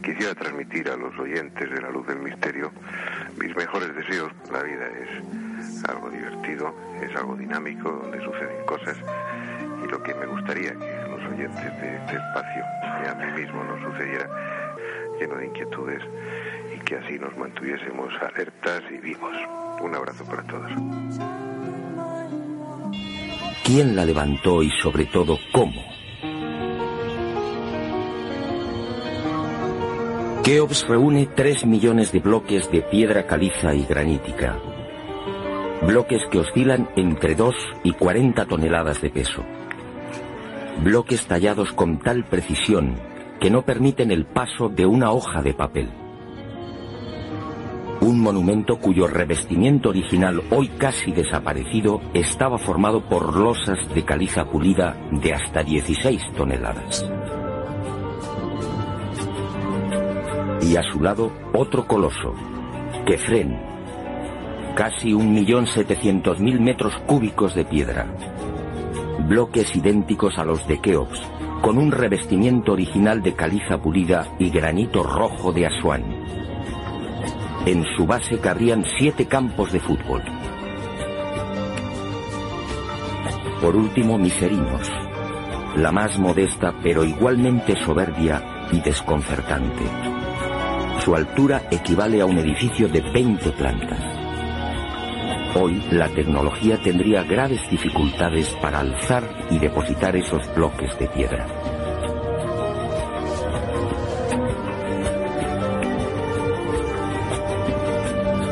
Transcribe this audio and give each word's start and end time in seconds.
quisiera 0.00 0.34
transmitir 0.34 0.88
a 0.88 0.96
los 0.96 1.16
oyentes 1.18 1.70
de 1.70 1.80
la 1.80 1.90
luz 1.90 2.06
del 2.06 2.18
misterio 2.18 2.70
mis 3.38 3.54
mejores 3.56 3.94
deseos. 3.94 4.32
La 4.52 4.62
vida 4.62 4.86
es 4.88 5.84
algo 5.88 6.10
divertido, 6.10 6.74
es 7.02 7.14
algo 7.16 7.36
dinámico, 7.36 7.90
donde 7.90 8.22
suceden 8.22 8.64
cosas 8.66 8.96
y 9.84 9.88
lo 9.88 10.02
que 10.02 10.14
me 10.14 10.26
gustaría 10.26 10.72
que 10.72 11.02
los 11.08 11.24
oyentes 11.32 11.80
de 11.80 11.96
este 11.96 12.16
espacio 12.16 12.64
y 13.04 13.08
a 13.08 13.14
mí 13.14 13.40
mismo 13.40 13.64
nos 13.64 13.80
sucediera 13.82 14.28
lleno 15.18 15.36
de 15.36 15.46
inquietudes 15.46 16.02
y 16.74 16.78
que 16.84 16.96
así 16.96 17.18
nos 17.18 17.36
mantuviésemos 17.36 18.12
alertas 18.22 18.82
y 18.90 18.98
vivos. 18.98 19.36
Un 19.80 19.94
abrazo 19.94 20.24
para 20.24 20.42
todos. 20.44 20.70
¿Quién 23.64 23.94
la 23.94 24.04
levantó 24.04 24.62
y 24.62 24.70
sobre 24.82 25.04
todo 25.06 25.38
cómo? 25.52 25.97
Keops 30.48 30.88
reúne 30.88 31.26
3 31.26 31.66
millones 31.66 32.10
de 32.10 32.20
bloques 32.20 32.70
de 32.72 32.80
piedra 32.80 33.26
caliza 33.26 33.74
y 33.74 33.84
granítica. 33.84 34.58
Bloques 35.82 36.22
que 36.30 36.38
oscilan 36.38 36.88
entre 36.96 37.34
2 37.34 37.54
y 37.84 37.92
40 37.92 38.46
toneladas 38.46 39.02
de 39.02 39.10
peso. 39.10 39.44
Bloques 40.82 41.26
tallados 41.26 41.74
con 41.74 41.98
tal 41.98 42.24
precisión 42.24 42.94
que 43.38 43.50
no 43.50 43.60
permiten 43.60 44.10
el 44.10 44.24
paso 44.24 44.70
de 44.70 44.86
una 44.86 45.10
hoja 45.10 45.42
de 45.42 45.52
papel. 45.52 45.90
Un 48.00 48.18
monumento 48.18 48.78
cuyo 48.78 49.06
revestimiento 49.06 49.90
original, 49.90 50.42
hoy 50.48 50.68
casi 50.68 51.12
desaparecido, 51.12 52.00
estaba 52.14 52.56
formado 52.56 53.02
por 53.02 53.36
losas 53.36 53.76
de 53.94 54.02
caliza 54.02 54.46
pulida 54.46 54.96
de 55.10 55.34
hasta 55.34 55.62
16 55.62 56.22
toneladas. 56.34 57.04
Y 60.62 60.76
a 60.76 60.82
su 60.82 61.00
lado 61.00 61.32
otro 61.54 61.86
coloso, 61.86 62.34
Kefren, 63.06 63.58
casi 64.74 65.12
un 65.12 65.32
millón 65.32 65.66
setecientos 65.66 66.40
mil 66.40 66.60
metros 66.60 66.96
cúbicos 67.06 67.54
de 67.54 67.64
piedra, 67.64 68.06
bloques 69.28 69.74
idénticos 69.74 70.38
a 70.38 70.44
los 70.44 70.66
de 70.66 70.80
Keops, 70.80 71.20
con 71.62 71.78
un 71.78 71.90
revestimiento 71.90 72.72
original 72.72 73.22
de 73.22 73.34
caliza 73.34 73.78
pulida 73.78 74.26
y 74.38 74.50
granito 74.50 75.02
rojo 75.02 75.52
de 75.52 75.66
Asuán. 75.66 76.04
En 77.66 77.84
su 77.96 78.06
base 78.06 78.38
cabrían 78.38 78.84
siete 78.98 79.26
campos 79.26 79.72
de 79.72 79.80
fútbol. 79.80 80.22
Por 83.60 83.74
último, 83.74 84.16
Miserinos, 84.18 84.90
la 85.76 85.90
más 85.90 86.18
modesta 86.18 86.72
pero 86.82 87.04
igualmente 87.04 87.74
soberbia 87.84 88.68
y 88.70 88.80
desconcertante. 88.80 90.17
Su 91.08 91.16
altura 91.16 91.62
equivale 91.70 92.20
a 92.20 92.26
un 92.26 92.36
edificio 92.36 92.86
de 92.86 93.00
20 93.00 93.52
plantas. 93.52 93.98
Hoy 95.54 95.82
la 95.90 96.06
tecnología 96.10 96.76
tendría 96.82 97.22
graves 97.22 97.62
dificultades 97.70 98.54
para 98.60 98.80
alzar 98.80 99.24
y 99.50 99.58
depositar 99.58 100.14
esos 100.16 100.42
bloques 100.54 100.98
de 100.98 101.08
piedra. 101.08 101.46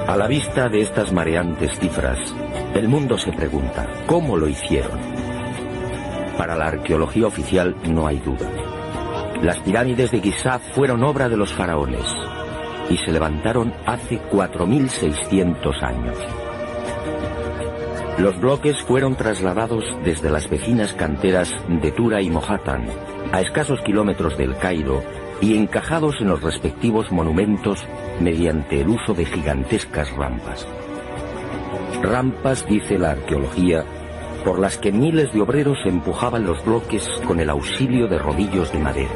A 0.08 0.16
la 0.16 0.27
vista 0.27 0.70
de 0.70 0.80
estas 0.80 1.12
mareantes 1.12 1.78
cifras, 1.78 2.18
el 2.72 2.88
mundo 2.88 3.18
se 3.18 3.32
pregunta, 3.32 3.86
¿cómo 4.06 4.38
lo 4.38 4.48
hicieron? 4.48 4.98
Para 6.38 6.56
la 6.56 6.68
arqueología 6.68 7.27
oficial 7.27 7.77
no 7.86 8.06
hay 8.06 8.18
duda. 8.20 8.50
Las 9.42 9.58
pirámides 9.58 10.10
de 10.10 10.20
Giza 10.22 10.58
fueron 10.58 11.04
obra 11.04 11.28
de 11.28 11.36
los 11.36 11.52
faraones, 11.52 12.06
y 12.89 12.97
se 12.98 13.12
levantaron 13.12 13.73
hace 13.87 14.20
4.600 14.31 15.83
años. 15.83 16.17
Los 18.19 18.41
bloques 18.41 18.80
fueron 18.83 19.14
trasladados 19.14 19.85
desde 20.02 20.30
las 20.30 20.48
vecinas 20.48 20.95
canteras 20.95 21.55
de 21.69 21.91
Tura 21.92 22.23
y 22.23 22.30
Mohatan, 22.30 22.86
a 23.33 23.42
escasos 23.42 23.80
kilómetros 23.83 24.39
del 24.39 24.57
Cairo, 24.57 25.02
y 25.41 25.55
encajados 25.57 26.17
en 26.20 26.29
los 26.29 26.42
respectivos 26.42 27.13
monumentos 27.13 27.85
mediante 28.20 28.80
el 28.80 28.89
uso 28.89 29.13
de 29.13 29.27
gigantescas 29.27 30.11
rampas. 30.17 30.67
Rampas, 32.02 32.67
dice 32.67 32.98
la 32.98 33.11
arqueología, 33.11 33.85
por 34.45 34.61
las 34.61 34.79
que 34.79 34.92
miles 34.92 35.33
de 35.33 35.42
obreros 35.42 35.79
empujaban 35.85 36.46
los 36.46 36.64
bloques 36.64 37.07
con 37.27 37.41
el 37.41 37.51
auxilio 37.51 38.07
de 38.07 38.19
rodillos 38.19 38.73
de 38.73 38.79
madera. 38.79 39.11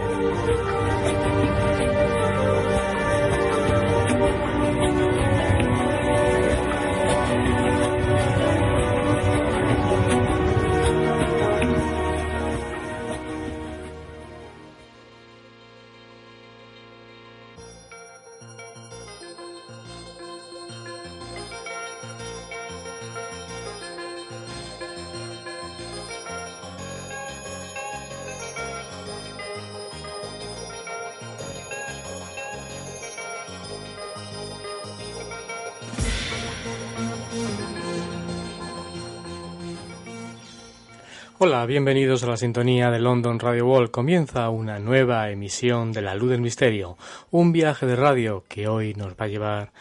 Hola, 41.42 41.64
bienvenidos 41.64 42.22
a 42.22 42.26
la 42.26 42.36
sintonía 42.36 42.90
de 42.90 42.98
London 42.98 43.38
Radio 43.38 43.66
World. 43.66 43.90
Comienza 43.90 44.50
una 44.50 44.78
nueva 44.78 45.30
emisión 45.30 45.90
de 45.90 46.02
La 46.02 46.14
Luz 46.14 46.28
del 46.28 46.42
Misterio, 46.42 46.98
un 47.30 47.50
viaje 47.50 47.86
de 47.86 47.96
radio 47.96 48.44
que 48.46 48.68
hoy 48.68 48.92
nos 48.92 49.14
va 49.14 49.24
a 49.24 49.28
llevar 49.28 49.72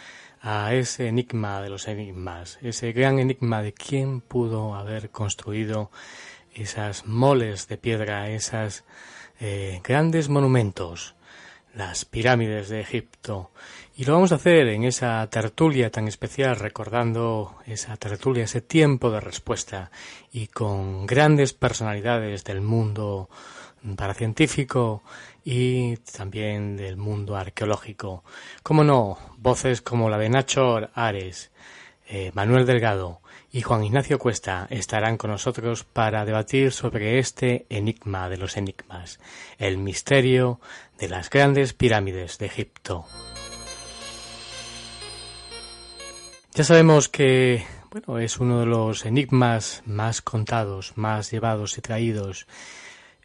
a 0.42 0.74
ese 0.74 1.10
enigma 1.10 1.62
de 1.62 1.70
los 1.70 1.90
enigmas, 1.90 2.60
ese 2.62 2.94
gran 2.94 3.20
enigma 3.20 3.62
de 3.62 3.74
quién 3.74 4.22
pudo 4.22 4.74
haber 4.74 5.10
construido 5.10 5.92
esas 6.54 7.06
moles 7.06 7.68
de 7.68 7.76
piedra, 7.76 8.30
esas 8.30 8.86
eh, 9.42 9.82
grandes 9.84 10.30
monumentos, 10.30 11.18
las 11.76 12.06
pirámides 12.06 12.70
de 12.70 12.80
Egipto, 12.80 13.52
y 14.00 14.06
lo 14.06 14.14
vamos 14.14 14.32
a 14.32 14.36
hacer 14.36 14.70
en 14.70 14.86
esa 14.86 15.28
tertulia 15.30 15.92
tan 15.92 16.08
especial, 16.08 16.56
recordando 16.56 17.58
esa 17.66 17.98
tertulia, 17.98 18.46
ese 18.46 18.62
tiempo 18.62 19.12
de 19.12 19.20
respuesta, 19.20 19.92
y 20.32 20.48
con 20.48 21.06
grandes 21.06 21.52
personalidades 21.52 22.46
del 22.46 22.62
mundo 22.62 23.30
paracientífico 23.98 25.04
y 25.44 25.98
también 25.98 26.78
del 26.78 26.96
mundo 26.96 27.36
arqueológico. 27.36 28.24
Como 28.64 28.86
no, 28.86 29.18
voces 29.38 29.82
como 29.82 30.10
la 30.10 30.18
de 30.18 30.30
Nacho 30.30 30.78
Ares, 30.94 31.52
eh, 32.08 32.32
Manuel 32.34 32.66
Delgado 32.66 33.20
y 33.52 33.64
Juan 33.64 33.84
Ignacio 33.84 34.18
Cuesta 34.18 34.66
estarán 34.70 35.18
con 35.18 35.32
nosotros 35.32 35.84
para 35.84 36.24
debatir 36.24 36.72
sobre 36.72 37.20
este 37.20 37.66
enigma 37.68 38.30
de 38.30 38.38
los 38.38 38.56
enigmas, 38.56 39.20
el 39.58 39.78
misterio 39.78 40.62
de 40.98 41.10
las 41.10 41.30
grandes 41.30 41.74
pirámides 41.74 42.38
de 42.38 42.46
Egipto. 42.46 43.06
Ya 46.60 46.66
sabemos 46.66 47.08
que 47.08 47.64
bueno, 47.90 48.20
es 48.20 48.38
uno 48.38 48.60
de 48.60 48.66
los 48.66 49.06
enigmas 49.06 49.82
más 49.86 50.22
contados, 50.22 50.92
más 50.98 51.32
llevados 51.32 51.78
y 51.78 51.82
traídos. 51.82 52.48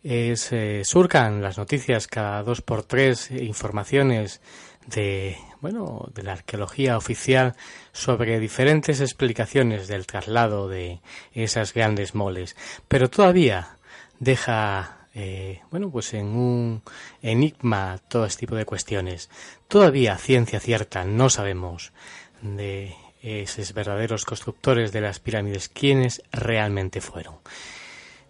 Es, 0.05 0.53
eh, 0.53 0.83
surcan 0.85 1.43
las 1.43 1.59
noticias 1.59 2.07
cada 2.07 2.45
dos 2.45 2.63
por 2.63 2.85
tres 2.85 3.33
informaciones 3.33 4.41
de 4.87 5.37
bueno 5.61 6.09
de 6.15 6.23
la 6.23 6.35
arqueología 6.35 6.97
oficial 6.97 7.57
sobre 7.91 8.39
diferentes 8.39 9.01
explicaciones 9.01 9.89
del 9.89 10.07
traslado 10.07 10.69
de 10.69 11.01
esas 11.33 11.75
grandes 11.75 12.15
moles, 12.15 12.55
pero 12.87 13.11
todavía 13.11 13.79
deja 14.21 15.09
eh, 15.13 15.61
bueno 15.73 15.91
pues 15.91 16.15
en 16.15 16.27
un 16.27 16.83
enigma 17.21 17.99
todo 18.07 18.27
este 18.27 18.47
tipo 18.47 18.55
de 18.55 18.65
cuestiones. 18.65 19.29
Todavía 19.67 20.19
ciencia 20.19 20.61
cierta 20.61 21.05
no 21.05 21.29
sabemos 21.31 21.93
de 22.41 22.95
esos 23.25 23.73
verdaderos 23.73 24.25
constructores 24.25 24.93
de 24.93 25.01
las 25.01 25.19
pirámides, 25.19 25.69
quiénes 25.69 26.23
realmente 26.31 27.01
fueron. 27.01 27.37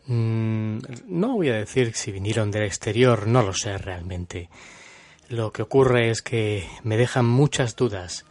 Mm, 0.07 0.79
no 1.07 1.35
voy 1.35 1.49
a 1.49 1.55
decir 1.55 1.95
si 1.95 2.13
vinieron 2.13 2.51
del 2.51 2.65
exterior, 2.65 3.27
no 3.27 3.43
lo 3.43 3.53
sé 3.53 3.77
realmente. 3.79 4.49
Lo 5.29 5.53
que 5.53 5.63
ocurre 5.63 6.11
es 6.11 6.23
que 6.23 6.69
me 6.83 6.97
dejan 6.97 7.27
muchas 7.27 7.75
dudas, 7.77 8.25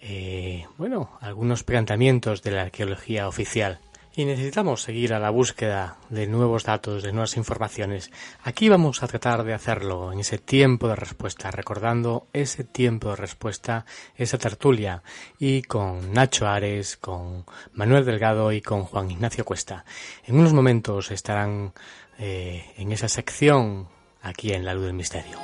eh, 0.00 0.66
bueno, 0.76 1.18
algunos 1.20 1.62
planteamientos 1.62 2.42
de 2.42 2.50
la 2.50 2.62
arqueología 2.62 3.28
oficial 3.28 3.78
y 4.18 4.24
necesitamos 4.24 4.82
seguir 4.82 5.14
a 5.14 5.20
la 5.20 5.30
búsqueda 5.30 5.96
de 6.10 6.26
nuevos 6.26 6.64
datos, 6.64 7.04
de 7.04 7.12
nuevas 7.12 7.36
informaciones. 7.36 8.10
Aquí 8.42 8.68
vamos 8.68 9.04
a 9.04 9.06
tratar 9.06 9.44
de 9.44 9.54
hacerlo 9.54 10.12
en 10.12 10.18
ese 10.18 10.38
tiempo 10.38 10.88
de 10.88 10.96
respuesta, 10.96 11.52
recordando 11.52 12.26
ese 12.32 12.64
tiempo 12.64 13.10
de 13.10 13.16
respuesta, 13.16 13.86
esa 14.16 14.36
tertulia, 14.36 15.04
y 15.38 15.62
con 15.62 16.12
Nacho 16.12 16.48
Ares, 16.48 16.96
con 16.96 17.44
Manuel 17.74 18.04
Delgado 18.04 18.50
y 18.50 18.60
con 18.60 18.82
Juan 18.82 19.08
Ignacio 19.08 19.44
Cuesta. 19.44 19.84
En 20.26 20.36
unos 20.36 20.52
momentos 20.52 21.12
estarán 21.12 21.72
eh, 22.18 22.72
en 22.76 22.90
esa 22.90 23.08
sección 23.08 23.86
aquí 24.20 24.52
en 24.52 24.64
La 24.64 24.74
Luz 24.74 24.86
del 24.86 24.94
Misterio. 24.94 25.38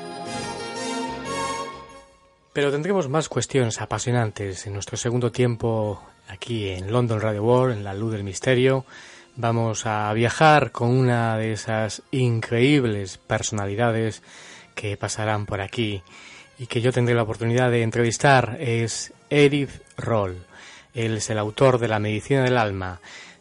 Pero 2.53 2.73
tendremos 2.73 3.09
más 3.09 3.29
cuestiones 3.29 3.81
apasionantes 3.81 4.67
en 4.67 4.73
nuestro 4.73 4.97
segundo 4.97 5.31
tiempo 5.31 6.03
aquí 6.29 6.69
en 6.69 6.93
London 6.93 7.21
Radio 7.21 7.43
World, 7.43 7.77
en 7.77 7.85
la 7.85 7.95
luz 7.95 8.13
del 8.13 8.25
misterio. 8.25 8.85
Vamos 9.37 9.87
a 9.87 10.13
viajar 10.13 10.71
con 10.71 10.91
una 10.91 11.37
de 11.37 11.53
esas 11.53 12.03
increíbles 12.11 13.19
personalidades 13.19 14.23
que 14.75 14.97
pasarán 14.97 15.47
por 15.47 15.61
aquí 15.61 16.03
y 16.59 16.67
que 16.67 16.81
yo 16.81 16.93
tendré 16.93 17.15
la 17.15 17.23
oportunidad 17.23 17.71
de 17.71 17.83
entrevistar. 17.83 18.57
Es 18.61 19.13
Erich 19.31 19.71
Roll. 19.97 20.37
Él 20.95 21.17
es 21.17 21.31
el 21.31 21.39
autor 21.39 21.79
de 21.79 21.89
La 21.89 21.99
medicina 21.99 22.43
del 22.45 22.59
alma. 22.59 23.01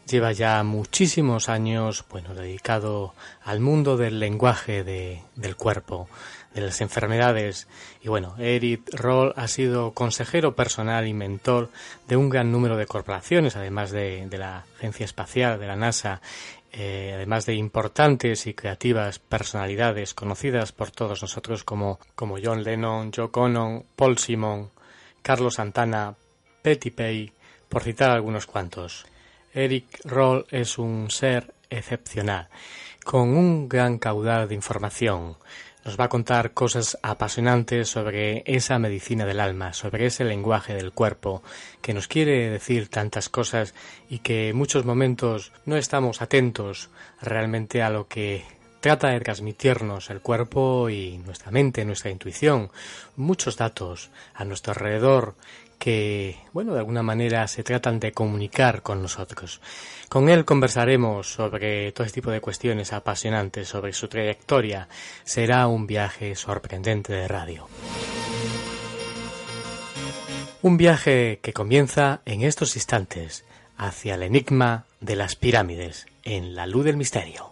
Lleva 0.10 0.32
ya 0.32 0.62
muchísimos 0.64 1.48
años, 1.48 2.04
dedicado 2.36 3.14
al 3.44 3.60
mundo 3.62 3.96
del 3.96 4.20
lenguaje 4.20 4.84
del 4.84 5.56
cuerpo, 5.56 6.10
de 6.54 6.62
las 6.62 6.82
enfermedades. 6.82 7.68
Y 8.02 8.10
bueno, 8.10 8.36
Eric 8.38 8.90
Roll 8.94 9.34
ha 9.36 9.48
sido 9.48 9.94
consejero 9.94 10.56
personal 10.56 11.08
y 11.08 11.14
mentor 11.14 11.70
de 12.08 12.18
un 12.18 12.30
gran 12.30 12.52
número 12.52 12.78
de 12.78 12.86
corporaciones, 12.86 13.56
además 13.56 13.92
de, 13.92 14.28
la 14.32 14.66
Agencia 14.78 15.06
Espacial, 15.06 15.60
de 15.60 15.68
la 15.68 15.76
NASA, 15.76 16.22
eh, 16.72 17.12
además 17.16 17.46
de 17.46 17.56
importantes 17.56 18.48
y 18.48 18.54
creativas 18.54 19.20
personalidades 19.20 20.14
conocidas 20.14 20.72
por 20.72 20.92
todos 20.92 21.22
nosotros 21.22 21.64
como, 21.64 22.00
como 22.16 22.38
John 22.44 22.64
Lennon, 22.64 23.12
Joe 23.16 23.30
Connon, 23.30 23.86
Paul 23.96 24.18
Simon, 24.18 24.72
Carlos 25.22 25.56
Santana, 25.56 26.16
Petty 26.62 26.92
Pay, 26.92 27.32
por 27.70 27.84
citar 27.84 28.12
algunos 28.12 28.46
cuantos. 28.46 29.06
Eric 29.54 30.02
Roll 30.06 30.46
es 30.50 30.78
un 30.80 31.12
ser 31.12 31.54
excepcional, 31.70 32.50
con 33.04 33.30
un 33.36 33.70
gran 33.70 34.00
caudal 34.00 34.48
de 34.48 34.56
información, 34.56 35.38
nos 35.86 36.00
va 36.00 36.06
a 36.06 36.10
contar 36.10 36.54
cosas 36.54 36.98
apasionantes 37.02 37.90
sobre 37.90 38.44
esa 38.46 38.80
medicina 38.80 39.26
del 39.26 39.40
alma, 39.40 39.74
sobre 39.74 40.06
ese 40.06 40.24
lenguaje 40.24 40.74
del 40.74 40.92
cuerpo, 40.92 41.44
que 41.82 41.94
nos 41.94 42.08
quiere 42.08 42.50
decir 42.50 42.88
tantas 42.90 43.30
cosas 43.30 43.74
y 44.10 44.20
que 44.20 44.50
en 44.50 44.56
muchos 44.56 44.86
momentos 44.86 45.52
no 45.66 45.76
estamos 45.76 46.22
atentos 46.22 46.90
realmente 47.22 47.82
a 47.82 47.90
lo 47.90 48.08
que 48.08 48.44
trata 48.80 49.10
de 49.10 49.20
transmitirnos 49.22 50.10
el 50.10 50.20
cuerpo 50.20 50.90
y 50.90 51.18
nuestra 51.20 51.52
mente, 51.52 51.86
nuestra 51.86 52.12
intuición, 52.12 52.70
muchos 53.16 53.56
datos 53.56 54.10
a 54.34 54.44
nuestro 54.44 54.74
alrededor 54.74 55.36
que, 55.84 56.38
bueno, 56.54 56.72
de 56.72 56.80
alguna 56.80 57.04
manera 57.04 57.46
se 57.50 57.62
tratan 57.62 58.00
de 58.00 58.14
comunicar 58.14 58.84
con 58.84 59.02
nosotros. 59.02 59.60
Con 60.08 60.30
él 60.30 60.46
conversaremos 60.46 61.34
sobre 61.34 61.92
todo 61.92 62.08
este 62.08 62.22
tipo 62.22 62.32
de 62.32 62.40
cuestiones 62.40 62.94
apasionantes, 62.94 63.68
sobre 63.68 63.92
su 63.92 64.08
trayectoria. 64.08 64.88
Será 65.26 65.68
un 65.68 65.86
viaje 65.86 66.36
sorprendente 66.36 67.12
de 67.12 67.28
radio. 67.28 67.68
Un 70.62 70.78
viaje 70.78 71.40
que 71.42 71.52
comienza 71.52 72.22
en 72.24 72.44
estos 72.44 72.78
instantes 72.78 73.44
hacia 73.76 74.16
el 74.16 74.24
enigma 74.24 74.86
de 75.02 75.18
las 75.18 75.36
pirámides, 75.36 76.06
en 76.24 76.56
la 76.56 76.66
luz 76.66 76.86
del 76.86 76.96
misterio. 76.96 77.52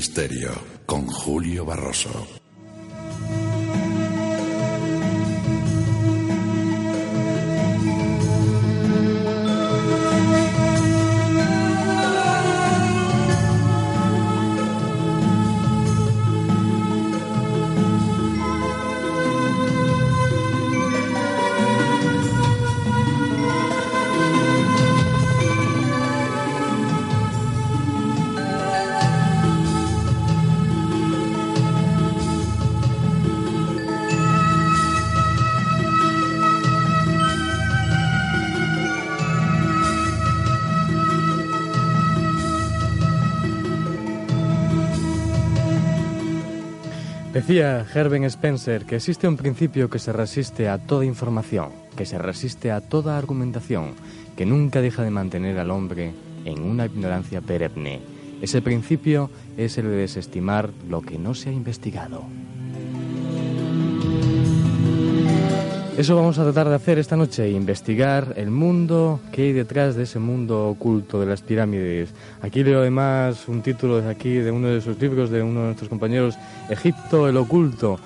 Misterio 0.00 0.48
con 0.86 1.06
Julio 1.06 1.66
Barroso. 1.66 2.39
Decía 47.50 47.84
Herben 47.92 48.22
Spencer 48.22 48.84
que 48.84 48.94
existe 48.94 49.26
un 49.26 49.36
principio 49.36 49.90
que 49.90 49.98
se 49.98 50.12
resiste 50.12 50.68
a 50.68 50.78
toda 50.78 51.04
información, 51.04 51.70
que 51.96 52.06
se 52.06 52.16
resiste 52.16 52.70
a 52.70 52.80
toda 52.80 53.18
argumentación, 53.18 53.94
que 54.36 54.46
nunca 54.46 54.80
deja 54.80 55.02
de 55.02 55.10
mantener 55.10 55.58
al 55.58 55.72
hombre 55.72 56.14
en 56.44 56.62
una 56.62 56.86
ignorancia 56.86 57.40
perenne. 57.40 58.02
Ese 58.40 58.62
principio 58.62 59.32
es 59.56 59.78
el 59.78 59.86
de 59.86 59.96
desestimar 59.96 60.70
lo 60.88 61.02
que 61.02 61.18
no 61.18 61.34
se 61.34 61.48
ha 61.48 61.52
investigado. 61.52 62.22
Eso 66.00 66.16
vamos 66.16 66.38
a 66.38 66.44
tratar 66.44 66.66
de 66.66 66.76
hacer 66.76 66.98
esta 66.98 67.14
noche, 67.14 67.50
investigar 67.50 68.32
el 68.36 68.50
mundo 68.50 69.20
que 69.32 69.42
hay 69.42 69.52
detrás 69.52 69.96
de 69.96 70.04
ese 70.04 70.18
mundo 70.18 70.70
oculto 70.70 71.20
de 71.20 71.26
las 71.26 71.42
pirámides. 71.42 72.08
Aquí 72.40 72.64
leo 72.64 72.80
además 72.80 73.46
un 73.48 73.60
título 73.60 73.96
desde 73.96 74.08
aquí 74.08 74.30
de 74.36 74.50
uno 74.50 74.68
de 74.68 74.80
sus 74.80 74.98
libros 74.98 75.28
de 75.28 75.42
uno 75.42 75.60
de 75.60 75.66
nuestros 75.66 75.90
compañeros, 75.90 76.38
Egipto 76.70 77.28
el 77.28 77.36
oculto. 77.36 77.98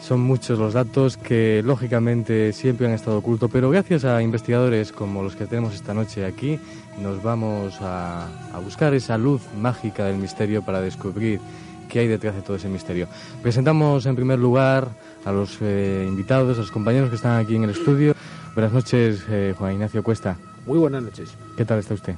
Son 0.00 0.20
muchos 0.20 0.56
los 0.56 0.74
datos 0.74 1.16
que 1.16 1.62
lógicamente 1.64 2.52
siempre 2.52 2.86
han 2.86 2.92
estado 2.92 3.18
ocultos, 3.18 3.50
pero 3.52 3.70
gracias 3.70 4.04
a 4.04 4.22
investigadores 4.22 4.92
como 4.92 5.24
los 5.24 5.34
que 5.34 5.46
tenemos 5.46 5.74
esta 5.74 5.94
noche 5.94 6.24
aquí, 6.24 6.60
nos 7.02 7.24
vamos 7.24 7.74
a, 7.80 8.28
a 8.54 8.60
buscar 8.60 8.94
esa 8.94 9.18
luz 9.18 9.42
mágica 9.60 10.04
del 10.04 10.18
misterio 10.18 10.62
para 10.62 10.80
descubrir 10.80 11.40
qué 11.88 12.00
hay 12.00 12.06
detrás 12.06 12.36
de 12.36 12.42
todo 12.42 12.56
ese 12.56 12.68
misterio. 12.68 13.08
Presentamos 13.42 14.06
en 14.06 14.14
primer 14.14 14.38
lugar 14.38 14.90
a 15.26 15.32
los 15.32 15.58
eh, 15.60 16.06
invitados, 16.08 16.56
a 16.56 16.60
los 16.60 16.70
compañeros 16.70 17.10
que 17.10 17.16
están 17.16 17.38
aquí 17.38 17.56
en 17.56 17.64
el 17.64 17.70
estudio. 17.70 18.14
Buenas 18.54 18.72
noches, 18.72 19.24
eh, 19.28 19.54
Juan 19.58 19.72
Ignacio 19.72 20.02
Cuesta. 20.02 20.36
Muy 20.66 20.78
buenas 20.78 21.02
noches. 21.02 21.34
¿Qué 21.56 21.64
tal 21.64 21.80
está 21.80 21.94
usted? 21.94 22.14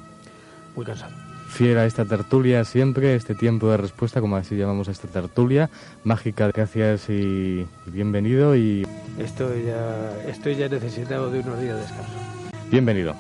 Muy 0.76 0.84
cansado. 0.84 1.12
Fiel 1.48 1.78
a 1.78 1.86
esta 1.86 2.04
tertulia 2.04 2.62
siempre, 2.64 3.14
este 3.14 3.34
tiempo 3.34 3.70
de 3.70 3.78
respuesta, 3.78 4.20
como 4.20 4.36
así 4.36 4.56
llamamos 4.56 4.88
a 4.88 4.90
esta 4.90 5.08
tertulia, 5.08 5.70
mágica. 6.04 6.48
Gracias 6.48 7.08
y 7.08 7.66
bienvenido 7.86 8.54
y... 8.54 8.86
Estoy 9.18 9.64
ya, 9.64 10.22
estoy 10.26 10.56
ya 10.56 10.68
necesitado 10.68 11.30
de 11.30 11.40
unos 11.40 11.58
días 11.58 11.76
de 11.76 11.80
descanso. 11.80 12.12
Bienvenido. 12.70 13.14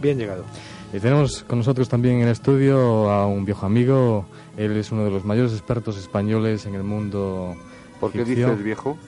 Bien 0.00 0.16
llegado. 0.18 0.44
Y 0.92 1.00
tenemos 1.00 1.42
con 1.42 1.58
nosotros 1.58 1.88
también 1.88 2.18
en 2.18 2.22
el 2.22 2.28
estudio 2.28 3.10
a 3.10 3.26
un 3.26 3.44
viejo 3.44 3.66
amigo. 3.66 4.26
Él 4.56 4.76
es 4.76 4.92
uno 4.92 5.04
de 5.04 5.10
los 5.10 5.24
mayores 5.24 5.52
expertos 5.52 5.98
españoles 5.98 6.64
en 6.66 6.76
el 6.76 6.84
mundo 6.84 7.56
¿Por 8.00 8.12
qué 8.12 8.24
dices 8.24 8.62
viejo? 8.62 8.98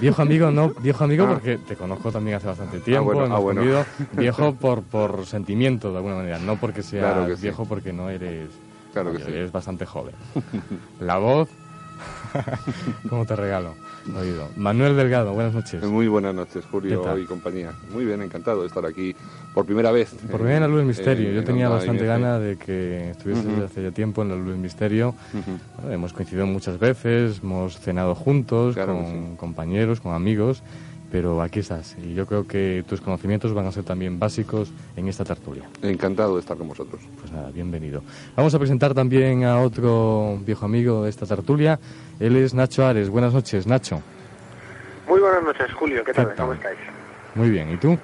Viejo 0.00 0.22
amigo, 0.22 0.50
no, 0.50 0.70
viejo 0.82 1.04
amigo 1.04 1.24
ah. 1.24 1.34
porque 1.34 1.58
te 1.58 1.76
conozco 1.76 2.12
también 2.12 2.36
hace 2.36 2.46
bastante 2.46 2.80
tiempo, 2.80 3.10
ah, 3.20 3.38
bueno, 3.38 3.78
ah, 3.78 3.86
viejo 4.12 4.54
por, 4.54 4.82
por 4.82 5.26
sentimiento 5.26 5.90
de 5.90 5.96
alguna 5.96 6.16
manera, 6.16 6.38
no 6.38 6.56
porque 6.56 6.82
sea 6.82 7.26
viejo 7.40 7.64
porque 7.64 7.92
no 7.92 8.10
eres, 8.10 8.50
claro 8.92 9.12
que 9.12 9.22
eres 9.22 9.52
bastante 9.52 9.86
joven. 9.86 10.14
La 11.00 11.18
voz, 11.18 11.48
¿cómo 13.08 13.24
te 13.24 13.36
regalo? 13.36 13.74
Oído. 14.18 14.48
Manuel 14.56 14.96
Delgado, 14.96 15.32
buenas 15.32 15.54
noches. 15.54 15.82
Muy 15.84 16.08
buenas 16.08 16.34
noches, 16.34 16.64
Julio 16.70 17.02
y 17.18 17.24
compañía. 17.24 17.72
Muy 17.92 18.04
bien, 18.04 18.22
encantado 18.22 18.62
de 18.62 18.68
estar 18.68 18.84
aquí 18.86 19.14
por 19.54 19.66
primera 19.66 19.90
vez. 19.90 20.14
Por 20.30 20.40
primera 20.40 20.56
en 20.56 20.62
la 20.62 20.68
Luz 20.68 20.78
del 20.78 20.86
Misterio. 20.86 21.32
Yo 21.32 21.44
tenía 21.44 21.68
bastante 21.68 22.06
ganas 22.06 22.40
de 22.40 22.56
que 22.56 23.10
estuviese 23.10 23.48
desde 23.48 23.64
hace 23.64 23.82
ya 23.82 23.90
tiempo 23.90 24.22
en 24.22 24.28
la 24.28 24.36
Luz 24.36 24.48
del 24.48 24.58
Misterio. 24.58 25.14
hemos 25.90 26.12
coincidido 26.12 26.46
muchas 26.46 26.78
veces, 26.78 27.40
hemos 27.42 27.78
cenado 27.78 28.14
juntos 28.14 28.76
con 28.76 29.36
compañeros, 29.36 30.00
con 30.00 30.14
amigos, 30.14 30.62
pero 31.10 31.40
aquí 31.42 31.60
estás. 31.60 31.96
Y 32.02 32.14
yo 32.14 32.26
creo 32.26 32.46
que 32.46 32.84
tus 32.86 33.00
conocimientos 33.00 33.54
van 33.54 33.66
a 33.66 33.72
ser 33.72 33.84
también 33.84 34.18
básicos 34.18 34.70
en 34.96 35.08
esta 35.08 35.24
tertulia. 35.24 35.64
Encantado 35.82 36.34
de 36.34 36.40
estar 36.40 36.56
con 36.56 36.68
vosotros. 36.68 37.00
Pues 37.20 37.32
nada, 37.32 37.50
bienvenido. 37.50 38.02
Vamos 38.36 38.54
a 38.54 38.58
presentar 38.58 38.94
también 38.94 39.44
a 39.44 39.60
otro 39.60 40.38
viejo 40.44 40.66
amigo 40.66 41.04
de 41.04 41.10
esta 41.10 41.26
tertulia. 41.26 41.78
Él 42.20 42.36
es 42.36 42.52
Nacho 42.52 42.84
Ares. 42.84 43.10
Buenas 43.10 43.32
noches, 43.32 43.66
Nacho. 43.66 44.02
Muy 45.06 45.20
buenas 45.20 45.42
noches, 45.42 45.72
Julio. 45.72 46.04
¿Qué 46.04 46.12
tal? 46.12 46.34
¿Cómo 46.34 46.52
estáis? 46.52 46.78
Muy 47.34 47.50
bien. 47.50 47.70
¿Y 47.70 47.76
tú? 47.76 47.96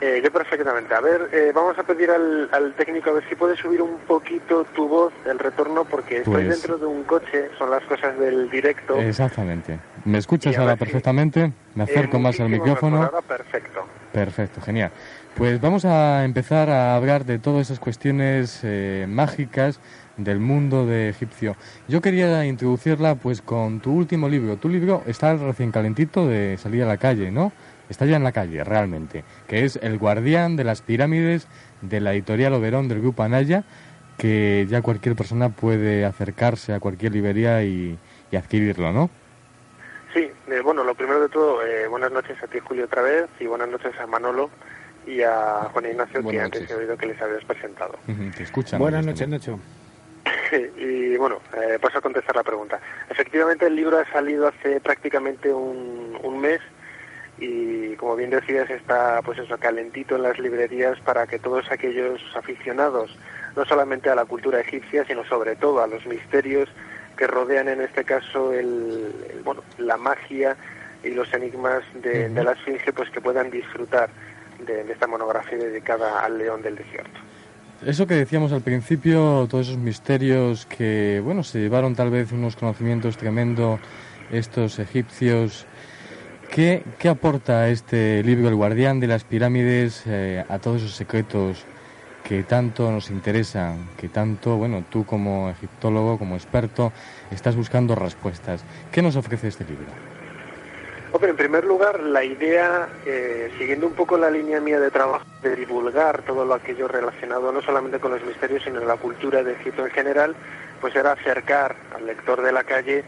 Eh, 0.00 0.20
yo 0.22 0.32
perfectamente. 0.32 0.94
A 0.94 1.00
ver, 1.00 1.28
eh, 1.32 1.52
vamos 1.54 1.76
a 1.78 1.82
pedir 1.82 2.10
al, 2.10 2.74
técnico 2.76 3.10
a 3.10 3.14
ver 3.14 3.28
si 3.28 3.34
puede 3.34 3.56
subir 3.56 3.82
un 3.82 3.98
poquito 4.06 4.64
tu 4.74 4.88
voz, 4.88 5.12
el 5.26 5.38
retorno, 5.38 5.84
porque 5.84 6.18
estoy 6.18 6.32
pues 6.44 6.48
dentro 6.48 6.78
de 6.78 6.86
un 6.86 7.02
coche, 7.04 7.50
son 7.58 7.70
las 7.70 7.82
cosas 7.84 8.18
del 8.18 8.48
directo. 8.50 8.96
Exactamente. 8.96 9.78
¿Me 10.04 10.18
escuchas 10.18 10.56
ahora 10.58 10.76
perfectamente? 10.76 11.52
Me 11.74 11.84
acerco 11.84 12.18
más 12.18 12.38
al 12.40 12.48
micrófono. 12.48 13.10
perfecto. 13.26 13.86
Perfecto, 14.12 14.60
genial. 14.60 14.90
Pues 15.36 15.60
vamos 15.60 15.84
a 15.84 16.24
empezar 16.24 16.68
a 16.68 16.94
hablar 16.94 17.24
de 17.24 17.38
todas 17.38 17.62
esas 17.62 17.78
cuestiones 17.78 18.60
eh, 18.62 19.06
mágicas 19.08 19.80
del 20.16 20.40
mundo 20.40 20.86
de 20.86 21.08
egipcio. 21.08 21.56
Yo 21.88 22.00
quería 22.00 22.44
introducirla 22.44 23.14
pues 23.14 23.42
con 23.42 23.80
tu 23.80 23.92
último 23.92 24.28
libro. 24.28 24.56
Tu 24.56 24.68
libro 24.68 25.02
está 25.06 25.34
recién 25.36 25.70
calentito 25.70 26.26
de 26.26 26.58
salir 26.58 26.82
a 26.82 26.86
la 26.86 26.96
calle, 26.96 27.30
¿no? 27.30 27.52
está 27.92 28.06
ya 28.06 28.16
en 28.16 28.24
la 28.24 28.32
calle 28.32 28.64
realmente, 28.64 29.24
que 29.46 29.64
es 29.64 29.76
El 29.76 29.98
guardián 29.98 30.56
de 30.56 30.64
las 30.64 30.82
pirámides 30.82 31.46
de 31.80 32.00
la 32.00 32.12
editorial 32.12 32.54
Oberón 32.54 32.88
del 32.88 33.00
grupo 33.00 33.22
Anaya, 33.22 33.64
que 34.18 34.66
ya 34.68 34.82
cualquier 34.82 35.14
persona 35.14 35.50
puede 35.50 36.04
acercarse 36.04 36.72
a 36.72 36.80
cualquier 36.80 37.12
librería 37.12 37.62
y, 37.62 37.98
adquirirlo, 38.36 38.92
¿no? 38.92 39.10
Sí, 40.14 40.30
eh, 40.48 40.60
bueno, 40.64 40.84
lo 40.84 40.94
primero 40.94 41.20
de 41.20 41.28
todo, 41.28 41.64
eh, 41.64 41.86
buenas 41.86 42.10
noches 42.10 42.42
a 42.42 42.46
ti 42.46 42.58
Julio 42.60 42.86
otra 42.86 43.02
vez 43.02 43.26
y 43.40 43.46
buenas 43.46 43.68
noches 43.68 43.92
a 44.00 44.06
Manolo 44.06 44.48
y 45.06 45.20
a 45.20 45.68
Juan 45.72 45.86
Ignacio 45.86 46.26
que 46.26 46.40
antes 46.40 46.70
he 46.70 46.74
oído 46.74 46.96
que 46.96 47.06
les 47.06 47.20
habías 47.20 47.44
presentado. 47.44 47.98
te 48.36 48.42
escuchan. 48.42 48.78
Buenas 48.78 49.04
noches, 49.04 49.28
Nacho. 49.28 49.58
y 50.76 51.16
bueno, 51.16 51.40
eh, 51.56 51.78
paso 51.80 51.98
a 51.98 52.02
contestar 52.02 52.36
la 52.36 52.42
pregunta. 52.42 52.80
Efectivamente, 53.08 53.66
el 53.66 53.76
libro 53.76 53.98
ha 53.98 54.10
salido 54.12 54.48
hace 54.48 54.80
prácticamente 54.80 55.52
un, 55.52 56.18
un 56.22 56.40
mes 56.40 56.60
y 57.38 57.96
como 57.96 58.16
bien 58.16 58.30
decías 58.30 58.70
está 58.70 59.20
pues 59.22 59.38
eso 59.38 59.58
calentito 59.58 60.16
en 60.16 60.22
las 60.22 60.38
librerías 60.38 61.00
para 61.00 61.26
que 61.26 61.38
todos 61.38 61.70
aquellos 61.70 62.20
aficionados 62.36 63.16
no 63.56 63.64
solamente 63.64 64.10
a 64.10 64.14
la 64.14 64.24
cultura 64.24 64.60
egipcia 64.60 65.04
sino 65.06 65.24
sobre 65.24 65.56
todo 65.56 65.82
a 65.82 65.86
los 65.86 66.06
misterios 66.06 66.68
que 67.16 67.26
rodean 67.26 67.68
en 67.68 67.80
este 67.80 68.04
caso 68.04 68.52
el, 68.52 69.42
bueno 69.44 69.62
la 69.78 69.96
magia 69.96 70.56
y 71.02 71.10
los 71.10 71.32
enigmas 71.34 71.82
de, 71.94 72.28
la 72.28 72.52
esfinge 72.52 72.92
pues 72.92 73.10
que 73.10 73.20
puedan 73.20 73.50
disfrutar 73.50 74.08
de, 74.60 74.82
esta 74.92 75.06
monografía 75.06 75.58
dedicada 75.58 76.20
al 76.24 76.38
león 76.38 76.62
del 76.62 76.76
desierto 76.76 77.18
eso 77.86 78.06
que 78.06 78.14
decíamos 78.14 78.52
al 78.52 78.62
principio, 78.62 79.46
todos 79.50 79.68
esos 79.68 79.78
misterios 79.78 80.66
que, 80.66 81.20
bueno, 81.24 81.42
se 81.42 81.60
llevaron 81.60 81.94
tal 81.94 82.10
vez 82.10 82.32
unos 82.32 82.56
conocimientos 82.56 83.16
tremendos 83.16 83.80
estos 84.30 84.78
egipcios 84.78 85.66
¿Qué, 86.52 86.84
aporta 87.08 87.70
este 87.70 88.22
libro, 88.22 88.46
El 88.46 88.56
Guardián 88.56 89.00
de 89.00 89.06
las 89.06 89.24
Pirámides, 89.24 90.02
eh, 90.04 90.44
a 90.46 90.58
todos 90.58 90.82
esos 90.82 90.94
secretos 90.94 91.64
que 92.24 92.42
tanto 92.42 92.92
nos 92.92 93.08
interesan, 93.08 93.88
que 93.96 94.10
tanto, 94.10 94.58
bueno, 94.58 94.84
tú 94.90 95.06
como 95.06 95.48
egiptólogo, 95.48 96.18
como 96.18 96.36
experto, 96.36 96.92
estás 97.30 97.56
buscando 97.56 97.94
respuestas? 97.94 98.64
¿Qué 98.92 99.00
nos 99.00 99.16
ofrece 99.16 99.48
este 99.48 99.64
libro? 99.64 100.11
Hombre, 101.12 101.30
en 101.30 101.36
primer 101.36 101.64
lugar, 101.64 102.00
la 102.00 102.24
idea, 102.24 102.88
eh, 103.04 103.52
siguiendo 103.58 103.86
un 103.86 103.92
poco 103.92 104.16
la 104.16 104.30
línea 104.30 104.60
mía 104.60 104.80
de 104.80 104.90
trabajo, 104.90 105.26
de 105.42 105.54
divulgar 105.56 106.22
todo 106.22 106.44
lo 106.46 106.54
aquello 106.54 106.88
relacionado 106.88 107.52
no 107.52 107.60
solamente 107.60 107.98
con 108.00 108.12
los 108.12 108.24
misterios, 108.24 108.62
sino 108.64 108.80
la 108.80 108.96
cultura 108.96 109.42
de 109.42 109.52
Egipto 109.52 109.84
en 109.84 109.92
general, 109.92 110.34
pues 110.80 110.96
era 110.96 111.12
acercar 111.12 111.76
al 111.94 112.06
lector 112.06 112.40
de 112.40 112.52
la 112.52 112.64
calle 112.64 113.04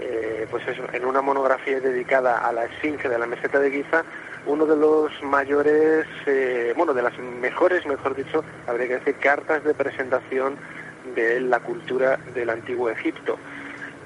eh, 0.00 0.46
pues 0.50 0.66
eso, 0.68 0.84
en 0.92 1.04
una 1.04 1.20
monografía 1.20 1.80
dedicada 1.80 2.38
a 2.38 2.52
la 2.52 2.66
esfinge 2.66 3.08
de 3.08 3.18
la 3.18 3.26
meseta 3.26 3.58
de 3.58 3.70
Giza, 3.72 4.04
uno 4.46 4.64
de 4.64 4.76
los 4.76 5.10
mayores, 5.24 6.06
eh, 6.26 6.72
bueno, 6.76 6.94
de 6.94 7.02
las 7.02 7.18
mejores, 7.18 7.84
mejor 7.84 8.14
dicho, 8.14 8.44
habría 8.68 8.86
que 8.86 8.98
decir, 8.98 9.16
cartas 9.16 9.64
de 9.64 9.74
presentación 9.74 10.56
de 11.16 11.40
la 11.40 11.58
cultura 11.58 12.18
del 12.32 12.50
antiguo 12.50 12.90
Egipto. 12.90 13.38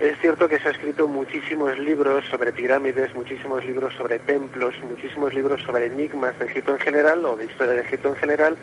Es 0.01 0.19
cierto 0.21 0.49
que 0.49 0.59
se 0.59 0.69
ha 0.69 0.71
escrito 0.73 1.07
muchísimos 1.07 1.79
libros 1.79 2.25
sobre 2.31 2.53
pirámides, 2.53 3.15
muchísimos 3.15 3.65
libros 3.65 3.95
sobre 3.95 4.19
templos, 4.19 4.75
muchísimos 4.89 5.33
libros 5.33 5.63
sobre 5.63 5.87
enigmas 5.87 6.37
de 6.39 6.47
Egipto 6.47 6.73
en 6.73 6.81
general 6.81 7.25
o 7.25 7.37
de 7.37 7.45
historia 7.45 7.75
de 7.75 7.83
Egipto 7.83 8.09
en 8.09 8.17
general, 8.17 8.57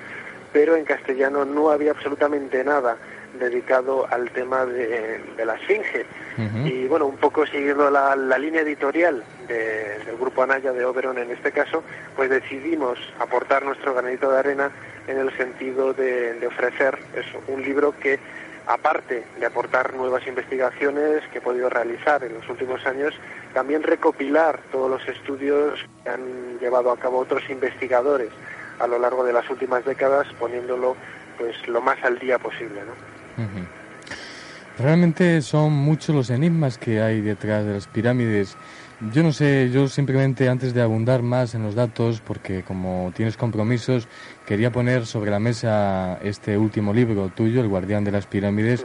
pero 0.52 0.76
en 0.76 0.84
castellano 0.84 1.46
no 1.46 1.70
había 1.70 1.92
absolutamente 1.92 2.64
nada 2.64 2.98
dedicado 3.38 4.08
al 4.12 4.30
tema 4.32 4.66
de, 4.66 5.22
la 5.46 5.56
Esfinge. 5.56 6.06
Y 6.66 6.88
bueno, 6.88 7.06
un 7.06 7.18
poco 7.18 7.46
siguiendo 7.46 7.90
la, 7.92 8.16
línea 8.38 8.62
editorial 8.62 9.24
del 9.48 10.18
grupo 10.18 10.44
Anaya 10.44 10.72
de 10.72 10.86
Oberon 10.86 11.18
en 11.18 11.32
este 11.32 11.52
caso, 11.52 11.84
pues 12.16 12.30
decidimos 12.30 12.98
aportar 13.20 13.64
nuestro 13.64 13.94
granito 13.94 14.32
de 14.32 14.40
arena 14.40 14.72
en 15.08 15.18
el 15.18 15.36
sentido 15.36 15.94
de, 15.94 16.40
ofrecer 16.48 16.98
eso, 17.16 17.42
un 17.48 17.62
libro 17.62 17.94
que 18.00 18.20
aparte 18.70 19.26
de 19.40 19.46
aportar 19.48 19.96
nuevas 19.96 20.26
investigaciones 20.28 21.24
que 21.32 21.40
he 21.40 21.42
podido 21.42 21.70
realizar 21.72 22.24
en 22.24 22.36
los 22.36 22.48
últimos 22.48 22.86
años, 22.86 23.16
también 23.52 23.82
recopilar 23.82 24.60
todos 24.72 24.92
los 24.92 25.08
estudios 25.08 25.80
que 26.04 26.10
han 26.10 26.60
llevado 26.60 26.92
a 26.92 26.98
cabo 26.98 27.18
otros 27.18 27.42
investigadores 27.50 28.30
a 28.80 28.86
lo 28.86 29.00
largo 29.00 29.24
de 29.24 29.34
las 29.34 29.50
últimas 29.50 29.84
décadas, 29.86 30.28
poniéndolo 30.40 30.96
pues 31.40 31.68
lo 31.68 31.82
más 31.82 31.98
al 32.04 32.20
día 32.20 32.38
posible, 32.38 32.82
¿no? 32.86 33.48
Realmente 34.78 35.42
son 35.42 35.74
muchos 35.74 36.16
los 36.16 36.30
enigmas 36.30 36.78
que 36.78 37.02
hay 37.02 37.22
detrás 37.22 37.66
de 37.66 37.74
las 37.74 37.88
pirámides. 37.88 38.56
Yo 39.14 39.24
no 39.24 39.34
sé, 39.34 39.72
yo 39.72 39.88
simplemente 39.88 40.48
antes 40.48 40.74
de 40.74 40.82
abundar 40.82 41.24
más 41.24 41.56
en 41.56 41.64
los 41.64 41.74
datos, 41.74 42.22
porque 42.22 42.64
como 42.64 43.12
tienes 43.16 43.36
compromisos, 43.36 44.08
quería 44.50 44.72
poner 44.72 45.06
sobre 45.06 45.30
la 45.30 45.38
mesa 45.38 46.18
este 46.24 46.58
último 46.58 46.92
libro 46.92 47.30
tuyo, 47.30 47.62
El 47.62 47.68
guardián 47.68 48.04
de 48.04 48.12
las 48.12 48.26
pirámides, 48.26 48.84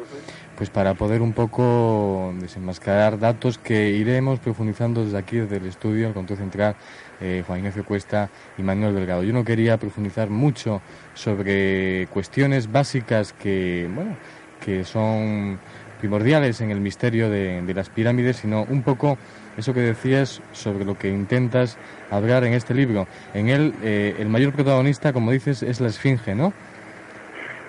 pues 0.58 0.68
para 0.68 0.92
poder 0.92 1.22
un 1.22 1.32
poco 1.32 2.34
desenmascarar 2.38 3.18
datos 3.18 3.56
que 3.56 3.92
iremos 3.92 4.40
profundizando 4.40 5.06
desde 5.06 5.16
aquí, 5.16 5.38
desde 5.38 5.56
el 5.56 5.64
estudio, 5.64 6.08
el 6.08 6.12
control 6.12 6.38
central, 6.38 6.76
eh, 7.18 7.42
Juan 7.46 7.60
Ignacio 7.60 7.82
Cuesta 7.82 8.28
y 8.58 8.62
Manuel 8.62 8.94
Delgado. 8.94 9.22
Yo 9.22 9.32
no 9.32 9.42
quería 9.42 9.78
profundizar 9.78 10.28
mucho 10.28 10.82
sobre 11.14 12.08
cuestiones 12.08 12.70
básicas 12.70 13.32
que, 13.32 13.88
bueno, 13.90 14.18
que 14.62 14.84
son 14.84 15.58
primordiales 15.98 16.60
en 16.60 16.72
el 16.72 16.80
misterio 16.80 17.30
de, 17.30 17.72
las 17.74 17.88
pirámides, 17.88 18.36
sino 18.36 18.64
un 18.64 18.82
poco 18.82 19.16
eso 19.56 19.74
que 19.74 19.80
decías 19.80 20.40
sobre 20.52 20.84
lo 20.84 20.98
que 20.98 21.08
intentas 21.08 21.76
hablar 22.10 22.44
en 22.44 22.52
este 22.54 22.74
libro. 22.74 23.06
En 23.34 23.48
él, 23.48 23.74
eh, 23.82 24.16
el 24.18 24.28
mayor 24.28 24.52
protagonista, 24.52 25.12
como 25.12 25.30
dices, 25.30 25.62
es 25.62 25.80
la 25.80 25.88
Esfinge, 25.88 26.34
¿no? 26.34 26.52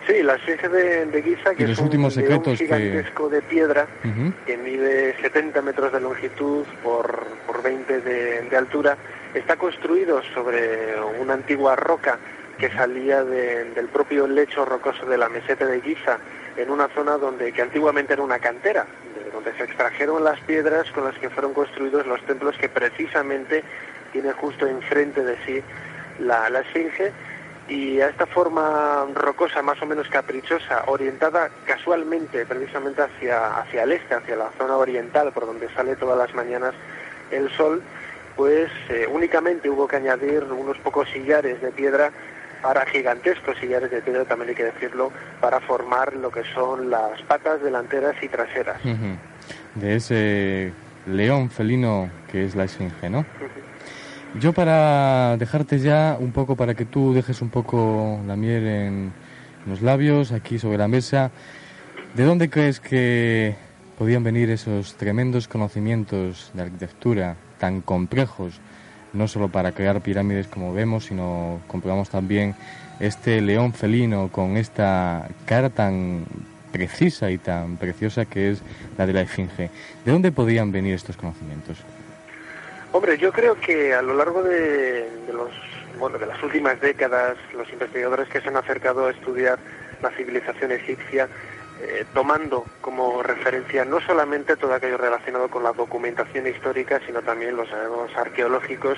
Sí, 0.07 0.21
la 0.21 0.35
esfinge 0.35 0.69
de, 0.69 1.23
Giza, 1.23 1.55
que 1.55 1.63
es 1.63 1.79
un 1.79 1.85
últimos 1.85 2.13
secretos 2.13 2.59
gigantesco 2.59 3.27
de 3.27 3.41
piedra 3.41 3.87
que 4.45 4.57
mide 4.57 5.15
70 5.19 5.61
metros 5.63 5.91
de 5.91 5.99
longitud 5.99 6.63
por, 6.83 7.25
por 7.47 7.63
20 7.63 8.01
de, 8.01 8.55
altura, 8.55 8.97
está 9.33 9.55
construido 9.55 10.21
sobre 10.33 10.95
una 11.19 11.33
antigua 11.33 11.75
roca 11.75 12.19
que 12.59 12.69
salía 12.69 13.23
del 13.23 13.87
propio 13.87 14.27
lecho 14.27 14.63
rocoso 14.63 15.05
de 15.07 15.17
la 15.17 15.27
meseta 15.27 15.65
de 15.65 15.81
Giza, 15.81 16.19
en 16.55 16.69
una 16.69 16.87
zona 16.89 17.17
donde 17.17 17.51
que 17.51 17.63
antiguamente 17.63 18.13
era 18.13 18.21
una 18.21 18.39
cantera, 18.39 18.85
se 19.53 19.63
extrajeron 19.63 20.23
las 20.23 20.39
piedras 20.41 20.89
con 20.91 21.05
las 21.05 21.17
que 21.17 21.29
fueron 21.29 21.53
construidos 21.53 22.05
los 22.05 22.21
templos 22.25 22.57
que 22.57 22.69
precisamente 22.69 23.63
tiene 24.11 24.31
justo 24.33 24.67
enfrente 24.67 25.23
de 25.23 25.37
sí 25.45 25.63
la, 26.19 26.49
la 26.49 26.61
esfinge 26.61 27.11
y 27.67 27.99
a 27.99 28.09
esta 28.09 28.25
forma 28.27 29.07
rocosa 29.13 29.61
más 29.61 29.81
o 29.81 29.85
menos 29.85 30.07
caprichosa, 30.07 30.83
orientada 30.87 31.49
casualmente 31.65 32.45
precisamente 32.45 33.01
hacia, 33.01 33.57
hacia 33.57 33.83
el 33.83 33.93
este, 33.93 34.13
hacia 34.13 34.35
la 34.35 34.51
zona 34.57 34.77
oriental, 34.77 35.31
por 35.31 35.45
donde 35.45 35.67
sale 35.73 35.95
todas 35.95 36.17
las 36.17 36.33
mañanas 36.35 36.73
el 37.31 37.49
sol, 37.51 37.81
pues 38.35 38.69
eh, 38.89 39.07
únicamente 39.11 39.69
hubo 39.69 39.87
que 39.87 39.95
añadir 39.95 40.43
unos 40.43 40.77
pocos 40.79 41.09
sillares 41.09 41.61
de 41.61 41.71
piedra 41.71 42.11
para 42.61 42.85
gigantescos 42.85 43.57
sillares 43.57 43.91
de 43.91 44.01
piedra, 44.01 44.25
también 44.25 44.49
hay 44.49 44.55
que 44.55 44.63
decirlo, 44.65 45.11
para 45.39 45.59
formar 45.59 46.15
lo 46.15 46.31
que 46.31 46.43
son 46.53 46.89
las 46.89 47.21
patas 47.23 47.61
delanteras 47.61 48.15
y 48.21 48.27
traseras. 48.27 48.79
De 49.75 49.95
ese 49.95 50.73
león 51.05 51.49
felino 51.49 52.09
que 52.31 52.45
es 52.45 52.55
la 52.55 52.63
esfinge, 52.63 53.09
¿no? 53.09 53.25
Yo 54.39 54.51
para 54.51 55.37
dejarte 55.37 55.79
ya 55.79 56.17
un 56.19 56.31
poco, 56.31 56.55
para 56.55 56.73
que 56.73 56.85
tú 56.85 57.13
dejes 57.13 57.41
un 57.41 57.49
poco 57.49 58.19
la 58.27 58.35
miel 58.35 58.67
en 58.67 59.13
los 59.65 59.81
labios, 59.81 60.31
aquí 60.31 60.59
sobre 60.59 60.77
la 60.77 60.87
mesa, 60.87 61.31
¿de 62.15 62.23
dónde 62.23 62.49
crees 62.49 62.79
que 62.79 63.55
podían 63.97 64.23
venir 64.23 64.49
esos 64.49 64.95
tremendos 64.95 65.47
conocimientos 65.47 66.51
de 66.53 66.63
arquitectura 66.63 67.37
tan 67.59 67.81
complejos, 67.81 68.59
no 69.13 69.27
solo 69.27 69.49
para 69.49 69.71
crear 69.71 70.01
pirámides 70.01 70.47
como 70.47 70.73
vemos, 70.73 71.05
sino 71.05 71.61
comprobamos 71.67 72.09
también 72.09 72.55
este 72.99 73.41
león 73.41 73.73
felino 73.73 74.29
con 74.31 74.57
esta 74.57 75.29
cara 75.45 75.69
tan 75.69 76.25
precisa 76.75 77.31
y 77.31 77.37
tan 77.37 77.77
preciosa 77.77 78.25
que 78.25 78.51
es 78.51 78.61
la 78.97 79.05
de 79.07 79.13
la 79.13 79.21
esfinge. 79.21 79.69
¿De 80.03 80.11
dónde 80.11 80.33
podían 80.33 80.73
venir 80.73 80.93
estos 80.93 81.15
conocimientos? 81.15 81.77
Hombre, 82.91 83.17
yo 83.17 83.31
creo 83.31 83.55
que 83.55 83.93
a 83.93 84.01
lo 84.01 84.13
largo 84.13 84.43
de, 84.43 85.07
los 85.31 85.51
bueno, 85.97 86.17
de 86.17 86.25
las 86.25 86.41
últimas 86.43 86.79
décadas, 86.81 87.37
los 87.53 87.71
investigadores 87.71 88.27
que 88.27 88.41
se 88.41 88.49
han 88.49 88.57
acercado 88.57 89.07
a 89.07 89.11
estudiar 89.11 89.57
la 90.01 90.11
civilización 90.11 90.73
egipcia, 90.73 91.29
eh, 91.81 92.03
tomando 92.13 92.65
como 92.81 93.23
referencia 93.23 93.85
no 93.85 94.01
solamente 94.01 94.57
todo 94.57 94.73
aquello 94.73 94.97
relacionado 94.97 95.47
con 95.47 95.63
la 95.63 95.71
documentación 95.71 96.45
histórica, 96.47 96.99
sino 97.05 97.21
también 97.21 97.55
los, 97.55 97.69
arqueológicos, 98.17 98.97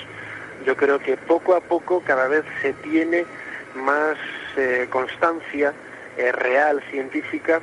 yo 0.65 0.75
creo 0.75 0.97
que 0.97 1.15
poco 1.15 1.55
a 1.55 1.61
poco 1.61 2.01
cada 2.01 2.27
vez 2.27 2.43
se 2.63 2.73
tiene 2.73 3.25
más 3.75 4.17
eh, 4.57 4.87
constancia 4.89 5.73
eh, 6.17 6.31
real, 6.31 6.81
científica, 6.89 7.61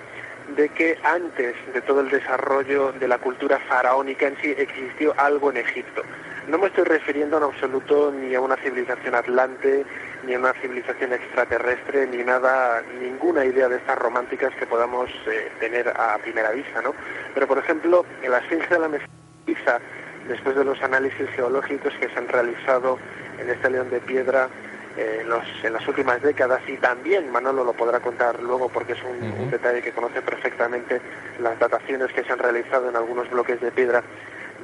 de 0.56 0.68
que 0.68 0.98
antes 1.02 1.54
de 1.72 1.80
todo 1.80 2.00
el 2.00 2.10
desarrollo 2.10 2.92
de 2.92 3.08
la 3.08 3.18
cultura 3.18 3.58
faraónica 3.60 4.26
en 4.26 4.36
sí 4.42 4.54
existió 4.56 5.14
algo 5.18 5.50
en 5.50 5.58
Egipto. 5.58 6.02
No 6.48 6.58
me 6.58 6.66
estoy 6.66 6.84
refiriendo 6.84 7.38
en 7.38 7.44
absoluto 7.44 8.12
ni 8.12 8.34
a 8.34 8.40
una 8.40 8.56
civilización 8.56 9.14
atlante, 9.14 9.86
ni 10.26 10.34
a 10.34 10.38
una 10.38 10.52
civilización 10.54 11.14
extraterrestre, 11.14 12.06
ni 12.06 12.22
nada, 12.22 12.82
ninguna 13.00 13.46
idea 13.46 13.68
de 13.68 13.76
estas 13.76 13.98
románticas 13.98 14.54
que 14.56 14.66
podamos 14.66 15.08
eh, 15.26 15.50
tener 15.58 15.88
a 15.88 16.18
primera 16.18 16.50
vista, 16.50 16.82
¿no? 16.82 16.94
Pero, 17.32 17.46
por 17.46 17.58
ejemplo, 17.58 18.04
en 18.22 18.30
la 18.30 18.40
ciencia 18.42 18.76
de 18.76 18.78
la 18.78 18.88
mestiza, 18.88 19.80
después 20.28 20.54
de 20.54 20.64
los 20.64 20.80
análisis 20.82 21.28
geológicos 21.30 21.94
que 21.94 22.08
se 22.10 22.18
han 22.18 22.28
realizado 22.28 22.98
en 23.38 23.48
este 23.48 23.70
león 23.70 23.88
de 23.88 24.00
piedra, 24.00 24.48
en, 24.96 25.28
los, 25.28 25.44
en, 25.62 25.72
las 25.72 25.86
últimas 25.88 26.22
décadas 26.22 26.60
y 26.68 26.76
también 26.76 27.30
Manolo 27.30 27.64
lo 27.64 27.72
podrá 27.72 28.00
contar 28.00 28.40
luego 28.42 28.68
porque 28.68 28.92
es 28.92 29.02
un, 29.02 29.50
detalle 29.50 29.82
que 29.82 29.92
conoce 29.92 30.22
perfectamente 30.22 31.00
las 31.40 31.58
dataciones 31.58 32.12
que 32.12 32.24
se 32.24 32.32
han 32.32 32.38
realizado 32.38 32.88
en 32.88 32.96
algunos 32.96 33.28
bloques 33.30 33.60
de 33.60 33.70
piedra 33.70 34.02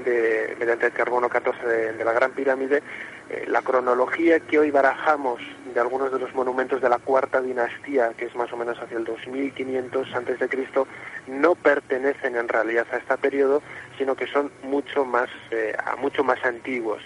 de, 0.04 0.56
mediante 0.58 0.86
el 0.86 0.92
carbono 0.92 1.28
14 1.28 1.66
de, 1.66 2.04
la 2.04 2.12
Gran 2.12 2.30
Pirámide, 2.32 2.82
eh, 3.28 3.44
la 3.48 3.62
cronología 3.62 4.40
que 4.40 4.58
hoy 4.58 4.70
barajamos 4.70 5.40
de 5.74 5.80
algunos 5.80 6.12
de 6.12 6.18
los 6.18 6.34
monumentos 6.34 6.80
de 6.80 6.88
la 6.88 6.98
cuarta 6.98 7.40
dinastía, 7.40 8.12
que 8.16 8.26
es 8.26 8.34
más 8.34 8.52
o 8.52 8.56
menos 8.56 8.78
hacia 8.78 8.96
el 8.96 9.04
2500 9.04 10.14
antes 10.14 10.38
de 10.38 10.48
Cristo, 10.48 10.86
no 11.26 11.54
pertenecen 11.54 12.36
en 12.36 12.48
realidad 12.48 12.86
a 12.92 12.96
este 12.96 13.16
periodo, 13.18 13.62
sino 13.98 14.14
que 14.14 14.26
son 14.26 14.50
mucho 14.62 15.04
más 15.04 15.28
eh, 15.50 15.76
mucho 16.00 16.24
más 16.24 16.42
antiguos. 16.44 17.02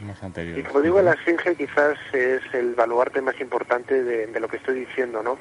y 0.57 0.63
como 0.63 0.81
digo, 0.81 1.03
la 1.03 1.13
Esfinge 1.13 1.57
quizás 1.57 1.99
es 2.13 2.43
el 2.53 2.75
baluarte 2.75 3.21
más 3.21 3.41
importante 3.41 4.03
de, 4.03 4.27
de 4.27 4.41
lo 4.41 4.49
que 4.49 4.57
estoy 4.57 4.81
diciendo, 4.81 5.23
¿no? 5.23 5.39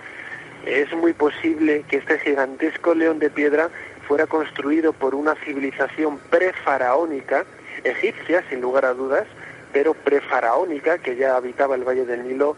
Es 0.65 0.91
muy 0.93 1.13
posible 1.13 1.83
que 1.89 1.97
este 1.97 2.19
gigantesco 2.19 2.95
león 2.95 3.19
de 3.19 3.29
piedra 3.29 3.69
fuera 4.07 4.27
construido 4.27 4.93
por 4.93 5.15
una 5.15 5.35
civilización 5.35 6.17
prefaraónica, 6.29 7.45
egipcia 7.83 8.43
sin 8.49 8.61
lugar 8.61 8.85
a 8.85 8.93
dudas, 8.93 9.27
pero 9.73 9.93
prefaraónica 9.93 10.99
que 10.99 11.15
ya 11.15 11.35
habitaba 11.35 11.75
el 11.75 11.83
Valle 11.83 12.05
del 12.05 12.27
Nilo 12.27 12.55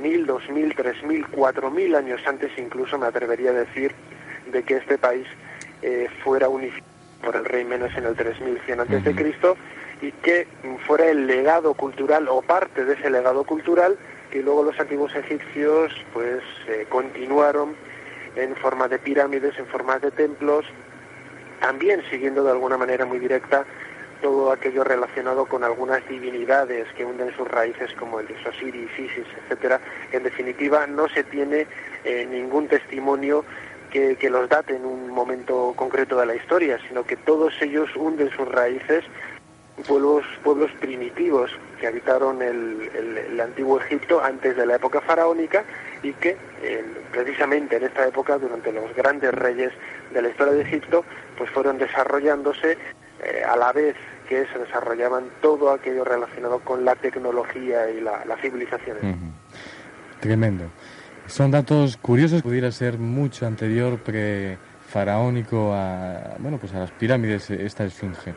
mil, 0.00 0.26
dos 0.26 0.48
mil, 0.50 0.74
tres 0.74 1.02
mil, 1.02 1.26
cuatro 1.28 1.70
mil 1.70 1.94
años 1.94 2.20
antes 2.26 2.50
incluso 2.58 2.98
me 2.98 3.06
atrevería 3.06 3.50
a 3.50 3.54
decir 3.54 3.94
de 4.50 4.62
que 4.62 4.76
este 4.76 4.98
país 4.98 5.26
eh, 5.82 6.08
fuera 6.22 6.48
unificado 6.48 6.86
por 7.22 7.36
el 7.36 7.44
rey 7.44 7.64
Menes 7.64 7.96
en 7.96 8.04
el 8.04 8.14
3100 8.14 8.80
antes 8.80 9.04
de 9.04 9.14
Cristo 9.14 9.56
y 10.00 10.12
que 10.12 10.46
fuera 10.86 11.06
el 11.06 11.26
legado 11.26 11.74
cultural 11.74 12.28
o 12.28 12.42
parte 12.42 12.84
de 12.84 12.94
ese 12.94 13.10
legado 13.10 13.44
cultural 13.44 13.98
que 14.30 14.42
luego 14.42 14.62
los 14.62 14.78
antiguos 14.78 15.14
egipcios 15.14 15.92
pues 16.12 16.42
eh, 16.68 16.86
continuaron 16.88 17.74
en 18.36 18.54
forma 18.56 18.86
de 18.88 18.98
pirámides, 18.98 19.58
en 19.58 19.66
forma 19.66 19.98
de 19.98 20.10
templos, 20.10 20.64
también 21.60 22.02
siguiendo 22.10 22.44
de 22.44 22.52
alguna 22.52 22.76
manera 22.76 23.04
muy 23.04 23.18
directa 23.18 23.64
todo 24.20 24.52
aquello 24.52 24.84
relacionado 24.84 25.46
con 25.46 25.64
algunas 25.64 26.06
divinidades 26.08 26.86
que 26.94 27.04
hunden 27.04 27.34
sus 27.36 27.48
raíces 27.48 27.92
como 27.94 28.20
el 28.20 28.26
dios 28.26 28.40
Osiris, 28.46 28.90
Isis, 28.98 29.26
etcétera. 29.44 29.80
En 30.12 30.22
definitiva, 30.22 30.86
no 30.86 31.08
se 31.08 31.24
tiene 31.24 31.66
eh, 32.04 32.26
ningún 32.26 32.68
testimonio 32.68 33.44
que, 33.90 34.16
que, 34.16 34.30
los 34.30 34.48
date 34.48 34.76
en 34.76 34.84
un 34.84 35.08
momento 35.10 35.72
concreto 35.76 36.18
de 36.18 36.26
la 36.26 36.34
historia, 36.34 36.78
sino 36.88 37.04
que 37.04 37.16
todos 37.16 37.54
ellos 37.62 37.88
hunden 37.96 38.30
sus 38.30 38.46
raíces 38.48 39.04
pueblos, 39.86 40.24
pueblos 40.42 40.70
primitivos 40.80 41.50
que 41.80 41.86
habitaron 41.86 42.42
el, 42.42 42.90
el, 43.30 43.40
antiguo 43.40 43.80
Egipto 43.80 44.22
antes 44.22 44.56
de 44.56 44.66
la 44.66 44.76
época 44.76 45.00
faraónica 45.00 45.64
y 46.02 46.12
que 46.14 46.36
precisamente 47.12 47.76
en 47.76 47.84
esta 47.84 48.06
época, 48.06 48.38
durante 48.38 48.72
los 48.72 48.94
grandes 48.94 49.32
reyes 49.32 49.72
de 50.12 50.22
la 50.22 50.28
historia 50.28 50.54
de 50.54 50.62
Egipto, 50.62 51.04
pues 51.36 51.50
fueron 51.50 51.78
desarrollándose 51.78 52.76
eh, 53.24 53.42
a 53.44 53.56
la 53.56 53.72
vez 53.72 53.96
que 54.28 54.46
se 54.46 54.58
desarrollaban 54.58 55.24
todo 55.40 55.70
aquello 55.70 56.04
relacionado 56.04 56.60
con 56.60 56.84
la 56.84 56.94
tecnología 56.96 57.90
y 57.90 58.00
la, 58.00 58.36
civilización. 58.40 58.96
Tremendo. 60.20 60.64
Son 61.26 61.50
datos 61.50 61.96
curiosos, 61.96 62.42
pudiera 62.42 62.70
ser 62.72 62.98
mucho 62.98 63.46
anterior 63.46 63.98
pre-faraónico 63.98 65.72
a, 65.74 66.36
bueno, 66.38 66.58
pues 66.58 66.74
a 66.74 66.80
las 66.80 66.90
pirámides, 66.90 67.50
esta 67.50 67.84
esfinge. 67.84 68.34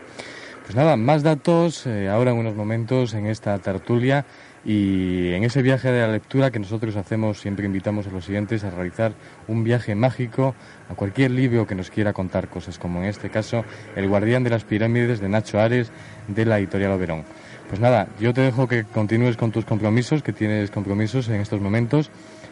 Pues 0.63 0.75
nada, 0.75 0.95
más 0.95 1.23
datos 1.23 1.85
eh, 1.87 2.09
ahora 2.09 2.31
en 2.31 2.37
unos 2.37 2.55
momentos 2.55 3.13
en 3.13 3.25
esta 3.25 3.57
tertulia 3.59 4.25
y 4.63 5.33
en 5.33 5.43
ese 5.43 5.61
viaje 5.61 5.91
de 5.91 6.01
la 6.01 6.11
lectura 6.11 6.51
que 6.51 6.59
nosotros 6.59 6.95
hacemos 6.95 7.39
siempre 7.39 7.65
invitamos 7.65 8.07
a 8.07 8.11
los 8.11 8.25
siguientes 8.25 8.63
a 8.63 8.69
realizar 8.69 9.13
un 9.47 9.63
viaje 9.63 9.95
mágico 9.95 10.53
a 10.89 10.93
cualquier 10.93 11.31
libro 11.31 11.65
que 11.65 11.75
nos 11.75 11.89
quiera 11.89 12.13
contar 12.13 12.47
cosas, 12.47 12.77
como 12.77 12.99
en 12.99 13.05
este 13.05 13.29
caso 13.29 13.65
El 13.95 14.07
guardián 14.07 14.43
de 14.43 14.51
las 14.51 14.63
pirámides 14.63 15.19
de 15.19 15.29
Nacho 15.29 15.59
Ares 15.59 15.91
de 16.27 16.45
la 16.45 16.59
editorial 16.59 16.91
Oberón. 16.91 17.23
Pues 17.69 17.79
nada, 17.79 18.07
yo 18.19 18.33
te 18.33 18.41
dejo 18.41 18.67
que 18.67 18.83
continúes 18.83 19.37
con 19.37 19.51
tus 19.51 19.65
compromisos, 19.65 20.21
que 20.21 20.33
tienes 20.33 20.69
compromisos 20.71 21.29
en 21.29 21.41
estos 21.41 21.61
momentos 21.61 22.11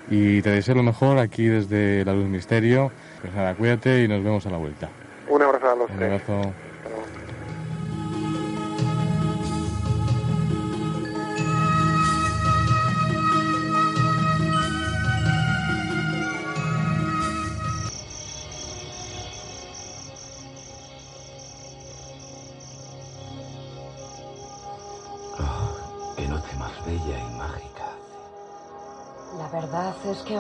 y 0.10 0.42
te 0.42 0.50
deseo 0.50 0.76
lo 0.76 0.84
mejor 0.84 1.20
aquí 1.20 1.46
desde 1.46 2.04
la 2.06 2.14
Luz 2.14 2.28
Misterio. 2.28 2.92
Pues 3.22 3.34
nada, 3.34 3.54
cuídate 3.54 4.04
y 4.04 4.08
nos 4.08 4.24
vemos 4.24 4.46
a 4.46 4.50
la 4.50 4.58
vuelta. 4.58 4.90
Un 5.28 5.42
abrazo 5.42 5.70
a 5.70 5.76
los 5.76 5.90
Un 5.92 6.04
abrazo. 6.04 6.42
es 6.42 6.69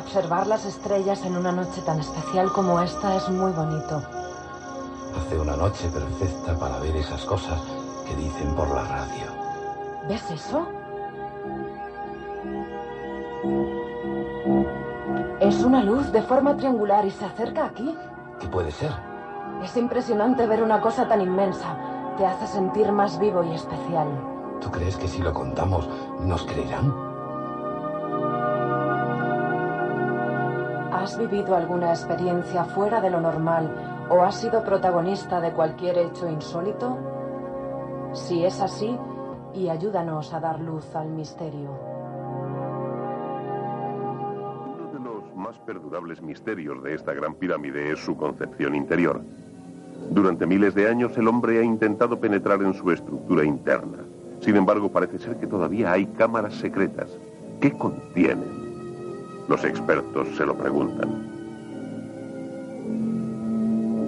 observar 0.09 0.47
las 0.47 0.65
estrellas 0.65 1.23
en 1.23 1.37
una 1.37 1.51
noche 1.51 1.83
tan 1.85 1.99
especial 1.99 2.51
como 2.51 2.81
esta 2.81 3.15
es 3.15 3.29
muy 3.29 3.51
bonito. 3.51 4.01
Hace 5.15 5.37
una 5.37 5.55
noche 5.55 5.87
perfecta 5.87 6.57
para 6.57 6.79
ver 6.79 6.95
esas 6.95 7.23
cosas 7.25 7.61
que 8.07 8.15
dicen 8.15 8.55
por 8.55 8.73
la 8.73 8.85
radio. 8.85 9.27
¿Ves 10.07 10.31
eso? 10.31 10.65
Es 15.39 15.63
una 15.63 15.83
luz 15.83 16.11
de 16.11 16.23
forma 16.23 16.57
triangular 16.57 17.05
y 17.05 17.11
se 17.11 17.25
acerca 17.25 17.65
aquí. 17.65 17.95
¿Qué 18.39 18.47
puede 18.47 18.71
ser? 18.71 18.91
Es 19.63 19.77
impresionante 19.77 20.47
ver 20.47 20.63
una 20.63 20.81
cosa 20.81 21.07
tan 21.07 21.21
inmensa. 21.21 21.77
Te 22.17 22.25
hace 22.25 22.47
sentir 22.47 22.91
más 22.91 23.19
vivo 23.19 23.43
y 23.43 23.53
especial. 23.53 24.07
¿Tú 24.59 24.71
crees 24.71 24.97
que 24.97 25.07
si 25.07 25.19
lo 25.21 25.35
contamos 25.35 25.87
nos 26.21 26.43
creerán? 26.45 27.08
¿Has 30.99 31.17
vivido 31.17 31.55
alguna 31.55 31.91
experiencia 31.91 32.65
fuera 32.65 32.99
de 32.99 33.09
lo 33.09 33.21
normal 33.21 34.05
o 34.09 34.21
has 34.21 34.41
sido 34.41 34.65
protagonista 34.65 35.39
de 35.39 35.53
cualquier 35.53 35.97
hecho 35.97 36.27
insólito? 36.27 36.97
Si 38.11 38.43
es 38.43 38.59
así, 38.59 38.97
y 39.53 39.69
ayúdanos 39.69 40.33
a 40.33 40.41
dar 40.41 40.59
luz 40.59 40.93
al 40.97 41.07
misterio. 41.07 41.69
Uno 44.75 44.91
de 44.91 44.99
los 44.99 45.33
más 45.37 45.57
perdurables 45.59 46.21
misterios 46.21 46.83
de 46.83 46.95
esta 46.95 47.13
gran 47.13 47.33
pirámide 47.35 47.93
es 47.93 48.03
su 48.03 48.17
concepción 48.17 48.75
interior. 48.75 49.21
Durante 50.09 50.45
miles 50.45 50.75
de 50.75 50.89
años 50.89 51.17
el 51.17 51.29
hombre 51.29 51.59
ha 51.59 51.63
intentado 51.63 52.19
penetrar 52.19 52.61
en 52.61 52.73
su 52.73 52.91
estructura 52.91 53.45
interna. 53.45 53.99
Sin 54.41 54.57
embargo, 54.57 54.91
parece 54.91 55.17
ser 55.17 55.37
que 55.37 55.47
todavía 55.47 55.93
hay 55.93 56.07
cámaras 56.07 56.55
secretas. 56.55 57.09
¿Qué 57.61 57.71
contienen? 57.71 58.58
Los 59.49 59.63
expertos 59.63 60.27
se 60.37 60.45
lo 60.45 60.55
preguntan. 60.55 61.09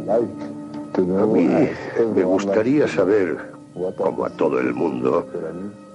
A 0.07 1.25
mí 1.25 1.49
me 2.15 2.23
gustaría 2.23 2.87
saber, 2.87 3.37
como 3.97 4.25
a 4.25 4.29
todo 4.29 4.59
el 4.59 4.71
mundo, 4.73 5.27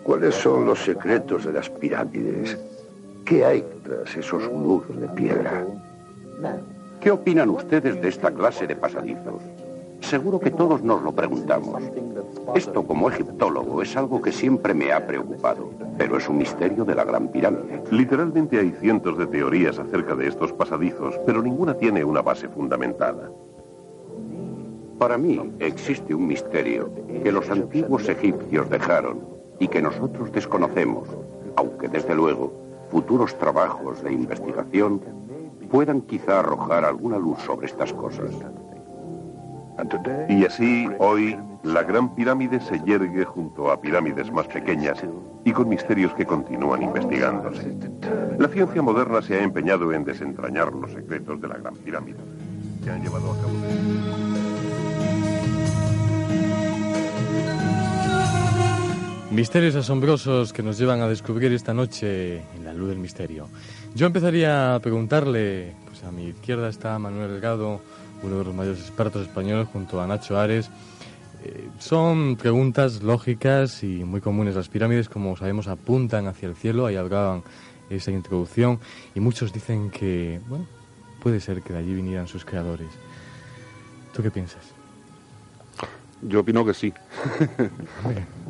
cuáles 0.02 0.34
son 0.34 0.66
los 0.66 0.80
secretos 0.80 1.44
de 1.44 1.52
las 1.52 1.70
pirámides. 1.70 2.58
¿Qué 3.24 3.44
hay 3.44 3.64
tras 3.84 4.16
esos 4.16 4.50
muros 4.50 5.00
de 5.00 5.08
piedra? 5.08 5.64
¿Qué 7.00 7.12
opinan 7.12 7.50
ustedes 7.50 8.02
de 8.02 8.08
esta 8.08 8.32
clase 8.32 8.66
de 8.66 8.74
pasadizos? 8.74 9.42
Seguro 10.00 10.38
que 10.38 10.50
todos 10.50 10.82
nos 10.82 11.02
lo 11.02 11.12
preguntamos. 11.12 11.82
Esto 12.54 12.86
como 12.86 13.10
egiptólogo 13.10 13.82
es 13.82 13.96
algo 13.96 14.22
que 14.22 14.32
siempre 14.32 14.72
me 14.72 14.92
ha 14.92 15.06
preocupado, 15.06 15.70
pero 15.98 16.16
es 16.16 16.28
un 16.28 16.38
misterio 16.38 16.84
de 16.84 16.94
la 16.94 17.04
Gran 17.04 17.28
Pirámide. 17.28 17.82
Literalmente 17.90 18.58
hay 18.58 18.70
cientos 18.72 19.18
de 19.18 19.26
teorías 19.26 19.78
acerca 19.78 20.14
de 20.14 20.28
estos 20.28 20.52
pasadizos, 20.52 21.18
pero 21.26 21.42
ninguna 21.42 21.74
tiene 21.74 22.04
una 22.04 22.22
base 22.22 22.48
fundamentada. 22.48 23.30
Para 24.98 25.18
mí 25.18 25.38
existe 25.58 26.14
un 26.14 26.26
misterio 26.26 26.90
que 27.22 27.32
los 27.32 27.50
antiguos 27.50 28.08
egipcios 28.08 28.70
dejaron 28.70 29.20
y 29.58 29.68
que 29.68 29.82
nosotros 29.82 30.32
desconocemos, 30.32 31.08
aunque 31.56 31.88
desde 31.88 32.14
luego 32.14 32.52
futuros 32.90 33.36
trabajos 33.38 34.02
de 34.02 34.12
investigación 34.12 35.00
puedan 35.70 36.00
quizá 36.02 36.40
arrojar 36.40 36.84
alguna 36.84 37.18
luz 37.18 37.38
sobre 37.40 37.66
estas 37.66 37.92
cosas. 37.92 38.30
Y 40.28 40.44
así, 40.44 40.88
hoy, 40.98 41.36
la 41.62 41.82
Gran 41.82 42.14
Pirámide 42.14 42.60
se 42.60 42.80
yergue 42.80 43.24
junto 43.24 43.70
a 43.70 43.80
pirámides 43.80 44.32
más 44.32 44.46
pequeñas 44.46 44.98
y 45.44 45.52
con 45.52 45.68
misterios 45.68 46.14
que 46.14 46.24
continúan 46.24 46.82
investigándose. 46.82 47.74
La 48.38 48.48
ciencia 48.48 48.82
moderna 48.82 49.20
se 49.22 49.34
ha 49.34 49.42
empeñado 49.42 49.92
en 49.92 50.04
desentrañar 50.04 50.72
los 50.72 50.92
secretos 50.92 51.40
de 51.40 51.48
la 51.48 51.58
Gran 51.58 51.74
Pirámide, 51.76 52.18
que 52.82 52.90
han 52.90 53.02
llevado 53.02 53.32
a 53.32 53.36
cabo... 53.36 53.52
Misterios 59.30 59.74
asombrosos 59.74 60.52
que 60.52 60.62
nos 60.62 60.78
llevan 60.78 61.00
a 61.02 61.08
descubrir 61.08 61.52
esta 61.52 61.74
noche 61.74 62.38
en 62.56 62.64
la 62.64 62.72
luz 62.72 62.88
del 62.88 62.98
misterio. 62.98 63.48
Yo 63.94 64.06
empezaría 64.06 64.74
a 64.74 64.80
preguntarle, 64.80 65.74
pues 65.84 66.02
a 66.04 66.10
mi 66.10 66.28
izquierda 66.28 66.68
está 66.68 66.98
Manuel 66.98 67.32
Delgado, 67.32 67.82
uno 68.22 68.38
de 68.38 68.44
los 68.44 68.54
mayores 68.54 68.80
expertos 68.80 69.22
españoles, 69.22 69.68
junto 69.72 70.00
a 70.00 70.06
Nacho 70.06 70.38
Ares. 70.38 70.70
Eh, 71.44 71.68
son 71.78 72.36
preguntas 72.36 73.02
lógicas 73.02 73.82
y 73.82 74.04
muy 74.04 74.20
comunes. 74.20 74.54
Las 74.54 74.68
pirámides, 74.68 75.08
como 75.08 75.36
sabemos, 75.36 75.68
apuntan 75.68 76.26
hacia 76.26 76.48
el 76.48 76.56
cielo, 76.56 76.86
ahí 76.86 76.96
hablaban 76.96 77.42
esa 77.90 78.10
introducción, 78.10 78.80
y 79.14 79.20
muchos 79.20 79.52
dicen 79.52 79.90
que, 79.90 80.40
bueno, 80.48 80.66
puede 81.22 81.40
ser 81.40 81.62
que 81.62 81.72
de 81.72 81.78
allí 81.78 81.94
vinieran 81.94 82.26
sus 82.26 82.44
creadores. 82.44 82.88
¿Tú 84.12 84.22
qué 84.22 84.30
piensas? 84.30 84.76
Yo 86.22 86.40
opino 86.40 86.64
que 86.64 86.72
sí. 86.72 86.92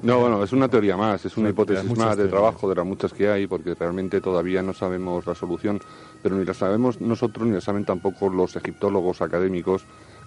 no, 0.03 0.21
bueno, 0.21 0.43
es 0.43 0.53
una 0.53 0.69
teoría 0.69 0.97
más, 0.97 1.25
es 1.25 1.37
una 1.37 1.51
hipótesis 1.51 1.97
más 1.99 2.17
de 2.17 2.29
trabajo 2.29 2.69
de 2.69 2.77
las 2.77 2.87
muchas 2.87 3.13
que 3.13 3.29
hay, 3.29 3.47
porque 3.47 3.75
realmente 3.75 4.21
todavía 4.21 4.63
no 4.63 4.73
sabemos 4.73 5.27
la 5.27 5.35
solución 5.35 5.81
pero 6.23 6.37
ni 6.37 6.45
la 6.45 6.55
sabemos 6.55 7.01
nosotros 7.01 7.47
ni 7.47 7.55
la 7.55 7.61
saben 7.61 7.85
tampoco 7.85 8.29
los 8.29 8.57
egiptólogos 8.57 9.21
académicos 9.23 9.85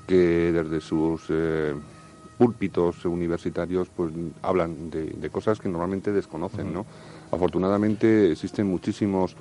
que 0.07 0.51
desde 0.51 0.81
sus 0.81 1.23
eh, 1.29 1.73
púlpitos 2.37 3.05
universitarios 3.05 3.89
pues 3.95 4.13
hablan 4.41 4.89
de, 4.89 5.29
cosas 5.29 5.59
que 5.59 5.67
normalmente 5.67 6.11
desconocen, 6.13 6.73
¿no? 6.73 6.85
Afortunadamente 7.31 8.31
existen 8.31 8.65
muchísimos 8.65 9.35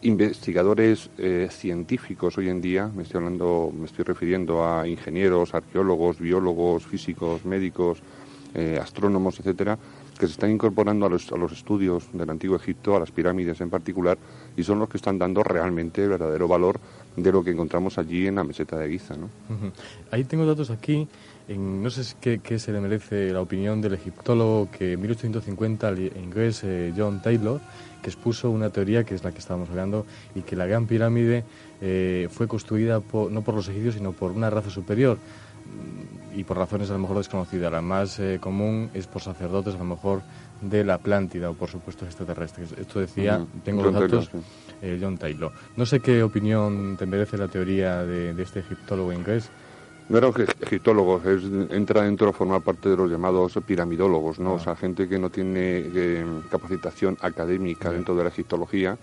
investigadores 0.00 1.10
eh, 1.18 1.48
científicos 1.50 2.38
hoy 2.38 2.48
en 2.48 2.60
día, 2.60 2.90
me 2.94 3.02
estoy 3.02 3.18
hablando, 3.18 3.70
me 3.78 3.84
estoy 3.84 4.04
refiriendo 4.04 4.66
a 4.66 4.88
ingenieros, 4.88 5.54
arqueólogos, 5.54 6.18
biólogos, 6.18 6.86
físicos, 6.86 7.44
médicos, 7.44 8.02
eh, 8.54 8.78
astrónomos, 8.82 9.38
etcétera, 9.38 9.78
que 10.22 10.28
se 10.28 10.34
están 10.34 10.52
incorporando 10.52 11.04
a 11.04 11.08
los, 11.08 11.32
a 11.32 11.36
los 11.36 11.50
estudios 11.50 12.04
del 12.12 12.30
antiguo 12.30 12.54
Egipto, 12.54 12.94
a 12.94 13.00
las 13.00 13.10
pirámides 13.10 13.60
en 13.60 13.70
particular, 13.70 14.16
y 14.56 14.62
son 14.62 14.78
los 14.78 14.88
que 14.88 14.96
están 14.96 15.18
dando 15.18 15.42
realmente 15.42 16.06
verdadero 16.06 16.46
valor 16.46 16.78
de 17.16 17.32
lo 17.32 17.42
que 17.42 17.50
encontramos 17.50 17.98
allí 17.98 18.28
en 18.28 18.36
la 18.36 18.44
meseta 18.44 18.78
de 18.78 18.88
Giza. 18.88 19.16
¿no? 19.16 19.28
Ahí 20.12 20.22
tengo 20.22 20.46
datos 20.46 20.70
aquí, 20.70 21.08
en, 21.48 21.82
no 21.82 21.90
sé 21.90 22.14
qué, 22.40 22.58
se 22.60 22.70
le 22.70 22.80
merece 22.80 23.32
la 23.32 23.40
opinión 23.40 23.80
del 23.80 23.94
egiptólogo 23.94 24.68
que 24.70 24.92
en 24.92 25.00
1850 25.00 25.88
el 25.88 26.12
inglés 26.16 26.62
eh, 26.62 26.94
John 26.96 27.20
Taylor, 27.20 27.60
que 28.00 28.08
expuso 28.08 28.48
una 28.48 28.70
teoría 28.70 29.02
que 29.02 29.16
es 29.16 29.24
la 29.24 29.32
que 29.32 29.40
estábamos 29.40 29.70
hablando 29.70 30.06
y 30.36 30.42
que 30.42 30.54
la 30.54 30.66
Gran 30.66 30.86
Pirámide 30.86 31.42
eh, 31.80 32.28
fue 32.30 32.46
construida 32.46 33.02
no 33.12 33.42
por 33.42 33.54
los 33.54 33.68
egipcios 33.68 33.96
sino 33.96 34.12
por 34.12 34.30
una 34.30 34.50
raza 34.50 34.70
superior 34.70 35.18
y 36.34 36.44
por 36.44 36.56
razones 36.56 36.90
a 36.90 36.94
lo 36.94 37.00
mejor 37.00 37.18
desconocidas. 37.18 37.70
La 37.72 37.82
más 37.82 38.18
eh, 38.18 38.38
común 38.40 38.90
es 38.94 39.06
por 39.06 39.22
sacerdotes 39.22 39.74
a 39.74 39.78
lo 39.78 39.84
mejor 39.84 40.22
de 40.60 40.84
la 40.84 40.94
Atlántida 40.94 41.50
o 41.50 41.54
por 41.54 41.68
supuesto 41.68 42.04
extraterrestres. 42.04 42.72
Esto 42.72 43.00
decía, 43.00 43.44
tengo 43.64 43.82
los 43.82 43.94
datos, 43.94 44.30
eh, 44.80 44.98
John 45.00 45.18
Taylor. 45.18 45.52
No 45.76 45.84
sé 45.84 46.00
qué 46.00 46.22
opinión 46.22 46.96
te 46.96 47.06
merece 47.06 47.36
la 47.36 47.48
teoría 47.48 48.04
de, 48.04 48.40
este 48.40 48.60
egiptólogo 48.60 49.12
inglés. 49.12 49.50
No 50.08 50.18
era 50.18 50.28
egiptólogo, 50.60 51.22
es, 51.24 51.42
entra 51.70 52.02
dentro 52.02 52.26
de 52.26 52.32
formar 52.32 52.60
parte 52.60 52.88
de 52.88 52.96
los 52.96 53.10
llamados 53.10 53.58
piramidólogos, 53.64 54.38
¿no? 54.38 54.54
O 54.54 54.58
sea, 54.58 54.76
gente 54.76 55.08
que 55.08 55.18
no 55.18 55.30
tiene 55.30 55.84
eh, 55.94 56.24
capacitación 56.50 57.16
académica 57.20 57.90
dentro 57.90 58.14
de 58.14 58.24
la 58.24 58.28
egiptología, 58.28 58.98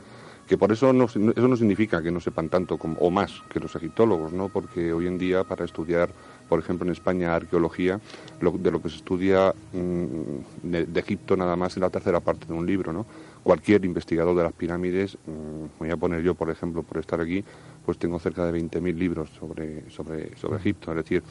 que 0.46 0.58
por 0.58 0.72
eso 0.72 0.92
no, 0.94 1.06
eso 1.06 1.48
no 1.48 1.56
significa 1.56 2.02
que 2.02 2.12
no 2.12 2.20
sepan 2.20 2.50
tanto 2.50 2.78
como, 2.78 2.98
o 3.00 3.10
más 3.10 3.42
que 3.50 3.60
los 3.60 3.76
egiptólogos, 3.76 4.34
¿no? 4.34 4.50
Porque 4.50 4.92
hoy 4.94 5.08
en 5.08 5.18
día 5.18 5.44
para 5.44 5.66
estudiar 5.66 6.10
por 6.50 6.60
ejemplo, 6.60 6.86
en 6.86 6.92
España, 6.92 7.36
arqueología, 7.36 8.00
de 8.42 8.72
lo 8.72 8.82
que 8.82 8.90
se 8.90 8.98
estudia 8.98 9.54
mm, 9.72 10.70
de, 10.70 11.00
Egipto 11.00 11.38
nada 11.38 11.56
más 11.56 11.78
en 11.78 11.82
la 11.82 11.90
tercera 11.90 12.20
parte 12.20 12.48
de 12.48 12.54
un 12.54 12.66
libro, 12.66 12.92
¿no? 12.92 13.06
Cualquier 13.50 13.84
investigador 13.84 14.38
de 14.38 14.44
las 14.44 14.54
pirámides, 14.54 15.18
mm, 15.26 15.80
voy 15.80 15.90
a 15.90 15.98
poner 15.98 16.22
yo, 16.22 16.36
por 16.36 16.52
ejemplo, 16.52 16.84
por 16.84 17.00
estar 17.00 17.20
aquí, 17.20 17.44
pues 17.84 17.98
tengo 17.98 18.20
cerca 18.20 18.46
de 18.46 18.52
20.000 18.52 18.96
libros 18.96 19.32
sobre, 19.32 19.90
sobre, 19.90 20.38
sobre 20.38 20.60
Egipto. 20.60 20.92
Es 20.92 20.98
decir, 20.98 21.24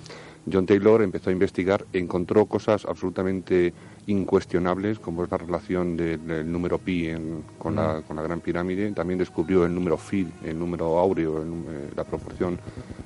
John 0.52 0.66
Taylor 0.66 1.00
empezó 1.02 1.30
a 1.30 1.32
investigar, 1.32 1.86
encontró 1.92 2.46
cosas 2.46 2.84
absolutamente 2.86 3.72
incuestionables, 4.08 4.98
como 4.98 5.22
es 5.22 5.30
la 5.30 5.38
relación 5.38 5.96
del, 5.96 6.50
número 6.50 6.78
pi 6.78 7.08
con, 7.56 7.76
la, 7.76 8.02
con, 8.02 8.16
la, 8.16 8.22
Gran 8.22 8.40
Pirámide. 8.40 8.90
También 8.90 9.20
descubrió 9.20 9.64
el 9.64 9.72
número 9.72 9.96
phi, 9.96 10.26
el 10.42 10.58
número 10.58 10.98
áureo, 10.98 11.40
eh, 11.40 11.90
la 11.94 12.02
proporción 12.02 12.58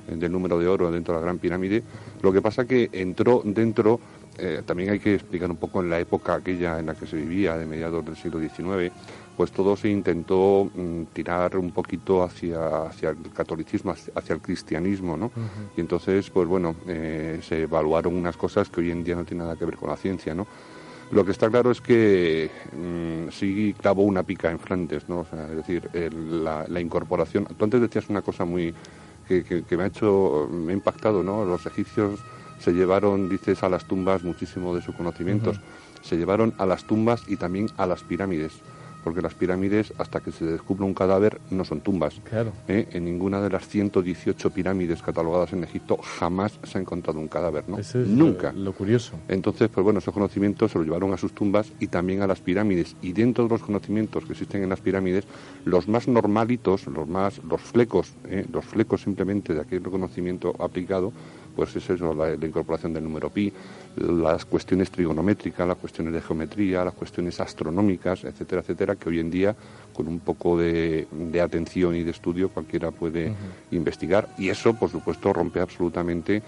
del 0.07 0.31
número 0.31 0.57
de 0.57 0.67
oro 0.67 0.89
dentro 0.91 1.13
de 1.13 1.19
la 1.19 1.25
Gran 1.25 1.37
Pirámide. 1.37 1.83
Lo 2.23 2.33
que 2.33 2.41
pasa 2.41 2.65
que 2.65 2.89
entró 2.91 3.43
dentro, 3.45 3.99
eh, 4.37 4.63
también 4.65 4.89
hay 4.89 4.99
que 4.99 5.13
explicar 5.13 5.49
un 5.49 5.57
poco 5.57 5.81
en 5.81 5.89
la 5.89 5.99
época 5.99 6.35
aquella 6.35 6.79
en 6.79 6.87
la 6.87 6.95
que 6.95 7.05
se 7.05 7.17
vivía, 7.17 7.57
de 7.57 7.65
mediados 7.65 8.03
del 8.03 8.15
siglo 8.15 8.39
XIX, 8.39 8.91
pues 9.37 9.51
todo 9.51 9.75
se 9.75 9.89
intentó 9.89 10.69
mm, 10.73 11.03
tirar 11.13 11.57
un 11.57 11.71
poquito 11.71 12.23
hacia, 12.23 12.83
hacia 12.85 13.09
el 13.09 13.31
catolicismo, 13.33 13.93
hacia 14.15 14.33
el 14.33 14.41
cristianismo, 14.41 15.17
¿no? 15.17 15.31
Y 15.77 15.81
entonces, 15.81 16.29
pues 16.29 16.47
bueno, 16.47 16.75
eh, 16.87 17.39
se 17.43 17.63
evaluaron 17.63 18.15
unas 18.15 18.37
cosas 18.37 18.69
que 18.69 18.81
hoy 18.81 18.91
en 18.91 19.03
día 19.03 19.15
no 19.15 19.23
tienen 19.23 19.45
nada 19.45 19.57
que 19.57 19.65
ver 19.65 19.75
con 19.75 19.89
la 19.89 19.97
ciencia, 19.97 20.33
¿no? 20.33 20.47
Lo 21.11 21.23
que 21.23 21.31
está 21.31 21.47
claro 21.49 21.69
es 21.69 21.79
que 21.79 22.49
mm, 22.71 23.31
sí 23.31 23.75
clavó 23.79 24.01
una 24.01 24.23
pica 24.23 24.49
en 24.49 24.57
Flandes, 24.57 25.07
¿no? 25.07 25.27
es 25.31 25.55
decir, 25.57 25.87
la, 25.93 26.79
incorporación. 26.79 27.45
Tú 27.45 27.63
antes 27.65 27.81
decías 27.81 28.09
una 28.09 28.23
cosa 28.23 28.45
muy 28.45 28.73
que, 29.27 29.63
me 29.77 29.83
ha 29.83 29.87
hecho, 29.87 30.49
me 30.51 30.71
ha 30.71 30.75
impactado, 30.75 31.21
¿no? 31.21 31.45
Los 31.45 31.65
egipcios 31.67 32.19
se 32.63 32.71
llevaron, 32.71 33.27
dices, 33.27 33.61
a 33.63 33.69
las 33.69 33.85
tumbas 33.85 34.23
muchísimo 34.23 34.73
de 34.73 34.81
sus 34.81 34.95
conocimientos. 34.95 35.59
Se 36.01 36.15
llevaron 36.15 36.53
a 36.57 36.65
las 36.65 36.85
tumbas 36.85 37.23
y 37.27 37.35
también 37.35 37.69
a 37.77 37.85
las 37.85 38.03
pirámides 38.03 38.53
porque 39.03 39.21
las 39.21 39.33
pirámides, 39.33 39.93
hasta 39.97 40.21
que 40.21 40.31
se 40.31 40.45
descubre 40.45 40.85
un 40.85 40.93
cadáver, 40.93 41.39
no 41.51 41.65
son 41.65 41.81
tumbas. 41.81 42.15
Claro. 42.29 42.53
¿Eh? 42.67 42.87
En 42.91 43.05
ninguna 43.05 43.41
de 43.41 43.49
las 43.49 43.67
118 43.67 44.49
pirámides 44.51 45.01
catalogadas 45.01 45.53
en 45.53 45.63
Egipto 45.63 45.97
jamás 45.97 46.59
se 46.63 46.77
ha 46.77 46.81
encontrado 46.81 47.19
un 47.19 47.27
cadáver, 47.27 47.65
¿no? 47.67 47.77
Nunca. 47.93 48.53
Lo, 48.53 48.73
curioso. 48.73 49.13
Entonces, 49.27 49.69
pues 49.69 49.83
bueno, 49.83 49.99
esos 49.99 50.13
conocimientos 50.13 50.71
se 50.71 50.77
los 50.77 50.87
llevaron 50.87 51.13
a 51.13 51.17
sus 51.17 51.33
tumbas 51.33 51.71
y 51.79 51.87
también 51.87 52.21
a 52.21 52.27
las 52.27 52.39
pirámides. 52.39 52.95
Y 53.01 53.13
dentro 53.13 53.43
de 53.43 53.49
los 53.49 53.61
conocimientos 53.61 54.25
que 54.25 54.33
existen 54.33 54.63
en 54.63 54.69
las 54.69 54.79
pirámides, 54.79 55.25
los 55.65 55.87
más 55.87 56.07
normalitos, 56.07 56.87
los 56.87 57.07
más, 57.07 57.41
los 57.43 57.61
flecos, 57.61 58.13
¿eh? 58.29 58.45
los 58.51 58.65
flecos 58.65 59.01
simplemente 59.01 59.53
de 59.53 59.61
aquel 59.61 59.83
conocimiento 59.83 60.55
aplicado, 60.59 61.11
pues 61.55 61.75
es 61.75 61.89
eso, 61.89 62.13
la, 62.13 62.33
incorporación 62.33 62.93
del 62.93 63.03
número 63.03 63.29
pi, 63.29 63.51
las 63.97 64.45
cuestiones 64.45 64.89
trigonométricas, 64.91 65.67
las 65.67 65.77
cuestiones 65.77 66.13
de 66.13 66.21
geometría, 66.21 66.83
las 66.83 66.93
cuestiones 66.93 67.39
astronómicas, 67.39 68.23
etcétera, 68.23 68.61
etcétera, 68.61 68.95
que 68.95 69.09
hoy 69.09 69.19
en 69.19 69.29
día 69.31 69.55
con 69.93 70.07
un 70.07 70.19
poco 70.19 70.57
de, 70.57 71.07
atención 71.43 71.95
y 71.95 72.03
de 72.03 72.11
estudio 72.11 72.49
cualquiera 72.49 72.91
puede 72.91 73.33
investigar. 73.71 74.29
Y 74.37 74.49
eso, 74.49 74.73
por 74.73 74.89
supuesto, 74.89 75.31
rompe 75.31 75.59
absolutamente 75.59 76.41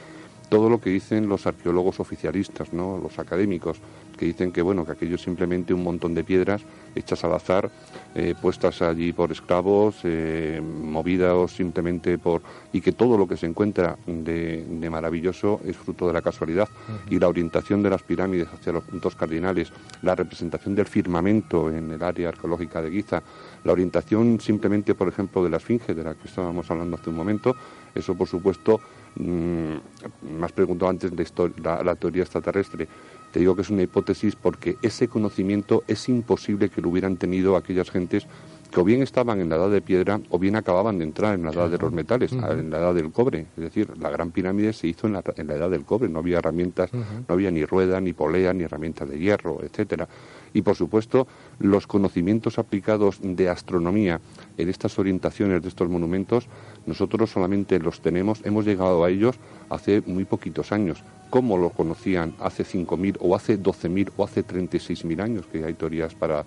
todo 0.49 0.69
lo 0.69 0.79
que 0.79 0.89
dicen 0.89 1.27
los 1.27 1.47
arqueólogos 1.47 1.99
oficialistas, 1.99 2.73
¿no? 2.73 2.97
los 2.97 3.19
académicos, 3.19 3.77
que 4.17 4.25
dicen 4.25 4.51
que 4.51 4.61
bueno 4.61 4.85
que 4.85 4.93
aquello 4.93 5.15
es 5.15 5.21
simplemente 5.21 5.73
un 5.73 5.83
montón 5.83 6.13
de 6.13 6.23
piedras 6.23 6.61
hechas 6.95 7.23
al 7.23 7.33
azar, 7.33 7.69
eh, 8.13 8.33
puestas 8.41 8.81
allí 8.81 9.11
por 9.11 9.31
esclavos, 9.31 9.97
eh, 10.03 10.61
movidas 10.61 11.51
simplemente 11.51 12.17
por 12.17 12.41
y 12.71 12.81
que 12.81 12.93
todo 12.93 13.17
lo 13.17 13.27
que 13.27 13.37
se 13.37 13.45
encuentra 13.45 13.97
de, 14.05 14.65
maravilloso 14.89 15.59
es 15.65 15.75
fruto 15.75 16.07
de 16.07 16.13
la 16.13 16.21
casualidad 16.21 16.69
y 17.09 17.19
la 17.19 17.27
orientación 17.27 17.83
de 17.83 17.89
las 17.89 18.03
pirámides 18.03 18.47
hacia 18.53 18.71
los 18.71 18.83
puntos 18.83 19.15
cardinales, 19.15 19.71
la 20.01 20.15
representación 20.15 20.75
del 20.75 20.85
firmamento 20.85 21.69
en 21.69 21.91
el 21.91 22.01
área 22.03 22.29
arqueológica 22.29 22.81
de 22.81 22.91
Giza, 22.91 23.23
la 23.63 23.73
orientación 23.73 24.39
simplemente, 24.39 24.95
por 24.95 25.07
ejemplo, 25.07 25.43
de 25.43 25.49
la 25.49 25.57
esfinge 25.57 25.93
de 25.93 26.03
la 26.03 26.13
que 26.13 26.27
estábamos 26.27 26.69
hablando 26.69 26.95
hace 26.95 27.09
un 27.09 27.15
momento, 27.15 27.55
eso 27.93 28.15
por 28.15 28.27
supuesto 28.27 28.79
me 29.15 30.45
has 30.45 30.51
preguntado 30.51 30.89
antes 30.89 31.11
de 31.15 31.25
la 31.63 31.95
teoría 31.95 32.23
extraterrestre. 32.23 32.87
Te 33.31 33.39
digo 33.39 33.55
que 33.55 33.63
es 33.63 33.69
una 33.69 33.81
hipótesis 33.81 34.35
porque 34.35 34.77
ese 34.81 35.07
conocimiento 35.07 35.83
es 35.87 36.07
imposible 36.07 36.69
que 36.69 36.81
lo 36.81 36.89
hubieran 36.89 37.17
tenido 37.17 37.57
aquellas 37.57 37.91
gentes 37.91 38.27
que 38.71 38.79
o 38.79 38.83
bien 38.83 39.01
estaban 39.01 39.39
en 39.39 39.49
la 39.49 39.55
edad 39.55 39.69
de 39.69 39.81
piedra 39.81 40.19
o 40.29 40.39
bien 40.39 40.55
acababan 40.55 40.97
de 40.97 41.05
entrar 41.05 41.35
en 41.35 41.43
la 41.43 41.51
edad 41.51 41.69
de 41.69 41.77
los 41.77 41.91
metales, 41.91 42.31
en 42.31 42.69
la 42.69 42.77
edad 42.77 42.93
del 42.93 43.11
cobre. 43.11 43.47
Es 43.55 43.63
decir, 43.63 43.97
la 43.97 44.09
gran 44.09 44.31
pirámide 44.31 44.73
se 44.73 44.87
hizo 44.87 45.07
en 45.07 45.13
la, 45.13 45.19
edad 45.19 45.69
del 45.69 45.85
cobre, 45.85 46.09
no 46.09 46.19
había 46.19 46.39
herramientas, 46.39 46.91
no 46.93 47.25
había 47.27 47.51
ni 47.51 47.65
rueda, 47.65 48.01
ni 48.01 48.13
polea, 48.13 48.53
ni 48.53 48.63
herramientas 48.63 49.09
de 49.09 49.19
hierro, 49.19 49.59
etcétera. 49.63 50.07
Y 50.55 50.61
por 50.61 50.75
supuesto, 50.75 51.27
los 51.59 51.85
conocimientos 51.85 52.57
aplicados 52.57 53.19
de 53.21 53.49
astronomía 53.49 54.21
en 54.57 54.69
estas 54.69 54.97
orientaciones 54.97 55.61
de 55.61 55.67
estos 55.67 55.89
monumentos, 55.89 56.47
nosotros 56.85 57.29
solamente 57.29 57.77
los 57.77 57.99
tenemos, 57.99 58.39
hemos 58.45 58.65
llegado 58.65 59.03
a 59.03 59.09
ellos 59.09 59.35
hace 59.69 60.01
muy 60.05 60.23
poquitos 60.23 60.71
años 60.71 61.03
cómo 61.29 61.57
lo 61.57 61.69
conocían 61.71 62.33
hace 62.39 62.63
5.000 62.63 63.17
o 63.19 63.35
hace 63.35 63.61
12.000 63.61 64.11
o 64.15 64.23
hace 64.23 64.45
36.000 64.45 65.21
años, 65.21 65.45
que 65.47 65.65
hay 65.65 65.73
teorías 65.73 66.15
para, 66.15 66.45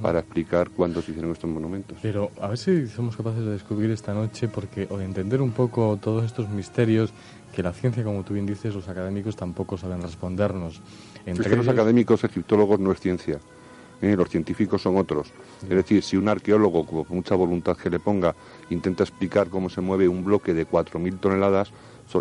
para 0.00 0.20
explicar 0.20 0.70
cuándo 0.70 1.02
se 1.02 1.10
hicieron 1.10 1.32
estos 1.32 1.50
monumentos. 1.50 1.98
Pero 2.02 2.30
a 2.40 2.46
ver 2.46 2.58
si 2.58 2.86
somos 2.86 3.16
capaces 3.16 3.44
de 3.44 3.50
descubrir 3.50 3.90
esta 3.90 4.14
noche, 4.14 4.46
porque 4.46 4.86
o 4.90 4.98
de 4.98 5.04
entender 5.04 5.42
un 5.42 5.50
poco 5.50 5.98
todos 6.00 6.24
estos 6.24 6.48
misterios 6.50 7.12
que 7.52 7.62
la 7.62 7.72
ciencia, 7.72 8.04
como 8.04 8.22
tú 8.22 8.34
bien 8.34 8.46
dices, 8.46 8.74
los 8.74 8.88
académicos 8.88 9.34
tampoco 9.34 9.76
saben 9.76 10.02
respondernos. 10.02 10.80
Entre 11.28 11.44
es 11.44 11.50
que 11.50 11.56
los 11.56 11.68
académicos 11.68 12.24
egiptólogos 12.24 12.80
no 12.80 12.92
es 12.92 13.00
ciencia. 13.00 13.38
¿eh? 14.02 14.16
los 14.16 14.28
científicos 14.28 14.82
son 14.82 14.96
otros. 14.96 15.28
Es 15.62 15.68
decir, 15.68 16.02
si 16.02 16.16
un 16.16 16.28
arqueólogo, 16.28 16.86
con 16.86 17.04
mucha 17.08 17.34
voluntad 17.34 17.76
que 17.76 17.90
le 17.90 17.98
ponga, 17.98 18.34
intenta 18.70 19.02
explicar 19.02 19.48
cómo 19.48 19.68
se 19.68 19.80
mueve 19.80 20.08
un 20.08 20.24
bloque 20.24 20.54
de 20.54 20.66
4.000 20.66 21.20
toneladas, 21.20 21.72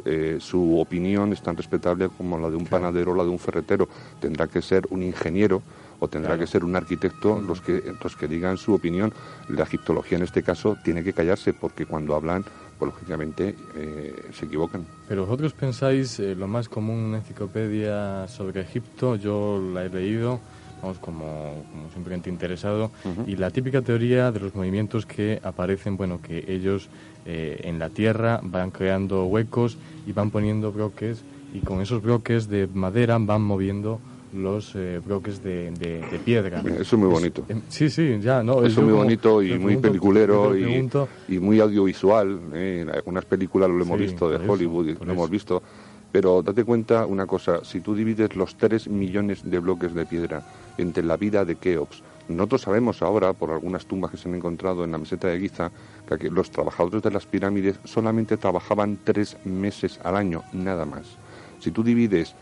eh, 0.06 0.38
su 0.40 0.80
opinión 0.80 1.32
es 1.32 1.42
tan 1.42 1.56
respetable 1.56 2.10
como 2.10 2.38
la 2.38 2.50
de 2.50 2.58
un 2.58 2.66
panadero 2.66 3.12
o 3.12 3.16
la 3.16 3.24
de 3.24 3.30
un 3.30 3.40
ferretero. 3.40 3.88
Tendrá 4.20 4.48
que 4.48 4.62
ser 4.62 4.86
un 4.90 5.02
ingeniero 5.02 5.62
o 6.00 6.08
tendrá 6.08 6.38
que 6.38 6.46
ser 6.46 6.64
un 6.64 6.76
arquitecto 6.76 7.42
los 7.42 7.62
que, 7.62 7.82
los 8.04 8.16
que 8.16 8.28
digan 8.28 8.58
su 8.58 8.74
opinión. 8.74 9.14
La 9.48 9.64
egiptología 9.64 10.18
en 10.18 10.24
este 10.24 10.44
caso 10.44 10.78
tiene 10.84 11.04
que 11.04 11.14
callarse 11.14 11.54
porque 11.54 11.86
cuando 11.86 12.16
hablan, 12.16 12.44
pues 12.78 12.92
lógicamente 12.94 13.56
eh, 13.76 14.14
se 14.34 14.46
equivocan. 14.46 14.86
Pero 15.08 15.26
vosotros 15.26 15.54
pensáis, 15.54 16.20
eh, 16.20 16.36
lo 16.36 16.48
más 16.48 16.70
común, 16.70 16.98
una 16.98 17.18
enciclopedia 17.18 18.28
sobre 18.28 18.62
Egipto, 18.62 19.16
yo 19.16 19.62
la 19.74 19.86
he 19.86 19.90
leído, 19.90 20.40
vamos, 20.82 21.00
como, 21.00 21.66
como 21.72 21.90
simplemente 21.94 22.30
interesado, 22.30 22.92
y 23.26 23.36
la 23.36 23.50
típica 23.52 23.82
teoría 23.82 24.32
de 24.32 24.40
los 24.40 24.54
movimientos 24.56 25.06
que 25.06 25.40
aparecen, 25.44 25.98
bueno, 25.98 26.22
que 26.22 26.46
ellos 26.48 26.90
eh, 27.26 27.62
en 27.64 27.80
la 27.80 27.90
tierra 27.90 28.40
van 28.44 28.72
creando 28.72 29.26
huecos 29.26 29.78
y 30.06 30.12
van 30.12 30.30
poniendo 30.30 30.72
bloques, 30.72 31.24
y 31.54 31.60
con 31.60 31.82
esos 31.82 32.02
bloques 32.02 32.48
de 32.48 32.68
madera 32.68 33.18
van 33.20 33.42
moviendo 33.42 34.00
los 34.38 34.74
eh, 34.76 35.02
bloques 35.04 35.44
de, 35.44 35.72
de, 35.72 36.20
piedra. 36.24 36.62
Eso 36.62 36.82
es 36.82 36.94
muy 36.94 37.10
bonito. 37.10 37.44
Em, 37.50 37.62
sí, 37.68 37.90
sí, 37.90 38.20
ya, 38.20 38.44
¿no? 38.44 38.64
Eso 38.64 38.82
es 38.82 38.86
muy 38.86 38.94
bonito 38.94 39.42
y 39.42 39.58
muy 39.58 39.78
peliculero 39.78 40.58
y, 40.58 40.90
y, 41.28 41.40
muy 41.40 41.60
audiovisual. 41.60 42.40
¿eh? 42.54 42.80
En 42.82 42.90
algunas 42.90 43.26
películas 43.26 43.70
lo 43.70 43.82
hemos 43.82 44.00
visto 44.00 44.30
de 44.30 44.38
Hollywood, 44.48 44.88
y 44.88 44.94
lo 45.06 45.12
hemos 45.12 45.30
visto. 45.30 45.62
Pero 46.12 46.42
date 46.42 46.64
cuenta 46.64 47.06
una 47.06 47.26
cosa, 47.26 47.64
si 47.64 47.82
tú 47.82 47.94
divides 47.94 48.36
los 48.36 48.56
3 48.56 48.88
millones 48.88 49.42
de 49.44 49.60
bloques 49.60 49.94
de 49.94 50.06
piedra 50.06 50.44
entre 50.78 51.04
la 51.04 51.18
vida 51.18 51.44
de 51.44 51.56
Keops, 51.56 52.02
nosotros 52.30 52.62
sabemos 52.62 53.02
ahora, 53.02 53.34
por 53.34 53.52
algunas 53.52 53.86
tumbas 53.86 54.12
que 54.12 54.18
se 54.18 54.28
han 54.28 54.36
encontrado 54.36 54.84
en 54.84 54.92
la 54.92 54.98
meseta 54.98 55.28
de 55.28 55.40
Giza, 55.40 55.72
que 56.20 56.30
los 56.30 56.52
trabajadores 56.52 57.02
de 57.02 57.12
las 57.12 57.26
pirámides 57.26 57.80
solamente 57.86 58.38
trabajaban 58.38 59.00
tres 59.04 59.38
meses 59.46 60.00
al 60.04 60.18
año, 60.18 60.44
nada 60.52 60.86
más. 60.86 61.18
Si 61.60 61.72
tú 61.72 61.84
divides 61.84 62.36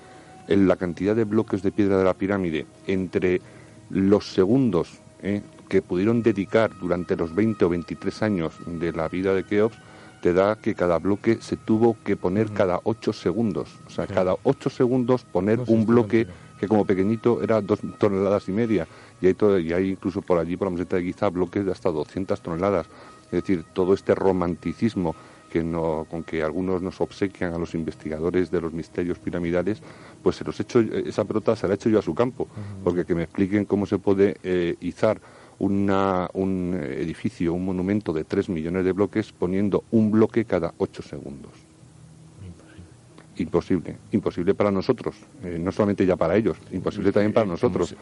la 0.47 0.75
cantidad 0.75 1.15
de 1.15 1.23
bloques 1.23 1.61
de 1.63 1.71
piedra 1.71 1.97
de 1.97 2.03
la 2.03 2.13
pirámide 2.13 2.65
entre 2.87 3.41
los 3.89 4.27
segundos 4.27 4.99
eh, 5.21 5.41
que 5.69 5.81
pudieron 5.81 6.21
dedicar 6.21 6.71
durante 6.79 7.15
los 7.15 7.33
20 7.33 7.65
o 7.65 7.69
23 7.69 8.21
años 8.23 8.53
de 8.65 8.91
la 8.91 9.07
vida 9.07 9.33
de 9.33 9.43
Keops, 9.43 9.77
te 10.21 10.33
da 10.33 10.55
que 10.55 10.75
cada 10.75 10.99
bloque 10.99 11.37
se 11.41 11.57
tuvo 11.57 11.97
que 12.03 12.15
poner 12.15 12.51
cada 12.51 12.79
8 12.83 13.13
segundos. 13.13 13.69
O 13.87 13.89
sea, 13.89 14.07
cada 14.07 14.35
8 14.43 14.69
segundos 14.69 15.23
poner 15.23 15.59
un 15.67 15.85
bloque 15.85 16.27
que 16.59 16.67
como 16.67 16.85
pequeñito 16.85 17.43
era 17.43 17.61
dos 17.61 17.79
toneladas 17.99 18.47
y 18.49 18.51
media. 18.51 18.87
Y 19.21 19.27
hay, 19.27 19.35
y 19.63 19.73
hay 19.73 19.89
incluso 19.91 20.21
por 20.21 20.39
allí, 20.39 20.57
por 20.57 20.67
la 20.67 20.73
meseta 20.73 20.95
de 20.95 21.03
Giza, 21.03 21.29
bloques 21.29 21.65
de 21.65 21.71
hasta 21.71 21.91
200 21.91 22.41
toneladas. 22.41 22.87
Es 23.25 23.43
decir, 23.43 23.65
todo 23.73 23.93
este 23.93 24.15
romanticismo 24.15 25.15
que 25.55 25.63
no, 25.63 26.05
con 26.11 26.25
que 26.25 26.43
algunos 26.43 26.81
nos 26.81 26.99
obsequian 26.99 27.53
a 27.53 27.57
los 27.57 27.75
investigadores 27.75 28.51
de 28.51 28.59
los 28.59 28.73
misterios 28.73 29.19
piramidales, 29.19 29.81
pues 30.21 30.35
se 30.35 30.43
los 30.43 30.59
hecho, 30.59 30.81
esa 30.81 31.23
pelota 31.23 31.55
se 31.55 31.65
la 31.65 31.75
he 31.75 31.75
hecho 31.75 31.87
yo 31.87 31.97
a 31.97 32.01
su 32.01 32.13
campo, 32.13 32.49
porque 32.83 33.05
que 33.05 33.15
me 33.15 33.23
expliquen 33.23 33.63
cómo 33.63 33.85
se 33.85 33.97
puede 33.97 34.35
eh, 34.43 34.75
izar 34.81 35.21
un 35.57 36.77
edificio, 36.83 37.53
un 37.53 37.63
monumento 37.63 38.11
de 38.11 38.25
3 38.25 38.49
millones 38.49 38.83
de 38.83 38.91
bloques 38.91 39.31
poniendo 39.31 39.85
un 39.91 40.11
bloque 40.11 40.43
cada 40.43 40.73
8 40.77 41.01
segundos. 41.03 41.53
Imposible, 43.37 43.97
imposible 44.11 44.53
para 44.53 44.71
nosotros, 44.71 45.15
eh, 45.43 45.57
no 45.59 45.71
solamente 45.71 46.05
ya 46.05 46.15
para 46.15 46.35
ellos, 46.35 46.57
imposible 46.71 47.11
también 47.11 47.33
para 47.33 47.45
nosotros. 47.45 47.95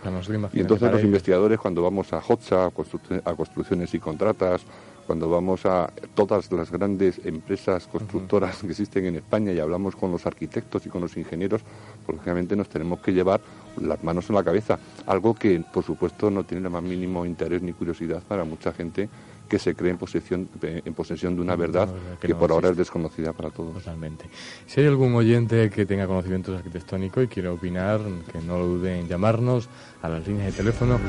y 0.54 0.60
entonces 0.60 0.92
los 0.92 1.04
investigadores 1.04 1.60
cuando 1.60 1.82
vamos 1.82 2.14
a 2.14 2.20
HOTSA, 2.20 2.66
a, 2.66 3.36
construcciones 3.36 3.94
y 3.94 4.00
contratas, 4.00 4.62
cuando 5.06 5.30
vamos 5.30 5.66
a 5.66 5.92
todas 6.16 6.50
las 6.52 6.72
grandes 6.72 7.20
empresas 7.26 7.88
constructoras 7.88 8.60
que 8.60 8.68
existen 8.68 9.06
en 9.06 9.16
España 9.18 9.52
y 9.52 9.60
hablamos 9.60 9.96
con 9.96 10.12
los 10.12 10.26
arquitectos 10.26 10.86
y 10.86 10.90
con 10.90 11.02
los 11.02 11.18
ingenieros, 11.18 11.62
pues 12.06 12.18
lógicamente 12.18 12.56
nos 12.56 12.70
tenemos 12.70 13.00
que 13.02 13.12
llevar 13.12 13.42
las 13.82 14.02
manos 14.04 14.30
en 14.30 14.36
la 14.36 14.44
cabeza, 14.44 14.80
algo 15.06 15.34
que 15.36 15.62
por 15.74 15.84
supuesto 15.84 16.32
no 16.32 16.46
tiene 16.46 16.68
el 16.68 16.72
más 16.72 16.84
mínimo 16.84 17.26
interés 17.26 17.62
ni 17.62 17.74
curiosidad 17.74 18.22
para 18.26 18.46
mucha 18.46 18.72
gente 18.72 19.10
que 19.48 19.60
se 19.60 19.76
cree 19.76 19.92
en 19.92 19.98
posesión, 19.98 20.50
en 20.62 20.94
posesión 20.94 21.36
de 21.36 21.42
una 21.42 21.56
verdad 21.56 21.90
que, 22.20 22.34
por 22.36 22.52
ahora 22.52 22.70
es 22.70 22.78
desconocida 22.78 23.34
para 23.34 23.50
todos. 23.50 23.74
Totalmente. 23.74 24.26
Si 24.66 24.82
hay 24.82 24.88
algún 24.88 25.14
oyente 25.16 25.70
que 25.70 25.86
tenga 25.86 26.08
conocimientos 26.08 26.58
arquitectónicos 26.58 27.24
y 27.24 27.28
quiere 27.28 27.50
opinar, 27.50 28.02
que 28.32 28.40
no 28.40 28.58
lo 28.58 28.66
dude 28.68 29.00
en 29.00 29.08
llamarnos 29.08 29.70
a 30.02 30.10
las 30.10 30.28
líneas 30.28 30.48
de 30.48 30.52
teléfono. 30.54 31.00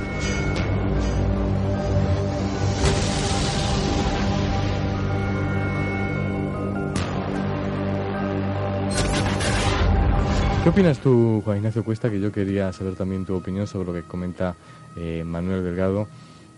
¿Qué 10.64 10.70
opinas 10.70 10.98
tú, 10.98 11.42
Juan 11.44 11.58
Ignacio 11.58 11.84
Cuesta? 11.84 12.10
Que 12.10 12.18
yo 12.18 12.32
quería 12.32 12.72
saber 12.72 12.94
también 12.94 13.26
tu 13.26 13.34
opinión 13.34 13.66
sobre 13.66 13.86
lo 13.88 13.92
que 13.92 14.02
comenta 14.02 14.54
eh, 14.96 15.22
Manuel 15.22 15.62
Delgado 15.62 16.08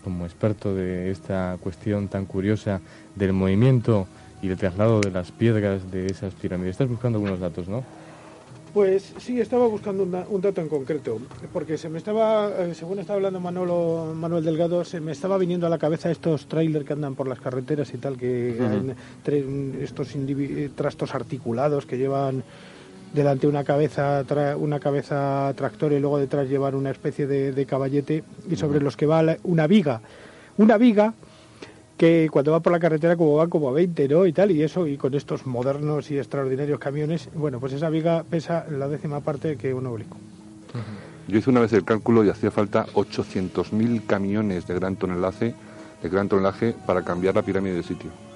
como 0.07 0.25
experto 0.25 0.73
de 0.73 1.11
esta 1.11 1.57
cuestión 1.61 2.07
tan 2.07 2.25
curiosa 2.25 2.79
del 3.15 3.33
movimiento 3.33 4.07
y 4.41 4.47
del 4.47 4.57
traslado 4.57 5.01
de 5.01 5.11
las 5.11 5.33
piedras 5.33 5.91
de 5.91 6.05
esas 6.05 6.33
pirámides. 6.33 6.71
Estás 6.71 6.87
buscando 6.87 7.17
algunos 7.17 7.41
datos, 7.41 7.67
¿no? 7.67 7.83
Pues 8.73 9.13
sí, 9.17 9.41
estaba 9.41 9.67
buscando 9.67 10.03
un 10.03 10.41
dato 10.41 10.61
en 10.61 10.69
concreto, 10.69 11.19
porque 11.51 11.77
se 11.77 11.89
me 11.89 11.97
estaba, 11.97 12.47
eh, 12.57 12.73
según 12.73 12.99
estaba 12.99 13.17
hablando 13.17 13.41
Manolo, 13.41 14.13
Manuel 14.15 14.45
Delgado, 14.45 14.85
se 14.85 15.01
me 15.01 15.11
estaba 15.11 15.37
viniendo 15.37 15.67
a 15.67 15.69
la 15.69 15.77
cabeza 15.77 16.09
estos 16.09 16.47
trailers 16.47 16.85
que 16.85 16.93
andan 16.93 17.15
por 17.15 17.27
las 17.27 17.41
carreteras 17.41 17.93
y 17.93 17.97
tal, 17.97 18.15
que 18.17 18.55
estos 19.81 20.15
trastos 20.73 21.15
articulados 21.15 21.85
que 21.85 21.97
llevan 21.97 22.43
delante 23.13 23.47
una 23.47 23.63
cabeza 23.63 24.23
una 24.57 24.79
cabeza 24.79 25.53
tractor 25.55 25.93
y 25.93 25.99
luego 25.99 26.19
detrás 26.19 26.47
llevar 26.47 26.75
una 26.75 26.91
especie 26.91 27.27
de, 27.27 27.65
caballete 27.65 28.23
y 28.49 28.55
sobre 28.55 28.79
los 28.79 28.95
que 28.95 29.05
va 29.05 29.37
una 29.43 29.67
viga. 29.67 30.01
Una 30.57 30.77
viga 30.77 31.13
que 31.97 32.29
cuando 32.31 32.51
va 32.51 32.59
por 32.59 32.71
la 32.71 32.79
carretera 32.79 33.15
como 33.15 33.35
va 33.35 33.47
como 33.47 33.69
a 33.69 33.73
20 33.73 34.07
no 34.07 34.25
y 34.25 34.33
tal 34.33 34.51
y 34.51 34.61
eso 34.61 34.85
y 34.85 34.97
con 34.97 35.13
estos 35.15 35.47
modernos 35.47 36.11
y 36.11 36.17
extraordinarios 36.19 36.77
camiones 36.77 37.29
bueno 37.33 37.59
pues 37.59 37.73
esa 37.73 37.89
viga 37.89 38.23
pesa 38.29 38.67
la 38.69 38.87
décima 38.87 39.19
parte 39.21 39.57
que 39.57 39.73
un 39.73 39.87
oblicuo. 39.87 40.17
Yo 41.27 41.39
hice 41.39 41.49
una 41.49 41.59
vez 41.59 41.73
el 41.73 41.83
cálculo 41.83 42.23
y 42.23 42.29
hacía 42.29 42.51
falta 42.51 42.85
800.000 42.93 44.05
camiones 44.05 44.67
de 44.67 44.75
gran 44.75 44.95
tonelaje 44.95 45.55
de 46.03 46.09
gran 46.09 46.29
tonelaje 46.29 46.75
para 46.85 47.03
cambiar 47.03 47.35
la 47.35 47.41
pirámide 47.41 47.75
de 47.75 47.83
sitio 47.83 48.26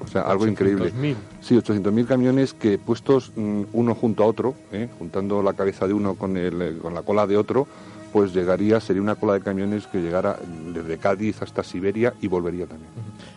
o 0.00 0.06
sea, 0.06 0.22
algo 0.22 0.46
increíble. 0.46 0.92
Sí, 1.40 1.56
800.000 1.56 2.06
camiones 2.06 2.52
que 2.54 2.78
puestos 2.78 3.32
mm, 3.34 3.62
uno 3.72 3.94
junto 3.94 4.22
a 4.22 4.26
otro, 4.26 4.54
¿eh? 4.72 4.88
juntando 4.98 5.42
la 5.42 5.54
cabeza 5.54 5.86
de 5.86 5.94
uno 5.94 6.14
con, 6.14 6.36
el, 6.36 6.62
eh, 6.62 6.78
con 6.80 6.94
la 6.94 7.02
cola 7.02 7.26
de 7.26 7.36
otro, 7.36 7.66
pues 8.12 8.32
llegaría, 8.34 8.80
sería 8.80 9.02
una 9.02 9.14
cola 9.14 9.34
de 9.34 9.40
camiones 9.40 9.86
que 9.86 9.98
llegara 9.98 10.38
desde 10.72 10.98
Cádiz 10.98 11.42
hasta 11.42 11.62
Siberia 11.62 12.14
y 12.20 12.28
volvería 12.28 12.66
también. 12.66 12.90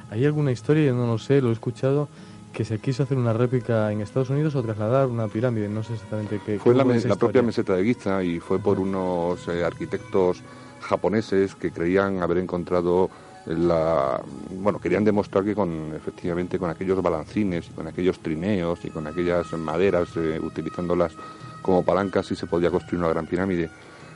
¿Hay 0.10 0.26
alguna 0.26 0.52
historia, 0.52 0.86
yo 0.86 0.96
no 0.96 1.08
lo 1.08 1.18
sé, 1.18 1.42
lo 1.42 1.50
he 1.50 1.54
escuchado, 1.54 2.08
que 2.54 2.66
se 2.66 2.80
quiso 2.80 3.04
hacer 3.04 3.18
una 3.18 3.34
réplica 3.34 3.92
en 3.92 4.02
Estados 4.02 4.30
Unidos 4.30 4.56
o 4.56 4.64
trasladar 4.64 5.08
una 5.08 5.28
pirámide? 5.28 5.70
No 5.70 5.84
sé 5.84 5.94
exactamente 5.94 6.40
qué. 6.46 6.60
Fue 6.60 6.74
la, 6.74 6.84
la 6.84 7.16
propia 7.16 7.42
meseta 7.42 7.76
de 7.76 7.84
Giza 7.84 8.24
y 8.24 8.40
fue 8.40 8.60
por 8.60 8.80
unos 8.80 9.48
eh, 9.48 9.64
arquitectos 9.64 10.42
japoneses 10.82 11.56
que 11.56 11.72
creían 11.72 12.22
haber 12.22 12.38
encontrado 12.38 13.10
la, 13.46 14.22
bueno, 14.52 14.80
querían 14.80 15.04
demostrar 15.04 15.44
que 15.44 15.56
con, 15.56 15.94
efectivamente, 15.96 16.60
con 16.60 16.70
aquellos 16.70 17.02
balancines 17.02 17.68
y 17.70 17.74
con 17.74 17.88
aquellos 17.88 18.20
trineos 18.20 18.84
y 18.84 18.90
con 18.90 19.08
aquellas 19.08 19.52
maderas, 19.54 20.10
eh, 20.18 20.40
utilizándolas 20.42 21.14
como 21.62 21.84
palancas, 21.84 22.28
sí 22.28 22.36
se 22.36 22.48
podía 22.48 22.70
construir 22.70 23.00
una 23.00 23.10
gran 23.10 23.26
pirámide. 23.26 23.70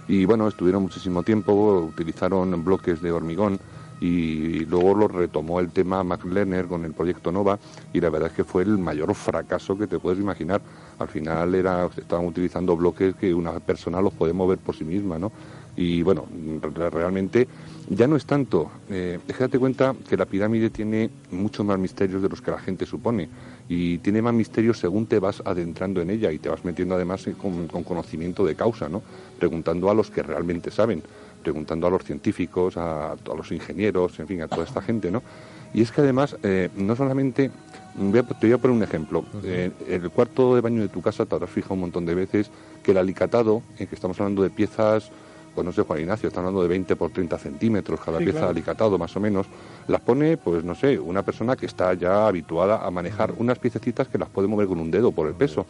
Y 0.07 0.25
bueno, 0.25 0.47
estuvieron 0.47 0.83
muchísimo 0.83 1.23
tiempo, 1.23 1.89
utilizaron 1.89 2.63
bloques 2.63 3.01
de 3.01 3.11
hormigón 3.11 3.59
y 4.01 4.65
luego 4.65 4.95
lo 4.95 5.07
retomó 5.07 5.61
el 5.61 5.71
tema 5.71 6.03
McLenner 6.03 6.67
con 6.67 6.83
el 6.83 6.93
proyecto 6.93 7.31
Nova 7.31 7.57
y 7.93 8.01
la 8.01 8.09
verdad 8.09 8.29
es 8.29 8.35
que 8.35 8.43
fue 8.43 8.63
el 8.63 8.77
mayor 8.77 9.15
fracaso 9.15 9.77
que 9.77 9.87
te 9.87 9.97
puedes 9.97 10.19
imaginar. 10.19 10.61
Al 10.99 11.07
final 11.07 11.55
era, 11.55 11.89
estaban 11.95 12.25
utilizando 12.25 12.75
bloques 12.75 13.15
que 13.15 13.33
una 13.33 13.59
persona 13.61 14.01
los 14.01 14.13
puede 14.13 14.33
mover 14.33 14.57
por 14.57 14.75
sí 14.75 14.83
misma, 14.83 15.17
¿no? 15.17 15.31
Y 15.75 16.03
bueno, 16.03 16.25
realmente 16.91 17.47
ya 17.95 18.07
no 18.07 18.15
es 18.15 18.25
tanto, 18.25 18.71
eh, 18.89 19.19
déjate 19.27 19.59
cuenta 19.59 19.95
que 20.09 20.17
la 20.17 20.25
pirámide 20.25 20.69
tiene 20.69 21.09
muchos 21.31 21.65
más 21.65 21.77
misterios 21.77 22.21
de 22.21 22.29
los 22.29 22.41
que 22.41 22.51
la 22.51 22.59
gente 22.59 22.85
supone 22.85 23.29
y 23.67 23.97
tiene 23.99 24.21
más 24.21 24.33
misterios 24.33 24.79
según 24.79 25.05
te 25.05 25.19
vas 25.19 25.41
adentrando 25.45 26.01
en 26.01 26.09
ella 26.09 26.31
y 26.31 26.39
te 26.39 26.49
vas 26.49 26.63
metiendo 26.63 26.95
además 26.95 27.25
con, 27.41 27.67
conocimiento 27.67 28.45
de 28.45 28.55
causa, 28.55 28.89
¿no? 28.89 29.01
Preguntando 29.37 29.89
a 29.89 29.93
los 29.93 30.09
que 30.09 30.23
realmente 30.23 30.71
saben, 30.71 31.03
preguntando 31.41 31.87
a 31.87 31.89
los 31.89 32.03
científicos, 32.03 32.77
a, 32.77 33.15
los 33.35 33.51
ingenieros, 33.51 34.19
en 34.19 34.27
fin, 34.27 34.41
a 34.41 34.47
toda 34.47 34.63
esta 34.63 34.81
gente, 34.81 35.11
¿no? 35.11 35.21
Y 35.73 35.81
es 35.81 35.91
que 35.91 36.01
además, 36.01 36.37
eh, 36.43 36.69
no 36.75 36.95
solamente, 36.95 37.49
te 37.49 38.47
voy 38.47 38.51
a 38.51 38.57
poner 38.59 38.77
un 38.77 38.83
ejemplo, 38.83 39.25
eh, 39.43 39.71
el 39.87 40.09
cuarto 40.11 40.55
de 40.55 40.61
baño 40.61 40.81
de 40.81 40.89
tu 40.89 41.01
casa 41.01 41.25
te 41.25 41.33
habrás 41.33 41.49
fijado 41.49 41.73
un 41.73 41.81
montón 41.81 42.05
de 42.05 42.13
veces 42.13 42.51
que 42.83 42.91
el 42.91 42.97
alicatado, 42.97 43.63
en 43.79 43.87
que 43.87 43.95
estamos 43.95 44.19
hablando 44.19 44.43
de 44.43 44.51
piezas 44.51 45.11
pues 45.53 45.65
no 45.65 45.71
sé, 45.71 45.83
Juan 45.83 45.99
Ignacio, 45.99 46.27
está 46.27 46.39
hablando 46.39 46.61
de 46.61 46.67
20 46.67 46.95
por 46.95 47.11
30 47.11 47.37
centímetros 47.37 47.99
cada 47.99 48.19
pieza 48.19 48.49
alicatado 48.49 48.97
más 48.97 49.15
o 49.15 49.19
menos, 49.19 49.47
las 49.87 50.01
pone, 50.01 50.37
pues 50.37 50.63
no 50.63 50.75
sé, 50.75 50.99
una 50.99 51.23
persona 51.23 51.55
que 51.55 51.65
está 51.65 51.93
ya 51.93 52.27
habituada 52.27 52.85
a 52.85 52.91
manejar 52.91 53.33
unas 53.37 53.59
piececitas 53.59 54.07
que 54.07 54.17
las 54.17 54.29
puede 54.29 54.47
mover 54.47 54.67
con 54.67 54.79
un 54.79 54.91
dedo 54.91 55.11
por 55.11 55.27
el 55.27 55.33
peso. 55.33 55.65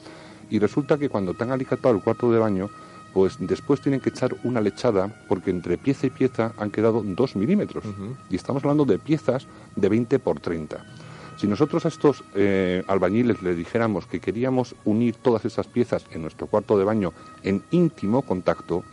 Y 0.50 0.60
resulta 0.60 0.98
que 0.98 1.10
cuando 1.10 1.32
están 1.32 1.52
alicatado 1.52 1.96
el 1.96 2.04
cuarto 2.04 2.32
de 2.32 2.39
baño, 2.39 2.69
pues 3.13 3.38
después 3.39 3.82
tienen 3.82 4.00
que 4.00 4.10
echar 4.10 4.36
una 4.43 4.60
lechada 4.60 5.24
porque 5.28 5.52
entre 5.52 5.78
pieza 5.78 6.08
y 6.08 6.10
pieza 6.10 6.54
han 6.58 6.72
quedado 6.72 7.02
2 7.04 7.36
milímetros. 7.36 7.84
Y 8.30 8.36
estamos 8.36 8.63
hablando 8.63 8.86
de 8.86 8.98
piezas 8.98 9.48
de 9.76 9.89
20 9.89 10.19
por 10.19 10.39
30. 10.39 10.84
Si 11.38 11.48
nosotros 11.48 11.86
a 11.86 11.89
estos 11.89 12.24
eh, 12.36 12.84
albañiles 12.88 13.41
le 13.41 13.56
dijéramos 13.56 14.06
que 14.06 14.19
queríamos 14.19 14.76
unir 14.86 15.15
todas 15.15 15.46
esas 15.46 15.67
piezas 15.67 16.06
en 16.12 16.22
nuestro 16.22 16.48
cuarto 16.48 16.78
de 16.78 16.86
baño 16.86 17.13
en 17.43 17.63
íntimo 17.72 18.22
contacto, 18.22 18.84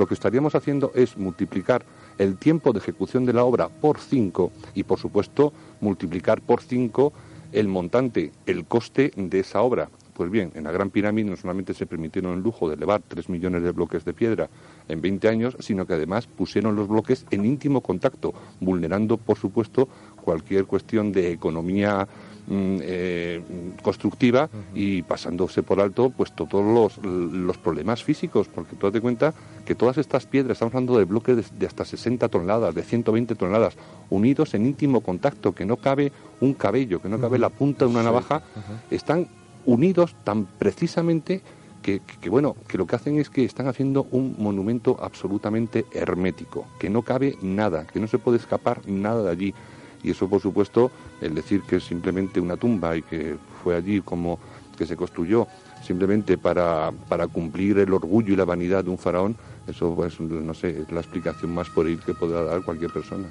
lo 0.00 0.06
que 0.06 0.14
estaríamos 0.14 0.54
haciendo 0.54 0.92
es 0.94 1.18
multiplicar 1.18 1.84
el 2.16 2.38
tiempo 2.38 2.72
de 2.72 2.78
ejecución 2.78 3.26
de 3.26 3.34
la 3.34 3.44
obra 3.44 3.68
por 3.68 3.98
5 4.00 4.50
y, 4.74 4.84
por 4.84 4.98
supuesto, 4.98 5.52
multiplicar 5.82 6.40
por 6.40 6.62
5 6.62 7.12
el 7.52 7.68
montante, 7.68 8.32
el 8.46 8.64
coste 8.64 9.12
de 9.14 9.40
esa 9.40 9.60
obra. 9.60 9.90
Pues 10.14 10.30
bien, 10.30 10.52
en 10.54 10.64
la 10.64 10.72
Gran 10.72 10.88
Pirámide 10.88 11.28
no 11.28 11.36
solamente 11.36 11.74
se 11.74 11.84
permitieron 11.84 12.32
el 12.32 12.42
lujo 12.42 12.66
de 12.68 12.76
elevar 12.76 13.02
3 13.06 13.28
millones 13.28 13.62
de 13.62 13.72
bloques 13.72 14.06
de 14.06 14.14
piedra 14.14 14.48
en 14.88 15.02
20 15.02 15.28
años, 15.28 15.56
sino 15.60 15.86
que 15.86 15.92
además 15.92 16.26
pusieron 16.26 16.76
los 16.76 16.88
bloques 16.88 17.26
en 17.30 17.44
íntimo 17.44 17.82
contacto, 17.82 18.32
vulnerando, 18.58 19.18
por 19.18 19.36
supuesto, 19.36 19.86
cualquier 20.22 20.64
cuestión 20.64 21.12
de 21.12 21.30
economía 21.30 22.08
eh, 22.52 23.40
constructiva 23.80 24.50
y 24.74 25.02
pasándose 25.02 25.62
por 25.62 25.80
alto 25.80 26.10
pues 26.10 26.32
todos 26.32 26.64
los, 26.64 26.98
los, 27.04 27.58
problemas 27.58 28.02
físicos, 28.02 28.48
porque 28.48 28.74
tú 28.74 28.90
te 28.90 29.00
cuenta 29.00 29.32
que 29.64 29.76
todas 29.76 29.98
estas 29.98 30.26
piedras, 30.26 30.56
estamos 30.56 30.74
hablando 30.74 30.98
de 30.98 31.04
bloques 31.04 31.56
de, 31.56 31.66
hasta 31.66 31.84
60 31.84 32.28
toneladas, 32.28 32.74
de 32.74 32.82
120 32.82 33.36
toneladas, 33.36 33.76
unidos 34.08 34.54
en 34.54 34.66
íntimo 34.66 35.00
contacto, 35.00 35.54
que 35.54 35.64
no 35.64 35.76
cabe 35.76 36.10
un 36.40 36.54
cabello, 36.54 37.00
que 37.00 37.08
no 37.08 37.20
cabe 37.20 37.38
la 37.38 37.50
punta 37.50 37.84
de 37.84 37.92
una 37.92 38.02
navaja, 38.02 38.42
están 38.90 39.28
unidos 39.64 40.16
tan 40.24 40.46
precisamente 40.46 41.42
que, 41.82 42.00
que, 42.20 42.30
bueno, 42.30 42.56
que 42.66 42.78
lo 42.78 42.86
que 42.86 42.96
hacen 42.96 43.18
es 43.18 43.30
que 43.30 43.44
están 43.44 43.68
haciendo 43.68 44.08
un 44.10 44.34
monumento 44.38 44.98
absolutamente 45.00 45.86
hermético, 45.92 46.66
que 46.80 46.90
no 46.90 47.02
cabe 47.02 47.36
nada, 47.42 47.86
que 47.86 48.00
no 48.00 48.08
se 48.08 48.18
puede 48.18 48.38
escapar 48.38 48.86
nada 48.88 49.22
de 49.22 49.30
allí 49.30 49.54
y 50.02 50.10
eso 50.10 50.28
por 50.28 50.40
supuesto 50.40 50.90
el 51.20 51.34
decir 51.34 51.62
que 51.62 51.76
es 51.76 51.84
simplemente 51.84 52.40
una 52.40 52.56
tumba 52.56 52.96
y 52.96 53.02
que 53.02 53.36
fue 53.62 53.76
allí 53.76 54.00
como 54.00 54.38
que 54.76 54.86
se 54.86 54.96
construyó 54.96 55.46
simplemente 55.82 56.38
para, 56.38 56.92
para 57.08 57.26
cumplir 57.26 57.78
el 57.78 57.92
orgullo 57.92 58.32
y 58.32 58.36
la 58.36 58.44
vanidad 58.44 58.84
de 58.84 58.90
un 58.90 58.98
faraón, 58.98 59.36
eso 59.66 59.94
pues 59.94 60.20
no 60.20 60.54
sé, 60.54 60.82
es 60.82 60.92
la 60.92 61.00
explicación 61.00 61.54
más 61.54 61.68
por 61.70 61.88
ir 61.88 62.00
que 62.00 62.14
podrá 62.14 62.44
dar 62.44 62.62
cualquier 62.62 62.92
persona. 62.92 63.28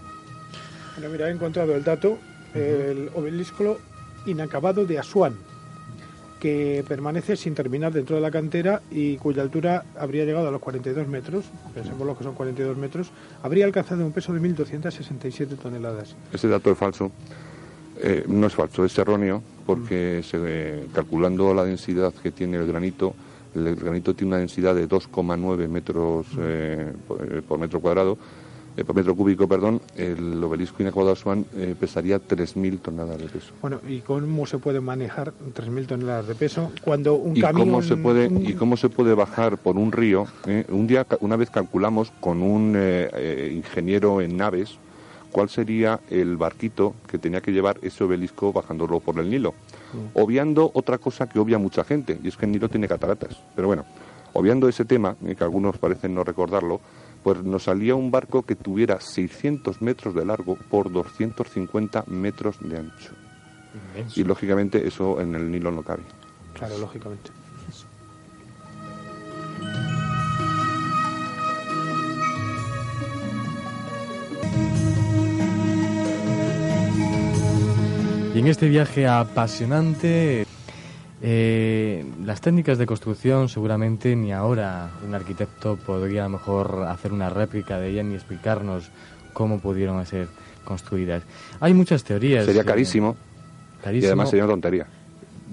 Bueno, 0.95 1.11
mira, 1.11 1.29
he 1.29 1.31
encontrado 1.31 1.75
el 1.75 1.83
dato, 1.83 2.17
el 2.53 3.09
obelisco 3.15 3.79
inacabado 4.25 4.85
de 4.85 4.99
Asuán, 4.99 5.35
que 6.39 6.83
permanece 6.87 7.35
sin 7.35 7.53
terminar 7.53 7.91
dentro 7.91 8.15
de 8.15 8.21
la 8.21 8.31
cantera 8.31 8.81
y 8.89 9.17
cuya 9.17 9.41
altura 9.41 9.83
habría 9.97 10.25
llegado 10.25 10.47
a 10.47 10.51
los 10.51 10.61
42 10.61 11.07
metros, 11.07 11.45
pensemos 11.73 12.07
lo 12.07 12.17
que 12.17 12.23
son 12.23 12.33
42 12.33 12.77
metros, 12.77 13.11
habría 13.43 13.65
alcanzado 13.65 14.05
un 14.05 14.11
peso 14.11 14.33
de 14.33 14.39
1.267 14.39 15.57
toneladas. 15.57 16.15
Ese 16.31 16.47
dato 16.47 16.71
es 16.71 16.77
falso. 16.77 17.11
Eh, 18.01 18.23
no 18.27 18.47
es 18.47 18.55
falso, 18.55 18.85
es 18.85 18.97
erróneo 18.97 19.43
porque 19.65 20.21
se, 20.23 20.85
calculando 20.93 21.53
la 21.53 21.65
densidad 21.65 22.13
que 22.13 22.31
tiene 22.31 22.57
el 22.57 22.65
granito, 22.65 23.13
el 23.53 23.75
granito 23.75 24.15
tiene 24.15 24.29
una 24.29 24.37
densidad 24.37 24.73
de 24.73 24.87
2,9 24.87 25.67
metros 25.67 26.27
eh, 26.39 26.93
por, 27.45 27.59
metro 27.59 27.81
cuadrado, 27.81 28.17
eh, 28.79 28.85
por 28.85 28.95
metro 28.95 29.15
cúbico, 29.15 29.47
perdón, 29.47 29.81
el 29.97 30.43
obelisco 30.43 30.81
inacabado 30.81 31.11
Asuán 31.11 31.45
eh, 31.55 31.75
pesaría 31.79 32.19
3.000 32.19 32.79
toneladas 32.79 33.19
de 33.19 33.27
peso. 33.27 33.51
Bueno, 33.61 33.79
¿y 33.87 33.99
cómo 33.99 34.45
se 34.45 34.57
puede 34.57 34.79
manejar 34.79 35.33
3.000 35.53 35.87
toneladas 35.87 36.27
de 36.27 36.35
peso 36.35 36.71
cuando 36.83 37.15
un 37.15 37.35
¿Y 37.35 37.41
camión... 37.41 37.67
Cómo 37.67 37.81
se 37.81 37.97
puede, 37.97 38.27
¿Y 38.27 38.53
cómo 38.53 38.77
se 38.77 38.89
puede 38.89 39.13
bajar 39.13 39.57
por 39.57 39.77
un 39.77 39.91
río? 39.91 40.27
un 40.69 40.87
día, 40.87 41.05
una 41.19 41.35
vez 41.35 41.49
calculamos 41.49 42.11
con 42.19 42.41
un 42.41 42.77
ingeniero 43.53 44.21
en 44.21 44.37
naves, 44.37 44.77
cuál 45.31 45.49
sería 45.49 45.99
el 46.09 46.37
barquito 46.37 46.95
que 47.07 47.17
tenía 47.17 47.41
que 47.41 47.51
llevar 47.51 47.79
ese 47.81 48.03
obelisco 48.03 48.51
bajándolo 48.53 48.99
por 48.99 49.19
el 49.19 49.29
Nilo. 49.29 49.53
Mm. 49.93 50.19
Obviando 50.19 50.71
otra 50.73 50.97
cosa 50.97 51.27
que 51.27 51.39
obvia 51.39 51.57
mucha 51.57 51.83
gente, 51.83 52.19
y 52.23 52.27
es 52.27 52.37
que 52.37 52.45
el 52.45 52.51
Nilo 52.51 52.69
tiene 52.69 52.87
cataratas. 52.87 53.37
Pero 53.55 53.67
bueno, 53.67 53.85
obviando 54.33 54.67
ese 54.67 54.85
tema, 54.85 55.15
eh, 55.25 55.35
que 55.35 55.43
algunos 55.43 55.77
parecen 55.77 56.13
no 56.13 56.23
recordarlo, 56.23 56.81
pues 57.23 57.43
nos 57.43 57.63
salía 57.63 57.95
un 57.95 58.11
barco 58.11 58.43
que 58.43 58.55
tuviera 58.55 58.99
600 58.99 59.81
metros 59.81 60.15
de 60.15 60.25
largo 60.25 60.55
por 60.55 60.91
250 60.91 62.05
metros 62.07 62.57
de 62.61 62.77
ancho. 62.77 63.13
Y 64.15 64.23
lógicamente 64.23 64.87
eso 64.87 65.19
en 65.21 65.35
el 65.35 65.51
Nilo 65.51 65.71
no 65.71 65.83
cabe. 65.83 66.03
Claro, 66.53 66.77
lógicamente. 66.77 67.31
Y 78.33 78.39
en 78.39 78.47
este 78.47 78.69
viaje 78.69 79.07
apasionante, 79.07 80.45
eh, 81.21 82.05
las 82.23 82.41
técnicas 82.41 82.77
de 82.77 82.85
construcción 82.85 83.49
seguramente 83.49 84.15
ni 84.15 84.31
ahora 84.31 84.89
un 85.05 85.13
arquitecto 85.13 85.75
podría 85.75 86.21
a 86.21 86.29
lo 86.29 86.37
mejor 86.37 86.85
hacer 86.87 87.11
una 87.11 87.29
réplica 87.29 87.79
de 87.79 87.89
ellas 87.89 88.05
ni 88.05 88.15
explicarnos 88.15 88.89
cómo 89.33 89.59
pudieron 89.59 90.05
ser 90.05 90.27
construidas. 90.63 91.23
Hay 91.59 91.73
muchas 91.73 92.03
teorías. 92.03 92.45
Sería 92.45 92.63
carísimo. 92.63 93.17
Y 93.85 94.05
además 94.05 94.29
sería 94.29 94.45
una 94.45 94.53
tontería. 94.53 94.87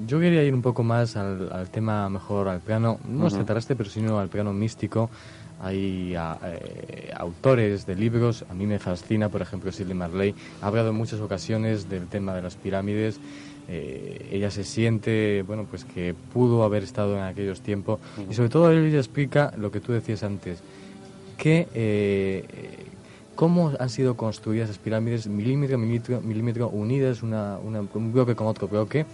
Yo 0.06 0.20
quería 0.20 0.42
ir 0.42 0.52
un 0.52 0.62
poco 0.62 0.82
más 0.82 1.16
al, 1.16 1.70
tema, 1.70 2.08
mejor 2.10 2.48
al 2.48 2.60
plano, 2.60 2.98
no 3.08 3.26
uh 3.26 3.44
pero 3.76 3.88
sino 3.88 4.18
al 4.18 4.28
plano 4.28 4.52
místico 4.52 5.08
hay 5.60 6.14
eh, 6.14 7.12
autores 7.16 7.86
de 7.86 7.94
libros, 7.94 8.44
a 8.50 8.54
mí 8.54 8.66
me 8.66 8.78
fascina, 8.78 9.28
por 9.28 9.40
ejemplo, 9.40 9.70
Shirley 9.70 9.94
Marley, 9.94 10.34
ha 10.60 10.66
hablado 10.66 10.90
en 10.90 10.96
muchas 10.96 11.20
ocasiones 11.20 11.88
del 11.88 12.08
tema 12.08 12.34
de 12.34 12.42
las 12.42 12.56
pirámides. 12.56 13.20
Eh, 13.68 14.28
ella 14.30 14.50
se 14.50 14.64
siente, 14.64 15.42
bueno, 15.42 15.66
pues 15.68 15.84
que 15.84 16.14
pudo 16.32 16.62
haber 16.62 16.84
estado 16.84 17.16
en 17.16 17.24
aquellos 17.24 17.60
tiempos. 17.60 18.00
Y 18.30 18.34
sobre 18.34 18.48
todo 18.48 18.70
ella 18.70 18.98
explica 18.98 19.52
lo 19.56 19.70
que 19.70 19.80
tú 19.80 19.92
decías 19.92 20.22
antes, 20.22 20.60
que 21.36 21.66
eh, 21.74 22.44
cómo 23.34 23.72
han 23.78 23.90
sido 23.90 24.16
construidas 24.16 24.70
esas 24.70 24.78
pirámides 24.80 25.26
milímetro, 25.26 25.78
milímetro, 25.78 26.20
milímetro 26.20 26.68
unidas 26.68 27.22
una, 27.22 27.58
un 27.58 28.12
bloque 28.12 28.34
con 28.34 28.46
otro 28.46 28.68
bloque, 28.68 29.04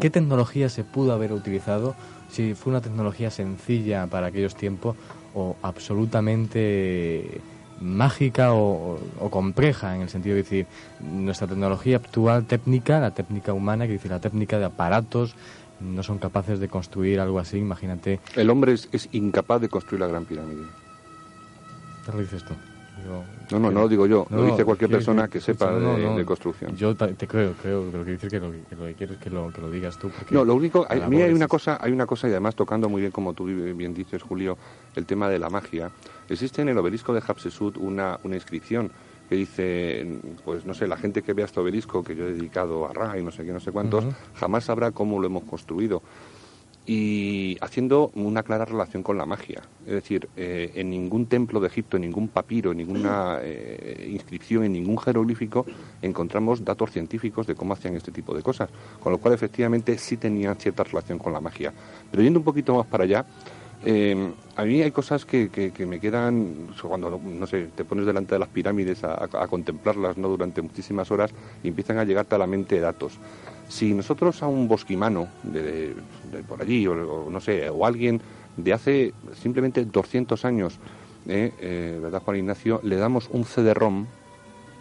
qué 0.00 0.10
tecnología 0.10 0.68
se 0.68 0.84
pudo 0.84 1.12
haber 1.12 1.32
utilizado, 1.32 1.94
si 2.30 2.54
fue 2.54 2.70
una 2.70 2.80
tecnología 2.80 3.30
sencilla 3.30 4.06
para 4.06 4.28
aquellos 4.28 4.54
tiempos 4.54 4.96
o 5.34 5.56
absolutamente 5.62 7.40
mágica 7.80 8.52
o, 8.52 8.98
compleja 9.30 9.94
en 9.96 10.02
el 10.02 10.08
sentido 10.08 10.36
de 10.36 10.42
decir 10.42 10.66
nuestra 11.00 11.46
tecnología 11.46 11.96
actual 11.96 12.44
técnica 12.44 13.00
la 13.00 13.12
técnica 13.12 13.52
humana 13.52 13.86
que 13.86 13.94
dice 13.94 14.08
la 14.08 14.20
técnica 14.20 14.58
de 14.58 14.66
aparatos 14.66 15.34
no 15.80 16.02
son 16.02 16.18
capaces 16.18 16.60
de 16.60 16.68
construir 16.68 17.18
algo 17.18 17.38
así 17.38 17.58
imagínate 17.58 18.20
el 18.36 18.50
hombre 18.50 18.72
es, 18.72 18.88
es 18.92 19.08
incapaz 19.12 19.60
de 19.60 19.68
construir 19.68 20.00
la 20.00 20.06
gran 20.06 20.24
pirámide 20.24 20.62
¿qué 22.04 22.12
lo 22.12 22.18
dices 22.18 22.44
tú? 22.44 22.54
no, 23.50 23.58
no, 23.58 23.70
no 23.70 23.80
lo 23.80 23.88
digo 23.88 24.06
yo, 24.06 24.26
lo 24.30 24.44
dice 24.44 24.64
cualquier 24.64 24.90
persona 24.90 25.28
que, 25.28 25.40
sepa 25.40 25.72
de, 25.72 26.24
construcción. 26.24 26.76
Yo 26.76 26.94
te 26.94 27.26
creo, 27.26 27.54
creo, 27.60 27.84
pero 27.90 28.04
quiero 28.04 28.18
decir 28.18 28.30
que 28.30 28.40
lo 28.40 28.52
que, 28.52 28.94
quiero 28.94 29.14
es 29.14 29.18
que 29.18 29.30
lo, 29.30 29.52
que 29.52 29.60
lo 29.60 29.70
digas 29.70 29.98
tú. 29.98 30.10
No, 30.30 30.44
lo 30.44 30.54
único, 30.54 30.86
a 30.88 30.94
mí 31.08 31.20
hay 31.20 31.32
una 31.32 31.48
cosa, 31.48 31.78
hay 31.80 31.92
una 31.92 32.06
cosa 32.06 32.28
y 32.28 32.30
además 32.30 32.54
tocando 32.54 32.88
muy 32.88 33.00
bien, 33.00 33.12
como 33.12 33.34
tú 33.34 33.46
bien 33.46 33.94
dices, 33.94 34.22
Julio, 34.22 34.56
el 34.94 35.06
tema 35.06 35.28
de 35.28 35.38
la 35.38 35.50
magia. 35.50 35.90
Existe 36.32 36.62
en 36.62 36.68
el 36.68 36.78
obelisco 36.78 37.12
de 37.12 37.20
Hatshepsut 37.20 37.76
una, 37.76 38.18
una 38.24 38.36
inscripción 38.36 38.90
que 39.28 39.36
dice, 39.36 40.06
pues 40.44 40.64
no 40.64 40.74
sé, 40.74 40.86
la 40.86 40.96
gente 40.96 41.22
que 41.22 41.32
vea 41.32 41.46
este 41.46 41.60
obelisco 41.60 42.02
que 42.02 42.14
yo 42.14 42.26
he 42.26 42.32
dedicado 42.32 42.86
a 42.86 42.92
Ra 42.92 43.18
y 43.18 43.22
no 43.22 43.30
sé 43.30 43.44
qué, 43.44 43.52
no 43.52 43.60
sé 43.60 43.70
cuántos, 43.70 44.04
jamás 44.34 44.64
sabrá 44.64 44.90
cómo 44.90 45.20
lo 45.20 45.26
hemos 45.26 45.44
construido 45.44 46.02
y 46.84 47.56
haciendo 47.60 48.10
una 48.14 48.42
clara 48.42 48.64
relación 48.64 49.02
con 49.02 49.16
la 49.16 49.24
magia. 49.24 49.62
Es 49.86 49.92
decir, 49.92 50.28
eh, 50.36 50.72
en 50.74 50.90
ningún 50.90 51.26
templo 51.26 51.60
de 51.60 51.68
Egipto, 51.68 51.96
en 51.96 52.02
ningún 52.02 52.28
papiro, 52.28 52.72
en 52.72 52.78
ninguna 52.78 53.38
eh, 53.40 54.08
inscripción, 54.10 54.64
en 54.64 54.72
ningún 54.72 54.98
jeroglífico 54.98 55.64
encontramos 56.00 56.64
datos 56.64 56.90
científicos 56.90 57.46
de 57.46 57.54
cómo 57.54 57.74
hacían 57.74 57.94
este 57.94 58.10
tipo 58.10 58.34
de 58.34 58.42
cosas, 58.42 58.68
con 59.00 59.12
lo 59.12 59.18
cual 59.18 59.34
efectivamente 59.34 59.96
sí 59.96 60.16
tenían 60.16 60.56
cierta 60.56 60.82
relación 60.82 61.18
con 61.18 61.32
la 61.32 61.40
magia. 61.40 61.72
Pero 62.10 62.22
yendo 62.22 62.40
un 62.40 62.44
poquito 62.44 62.74
más 62.74 62.86
para 62.86 63.04
allá, 63.04 63.24
eh, 63.84 64.32
a 64.56 64.64
mí 64.64 64.82
hay 64.82 64.90
cosas 64.90 65.24
que, 65.24 65.48
que, 65.48 65.86
me 65.86 65.98
quedan, 65.98 66.68
cuando, 66.82 67.20
no 67.22 67.46
sé, 67.46 67.68
te 67.74 67.84
pones 67.84 68.06
delante 68.06 68.34
de 68.34 68.38
las 68.38 68.48
pirámides 68.48 69.02
a, 69.02 69.26
contemplarlas 69.48 70.16
¿no? 70.18 70.28
durante 70.28 70.62
muchísimas 70.62 71.10
horas 71.10 71.32
y 71.62 71.68
empiezan 71.68 71.98
a 71.98 72.04
llegarte 72.04 72.34
a 72.34 72.38
la 72.38 72.46
mente 72.46 72.78
datos. 72.80 73.18
Si 73.68 73.94
nosotros 73.94 74.42
a 74.42 74.46
un 74.46 74.68
bosquimano 74.68 75.28
de, 75.42 75.94
por 76.46 76.60
allí, 76.62 76.86
o, 76.86 77.28
no 77.30 77.40
sé, 77.40 77.68
o 77.70 77.86
alguien 77.86 78.20
de 78.56 78.72
hace 78.72 79.14
simplemente 79.34 79.84
200 79.84 80.44
años, 80.44 80.78
eh, 81.26 81.52
eh, 81.58 81.98
¿verdad, 82.02 82.22
Juan 82.22 82.36
Ignacio? 82.36 82.80
Le 82.82 82.96
damos 82.96 83.28
un 83.32 83.44
CD-ROM, 83.44 84.06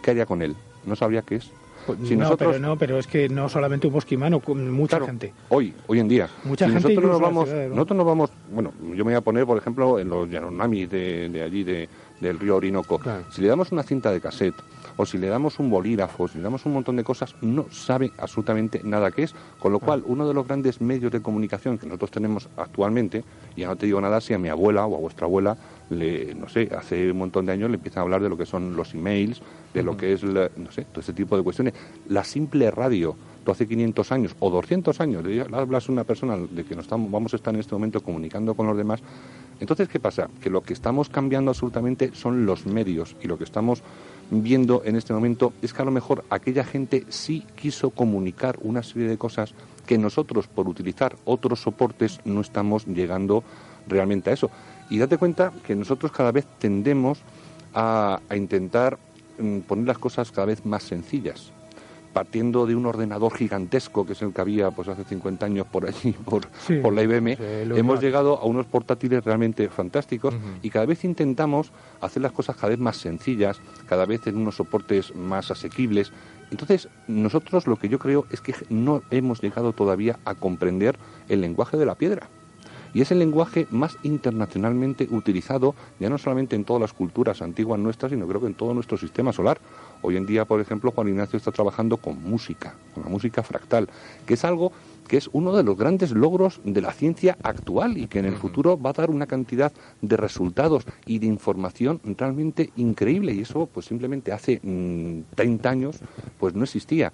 ¿qué 0.04 0.12
haría 0.12 0.26
con 0.26 0.42
él? 0.42 0.56
¿No 0.86 0.96
sabría 0.96 1.22
qué 1.22 1.36
es? 1.36 1.52
Pues 1.86 2.00
si 2.04 2.16
no, 2.16 2.24
nosotros... 2.24 2.54
pero 2.54 2.68
no, 2.68 2.78
pero 2.78 2.98
es 2.98 3.08
que 3.08 3.30
no 3.30 3.50
solamente 3.50 3.88
un 3.88 3.94
bosquimano, 3.94 4.42
mucha 4.48 5.00
gente. 5.02 5.34
Hoy, 5.50 5.74
hoy 5.88 6.00
en 6.00 6.08
día. 6.08 6.30
Mucha 6.44 6.70
gente 6.70 6.90
nosotros 6.90 7.12
nos 7.12 7.22
vamos, 7.22 7.50
nosotros 7.50 7.98
nos 7.98 8.06
vamos, 8.06 8.32
bueno, 8.52 8.74
yo 8.82 9.04
me 9.06 9.12
voy 9.12 9.16
a 9.16 9.22
poner, 9.22 9.46
por 9.46 9.58
ejemplo, 9.58 10.00
en 10.00 10.10
los 10.10 10.30
Yanomamis 10.30 10.90
de, 10.90 11.30
de 11.30 11.42
allí, 11.42 11.64
de, 11.64 11.90
del 12.20 12.40
río 12.40 12.56
Orinoco. 12.56 13.00
Si 13.32 13.42
le 13.42 13.48
damos 13.48 13.72
una 13.72 13.84
cinta 13.84 14.12
de 14.12 14.22
cassette 14.22 14.56
o 14.98 15.06
si 15.06 15.18
le 15.18 15.28
damos 15.28 15.60
un 15.60 15.70
bolígrafo, 15.70 16.28
si 16.28 16.38
le 16.38 16.44
damos 16.44 16.66
un 16.66 16.74
montón 16.74 16.96
de 16.96 17.04
cosas, 17.04 17.36
no 17.42 17.66
sabe 17.72 18.12
absolutamente 18.18 18.82
nada 18.84 19.12
que 19.12 19.24
es. 19.24 19.36
Con 19.60 19.72
lo 19.72 19.80
cual, 19.80 20.04
uno 20.06 20.28
de 20.28 20.34
los 20.34 20.48
grandes 20.48 20.80
medios 20.82 21.12
de 21.12 21.22
comunicación 21.22 21.78
que 21.78 21.88
nosotros 21.88 22.12
tenemos 22.12 22.50
actualmente, 22.58 23.24
y 23.56 23.62
ya 23.62 23.68
no 23.68 23.76
te 23.76 23.88
digo 23.88 24.00
nada 24.00 24.22
si 24.22 24.34
a 24.34 24.38
mi 24.38 24.50
abuela 24.50 24.86
o 24.86 24.96
a 24.96 25.00
vuestra 25.00 25.26
abuela, 25.26 25.58
le, 25.92 26.34
no 26.34 26.50
sé, 26.50 26.70
hace 26.76 27.12
un 27.12 27.18
montón 27.18 27.46
de 27.46 27.52
años 27.52 27.70
le 27.70 27.76
empiezan 27.76 28.00
a 28.00 28.04
hablar 28.04 28.22
de 28.22 28.30
lo 28.30 28.38
que 28.38 28.46
son 28.46 28.76
los 28.76 28.94
emails, 28.94 29.42
de 29.74 29.84
lo 29.84 29.96
que 29.96 30.14
es, 30.14 30.24
no 30.24 30.72
sé, 30.72 30.86
todo 30.86 31.02
ese 31.02 31.14
tipo 31.14 31.38
de 31.38 31.44
cuestiones. 31.44 31.74
La 32.08 32.24
simple 32.24 32.72
radio, 32.72 33.16
tú 33.46 33.52
hace 33.52 33.68
500 33.68 34.12
años 34.12 34.36
o 34.40 34.50
200 34.50 35.00
años, 35.00 35.24
le 35.26 35.42
hablas 35.42 35.88
a 35.88 35.92
una 35.92 36.04
persona 36.04 36.38
de 36.38 36.64
que 36.64 36.76
nos 36.76 36.86
estamos, 36.86 37.12
vamos 37.12 37.34
a 37.34 37.36
estar 37.36 37.54
en 37.54 37.60
este 37.60 37.76
momento 37.76 38.02
comunicando 38.02 38.54
con 38.56 38.68
los 38.68 38.78
demás, 38.78 39.02
entonces, 39.62 39.90
¿qué 39.90 40.00
pasa? 40.00 40.28
Que 40.42 40.50
lo 40.50 40.62
que 40.62 40.74
estamos 40.74 41.08
cambiando 41.10 41.52
absolutamente 41.52 42.16
son 42.16 42.48
los 42.48 42.66
medios 42.66 43.16
y 43.22 43.28
lo 43.28 43.38
que 43.38 43.44
estamos 43.44 43.84
viendo 44.32 44.82
en 44.84 44.96
este 44.96 45.14
momento 45.14 45.54
es 45.62 45.72
que 45.72 45.84
a 45.84 45.86
lo 45.86 45.92
mejor 45.92 46.26
aquella 46.32 46.64
gente 46.64 47.06
sí 47.10 47.46
quiso 47.56 47.92
comunicar 47.92 48.58
una 48.64 48.82
serie 48.82 49.08
de 49.08 49.20
cosas 49.20 49.54
que 49.86 50.00
nosotros, 50.00 50.48
por 50.48 50.68
utilizar 50.68 51.16
otros 51.26 51.62
soportes, 51.62 52.22
no 52.26 52.42
estamos 52.42 52.88
llegando 52.88 53.44
realmente 53.88 54.32
a 54.32 54.34
eso. 54.34 54.50
Y 54.92 55.00
date 55.00 55.18
cuenta 55.18 55.54
que 55.66 55.74
nosotros 55.74 56.12
cada 56.12 56.34
vez 56.34 56.46
tendemos 56.60 57.20
a, 57.74 58.20
intentar 58.36 59.00
mm, 59.40 59.60
poner 59.60 59.88
las 59.88 59.98
cosas 59.98 60.32
cada 60.32 60.48
vez 60.48 60.66
más 60.66 60.84
sencillas 60.84 61.54
partiendo 62.12 62.66
de 62.66 62.76
un 62.76 62.86
ordenador 62.86 63.34
gigantesco 63.34 64.06
que 64.06 64.12
es 64.12 64.22
el 64.22 64.34
que 64.34 64.42
había 64.42 64.70
pues 64.72 64.90
hace 64.90 65.06
50 65.06 65.46
años 65.46 65.66
por 65.68 65.88
allí 65.88 66.12
por, 66.26 66.46
por 66.82 66.92
la 66.92 67.04
IBM 67.04 67.38
hemos 67.78 68.02
llegado 68.02 68.38
a 68.38 68.44
unos 68.44 68.66
portátiles 68.66 69.24
realmente 69.24 69.70
fantásticos 69.70 70.34
y 70.62 70.70
cada 70.70 70.86
vez 70.86 71.06
intentamos 71.06 71.72
hacer 72.02 72.22
las 72.22 72.34
cosas 72.34 72.58
cada 72.58 72.72
vez 72.72 72.80
más 72.80 72.98
sencillas 72.98 73.62
cada 73.88 74.06
vez 74.06 74.28
en 74.28 74.36
unos 74.36 74.56
soportes 74.56 75.16
más 75.16 75.52
asequibles. 75.52 76.12
Entonces 76.52 76.90
nosotros 77.08 77.66
lo 77.66 77.78
que 77.78 77.88
yo 77.88 77.98
creo 77.98 78.26
es 78.30 78.42
que 78.42 78.56
no 78.70 79.04
hemos 79.10 79.42
llegado 79.42 79.72
todavía 79.72 80.20
a 80.26 80.36
comprender 80.36 80.98
el 81.30 81.40
lenguaje 81.40 81.78
de 81.78 81.86
la 81.86 81.96
piedra 81.96 82.28
y 82.94 83.02
es 83.02 83.12
el 83.12 83.20
lenguaje 83.20 83.68
más 83.72 83.98
internacionalmente 84.04 85.08
utilizado, 85.12 85.76
ya 86.00 86.10
no 86.10 86.18
solamente 86.18 86.56
en 86.56 86.66
todas 86.66 86.82
las 86.82 86.94
culturas 86.94 87.42
antiguas 87.42 87.80
nuestras, 87.80 88.12
sino 88.12 88.28
creo 88.28 88.42
que 88.42 88.48
en 88.48 88.54
todo 88.54 88.74
nuestro 88.74 88.98
sistema 88.98 89.34
solar. 89.34 89.60
Hoy 90.02 90.18
en 90.18 90.26
día, 90.26 90.46
por 90.46 90.60
ejemplo, 90.60 90.92
Juan 90.92 91.10
Ignacio 91.10 91.38
está 91.38 91.52
trabajando 91.52 91.98
con 91.98 92.22
música, 92.24 92.76
con 92.94 93.04
la 93.04 93.10
música 93.10 93.44
fractal, 93.44 93.88
que 94.26 94.34
es 94.34 94.44
algo 94.44 94.72
que 95.08 95.18
es 95.18 95.30
uno 95.34 95.54
de 95.54 95.64
los 95.64 95.78
grandes 95.78 96.12
logros 96.12 96.62
de 96.64 96.80
la 96.80 96.94
ciencia 96.94 97.38
actual 97.44 97.98
y 97.98 98.08
que 98.08 98.20
en 98.20 98.26
el 98.26 98.36
futuro 98.36 98.80
va 98.80 98.92
a 98.92 98.94
dar 98.94 99.10
una 99.10 99.28
cantidad 99.28 99.74
de 100.02 100.16
resultados 100.16 100.86
y 101.06 101.20
de 101.20 101.26
información 101.26 102.00
realmente 102.18 102.72
increíble 102.78 103.34
y 103.34 103.42
eso 103.42 103.68
pues 103.74 103.88
simplemente 103.88 104.32
hace 104.32 104.60
30 104.60 105.24
mm, 105.36 105.72
años 105.72 106.00
pues 106.40 106.54
no 106.56 106.64
existía. 106.64 107.12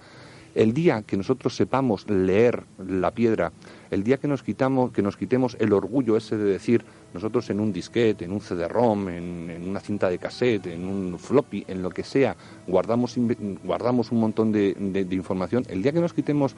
El 0.57 0.73
día 0.73 1.03
que 1.03 1.17
nosotros 1.17 1.55
sepamos 1.55 2.09
leer 2.09 2.63
la 2.83 3.11
piedra, 3.11 3.51
el 3.91 4.03
día 4.03 4.17
que 4.17 4.27
nos 4.27 4.41
quitamos, 4.41 4.91
que 4.91 5.03
nos 5.03 5.15
quitemos 5.15 5.55
el 5.59 5.71
orgullo 5.71 6.17
ese 6.17 6.35
de 6.35 6.45
decir 6.45 6.83
nosotros 7.13 7.51
en 7.51 7.59
un 7.59 7.71
disquete, 7.71 8.25
en 8.25 8.31
un 8.31 8.41
CD-ROM, 8.41 9.07
en, 9.09 9.69
una 9.69 9.79
cinta 9.79 10.09
de 10.09 10.17
cassette, 10.17 10.65
en 10.65 10.85
un 10.85 11.19
floppy, 11.19 11.63
en 11.67 11.83
lo 11.83 11.91
que 11.91 12.01
sea, 12.01 12.35
guardamos, 12.65 13.15
guardamos 13.63 14.11
un 14.11 14.19
montón 14.19 14.51
de, 14.51 14.73
de 14.73 15.15
información, 15.15 15.63
el 15.69 15.83
día 15.83 15.91
que 15.91 16.01
nos 16.01 16.13
quitemos 16.13 16.55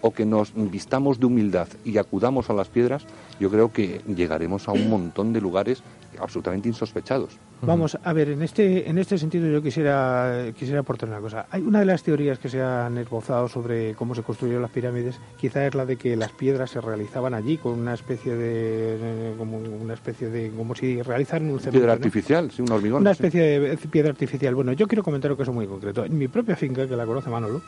o 0.00 0.12
que 0.12 0.26
nos 0.26 0.52
vistamos 0.54 1.18
de 1.20 1.26
humildad 1.26 1.68
y 1.84 1.98
acudamos 1.98 2.50
a 2.50 2.52
las 2.52 2.68
piedras, 2.68 3.04
yo 3.40 3.50
creo 3.50 3.72
que 3.72 4.00
llegaremos 4.06 4.68
a 4.68 4.72
un 4.72 4.88
montón 4.90 5.32
de 5.32 5.40
lugares 5.40 5.82
absolutamente 6.20 6.68
insospechados. 6.68 7.38
Vamos 7.62 7.98
a 8.02 8.12
ver, 8.12 8.30
en 8.30 8.42
este 8.42 8.88
en 8.88 8.98
este 8.98 9.18
sentido 9.18 9.48
yo 9.48 9.62
quisiera 9.62 10.46
quisiera 10.56 10.80
aportar 10.80 11.08
una 11.08 11.20
cosa. 11.20 11.46
Hay 11.50 11.62
una 11.62 11.80
de 11.80 11.86
las 11.86 12.02
teorías 12.02 12.38
que 12.38 12.48
se 12.48 12.62
han 12.62 12.98
esbozado 12.98 13.48
sobre 13.48 13.94
cómo 13.94 14.14
se 14.14 14.22
construyeron 14.22 14.62
las 14.62 14.70
pirámides, 14.70 15.20
quizá 15.36 15.66
es 15.66 15.74
la 15.74 15.84
de 15.84 15.96
que 15.96 16.16
las 16.16 16.32
piedras 16.32 16.70
se 16.70 16.80
realizaban 16.80 17.34
allí 17.34 17.58
con 17.58 17.78
una 17.78 17.94
especie 17.94 18.34
de 18.34 19.34
como 19.36 19.58
una 19.58 19.94
especie 19.94 20.28
de 20.28 20.50
como 20.50 20.74
si 20.74 21.02
realizaran 21.02 21.50
un 21.50 21.58
piedra 21.58 21.92
artificial, 21.92 22.50
sí, 22.50 22.62
un 22.62 22.70
hormigón. 22.70 23.02
Una 23.02 23.12
especie 23.12 23.60
de 23.60 23.76
piedra 23.76 24.10
artificial. 24.10 24.54
Bueno, 24.54 24.72
yo 24.72 24.86
quiero 24.86 25.02
comentar 25.02 25.36
que 25.36 25.42
es 25.42 25.48
muy 25.48 25.66
concreto. 25.66 26.04
En 26.04 26.16
mi 26.16 26.28
propia 26.28 26.56
finca 26.56 26.86
que 26.86 26.96
la 26.96 27.06
conoce 27.06 27.28
Manolo, 27.28 27.60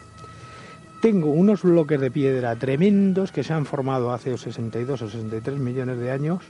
tengo 1.00 1.30
unos 1.30 1.62
bloques 1.62 1.98
de 2.00 2.10
piedra 2.10 2.54
tremendos 2.56 3.32
que 3.32 3.42
se 3.42 3.52
han 3.52 3.64
formado 3.64 4.12
hace 4.12 4.36
62 4.36 5.02
o 5.02 5.08
63 5.08 5.58
millones 5.58 5.98
de 5.98 6.10
años, 6.10 6.42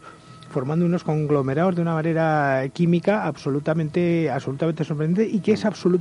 formando 0.51 0.85
unos 0.85 1.05
conglomerados 1.05 1.77
de 1.77 1.83
una 1.83 1.95
manera 1.95 2.65
química 2.73 3.25
absolutamente, 3.27 4.29
absolutamente 4.29 4.85
sorprendente 4.85 5.31
y 5.31 5.41
que 5.41 5.53
es 5.53 5.65
absolut, 5.65 6.01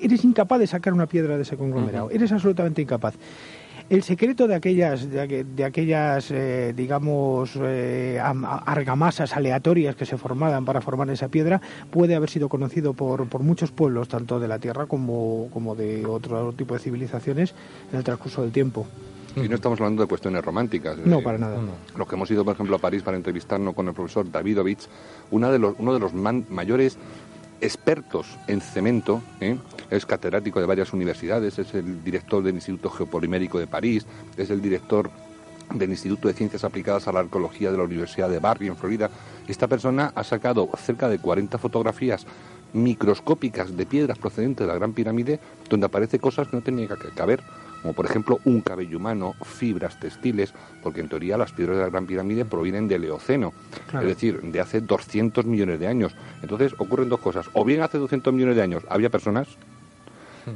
eres 0.00 0.24
incapaz 0.24 0.60
de 0.60 0.66
sacar 0.68 0.92
una 0.92 1.06
piedra 1.06 1.36
de 1.36 1.42
ese 1.42 1.56
conglomerado, 1.56 2.10
eres 2.10 2.30
absolutamente 2.30 2.82
incapaz. 2.82 3.14
El 3.90 4.02
secreto 4.02 4.48
de 4.48 4.54
aquellas, 4.54 5.10
de, 5.10 5.64
aquellas 5.64 6.30
eh, 6.30 6.72
digamos, 6.74 7.52
eh, 7.60 8.18
argamasas 8.18 9.36
aleatorias 9.36 9.94
que 9.94 10.06
se 10.06 10.16
formaban 10.16 10.64
para 10.64 10.80
formar 10.80 11.10
esa 11.10 11.28
piedra 11.28 11.60
puede 11.90 12.14
haber 12.14 12.30
sido 12.30 12.48
conocido 12.48 12.94
por, 12.94 13.28
por 13.28 13.42
muchos 13.42 13.72
pueblos, 13.72 14.08
tanto 14.08 14.40
de 14.40 14.48
la 14.48 14.58
Tierra 14.58 14.86
como, 14.86 15.48
como 15.52 15.74
de 15.74 16.06
otro 16.06 16.52
tipo 16.52 16.74
de 16.74 16.80
civilizaciones 16.80 17.54
en 17.92 17.98
el 17.98 18.04
transcurso 18.04 18.40
del 18.40 18.52
tiempo. 18.52 18.86
Y 19.36 19.48
no 19.48 19.56
estamos 19.56 19.80
hablando 19.80 20.02
de 20.02 20.08
cuestiones 20.08 20.44
románticas. 20.44 20.96
No, 21.04 21.20
para 21.20 21.38
nada. 21.38 21.58
Los 21.96 22.08
que 22.08 22.14
hemos 22.14 22.30
ido, 22.30 22.44
por 22.44 22.54
ejemplo, 22.54 22.76
a 22.76 22.78
París 22.78 23.02
para 23.02 23.16
entrevistarnos 23.16 23.74
con 23.74 23.88
el 23.88 23.94
profesor 23.94 24.30
Davidovich, 24.30 24.88
una 25.32 25.50
de 25.50 25.58
los, 25.58 25.74
uno 25.78 25.92
de 25.92 26.00
los 26.00 26.14
mayores 26.14 26.96
expertos 27.64 28.26
en 28.46 28.60
cemento, 28.60 29.22
¿eh? 29.40 29.56
es 29.90 30.04
catedrático 30.04 30.60
de 30.60 30.66
varias 30.66 30.92
universidades, 30.92 31.58
es 31.58 31.74
el 31.74 32.04
director 32.04 32.42
del 32.42 32.56
Instituto 32.56 32.90
Geopolimérico 32.90 33.58
de 33.58 33.66
París, 33.66 34.06
es 34.36 34.50
el 34.50 34.60
director 34.60 35.10
del 35.72 35.90
Instituto 35.90 36.28
de 36.28 36.34
Ciencias 36.34 36.62
Aplicadas 36.62 37.08
a 37.08 37.12
la 37.12 37.20
Arqueología 37.20 37.72
de 37.72 37.78
la 37.78 37.84
Universidad 37.84 38.28
de 38.28 38.38
Barry, 38.38 38.66
en 38.66 38.76
Florida. 38.76 39.08
Esta 39.48 39.66
persona 39.66 40.12
ha 40.14 40.24
sacado 40.24 40.68
cerca 40.76 41.08
de 41.08 41.18
40 41.18 41.56
fotografías 41.56 42.26
microscópicas 42.74 43.74
de 43.74 43.86
piedras 43.86 44.18
procedentes 44.18 44.66
de 44.66 44.72
la 44.72 44.78
Gran 44.78 44.92
Pirámide, 44.92 45.40
donde 45.70 45.86
aparece 45.86 46.18
cosas 46.18 46.48
que 46.48 46.56
no 46.56 46.62
tenían 46.62 46.88
que 46.88 47.08
caber 47.14 47.42
como 47.84 47.92
por 47.92 48.06
ejemplo 48.06 48.40
un 48.46 48.62
cabello 48.62 48.96
humano, 48.96 49.34
fibras 49.42 50.00
textiles, 50.00 50.54
porque 50.82 51.02
en 51.02 51.08
teoría 51.10 51.36
las 51.36 51.52
piedras 51.52 51.76
de 51.76 51.82
la 51.82 51.90
Gran 51.90 52.06
Pirámide 52.06 52.46
provienen 52.46 52.88
del 52.88 53.04
Eoceno, 53.04 53.52
es 53.92 54.06
decir, 54.06 54.40
de 54.40 54.58
hace 54.58 54.80
200 54.80 55.44
millones 55.44 55.78
de 55.78 55.86
años. 55.86 56.16
Entonces 56.40 56.72
ocurren 56.78 57.10
dos 57.10 57.20
cosas, 57.20 57.44
o 57.52 57.62
bien 57.62 57.82
hace 57.82 57.98
200 57.98 58.32
millones 58.32 58.56
de 58.56 58.62
años 58.62 58.84
había 58.88 59.10
personas 59.10 59.48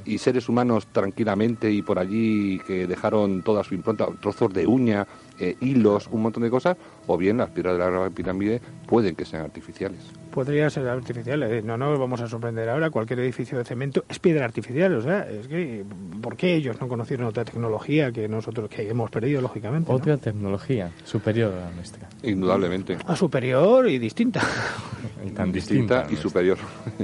y 0.07 0.16
seres 0.16 0.49
humanos 0.49 0.87
tranquilamente 0.91 1.70
y 1.70 1.83
por 1.83 1.99
allí 1.99 2.61
que 2.61 2.87
dejaron 2.87 3.43
toda 3.43 3.62
su 3.62 3.74
impronta, 3.74 4.07
trozos 4.22 4.51
de 4.55 4.66
uña, 4.66 5.07
eh, 5.39 5.55
hilos, 5.61 6.09
un 6.11 6.22
montón 6.22 6.45
de 6.45 6.51
cosas, 6.51 6.79
o 7.07 7.18
bien 7.18 7.37
las 7.37 7.51
piedras 7.51 7.74
de 7.74 7.81
la 7.81 7.91
Gran 7.91 8.12
Pirámide 8.14 8.62
pueden 8.87 9.14
que 9.14 9.26
sean 9.26 9.43
artificiales 9.43 10.01
podría 10.39 10.70
ser 10.70 10.86
artificial. 10.86 11.43
Eh, 11.43 11.62
no 11.62 11.76
nos 11.76 11.99
vamos 11.99 12.20
a 12.20 12.28
sorprender 12.28 12.68
ahora. 12.68 12.91
Cualquier 12.91 13.18
edificio 13.18 13.59
de 13.59 13.64
cemento 13.64 14.05
es 14.09 14.20
piedra 14.20 14.45
artificial. 14.45 14.95
O 14.95 15.03
sea, 15.03 15.28
es 15.28 15.49
que 15.49 15.84
¿por 16.22 16.36
qué 16.36 16.55
ellos 16.55 16.80
no 16.80 16.86
conocieron 16.86 17.26
otra 17.26 17.45
tecnología 17.45 18.12
que 18.12 18.28
nosotros 18.28 18.70
que 18.70 18.89
hemos 18.89 19.11
perdido 19.11 19.41
lógicamente? 19.41 19.91
Otra 19.91 20.16
tecnología 20.16 20.93
superior 21.03 21.53
a 21.55 21.70
la 21.70 21.70
nuestra. 21.72 22.09
Indudablemente. 22.22 22.99
A 23.05 23.16
superior 23.16 23.89
y 23.89 23.99
distinta. 23.99 24.41
y 25.26 25.30
tan 25.30 25.51
distinta, 25.51 26.07
y 26.09 26.14
superior. 26.14 26.59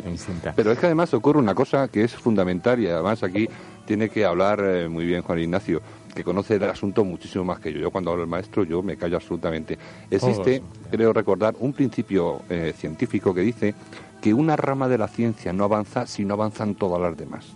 Pero 0.55 0.70
es 0.70 0.78
que 0.78 0.87
además 0.87 1.12
ocurre 1.12 1.41
una 1.41 1.57
cosa 1.57 1.89
que 1.89 2.05
es 2.05 2.14
fundamental 2.14 2.78
y 2.78 2.87
además 2.87 3.24
aquí 3.24 3.49
tiene 3.85 4.11
que 4.11 4.24
hablar 4.24 4.61
eh, 4.64 4.89
muy 4.89 5.07
bien 5.07 5.22
Juan 5.22 5.41
Ignacio 5.41 5.82
que 6.15 6.25
conoce 6.25 6.55
el 6.55 6.65
asunto 6.65 7.05
muchísimo 7.05 7.45
más 7.45 7.61
que 7.61 7.73
yo. 7.73 7.81
Yo 7.81 7.91
cuando 7.91 8.11
hablo 8.11 8.23
el 8.23 8.29
maestro 8.29 8.65
yo 8.65 8.83
me 8.83 8.97
callo 8.97 9.17
absolutamente. 9.17 9.79
Existe, 10.11 10.62
creo 10.91 11.12
recordar, 11.12 11.55
un 11.59 11.73
principio 11.73 12.43
eh, 12.49 12.73
científico 12.77 13.35
que 13.35 13.41
dice 13.41 13.75
que 14.21 14.33
una 14.33 14.57
rama 14.57 14.89
de 14.89 14.97
la 14.97 15.09
ciencia 15.09 15.53
no 15.53 15.65
avanza 15.65 16.07
si 16.07 16.25
no 16.25 16.33
avanzan 16.33 16.77
todas 16.77 17.01
las 17.01 17.15
demás. 17.15 17.53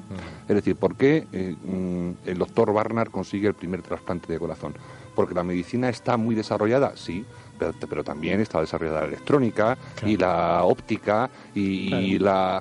Es 0.49 0.55
decir, 0.55 0.77
¿por 0.77 0.97
qué 0.97 1.27
eh, 1.33 1.57
mm, 1.65 2.29
el 2.29 2.37
doctor 2.37 2.75
Barnard 2.75 3.11
consigue 3.11 3.49
el 3.49 3.55
primer 3.55 3.81
trasplante 3.81 4.31
de 4.31 4.39
corazón? 4.39 4.75
Porque 5.15 5.35
la 5.35 5.45
medicina 5.45 5.89
está 5.89 6.19
muy 6.19 6.35
desarrollada, 6.35 6.93
sí, 6.95 7.25
pero, 7.59 8.05
también 8.05 8.41
está 8.41 8.61
desarrollada 8.61 9.01
la 9.01 9.07
electrónica 9.07 9.77
y 10.05 10.17
la 10.17 10.65
óptica 10.65 11.31
y, 11.55 12.19
la... 12.19 12.61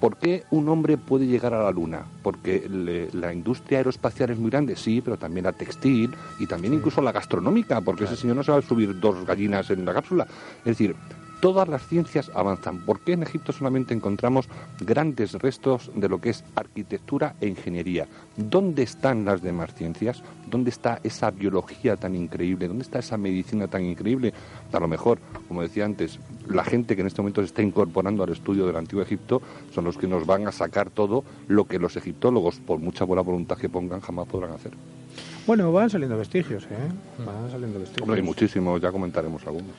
¿Por 0.00 0.16
qué 0.16 0.44
un 0.50 0.68
hombre 0.68 0.96
puede 0.96 1.26
llegar 1.26 1.54
a 1.54 1.62
la 1.62 1.70
Luna? 1.70 2.04
Porque 2.22 2.66
la 3.12 3.32
industria 3.32 3.78
aeroespacial 3.78 4.30
es 4.30 4.38
muy 4.38 4.50
grande, 4.50 4.76
sí, 4.76 5.00
pero 5.00 5.16
también 5.16 5.44
la 5.44 5.52
textil 5.52 6.14
y 6.38 6.46
también 6.46 6.74
incluso 6.74 7.00
la 7.02 7.12
gastronómica, 7.12 7.80
porque 7.80 8.04
ese 8.04 8.16
señor 8.16 8.36
no 8.36 8.42
se 8.42 8.52
va 8.52 8.58
a 8.58 8.62
subir 8.62 8.98
dos 8.98 9.24
gallinas 9.26 9.70
en 9.70 9.84
la 9.84 9.94
cápsula. 9.94 10.26
Es 10.58 10.64
decir, 10.64 10.96
todas 11.40 11.68
las 11.68 11.86
ciencias 11.86 12.30
avanzan. 12.34 12.84
¿Por 12.84 13.00
qué 13.00 13.12
en 13.12 13.22
Egipto 13.22 13.52
solamente 13.52 13.94
encontramos 13.94 14.48
grandes 14.80 15.34
restos 15.34 15.90
de 15.94 16.08
lo 16.08 16.20
que 16.20 16.30
es 16.30 16.44
arquitectura 16.54 17.34
e 17.40 17.46
ingeniería? 17.46 18.06
¿Dónde 18.36 18.82
están 18.82 19.24
las 19.24 19.42
demás 19.42 19.74
ciencias? 19.74 20.22
¿Dónde 20.50 20.70
está 20.70 21.00
esa 21.02 21.30
biología 21.30 21.96
tan 21.96 22.14
increíble? 22.14 22.68
¿Dónde 22.68 22.84
está 22.84 22.98
esa 22.98 23.16
medicina 23.16 23.68
tan 23.68 23.84
increíble? 23.84 24.32
A 24.72 24.80
lo 24.80 24.88
mejor, 24.88 25.18
como 25.48 25.62
decía 25.62 25.84
antes, 25.84 26.18
la 26.48 26.64
gente 26.64 26.94
que 26.94 27.02
en 27.02 27.08
este 27.08 27.22
momento 27.22 27.40
se 27.42 27.46
está 27.46 27.62
incorporando 27.62 28.22
al 28.22 28.30
estudio 28.30 28.66
del 28.66 28.76
antiguo 28.76 29.02
Egipto 29.02 29.42
son 29.72 29.84
los 29.84 29.98
que 29.98 30.06
nos 30.06 30.26
van 30.26 30.46
a 30.46 30.52
sacar 30.52 30.90
todo 30.90 31.24
lo 31.48 31.66
que 31.66 31.78
los 31.78 31.96
egiptólogos, 31.96 32.56
por 32.56 32.78
mucha 32.78 33.04
buena 33.04 33.22
voluntad 33.22 33.58
que 33.58 33.68
pongan, 33.68 34.00
jamás 34.00 34.26
podrán 34.26 34.52
hacer. 34.52 34.72
Bueno, 35.46 35.70
van 35.70 35.88
saliendo 35.88 36.18
vestigios, 36.18 36.64
¿eh? 36.64 37.24
Van 37.24 37.48
saliendo 37.50 37.78
vestigios. 37.78 38.16
hay 38.16 38.22
muchísimos, 38.22 38.80
ya 38.80 38.90
comentaremos 38.90 39.46
algunos. 39.46 39.70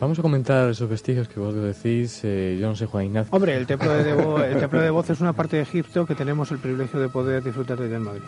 Vamos 0.00 0.18
a 0.18 0.22
comentar 0.22 0.70
esos 0.70 0.88
vestigios 0.88 1.28
que 1.28 1.38
vos 1.38 1.54
decís, 1.54 2.20
eh, 2.24 2.56
yo 2.58 2.68
no 2.68 2.74
sé, 2.74 2.86
Juan 2.86 3.04
Ignacio. 3.04 3.30
Hombre, 3.30 3.56
el 3.56 3.66
templo 3.66 3.92
de, 3.92 4.04
Debo, 4.04 4.38
el 4.42 4.58
templo 4.58 4.80
de 4.80 4.88
Voz 4.88 5.10
es 5.10 5.20
una 5.20 5.34
parte 5.34 5.56
de 5.56 5.62
Egipto 5.62 6.06
que 6.06 6.14
tenemos 6.14 6.50
el 6.50 6.58
privilegio 6.58 6.98
de 6.98 7.10
poder 7.10 7.44
disfrutar 7.44 7.78
desde 7.78 7.96
en 7.96 8.02
Madrid. 8.02 8.22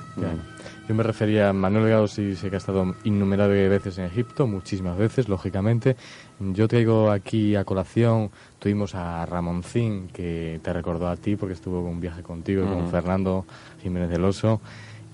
Yo 0.86 0.94
me 0.94 1.02
refería 1.02 1.48
a 1.48 1.52
Manuel 1.54 1.88
Gado, 1.88 2.06
sí 2.06 2.36
sé 2.36 2.50
que 2.50 2.56
ha 2.56 2.58
estado 2.58 2.94
innumerables 3.04 3.70
veces 3.70 3.96
en 3.96 4.04
Egipto, 4.04 4.46
muchísimas 4.46 4.98
veces, 4.98 5.28
lógicamente. 5.30 5.96
Yo 6.38 6.68
traigo 6.68 7.10
aquí 7.10 7.56
a 7.56 7.64
colación, 7.64 8.30
tuvimos 8.58 8.94
a 8.94 9.24
Ramoncín, 9.24 10.08
que 10.08 10.60
te 10.62 10.72
recordó 10.74 11.08
a 11.08 11.16
ti 11.16 11.36
porque 11.36 11.54
estuvo 11.54 11.80
en 11.80 11.86
un 11.86 12.00
viaje 12.00 12.22
contigo, 12.22 12.66
con 12.66 12.90
Fernando 12.90 13.46
Jiménez 13.82 14.10
del 14.10 14.24
Oso. 14.24 14.60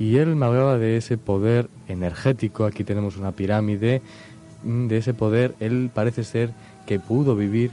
Y 0.00 0.16
él 0.16 0.34
me 0.34 0.46
hablaba 0.46 0.78
de 0.78 0.96
ese 0.96 1.18
poder 1.18 1.68
energético, 1.86 2.64
aquí 2.64 2.84
tenemos 2.84 3.18
una 3.18 3.32
pirámide, 3.32 4.00
mm, 4.64 4.86
de 4.86 4.96
ese 4.96 5.12
poder, 5.12 5.54
él 5.60 5.90
parece 5.92 6.24
ser 6.24 6.52
que 6.86 6.98
pudo 6.98 7.36
vivir 7.36 7.70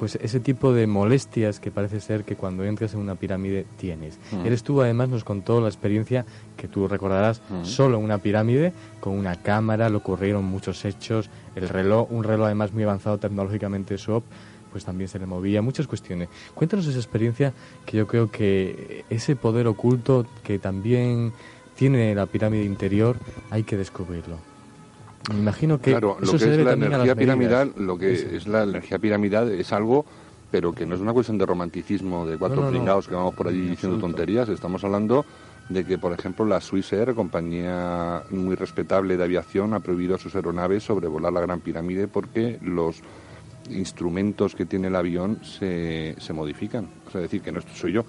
pues 0.00 0.16
ese 0.16 0.40
tipo 0.40 0.72
de 0.72 0.86
molestias 0.86 1.60
que 1.60 1.70
parece 1.70 2.00
ser 2.00 2.24
que 2.24 2.34
cuando 2.34 2.64
entras 2.64 2.94
en 2.94 3.00
una 3.00 3.14
pirámide 3.14 3.64
tienes. 3.76 4.18
Mm. 4.32 4.46
Él 4.46 4.52
estuvo 4.52 4.82
además, 4.82 5.08
nos 5.08 5.22
contó 5.22 5.60
la 5.60 5.68
experiencia 5.68 6.26
que 6.56 6.66
tú 6.66 6.88
recordarás, 6.88 7.42
mm. 7.48 7.64
solo 7.64 7.98
en 7.98 8.04
una 8.04 8.18
pirámide, 8.18 8.72
con 8.98 9.12
una 9.12 9.36
cámara, 9.36 9.88
le 9.88 9.96
ocurrieron 9.96 10.44
muchos 10.44 10.84
hechos, 10.84 11.30
el 11.54 11.68
reloj, 11.68 12.10
un 12.10 12.24
reloj 12.24 12.46
además 12.46 12.72
muy 12.72 12.82
avanzado 12.82 13.18
tecnológicamente, 13.18 13.98
SOP, 13.98 14.24
pues 14.70 14.84
también 14.84 15.08
se 15.08 15.18
le 15.18 15.26
movía, 15.26 15.62
muchas 15.62 15.86
cuestiones. 15.86 16.28
Cuéntanos 16.54 16.86
esa 16.86 16.98
experiencia 16.98 17.52
que 17.86 17.98
yo 17.98 18.06
creo 18.06 18.30
que 18.30 19.04
ese 19.10 19.36
poder 19.36 19.66
oculto 19.66 20.26
que 20.42 20.58
también 20.58 21.32
tiene 21.74 22.14
la 22.14 22.26
pirámide 22.26 22.64
interior 22.64 23.16
hay 23.50 23.64
que 23.64 23.76
descubrirlo. 23.76 24.36
Me 25.32 25.38
imagino 25.38 25.80
que 25.80 25.90
claro, 25.90 26.16
lo 26.20 26.32
que 26.32 26.36
es 26.36 26.64
la 26.64 26.72
energía 26.72 27.14
piramidal, 27.14 27.72
lo 27.76 27.98
que 27.98 28.12
es 28.12 28.46
la 28.46 28.62
energía 28.62 28.98
piramidal 28.98 29.50
es 29.50 29.72
algo 29.72 30.04
pero 30.50 30.72
que 30.72 30.86
no 30.86 30.94
es 30.94 31.00
una 31.00 31.12
cuestión 31.12 31.38
de 31.38 31.46
romanticismo 31.46 32.26
de 32.26 32.36
cuatro 32.36 32.68
pringados 32.68 33.06
que 33.06 33.14
vamos 33.14 33.34
por 33.34 33.48
allí 33.48 33.60
diciendo 33.60 33.98
tonterías, 33.98 34.48
estamos 34.48 34.82
hablando 34.84 35.24
de 35.68 35.84
que, 35.84 35.98
por 35.98 36.12
ejemplo, 36.12 36.44
la 36.44 36.60
Swissair, 36.60 37.14
compañía 37.14 38.24
muy 38.30 38.56
respetable 38.56 39.16
de 39.16 39.22
aviación, 39.22 39.72
ha 39.72 39.80
prohibido 39.80 40.16
a 40.16 40.18
sus 40.18 40.34
aeronaves 40.34 40.82
sobrevolar 40.82 41.32
la 41.32 41.40
Gran 41.40 41.60
Pirámide 41.60 42.08
porque 42.08 42.58
los 42.60 43.02
instrumentos 43.70 44.54
que 44.54 44.66
tiene 44.66 44.88
el 44.88 44.96
avión 44.96 45.38
se, 45.42 46.16
se 46.18 46.32
modifican. 46.32 46.88
O 47.06 47.10
sea, 47.10 47.20
decir, 47.20 47.40
que 47.42 47.52
no 47.52 47.60
soy 47.74 47.92
yo. 47.92 48.04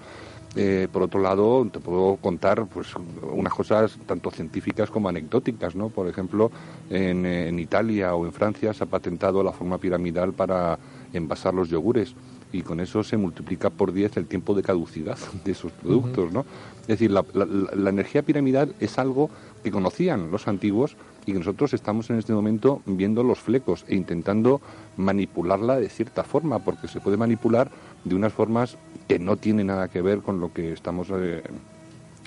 eh, 0.54 0.86
por 0.92 1.02
otro 1.02 1.20
lado, 1.20 1.66
te 1.72 1.80
puedo 1.80 2.16
contar 2.16 2.66
pues 2.66 2.88
unas 3.22 3.54
cosas 3.54 3.98
tanto 4.06 4.30
científicas 4.30 4.90
como 4.90 5.08
anecdóticas, 5.08 5.74
¿no? 5.74 5.88
Por 5.88 6.08
ejemplo, 6.08 6.50
en, 6.90 7.24
en 7.24 7.58
Italia 7.58 8.14
o 8.14 8.26
en 8.26 8.32
Francia 8.32 8.74
se 8.74 8.84
ha 8.84 8.86
patentado 8.86 9.42
la 9.42 9.52
forma 9.52 9.78
piramidal 9.78 10.32
para 10.34 10.78
envasar 11.12 11.54
los 11.54 11.68
yogures 11.68 12.14
y 12.52 12.62
con 12.62 12.80
eso 12.80 13.02
se 13.02 13.16
multiplica 13.16 13.70
por 13.70 13.92
10 13.92 14.18
el 14.18 14.26
tiempo 14.26 14.54
de 14.54 14.62
caducidad 14.62 15.18
de 15.44 15.52
esos 15.52 15.72
productos, 15.72 16.32
¿no? 16.32 16.44
Es 16.82 16.88
decir, 16.88 17.10
la, 17.10 17.24
la, 17.32 17.90
energía 17.90 18.22
piramidal 18.22 18.74
es 18.80 18.98
algo 18.98 19.30
que 19.62 19.70
conocían 19.70 20.30
los 20.30 20.48
antiguos 20.48 20.96
y 21.26 21.32
que 21.32 21.38
nosotros 21.38 21.72
estamos 21.74 22.10
en 22.10 22.18
este 22.18 22.32
momento 22.32 22.82
viendo 22.86 23.22
los 23.22 23.38
flecos 23.38 23.84
e 23.88 23.94
intentando 23.94 24.60
manipularla 24.96 25.78
de 25.78 25.88
cierta 25.88 26.24
forma, 26.24 26.58
porque 26.58 26.88
se 26.88 27.00
puede 27.00 27.16
manipular 27.16 27.70
de 28.04 28.14
unas 28.14 28.32
formas 28.32 28.76
que 29.08 29.18
no 29.18 29.36
tienen 29.36 29.68
nada 29.68 29.88
que 29.88 30.02
ver 30.02 30.20
con 30.20 30.40
lo 30.40 30.52
que 30.52 30.72
estamos, 30.72 31.08
eh, 31.12 31.42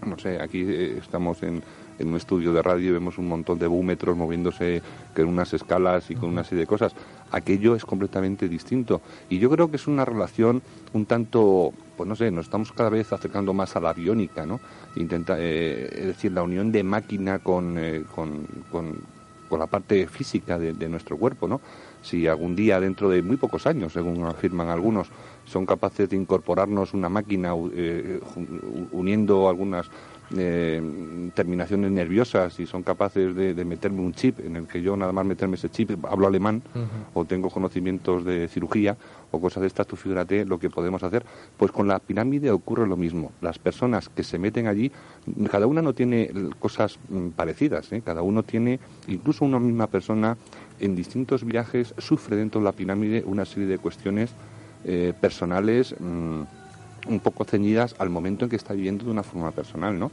no 0.06 0.18
sé, 0.18 0.42
aquí 0.42 0.62
eh, 0.62 0.98
estamos 0.98 1.44
en, 1.44 1.62
en 2.00 2.08
un 2.08 2.16
estudio 2.16 2.54
de 2.54 2.62
radio 2.62 2.90
y 2.90 2.94
vemos 2.94 3.18
un 3.18 3.28
montón 3.28 3.60
de 3.60 3.68
búmetros 3.68 4.16
moviéndose 4.16 4.82
con 5.16 5.26
unas 5.26 5.54
escalas 5.54 6.10
y 6.12 6.16
con 6.16 6.30
una 6.30 6.44
serie 6.44 6.62
de 6.62 6.68
cosas. 6.68 6.94
Aquello 7.32 7.76
es 7.76 7.86
completamente 7.86 8.48
distinto. 8.48 9.02
Y 9.30 9.40
yo 9.40 9.50
creo 9.50 9.70
que 9.70 9.78
es 9.78 9.88
una 9.88 10.06
relación 10.06 10.62
un 10.94 11.06
tanto, 11.06 11.74
pues 11.96 12.08
no 12.08 12.16
sé, 12.16 12.32
nos 12.32 12.46
estamos 12.46 12.72
cada 12.72 12.90
vez 12.90 13.12
acercando 13.14 13.54
más 13.54 13.76
a 13.76 13.80
la 13.80 13.94
biónica, 13.94 14.46
¿no? 14.46 14.60
Intenta, 14.96 15.36
eh, 15.40 15.90
es 15.92 16.06
decir, 16.08 16.32
la 16.32 16.44
unión 16.44 16.72
de 16.72 16.84
máquina 16.84 17.40
con, 17.40 17.78
eh, 17.78 18.04
con, 18.14 18.46
con, 18.72 19.16
la 19.58 19.68
parte 19.68 20.06
física 20.08 20.60
de, 20.60 20.90
nuestro 20.90 21.18
cuerpo, 21.18 21.48
¿no? 21.48 21.62
Si 22.02 22.28
algún 22.28 22.58
día, 22.58 22.78
dentro 22.82 23.10
de 23.10 23.22
muy 23.22 23.38
pocos 23.38 23.66
años, 23.66 23.94
según 23.94 24.26
afirman 24.26 24.68
algunos, 24.68 25.08
son 25.46 25.66
capaces 25.66 26.10
de 26.10 26.16
incorporarnos 26.16 26.94
una 26.94 27.10
máquina 27.10 27.54
eh, 27.74 28.20
uniendo 28.92 29.48
algunas 29.48 29.90
eh, 30.36 30.82
terminaciones 31.36 31.92
nerviosas 31.92 32.60
y 32.60 32.66
son 32.66 32.82
capaces 32.82 33.36
de, 33.36 33.54
meterme 33.64 34.02
un 34.02 34.14
chip 34.14 34.40
en 34.40 34.56
el 34.56 34.68
que 34.68 34.82
yo 34.82 34.98
nada 34.98 35.12
más 35.12 35.24
meterme 35.24 35.56
ese 35.56 35.70
chip, 35.70 36.04
hablo 36.04 36.26
alemán 36.26 36.64
o 37.14 37.26
tengo 37.26 37.50
conocimientos 37.52 38.26
de 38.26 38.48
cirugía 38.48 38.98
o 39.30 39.40
cosas 39.40 39.62
de 39.62 39.68
estas, 39.68 39.86
tú 39.86 39.96
fíjate 39.96 40.46
lo 40.46 40.58
que 40.58 40.70
podemos 40.70 41.04
hacer. 41.04 41.24
Pues 41.58 41.72
con 41.72 41.88
la 41.88 42.00
pirámide 42.00 42.50
ocurre 42.50 42.88
lo 42.88 42.98
mismo. 42.98 43.34
Las 43.42 43.60
personas 43.60 44.10
que 44.10 44.24
se 44.24 44.40
meten 44.40 44.68
allí, 44.68 44.92
cada 45.52 45.68
una 45.68 45.84
no 45.84 45.94
tiene 45.94 46.32
cosas 46.58 46.98
mm, 47.10 47.30
parecidas, 47.30 47.92
¿eh? 47.92 48.02
cada 48.04 48.24
uno 48.24 48.42
tiene, 48.42 48.80
incluso 49.08 49.46
una 49.46 49.60
misma 49.60 49.88
persona 49.88 50.38
en 50.80 50.96
distintos 50.96 51.44
viajes 51.44 51.94
sufre 52.00 52.36
dentro 52.36 52.62
de 52.62 52.66
la 52.66 52.72
pirámide 52.72 53.24
una 53.26 53.46
serie 53.46 53.68
de 53.68 53.78
cuestiones 53.78 54.32
eh, 54.86 55.14
personales. 55.20 55.96
Mm, 56.00 56.44
un 57.08 57.20
poco 57.20 57.44
ceñidas 57.44 57.96
al 58.00 58.10
momento 58.10 58.46
en 58.46 58.50
que 58.50 58.56
está 58.56 58.74
viviendo 58.74 59.06
de 59.06 59.12
una 59.12 59.24
forma 59.24 59.52
personal, 59.52 59.98
¿no? 59.98 60.12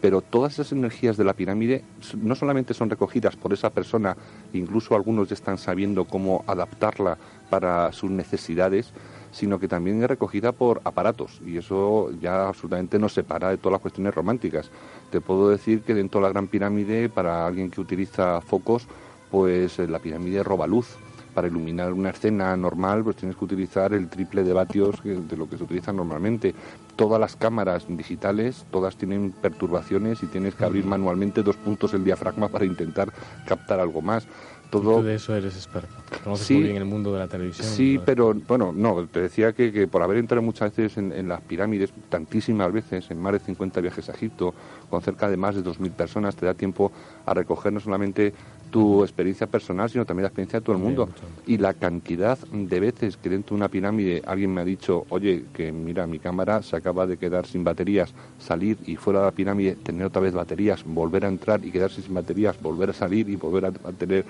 Pero 0.00 0.20
todas 0.20 0.54
esas 0.54 0.72
energías 0.72 1.16
de 1.16 1.24
la 1.24 1.32
pirámide 1.32 1.84
no 2.20 2.34
solamente 2.34 2.74
son 2.74 2.90
recogidas 2.90 3.36
por 3.36 3.52
esa 3.52 3.70
persona, 3.70 4.16
incluso 4.52 4.94
algunos 4.94 5.28
ya 5.28 5.34
están 5.34 5.58
sabiendo 5.58 6.04
cómo 6.04 6.44
adaptarla 6.46 7.16
para 7.50 7.92
sus 7.92 8.10
necesidades, 8.10 8.92
sino 9.32 9.58
que 9.58 9.68
también 9.68 10.02
es 10.02 10.08
recogida 10.08 10.52
por 10.52 10.80
aparatos 10.84 11.40
y 11.44 11.56
eso 11.56 12.10
ya 12.20 12.48
absolutamente 12.48 12.98
nos 12.98 13.14
separa 13.14 13.50
de 13.50 13.56
todas 13.56 13.72
las 13.72 13.82
cuestiones 13.82 14.14
románticas. 14.14 14.70
Te 15.10 15.20
puedo 15.20 15.48
decir 15.48 15.82
que 15.82 15.94
dentro 15.94 16.20
de 16.20 16.26
la 16.26 16.32
Gran 16.32 16.46
Pirámide, 16.46 17.08
para 17.08 17.46
alguien 17.46 17.70
que 17.70 17.80
utiliza 17.80 18.40
focos, 18.40 18.86
pues 19.30 19.78
eh, 19.78 19.88
la 19.88 19.98
pirámide 19.98 20.42
roba 20.42 20.66
luz 20.66 20.96
para 21.34 21.48
iluminar 21.48 21.92
una 21.92 22.10
escena 22.10 22.56
normal, 22.56 23.02
pues 23.04 23.16
tienes 23.16 23.36
que 23.36 23.44
utilizar 23.44 23.92
el 23.92 24.08
triple 24.08 24.44
de 24.44 24.52
vatios 24.52 25.02
de 25.02 25.36
lo 25.36 25.48
que 25.48 25.58
se 25.58 25.64
utiliza 25.64 25.92
normalmente. 25.92 26.54
Todas 26.96 27.20
las 27.20 27.36
cámaras 27.36 27.86
digitales, 27.88 28.64
todas 28.70 28.96
tienen 28.96 29.32
perturbaciones 29.32 30.22
y 30.22 30.26
tienes 30.26 30.54
que 30.54 30.64
abrir 30.64 30.84
manualmente 30.84 31.42
dos 31.42 31.56
puntos 31.56 31.92
el 31.94 32.04
diafragma 32.04 32.48
para 32.48 32.64
intentar 32.64 33.12
captar 33.46 33.80
algo 33.80 34.00
más. 34.00 34.26
Todo... 34.70 35.02
de 35.02 35.14
eso 35.14 35.36
eres 35.36 35.54
experto. 35.54 35.94
Conoces 36.24 36.50
muy 36.50 36.64
bien 36.64 36.76
el 36.76 36.84
mundo 36.84 37.12
de 37.12 37.20
la 37.20 37.28
televisión. 37.28 37.66
Sí, 37.68 38.00
pero 38.04 38.34
bueno, 38.34 38.72
no, 38.74 39.06
te 39.06 39.20
decía 39.20 39.52
que, 39.52 39.86
por 39.86 40.02
haber 40.02 40.18
entrado 40.18 40.42
muchas 40.42 40.74
veces 40.74 40.98
en, 40.98 41.12
en, 41.12 41.28
las 41.28 41.40
pirámides, 41.42 41.92
tantísimas 42.08 42.72
veces, 42.72 43.08
en 43.10 43.20
más 43.20 43.34
de 43.34 43.38
50 43.40 43.80
viajes 43.80 44.08
a 44.08 44.12
Egipto, 44.12 44.52
con 44.90 45.00
cerca 45.02 45.28
de 45.28 45.36
más 45.36 45.54
de 45.54 45.62
2.000 45.62 45.92
personas, 45.92 46.34
te 46.34 46.46
da 46.46 46.54
tiempo 46.54 46.90
a 47.24 47.34
recoger 47.34 47.72
no 47.72 47.78
solamente 47.78 48.32
tu 48.74 49.04
experiencia 49.04 49.46
personal, 49.46 49.88
sino 49.88 50.04
también 50.04 50.24
la 50.24 50.30
experiencia 50.30 50.58
de 50.58 50.64
todo 50.64 50.74
el 50.74 50.82
mundo. 50.82 51.08
Y 51.46 51.58
la 51.58 51.74
cantidad 51.74 52.36
de 52.50 52.80
veces 52.80 53.16
que 53.16 53.30
dentro 53.30 53.54
de 53.54 53.60
una 53.60 53.68
pirámide 53.68 54.20
alguien 54.26 54.52
me 54.52 54.62
ha 54.62 54.64
dicho, 54.64 55.06
oye, 55.10 55.44
que 55.52 55.70
mira, 55.70 56.08
mi 56.08 56.18
cámara 56.18 56.60
se 56.60 56.74
acaba 56.74 57.06
de 57.06 57.16
quedar 57.16 57.46
sin 57.46 57.62
baterías, 57.62 58.12
salir 58.40 58.76
y 58.84 58.96
fuera 58.96 59.20
de 59.20 59.26
la 59.26 59.30
pirámide 59.30 59.76
tener 59.76 60.04
otra 60.04 60.20
vez 60.20 60.34
baterías, 60.34 60.82
volver 60.84 61.24
a 61.24 61.28
entrar 61.28 61.64
y 61.64 61.70
quedarse 61.70 62.02
sin 62.02 62.14
baterías, 62.14 62.60
volver 62.60 62.90
a 62.90 62.92
salir 62.94 63.28
y 63.28 63.36
volver 63.36 63.66
a, 63.66 63.70
tener... 63.92 64.24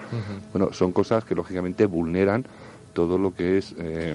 Bueno, 0.53 0.75
son 0.75 0.93
cosas 0.93 1.25
que 1.25 1.35
lógicamente 1.35 1.87
vulneran 1.87 2.45
todo 2.93 3.17
lo 3.17 3.35
que 3.35 3.57
es 3.57 3.75
eh, 3.79 4.15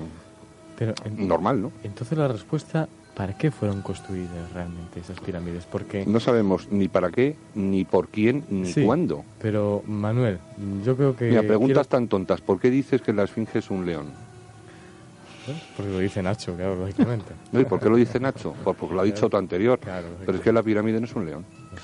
normal, 1.18 1.60
¿no? 1.60 1.72
Entonces 1.84 2.16
la 2.16 2.28
respuesta 2.28 2.88
¿Para 3.20 3.34
qué 3.34 3.52
fueron 3.52 3.82
construidas 3.82 4.50
realmente 4.54 5.02
esas 5.02 5.20
pirámides? 5.20 5.66
Porque 5.66 6.06
no 6.06 6.22
sabemos 6.22 6.72
ni 6.72 6.88
para 6.88 7.10
qué, 7.10 7.36
ni 7.54 7.84
por 7.84 8.08
quién, 8.08 8.46
ni 8.50 8.72
cuándo. 8.72 9.26
Pero 9.42 9.84
Manuel, 9.86 10.40
yo 10.86 10.96
creo 10.96 11.18
que 11.18 11.28
Mira, 11.28 11.44
preguntas 11.44 11.90
tan 11.90 12.08
tontas. 12.08 12.40
¿Por 12.40 12.62
qué 12.62 12.72
dices 12.72 13.02
que 13.02 13.12
la 13.12 13.24
esfinge 13.24 13.60
es 13.60 13.70
un 13.72 13.86
león? 13.86 14.06
Porque 15.76 15.92
lo 15.92 16.00
dice 16.00 16.24
Nacho, 16.24 16.56
claro, 16.56 16.78
lógicamente. 16.78 17.34
¿Y 17.52 17.66
por 17.66 17.82
qué 17.82 17.90
lo 17.90 17.98
dice 17.98 18.22
Nacho? 18.22 18.54
porque 18.64 18.96
lo 18.96 19.02
ha 19.02 19.04
dicho 19.04 19.26
otro 19.26 19.38
anterior. 19.38 19.78
pero 20.26 20.38
es 20.38 20.42
que 20.42 20.54
la 20.54 20.64
pirámide 20.64 21.02
no 21.02 21.06
es 21.06 21.14
un 21.14 21.26
león. 21.26 21.44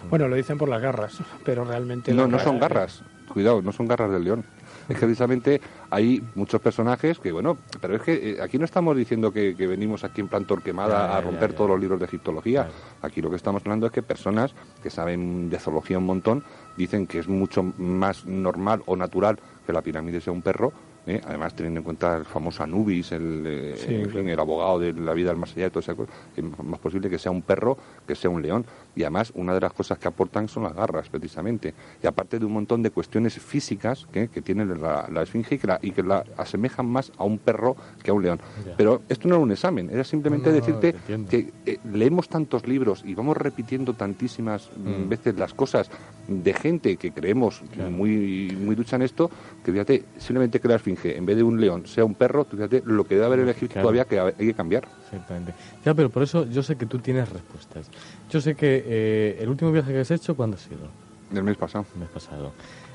Bueno, 0.09 0.29
lo 0.29 0.37
dicen 0.37 0.57
por 0.57 0.69
las 0.69 0.81
garras, 0.81 1.17
pero 1.43 1.65
realmente... 1.65 2.13
No, 2.13 2.27
no 2.27 2.39
son 2.39 2.59
garras. 2.59 3.03
Cuidado, 3.27 3.61
no 3.61 3.73
son 3.73 3.89
garras 3.89 4.09
del 4.09 4.23
león 4.23 4.45
es 4.89 4.95
que 4.95 5.05
precisamente 5.05 5.61
hay 5.89 6.21
muchos 6.35 6.61
personajes 6.61 7.19
que, 7.19 7.31
bueno, 7.31 7.57
pero 7.81 7.95
es 7.95 8.01
que 8.01 8.31
eh, 8.31 8.41
aquí 8.41 8.57
no 8.57 8.65
estamos 8.65 8.95
diciendo 8.95 9.31
que, 9.31 9.53
venimos 9.53 10.03
aquí 10.03 10.21
en 10.21 10.27
plan 10.27 10.45
torquemada 10.45 11.17
a 11.17 11.21
romper 11.21 11.53
todos 11.53 11.71
los 11.71 11.79
libros 11.79 11.99
de 11.99 12.05
egiptología. 12.05 12.67
Aquí 13.01 13.21
lo 13.21 13.29
que 13.29 13.35
estamos 13.35 13.61
hablando 13.63 13.87
es 13.87 13.91
que 13.91 14.03
personas 14.03 14.53
que 14.83 14.89
saben 14.89 15.49
de 15.49 15.59
zoología 15.59 15.97
un 15.97 16.05
montón 16.05 16.43
dicen 16.77 17.07
que 17.07 17.19
es 17.19 17.27
mucho 17.27 17.63
más 17.77 18.25
normal 18.25 18.83
o 18.85 18.95
natural 18.95 19.39
que 19.65 19.73
la 19.73 19.81
pirámide 19.81 20.21
sea 20.21 20.33
un 20.33 20.41
perro 20.41 20.71
¿eh? 21.07 21.21
además 21.25 21.55
teniendo 21.55 21.79
en 21.79 21.83
cuenta 21.83 22.17
el 22.17 22.25
famoso 22.25 22.63
Anubis, 22.63 23.11
el, 23.11 23.43
eh, 23.45 24.07
el 24.13 24.39
abogado 24.39 24.79
de 24.79 24.93
la 24.93 25.13
vida 25.13 25.29
del 25.29 25.37
más 25.37 25.55
allá, 25.55 25.69
todo 25.69 25.79
eso, 25.79 26.07
es 26.35 26.43
más 26.63 26.79
posible 26.79 27.09
que 27.09 27.19
sea 27.19 27.31
un 27.31 27.41
perro 27.41 27.77
que 28.07 28.15
sea 28.15 28.29
un 28.29 28.41
león. 28.41 28.65
Y 28.95 29.03
además, 29.03 29.31
una 29.35 29.53
de 29.53 29.61
las 29.61 29.73
cosas 29.73 29.97
que 29.97 30.07
aportan 30.07 30.47
son 30.47 30.63
las 30.63 30.73
garras, 30.73 31.09
precisamente. 31.09 31.73
Y 32.01 32.07
aparte 32.07 32.39
de 32.39 32.45
un 32.45 32.53
montón 32.53 32.81
de 32.81 32.91
cuestiones 32.91 33.33
físicas 33.33 34.07
que, 34.11 34.29
que 34.29 34.41
tiene 34.41 34.65
la, 34.65 35.07
esfinge 35.21 35.59
y 35.81 35.91
que, 35.91 36.03
la, 36.03 36.23
asemejan 36.37 36.85
más 36.85 37.11
a 37.17 37.23
un 37.23 37.37
perro 37.37 37.75
que 38.01 38.11
a 38.11 38.13
un 38.13 38.23
león. 38.23 38.39
Pero 38.77 39.01
esto 39.09 39.27
no 39.27 39.35
era 39.35 39.43
un 39.43 39.51
examen, 39.51 39.89
era 39.89 40.03
simplemente 40.03 40.51
decirte 40.51 40.95
que 41.29 41.51
eh, 41.65 41.77
leemos 41.91 42.29
tantos 42.29 42.67
libros 42.67 43.03
y 43.05 43.13
vamos 43.15 43.37
repitiendo 43.37 43.93
tantísimas 43.93 44.69
mm. 44.77 45.09
veces 45.09 45.37
las 45.37 45.53
cosas 45.53 45.89
de 46.27 46.53
gente 46.53 46.97
que 46.97 47.11
creemos 47.11 47.61
muy, 47.89 48.55
muy 48.59 48.75
ducha 48.75 48.95
en 48.95 49.03
esto, 49.03 49.29
que 49.63 49.71
fíjate, 49.71 50.05
simplemente 50.17 50.59
que 50.59 50.67
la 50.67 50.75
esfinge, 50.75 51.17
en 51.17 51.25
vez 51.25 51.35
de 51.35 51.43
un 51.43 51.59
león, 51.59 51.85
sea 51.85 52.05
un 52.05 52.15
perro, 52.15 52.45
fíjate, 52.45 52.81
lo 52.85 53.03
que 53.03 53.15
debe 53.15 53.25
haber 53.25 53.39
en 53.39 53.49
Egipto 53.49 53.79
todavía 53.81 54.05
que 54.05 54.19
hay 54.19 54.33
que 54.33 54.53
cambiar. 54.53 54.87
Exactamente. 55.05 55.53
Ya, 55.83 55.93
pero 55.93 56.09
por 56.09 56.23
eso 56.23 56.45
yo 56.45 56.63
sé 56.63 56.75
que 56.75 56.85
tú 56.85 56.99
tienes 56.99 57.29
respuestas. 57.29 57.89
Yo 58.29 58.41
sé 58.41 58.55
que 58.55 58.83
eh, 58.85 59.37
el 59.39 59.49
último 59.49 59.71
viaje 59.71 59.91
que 59.91 59.99
has 59.99 60.11
hecho, 60.11 60.35
¿cuándo 60.35 60.57
ha 60.57 60.59
sido? 60.59 60.87
El 61.33 61.43
mes 61.43 61.57
pasado. 61.57 61.85
El 61.93 62.01
mes 62.01 62.09
pasado. 62.09 62.51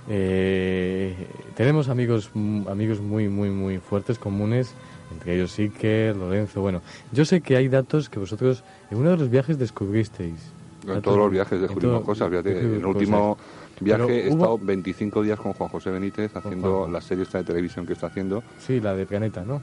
Eh, 0.08 1.14
tenemos 1.56 1.88
amigos 1.88 2.30
amigos 2.68 3.00
muy, 3.00 3.28
muy, 3.28 3.50
muy 3.50 3.78
fuertes, 3.78 4.18
comunes, 4.18 4.72
entre 5.12 5.36
ellos 5.36 5.56
que 5.78 6.14
Lorenzo. 6.16 6.60
Bueno, 6.60 6.82
yo 7.12 7.24
sé 7.24 7.40
que 7.40 7.56
hay 7.56 7.68
datos 7.68 8.08
que 8.08 8.18
vosotros 8.18 8.64
en 8.90 8.98
uno 8.98 9.10
de 9.10 9.16
los 9.18 9.30
viajes 9.30 9.58
descubristeis. 9.58 10.52
En 10.86 11.02
todos 11.02 11.18
los 11.18 11.30
viajes 11.30 11.60
descubrimos 11.60 12.02
cosas. 12.02 12.30
Fíjate, 12.30 12.58
en 12.58 12.74
el 12.76 12.86
último 12.86 13.36
viaje 13.80 14.26
he 14.26 14.28
estado 14.28 14.58
25 14.58 15.22
días 15.22 15.38
con 15.38 15.52
Juan 15.52 15.68
José 15.68 15.90
Benítez 15.90 16.34
haciendo 16.34 16.88
la 16.88 17.00
serie 17.00 17.24
esta 17.24 17.38
de 17.38 17.44
televisión 17.44 17.86
que 17.86 17.92
está 17.92 18.06
haciendo. 18.06 18.42
Sí, 18.58 18.80
la 18.80 18.94
de 18.94 19.06
Planeta, 19.06 19.44
¿no? 19.44 19.62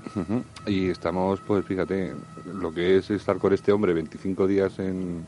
Y 0.66 0.90
estamos, 0.90 1.40
pues 1.42 1.66
fíjate, 1.66 2.14
lo 2.54 2.72
que 2.72 2.98
es 2.98 3.10
estar 3.10 3.38
con 3.38 3.54
este 3.54 3.72
hombre 3.72 3.94
25 3.94 4.48
días 4.48 4.78
en, 4.80 5.26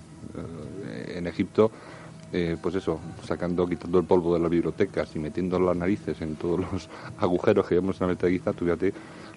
en 1.16 1.28
Egipto. 1.28 1.72
Eh, 2.32 2.58
pues 2.62 2.76
eso, 2.76 3.00
sacando, 3.26 3.68
quitando 3.68 3.98
el 3.98 4.06
polvo 4.06 4.36
de 4.36 4.40
las 4.40 4.52
bibliotecas 4.52 5.16
y 5.16 5.20
metiendo 5.20 5.60
las 5.60 5.76
narices 5.76 6.22
en 6.22 6.36
todos 6.36 6.60
los 6.72 6.90
agujeros 7.18 7.68
que 7.68 7.76
vemos 7.76 8.00
en 8.00 8.08
la 8.08 8.14
metadista, 8.14 8.54
tú 8.54 8.66
fíjate 8.66 8.94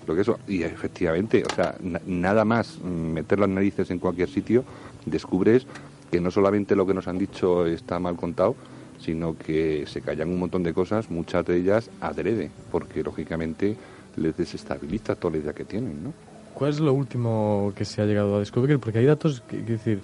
lo 0.07 0.15
que 0.15 0.21
eso. 0.21 0.39
Y 0.47 0.63
efectivamente, 0.63 1.43
o 1.51 1.55
sea, 1.55 1.75
nada 2.07 2.45
más 2.45 2.79
meter 2.81 3.39
las 3.39 3.49
narices 3.49 3.91
en 3.91 3.99
cualquier 3.99 4.29
sitio, 4.29 4.65
descubres 5.07 5.67
que 6.11 6.21
no 6.21 6.31
solamente 6.31 6.77
lo 6.77 6.87
que 6.87 6.93
nos 6.93 7.09
han 7.09 7.17
dicho 7.17 7.65
está 7.65 7.99
mal 7.99 8.17
contado, 8.17 8.55
sino 8.99 9.37
que 9.37 9.85
se 9.87 10.03
callan 10.03 10.29
un 10.29 10.39
montón 10.39 10.63
de 10.63 10.75
cosas, 10.75 11.11
muchas 11.11 11.47
de 11.47 11.57
ellas 11.57 11.91
adrede, 12.01 12.51
porque 12.71 13.03
lógicamente 13.03 13.77
les 14.17 14.37
desestabiliza 14.37 15.15
toda 15.15 15.33
la 15.33 15.39
idea 15.39 15.53
que 15.55 15.65
tienen, 15.65 16.05
¿no? 16.05 16.13
¿Cuál 16.55 16.71
es 16.71 16.81
lo 16.81 16.93
último 16.93 17.73
que 17.75 17.85
se 17.87 18.03
ha 18.03 18.05
llegado 18.05 18.37
a 18.37 18.41
descubrir? 18.41 18.79
Porque 18.79 18.99
hay 18.99 19.07
datos, 19.07 19.41
que, 19.49 19.57
decir, 19.57 20.01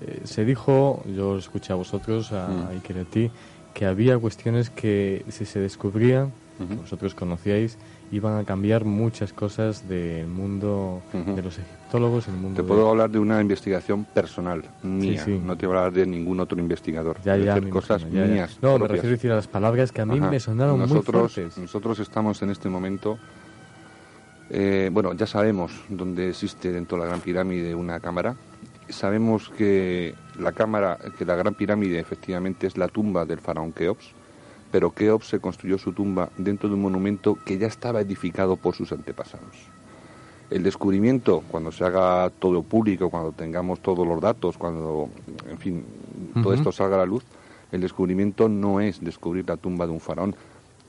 eh, 0.00 0.20
se 0.24 0.44
dijo, 0.44 1.02
yo 1.14 1.38
escuché 1.38 1.72
a 1.72 1.76
vosotros, 1.76 2.32
a, 2.32 2.48
mm. 2.48 2.68
Iker 2.76 2.98
a 2.98 3.04
ti, 3.04 3.30
que 3.74 3.86
había 3.86 4.18
cuestiones 4.18 4.70
que 4.70 5.24
si 5.28 5.44
se 5.44 5.60
descubrían, 5.60 6.32
vosotros 6.80 7.16
conocíais, 7.16 7.76
iban 8.12 8.38
a 8.38 8.44
cambiar 8.44 8.84
muchas 8.84 9.32
cosas 9.32 9.88
del 9.88 10.28
mundo 10.28 11.02
de 11.12 11.42
los 11.42 11.58
egiptólogos. 11.58 12.28
El 12.28 12.34
mundo 12.34 12.62
te 12.62 12.68
puedo 12.68 12.88
hablar 12.88 13.10
de 13.10 13.18
una 13.18 13.40
investigación 13.40 14.04
personal 14.04 14.62
mía, 14.84 15.24
no 15.26 15.56
te 15.56 15.66
voy 15.66 15.74
a 15.74 15.78
hablar 15.80 15.92
de 15.92 16.06
ningún 16.06 16.38
otro 16.38 16.60
investigador. 16.60 17.16
Ya, 17.24 17.36
ya, 17.36 17.60
cosas 17.68 18.04
mías. 18.04 18.58
No, 18.62 18.78
me 18.78 18.86
refiero 18.86 19.08
a 19.08 19.10
decir 19.12 19.32
a 19.32 19.36
las 19.36 19.48
palabras 19.48 19.90
que 19.90 20.02
a 20.02 20.06
mí 20.06 20.20
me 20.20 20.38
sonaron 20.38 20.78
nosotros, 20.78 21.22
muy 21.22 21.28
fuertes. 21.28 21.58
Nosotros 21.58 21.98
estamos 21.98 22.40
en 22.42 22.50
este 22.50 22.68
momento 22.68 23.18
eh, 24.54 24.90
bueno, 24.92 25.14
ya 25.14 25.26
sabemos 25.26 25.72
dónde 25.88 26.28
existe 26.28 26.70
dentro 26.70 26.98
de 26.98 27.04
la 27.04 27.08
Gran 27.08 27.20
Pirámide 27.20 27.74
una 27.74 27.98
cámara. 28.00 28.36
Sabemos 28.92 29.48
que 29.48 30.14
la 30.38 30.52
cámara, 30.52 30.98
que 31.18 31.24
la 31.24 31.34
Gran 31.34 31.54
Pirámide 31.54 31.98
efectivamente 31.98 32.66
es 32.66 32.76
la 32.76 32.88
tumba 32.88 33.24
del 33.24 33.40
faraón 33.40 33.72
Keops, 33.72 34.12
pero 34.70 34.92
Keops 34.92 35.26
se 35.26 35.40
construyó 35.40 35.78
su 35.78 35.92
tumba 35.92 36.30
dentro 36.36 36.68
de 36.68 36.74
un 36.74 36.82
monumento 36.82 37.36
que 37.44 37.58
ya 37.58 37.66
estaba 37.66 38.00
edificado 38.00 38.56
por 38.56 38.74
sus 38.74 38.92
antepasados. 38.92 39.56
El 40.50 40.62
descubrimiento, 40.62 41.42
cuando 41.50 41.72
se 41.72 41.84
haga 41.84 42.30
todo 42.30 42.62
público, 42.62 43.08
cuando 43.08 43.32
tengamos 43.32 43.80
todos 43.80 44.06
los 44.06 44.20
datos, 44.20 44.58
cuando, 44.58 45.08
en 45.48 45.58
fin, 45.58 45.84
todo 46.42 46.52
esto 46.52 46.70
salga 46.70 46.96
a 46.96 46.98
la 47.00 47.06
luz, 47.06 47.24
el 47.72 47.80
descubrimiento 47.80 48.50
no 48.50 48.80
es 48.80 49.02
descubrir 49.02 49.48
la 49.48 49.56
tumba 49.56 49.86
de 49.86 49.92
un 49.92 50.00
faraón, 50.00 50.36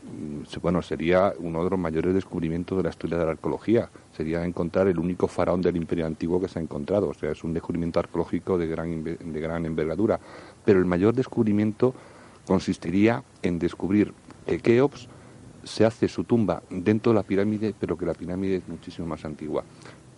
Mm, 0.04 0.44
bueno, 0.62 0.82
sería 0.82 1.34
uno 1.40 1.64
de 1.64 1.70
los 1.70 1.80
mayores 1.80 2.14
descubrimientos 2.14 2.78
de 2.78 2.84
la 2.84 2.90
historia 2.90 3.18
de 3.18 3.26
la 3.26 3.32
arqueología. 3.32 3.90
Sería 4.16 4.46
encontrar 4.46 4.88
el 4.88 5.00
único 5.00 5.28
faraón 5.28 5.62
del 5.62 5.76
Imperio 5.76 6.06
Antiguo 6.06 6.40
que 6.40 6.48
se 6.48 6.60
ha 6.60 6.62
encontrado. 6.62 7.10
O 7.10 7.14
sea, 7.14 7.32
es 7.32 7.44
un 7.44 7.54
descubrimiento 7.54 8.00
arqueológico 8.00 8.58
de 8.58 8.68
gran, 8.68 9.04
de 9.04 9.40
gran 9.40 9.66
envergadura. 9.66 10.20
Pero 10.64 10.80
el 10.80 10.86
mayor 10.86 11.14
descubrimiento 11.14 11.94
consistiría 12.46 13.24
en 13.42 13.60
descubrir 13.60 14.14
que 14.46 14.60
Keops 14.60 15.08
se 15.64 15.86
hace 15.86 16.08
su 16.08 16.26
tumba 16.26 16.62
dentro 16.70 17.12
de 17.12 17.16
la 17.16 17.24
pirámide, 17.24 17.74
pero 17.80 17.98
que 17.98 18.06
la 18.06 18.14
pirámide 18.14 18.58
es 18.58 18.68
muchísimo 18.68 19.08
más 19.08 19.26
antigua. 19.26 19.64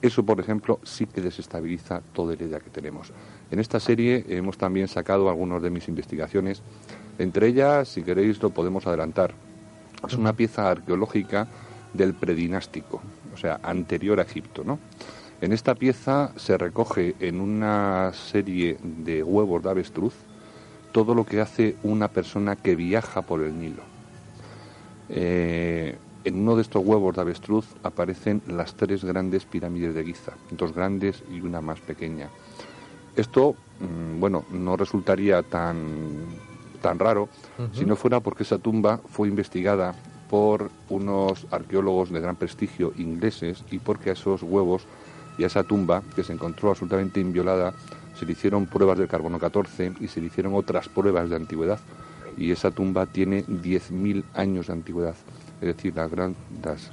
Eso, 0.02 0.24
por 0.24 0.40
ejemplo, 0.40 0.80
sí 0.84 1.06
que 1.06 1.22
desestabiliza 1.22 2.02
toda 2.14 2.36
la 2.36 2.44
idea 2.44 2.60
que 2.60 2.70
tenemos. 2.70 3.12
En 3.50 3.60
esta 3.60 3.80
serie 3.80 4.26
hemos 4.30 4.58
también 4.58 4.88
sacado 4.88 5.30
algunas 5.30 5.62
de 5.62 5.70
mis 5.70 5.88
investigaciones. 5.88 6.62
Entre 7.18 7.48
ellas, 7.48 7.88
si 7.88 8.04
queréis, 8.04 8.42
lo 8.42 8.50
podemos 8.50 8.86
adelantar. 8.86 9.34
Es 10.08 10.16
una 10.16 10.34
pieza 10.34 10.70
arqueológica 10.70 11.48
del 11.94 12.14
predinástico, 12.14 13.02
o 13.36 13.38
sea, 13.38 13.60
anterior 13.62 14.20
a 14.20 14.24
Egipto, 14.24 14.64
¿no? 14.64 14.80
En 15.42 15.52
esta 15.52 15.76
pieza 15.76 16.32
se 16.38 16.58
recoge 16.58 17.16
en 17.20 17.42
una 17.42 18.12
serie 18.14 18.78
de 18.82 19.22
huevos 19.22 19.62
de 19.62 19.70
avestruz 19.70 20.14
todo 20.94 21.14
lo 21.14 21.26
que 21.26 21.42
hace 21.42 21.76
una 21.84 22.08
persona 22.08 22.56
que 22.56 22.76
viaja 22.76 23.22
por 23.22 23.42
el 23.42 23.60
Nilo. 23.60 23.84
Eh, 25.10 25.98
en 26.24 26.40
uno 26.40 26.56
de 26.56 26.62
estos 26.62 26.84
huevos 26.86 27.14
de 27.14 27.22
avestruz 27.22 27.66
aparecen 27.84 28.42
las 28.48 28.76
tres 28.76 29.04
grandes 29.04 29.44
pirámides 29.44 29.94
de 29.94 30.06
Giza, 30.06 30.32
dos 30.52 30.74
grandes 30.74 31.22
y 31.30 31.42
una 31.42 31.60
más 31.60 31.82
pequeña. 31.82 32.30
Esto, 33.18 33.56
mm, 33.82 34.20
bueno, 34.22 34.46
no 34.52 34.78
resultaría 34.78 35.44
tan 35.44 35.76
tan 36.82 37.00
raro 37.00 37.30
si 37.74 37.84
no 37.84 37.96
fuera 37.96 38.20
porque 38.20 38.44
esa 38.44 38.60
tumba 38.60 39.00
fue 39.10 39.28
investigada 39.28 39.96
por 40.36 40.70
unos 40.90 41.48
arqueólogos 41.50 42.12
de 42.12 42.20
gran 42.20 42.36
prestigio 42.36 42.92
ingleses 42.98 43.64
y 43.72 43.80
porque 43.80 44.10
a 44.10 44.14
esos 44.14 44.44
huevos 44.44 44.86
y 45.38 45.46
a 45.46 45.48
esa 45.48 45.64
tumba, 45.64 46.04
que 46.14 46.26
se 46.26 46.34
encontró 46.34 46.72
absolutamente 46.72 47.22
inviolada, 47.22 47.74
se 48.20 48.26
le 48.26 48.34
hicieron 48.34 48.66
pruebas 48.66 48.98
del 48.98 49.08
carbono 49.08 49.40
14 49.40 49.94
y 50.02 50.10
se 50.10 50.20
le 50.20 50.28
hicieron 50.28 50.54
otras 50.54 50.90
pruebas 50.90 51.30
de 51.30 51.38
antigüedad. 51.38 51.80
Y 52.38 52.52
esa 52.52 52.70
tumba 52.70 53.06
tiene 53.06 53.46
10.000 53.46 54.26
años 54.34 54.68
de 54.68 54.74
antigüedad. 54.74 55.16
Es 55.62 55.68
decir, 55.74 55.96
las, 55.96 56.12
gran, 56.12 56.36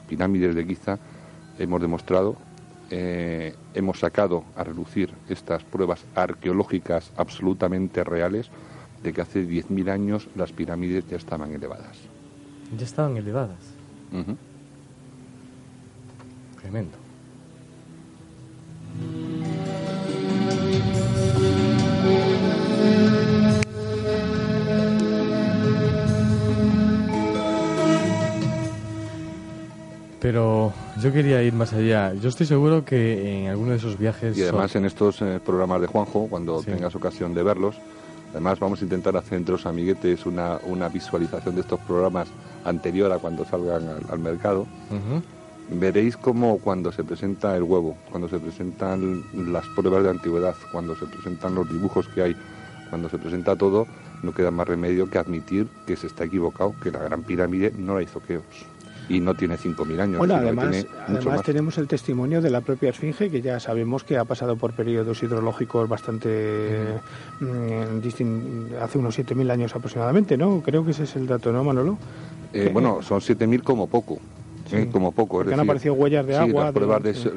pirámides 0.08 0.54
de 0.54 0.64
Giza 0.64 1.00
hemos 1.58 1.80
demostrado, 1.80 2.36
eh, 2.90 3.56
hemos 3.74 3.98
sacado 3.98 4.44
a 4.54 4.62
relucir 4.62 5.12
estas 5.28 5.64
pruebas 5.64 6.04
arqueológicas 6.14 7.10
absolutamente 7.16 8.04
reales 8.04 8.52
de 9.02 9.12
que 9.12 9.20
hace 9.20 9.44
10.000 9.44 9.90
años 9.90 10.28
las 10.36 10.52
pirámides 10.52 11.08
ya 11.08 11.16
estaban 11.16 11.52
elevadas. 11.52 12.11
Ya 12.78 12.84
estaban 12.84 13.16
elevadas. 13.16 13.58
Tremendo. 16.60 17.02
Pero 30.20 30.72
yo 31.00 31.12
quería 31.12 31.42
ir 31.42 31.52
más 31.52 31.72
allá. 31.72 32.14
Yo 32.14 32.28
estoy 32.28 32.46
seguro 32.46 32.84
que 32.84 33.42
en 33.42 33.48
alguno 33.48 33.72
de 33.72 33.78
esos 33.78 33.98
viajes... 33.98 34.38
Y 34.38 34.42
además 34.42 34.74
en 34.76 34.84
estos 34.84 35.20
eh, 35.20 35.40
programas 35.44 35.80
de 35.80 35.88
Juanjo, 35.88 36.28
cuando 36.30 36.62
tengas 36.62 36.94
ocasión 36.94 37.34
de 37.34 37.42
verlos, 37.42 37.76
Además, 38.32 38.58
vamos 38.58 38.80
a 38.80 38.84
intentar 38.84 39.16
hacer 39.16 39.38
entre 39.38 39.52
los 39.52 39.66
amiguetes 39.66 40.26
una, 40.26 40.58
una 40.64 40.88
visualización 40.88 41.54
de 41.54 41.60
estos 41.60 41.80
programas 41.80 42.28
anterior 42.64 43.12
a 43.12 43.18
cuando 43.18 43.44
salgan 43.44 43.88
al, 44.08 44.18
mercado. 44.18 44.66
Veréis 45.70 46.16
cómo 46.16 46.58
cuando 46.58 46.92
se 46.92 47.04
presenta 47.04 47.56
el 47.56 47.62
huevo, 47.62 47.96
cuando 48.10 48.28
se 48.28 48.38
presentan 48.38 49.22
las 49.52 49.66
pruebas 49.76 50.02
de 50.02 50.10
antigüedad, 50.10 50.54
cuando 50.70 50.96
se 50.96 51.06
presentan 51.06 51.54
los 51.54 51.68
dibujos 51.68 52.08
que 52.08 52.22
hay, 52.22 52.36
cuando 52.90 53.08
se 53.08 53.18
presenta 53.18 53.56
todo, 53.56 53.86
no 54.22 54.32
queda 54.32 54.50
más 54.50 54.66
remedio 54.66 55.08
que 55.08 55.18
admitir 55.18 55.68
que 55.86 55.96
se 55.96 56.06
está 56.06 56.24
equivocado, 56.24 56.74
que 56.82 56.90
la 56.90 57.00
gran 57.00 57.22
pirámide 57.22 57.72
no 57.76 57.96
la 57.96 58.02
hizo 58.02 58.20
Keops 58.20 58.71
y 59.08 59.20
no 59.20 59.34
tiene 59.34 59.56
5.000 59.56 60.00
años. 60.00 60.18
Bueno, 60.18 60.34
además, 60.34 60.86
además 61.06 61.42
tenemos 61.42 61.78
el 61.78 61.88
testimonio 61.88 62.40
de 62.40 62.50
la 62.50 62.60
propia 62.60 62.90
Esfinge, 62.90 63.30
que 63.30 63.42
ya 63.42 63.60
sabemos 63.60 64.04
que 64.04 64.16
ha 64.16 64.24
pasado 64.24 64.56
por 64.56 64.72
periodos 64.72 65.22
hidrológicos 65.22 65.88
bastante 65.88 67.00
mm, 67.40 67.98
hace 68.80 68.98
unos 68.98 69.18
7.000 69.18 69.50
años 69.50 69.74
aproximadamente, 69.74 70.36
¿no? 70.36 70.62
Creo 70.62 70.84
que 70.84 70.92
ese 70.92 71.04
es 71.04 71.16
el 71.16 71.26
dato, 71.26 71.52
¿no, 71.52 71.64
Manolo? 71.64 71.98
Eh, 72.52 72.70
bueno, 72.72 73.02
son 73.02 73.20
7.000 73.20 73.62
como 73.62 73.86
poco. 73.88 74.18
¿eh? 74.72 74.88
como 74.90 75.12
poco. 75.12 75.40
han 75.40 75.60
aparecido 75.60 75.94
huellas 75.94 76.26
de 76.26 76.36
agua. 76.36 76.72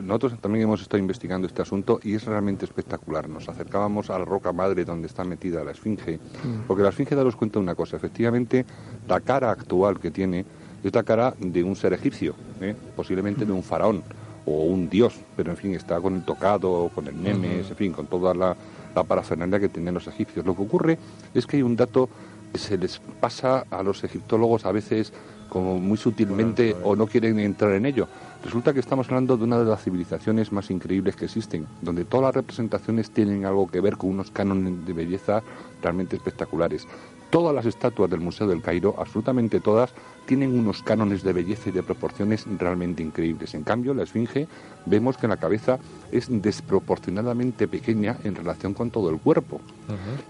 Nosotros 0.03 0.39
también 0.39 0.63
hemos 0.63 0.81
estado 0.81 0.99
investigando 0.99 1.47
este 1.47 1.61
asunto 1.61 1.99
y 2.03 2.15
es 2.15 2.25
realmente 2.25 2.65
espectacular. 2.65 3.29
Nos 3.29 3.49
acercábamos 3.49 4.09
a 4.09 4.19
la 4.19 4.25
roca 4.25 4.51
madre 4.51 4.85
donde 4.85 5.07
está 5.07 5.23
metida 5.23 5.63
la 5.63 5.71
esfinge, 5.71 6.17
mm. 6.17 6.67
porque 6.67 6.83
la 6.83 6.89
esfinge 6.89 7.15
daros 7.15 7.35
cuenta 7.35 7.59
una 7.59 7.75
cosa, 7.75 7.97
efectivamente 7.97 8.65
la 9.07 9.19
cara 9.19 9.51
actual 9.51 9.99
que 9.99 10.11
tiene 10.11 10.45
es 10.87 10.93
la 10.93 11.03
cara 11.03 11.33
de 11.39 11.63
un 11.63 11.75
ser 11.75 11.93
egipcio, 11.93 12.35
¿eh? 12.61 12.75
posiblemente 12.95 13.45
de 13.45 13.51
un 13.51 13.63
faraón 13.63 14.03
o 14.45 14.63
un 14.63 14.89
dios, 14.89 15.15
pero 15.35 15.51
en 15.51 15.57
fin, 15.57 15.73
está 15.73 15.99
con 15.99 16.15
el 16.15 16.23
tocado, 16.23 16.91
con 16.93 17.07
el 17.07 17.15
memes, 17.15 17.69
en 17.69 17.75
fin, 17.75 17.91
con 17.91 18.05
toda 18.05 18.33
la, 18.33 18.55
la 18.93 19.03
parafernalia 19.03 19.59
que 19.59 19.69
tienen 19.69 19.93
los 19.93 20.07
egipcios. 20.07 20.45
Lo 20.45 20.55
que 20.55 20.61
ocurre 20.61 20.99
es 21.33 21.47
que 21.47 21.57
hay 21.57 21.63
un 21.63 21.75
dato 21.75 22.09
que 22.53 22.59
se 22.59 22.77
les 22.77 23.01
pasa 23.19 23.65
a 23.69 23.81
los 23.81 24.03
egiptólogos 24.03 24.65
a 24.65 24.71
veces 24.71 25.11
como 25.49 25.79
muy 25.79 25.97
sutilmente 25.97 26.75
o 26.83 26.95
no 26.95 27.07
quieren 27.07 27.39
entrar 27.39 27.71
en 27.73 27.85
ello. 27.85 28.07
Resulta 28.43 28.73
que 28.73 28.79
estamos 28.79 29.07
hablando 29.07 29.37
de 29.37 29.43
una 29.43 29.57
de 29.59 29.65
las 29.65 29.83
civilizaciones 29.83 30.51
más 30.51 30.69
increíbles 30.69 31.15
que 31.15 31.25
existen, 31.25 31.65
donde 31.81 32.05
todas 32.05 32.25
las 32.25 32.35
representaciones 32.35 33.09
tienen 33.09 33.45
algo 33.45 33.67
que 33.67 33.81
ver 33.81 33.97
con 33.97 34.11
unos 34.11 34.31
cánones 34.31 34.85
de 34.85 34.93
belleza 34.93 35.41
realmente 35.81 36.15
espectaculares. 36.15 36.87
Todas 37.35 37.53
las 37.53 37.65
estatuas 37.65 38.09
del 38.09 38.21
Museo 38.21 38.47
del 38.47 38.61
Cairo, 38.61 38.95
absolutamente 38.97 39.59
todas, 39.59 39.93
tienen 40.25 40.57
unos 40.57 40.81
cánones 40.81 41.21
de 41.21 41.33
belleza 41.33 41.67
y 41.67 41.73
de 41.73 41.83
proporciones 41.83 42.45
realmente 42.57 43.03
increíbles. 43.03 43.53
En 43.55 43.63
cambio, 43.63 43.93
la 43.93 44.03
Esfinge 44.03 44.47
vemos 44.85 45.17
que 45.17 45.27
la 45.27 45.35
cabeza 45.35 45.77
es 46.13 46.27
desproporcionadamente 46.29 47.67
pequeña 47.67 48.15
en 48.23 48.35
relación 48.35 48.73
con 48.73 48.89
todo 48.89 49.09
el 49.09 49.19
cuerpo. 49.19 49.59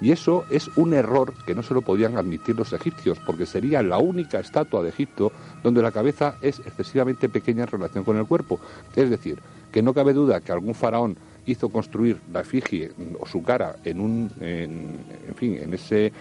Y 0.01 0.13
eso 0.13 0.45
es 0.49 0.67
un 0.77 0.95
error 0.95 1.35
que 1.45 1.53
no 1.53 1.61
se 1.61 1.75
lo 1.75 1.83
podían 1.83 2.17
admitir 2.17 2.55
los 2.55 2.73
egipcios, 2.73 3.19
porque 3.23 3.45
sería 3.45 3.83
la 3.83 3.99
única 3.99 4.39
estatua 4.39 4.81
de 4.81 4.89
Egipto 4.89 5.31
donde 5.61 5.83
la 5.83 5.91
cabeza 5.91 6.37
es 6.41 6.57
excesivamente 6.57 7.29
pequeña 7.29 7.65
en 7.65 7.69
relación 7.69 8.03
con 8.03 8.17
el 8.17 8.25
cuerpo. 8.25 8.59
Es 8.95 9.11
decir, 9.11 9.43
que 9.71 9.83
no 9.83 9.93
cabe 9.93 10.13
duda 10.13 10.41
que 10.41 10.51
algún 10.51 10.73
faraón 10.73 11.17
hizo 11.45 11.69
construir 11.69 12.19
la 12.33 12.41
efigie 12.41 12.91
o 13.19 13.25
su 13.25 13.43
cara 13.43 13.75
en 13.83 13.99
un, 13.99 14.31
en, 14.39 15.35
fin, 15.35 15.57
en 15.61 15.73
ese, 15.73 16.11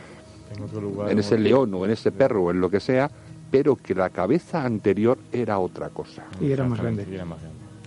en 1.09 1.19
ese 1.19 1.39
león 1.39 1.75
o 1.75 1.85
en 1.85 1.91
ese 1.91 2.13
perro 2.13 2.45
o 2.45 2.51
en 2.51 2.61
lo 2.61 2.71
que 2.71 2.81
sea, 2.81 3.11
pero 3.51 3.77
que 3.77 3.95
la 3.95 4.11
cabeza 4.11 4.65
anterior 4.65 5.19
era 5.33 5.59
otra 5.59 5.91
cosa. 5.91 6.25
Y 6.41 6.51
era 6.51 6.65
más 6.65 6.81
grande. 6.81 7.07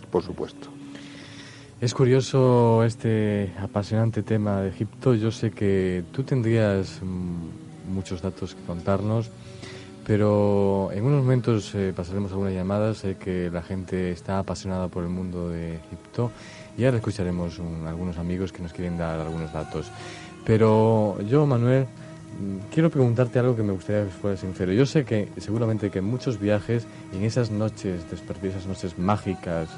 Por 0.09 0.23
supuesto. 0.23 0.69
Es 1.79 1.93
curioso 1.93 2.83
este 2.83 3.51
apasionante 3.59 4.23
tema 4.23 4.61
de 4.61 4.69
Egipto. 4.69 5.13
Yo 5.13 5.31
sé 5.31 5.51
que 5.51 6.03
tú 6.11 6.23
tendrías 6.23 7.01
mm, 7.03 7.93
muchos 7.93 8.21
datos 8.21 8.55
que 8.55 8.63
contarnos, 8.63 9.29
Pero 10.05 10.89
en 10.93 11.03
unos 11.03 11.21
momentos 11.21 11.75
eh, 11.75 11.93
pasaremos 11.93 12.31
algunas 12.31 12.53
llamadas. 12.53 12.99
Sé 12.99 13.17
que 13.17 13.51
la 13.51 13.61
gente 13.61 14.11
está 14.11 14.39
apasionada 14.39 14.87
por 14.87 15.03
el 15.03 15.09
mundo 15.09 15.49
de 15.49 15.75
Egipto 15.75 16.31
y 16.77 16.85
ahora 16.85 16.97
escucharemos 16.97 17.59
algunos 17.85 18.17
amigos 18.17 18.53
que 18.53 18.63
nos 18.63 18.71
quieren 18.71 18.97
dar 18.97 19.19
algunos 19.19 19.51
datos. 19.51 19.91
Pero 20.45 21.19
yo, 21.29 21.45
Manuel, 21.45 21.87
quiero 22.71 22.89
preguntarte 22.89 23.39
algo 23.39 23.55
que 23.55 23.63
me 23.63 23.73
gustaría 23.73 24.03
que 24.05 24.11
fuera 24.11 24.37
sincero. 24.37 24.71
Yo 24.73 24.85
sé 24.85 25.05
que 25.05 25.29
seguramente 25.37 25.89
que 25.89 25.99
en 25.99 26.05
muchos 26.05 26.39
viajes, 26.39 26.87
en 27.13 27.23
esas 27.23 27.51
noches, 27.51 28.05
esas 28.43 28.65
noches 28.65 28.97
mágicas 28.97 29.69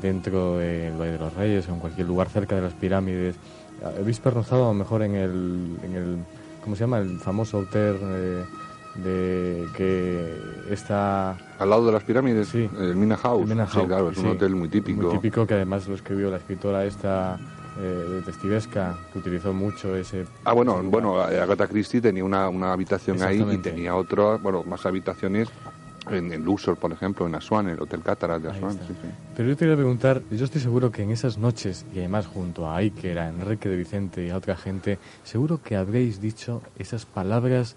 dentro 0.00 0.58
del 0.58 0.92
Valle 1.00 1.12
de 1.12 1.18
los 1.18 1.34
Reyes 1.34 1.68
o 1.68 1.74
en 1.74 1.80
cualquier 1.80 2.06
lugar 2.06 2.28
cerca 2.28 2.54
de 2.54 2.62
las 2.62 2.74
pirámides, 2.74 3.36
habéis 3.82 4.20
pernoctado 4.20 4.64
a 4.64 4.68
lo 4.68 4.74
mejor 4.74 5.02
en 5.02 5.14
el, 5.14 5.76
en 5.82 5.94
el 5.94 6.18
¿cómo 6.62 6.76
se 6.76 6.80
llama? 6.80 6.98
El 6.98 7.18
famoso 7.18 7.58
hotel... 7.58 7.96
Eh, 8.02 8.44
de 8.96 9.66
que 9.76 10.38
está 10.70 11.36
al 11.58 11.70
lado 11.70 11.86
de 11.86 11.92
las 11.92 12.02
pirámides 12.02 12.48
sí 12.48 12.68
el 12.78 12.96
Mina 12.96 13.16
House, 13.16 13.46
sí, 13.46 13.78
claro 13.86 14.10
es 14.10 14.18
un 14.18 14.28
hotel 14.28 14.56
muy 14.56 14.68
típico 14.68 15.02
muy 15.02 15.12
típico 15.12 15.46
que 15.46 15.54
además 15.54 15.86
lo 15.86 15.94
escribió 15.94 16.30
la 16.30 16.38
escritora 16.38 16.84
esta 16.84 17.38
eh, 17.78 18.22
Testivesca 18.24 18.96
que 19.12 19.18
utilizó 19.18 19.52
mucho 19.52 19.94
ese 19.96 20.24
ah 20.44 20.52
bueno 20.52 20.82
bueno 20.82 21.20
Agatha 21.20 21.66
Christie 21.66 22.00
tenía 22.00 22.24
una, 22.24 22.48
una 22.48 22.72
habitación 22.72 23.22
ahí 23.22 23.44
y 23.52 23.58
tenía 23.58 23.94
otra 23.94 24.36
bueno 24.36 24.62
más 24.64 24.86
habitaciones 24.86 25.48
en, 26.10 26.32
en, 26.32 26.44
Luxor, 26.44 26.76
por 26.76 26.92
ejemplo, 26.92 27.26
en 27.26 27.34
Asuán, 27.34 27.66
en 27.66 27.74
el 27.74 27.82
Hotel 27.82 28.00
Cátara 28.02 28.38
de 28.38 28.50
Asuán. 28.50 28.78
Pero 29.36 29.48
yo 29.48 29.56
te 29.56 29.60
quería 29.64 29.76
preguntar, 29.76 30.22
yo 30.30 30.44
estoy 30.44 30.60
seguro 30.60 30.90
que 30.90 31.02
en 31.02 31.10
esas 31.10 31.38
noches, 31.38 31.84
y 31.92 31.98
además 31.98 32.26
junto 32.26 32.70
a 32.70 32.76
Iker, 32.76 33.18
a 33.18 33.28
Enrique 33.28 33.68
de 33.68 33.76
Vicente 33.76 34.24
y 34.24 34.30
a 34.30 34.36
otra 34.36 34.56
gente, 34.56 34.98
seguro 35.24 35.60
que 35.62 35.76
habréis 35.76 36.20
dicho 36.20 36.62
esas 36.78 37.06
palabras 37.06 37.76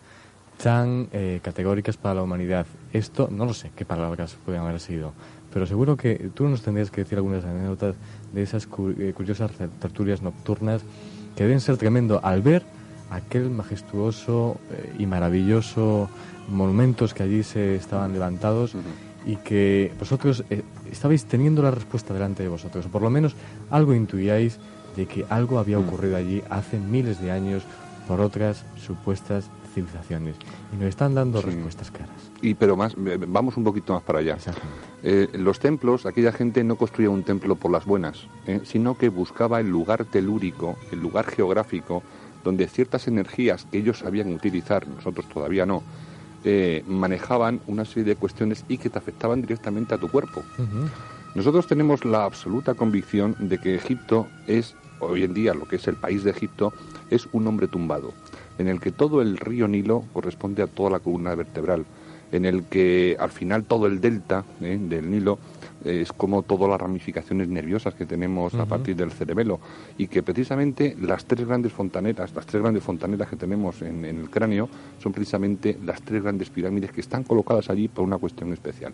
tan 0.62 1.08
eh, 1.14 1.39
categóricas 1.41 1.97
para 1.97 2.16
la 2.16 2.24
humanidad. 2.24 2.66
Esto, 2.91 3.30
no 3.32 3.45
lo 3.45 3.54
sé 3.54 3.72
qué 3.76 3.86
palabras 3.86 4.38
pueden 4.45 4.62
haber 4.62 4.80
sido, 4.80 5.14
pero 5.54 5.66
seguro 5.66 5.97
que 5.97 6.30
tú 6.34 6.47
nos 6.47 6.62
tendrías 6.62 6.91
que 6.91 7.02
decir 7.02 7.18
algunas 7.18 7.43
anécdotas 7.43 7.95
de 8.34 8.43
esas 8.43 8.68
eh, 9.00 9.14
curiosas 9.16 9.52
tertulias 9.80 10.22
nocturnas 10.22 10.82
que 11.36 11.43
deben 11.43 11.60
ser 11.60 11.78
tremendo 11.78 12.20
al 12.24 12.41
ver 12.41 12.64
aquel 13.10 13.50
majestuoso 13.50 14.58
eh, 14.72 14.93
y 15.00 15.06
maravilloso 15.06 16.10
monumentos 16.50 17.14
que 17.14 17.24
allí 17.24 17.43
se 17.43 17.76
estaban 17.76 18.14
levantados 18.14 18.74
y 19.26 19.36
que 19.38 19.91
vosotros 20.00 20.43
estabais 20.91 21.26
teniendo 21.26 21.62
la 21.62 21.72
respuesta 21.72 22.14
delante 22.14 22.41
de 22.41 22.50
vosotros, 22.50 22.86
o 22.86 22.89
por 22.89 23.02
lo 23.02 23.10
menos 23.10 23.36
algo 23.70 23.93
intuíais 23.93 24.60
de 24.95 25.06
que 25.06 25.26
algo 25.30 25.60
había 25.60 25.78
ocurrido 25.78 26.18
allí 26.18 26.41
hace 26.50 26.80
miles 26.80 27.22
de 27.22 27.32
años 27.32 27.64
por 28.08 28.22
otras 28.22 28.66
supuestas 28.78 29.50
civilizaciones 29.80 30.36
y 30.73 30.77
nos 30.77 30.89
están 30.89 31.15
dando 31.15 31.41
respuestas 31.41 31.91
claras. 31.91 32.32
Y 32.41 32.53
pero 32.53 32.75
más, 32.75 32.95
vamos 33.27 33.57
un 33.57 33.63
poquito 33.63 33.93
más 33.93 34.03
para 34.03 34.19
allá. 34.19 34.38
Eh, 35.03 35.27
los 35.34 35.59
templos, 35.59 36.05
aquella 36.05 36.32
gente 36.32 36.63
no 36.63 36.75
construía 36.75 37.09
un 37.09 37.23
templo 37.23 37.55
por 37.55 37.71
las 37.71 37.86
buenas, 37.86 38.27
eh, 38.45 38.61
sino 38.63 38.97
que 38.97 39.09
buscaba 39.09 39.59
el 39.59 39.69
lugar 39.69 40.05
telúrico, 40.05 40.77
el 40.91 40.99
lugar 40.99 41.25
geográfico, 41.25 42.03
donde 42.43 42.67
ciertas 42.67 43.07
energías 43.07 43.65
que 43.65 43.80
ellos 43.80 43.99
sabían 43.99 44.34
utilizar, 44.34 44.88
nosotros 44.88 45.27
todavía 45.27 45.65
no, 45.65 45.84
eh, 46.43 46.84
manejaban 46.88 47.59
una 47.67 47.86
serie 47.86 48.05
de 48.05 48.15
cuestiones 48.15 48.63
y 48.69 48.77
que 48.77 48.89
te 48.89 48.97
afectaban 48.97 49.41
directamente 49.41 49.93
a 49.93 49.97
tu 49.97 50.09
cuerpo. 50.09 50.43
Nosotros 51.36 51.67
tenemos 51.67 52.05
la 52.05 52.23
absoluta 52.23 52.73
convicción 52.73 53.36
de 53.39 53.59
que 53.59 53.75
Egipto 53.75 54.27
es, 54.47 54.75
hoy 54.99 55.23
en 55.23 55.34
día, 55.34 55.53
lo 55.53 55.67
que 55.67 55.75
es 55.75 55.88
el 55.88 55.95
país 55.95 56.23
de 56.23 56.32
Egipto, 56.32 56.73
es 57.09 57.27
un 57.34 57.45
hombre 57.45 57.67
tumbado 57.67 58.13
en 58.60 58.68
el 58.68 58.80
que 58.80 58.91
todo 58.91 59.22
el 59.22 59.38
río 59.38 59.68
Nilo 59.68 60.03
corresponde 60.14 60.62
a 60.62 60.68
toda 60.68 60.91
la 60.91 60.99
columna 60.99 61.34
vertebral, 61.34 61.86
en 62.32 62.45
el 62.45 62.66
que 62.66 63.18
al 63.20 63.32
final 63.32 63.64
todo 63.64 63.88
el 63.88 63.99
delta 64.01 64.45
¿eh? 64.62 64.78
del 64.80 65.10
Nilo 65.10 65.39
es 65.84 66.11
como 66.11 66.43
todas 66.43 66.69
las 66.69 66.80
ramificaciones 66.80 67.47
nerviosas 67.47 67.93
que 67.93 68.05
tenemos 68.05 68.53
a 68.55 68.65
partir 68.65 68.95
del 68.95 69.11
cerebelo 69.11 69.59
y 69.97 70.07
que 70.07 70.23
precisamente 70.23 70.95
las 70.99 71.25
tres 71.25 71.47
grandes 71.47 71.71
fontaneras, 71.71 72.34
las 72.36 72.45
tres 72.45 72.61
grandes 72.61 72.84
fontaneras 72.84 73.30
que 73.30 73.36
tenemos 73.36 73.82
en, 73.82 74.05
el 74.05 74.30
cráneo 74.30 74.69
son 75.01 75.11
precisamente 75.11 75.77
las 75.84 76.01
tres 76.01 76.23
grandes 76.23 76.49
pirámides 76.49 76.91
que 76.91 77.01
están 77.01 77.23
colocadas 77.23 77.69
allí 77.69 77.88
por 77.88 78.03
una 78.03 78.17
cuestión 78.17 78.51
especial. 78.53 78.93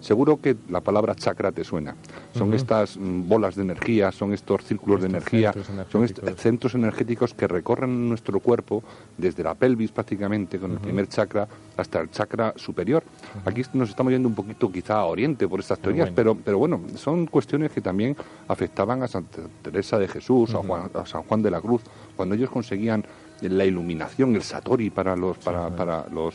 Seguro 0.00 0.40
que 0.40 0.56
la 0.68 0.80
palabra 0.80 1.14
chakra 1.14 1.52
te 1.52 1.64
suena. 1.64 1.94
Son 2.32 2.52
estas 2.52 2.96
mm, 2.96 3.28
bolas 3.28 3.54
de 3.54 3.62
energía, 3.62 4.12
son 4.12 4.32
estos 4.32 4.64
círculos 4.64 5.00
de 5.00 5.08
energía, 5.08 5.54
son 5.90 6.04
estos 6.04 6.34
centros 6.36 6.74
energéticos 6.74 7.34
que 7.34 7.46
recorren 7.46 8.08
nuestro 8.08 8.40
cuerpo 8.40 8.82
desde 9.16 9.42
la 9.42 9.54
pelvis 9.54 9.92
prácticamente 9.92 10.58
con 10.58 10.72
el 10.72 10.78
primer 10.78 11.08
chakra 11.08 11.46
hasta 11.76 12.00
el 12.00 12.10
chakra 12.10 12.52
superior. 12.56 13.02
Aquí 13.44 13.62
nos 13.72 13.90
estamos 13.90 14.12
yendo 14.12 14.28
un 14.28 14.34
poquito 14.34 14.70
quizá 14.70 14.96
a 14.96 15.04
Oriente 15.04 15.48
por 15.48 15.60
estas 15.60 15.78
teorías, 15.78 16.10
pero, 16.10 16.23
pero 16.23 16.23
bueno, 16.32 16.80
son 16.96 17.26
cuestiones 17.26 17.72
que 17.72 17.80
también 17.80 18.16
afectaban 18.48 19.02
a 19.02 19.08
Santa 19.08 19.42
Teresa 19.62 19.98
de 19.98 20.08
Jesús, 20.08 20.54
a, 20.54 21.06
San 21.06 21.22
Juan 21.24 21.42
de 21.42 21.50
la 21.50 21.60
Cruz, 21.60 21.82
cuando 22.16 22.34
ellos 22.34 22.50
conseguían 22.50 23.04
la 23.40 23.64
iluminación, 23.64 24.34
el 24.34 24.42
satori 24.42 24.90
para 24.90 25.16
los, 25.16 25.38
para, 25.38 25.74
para 25.74 26.06
los 26.08 26.34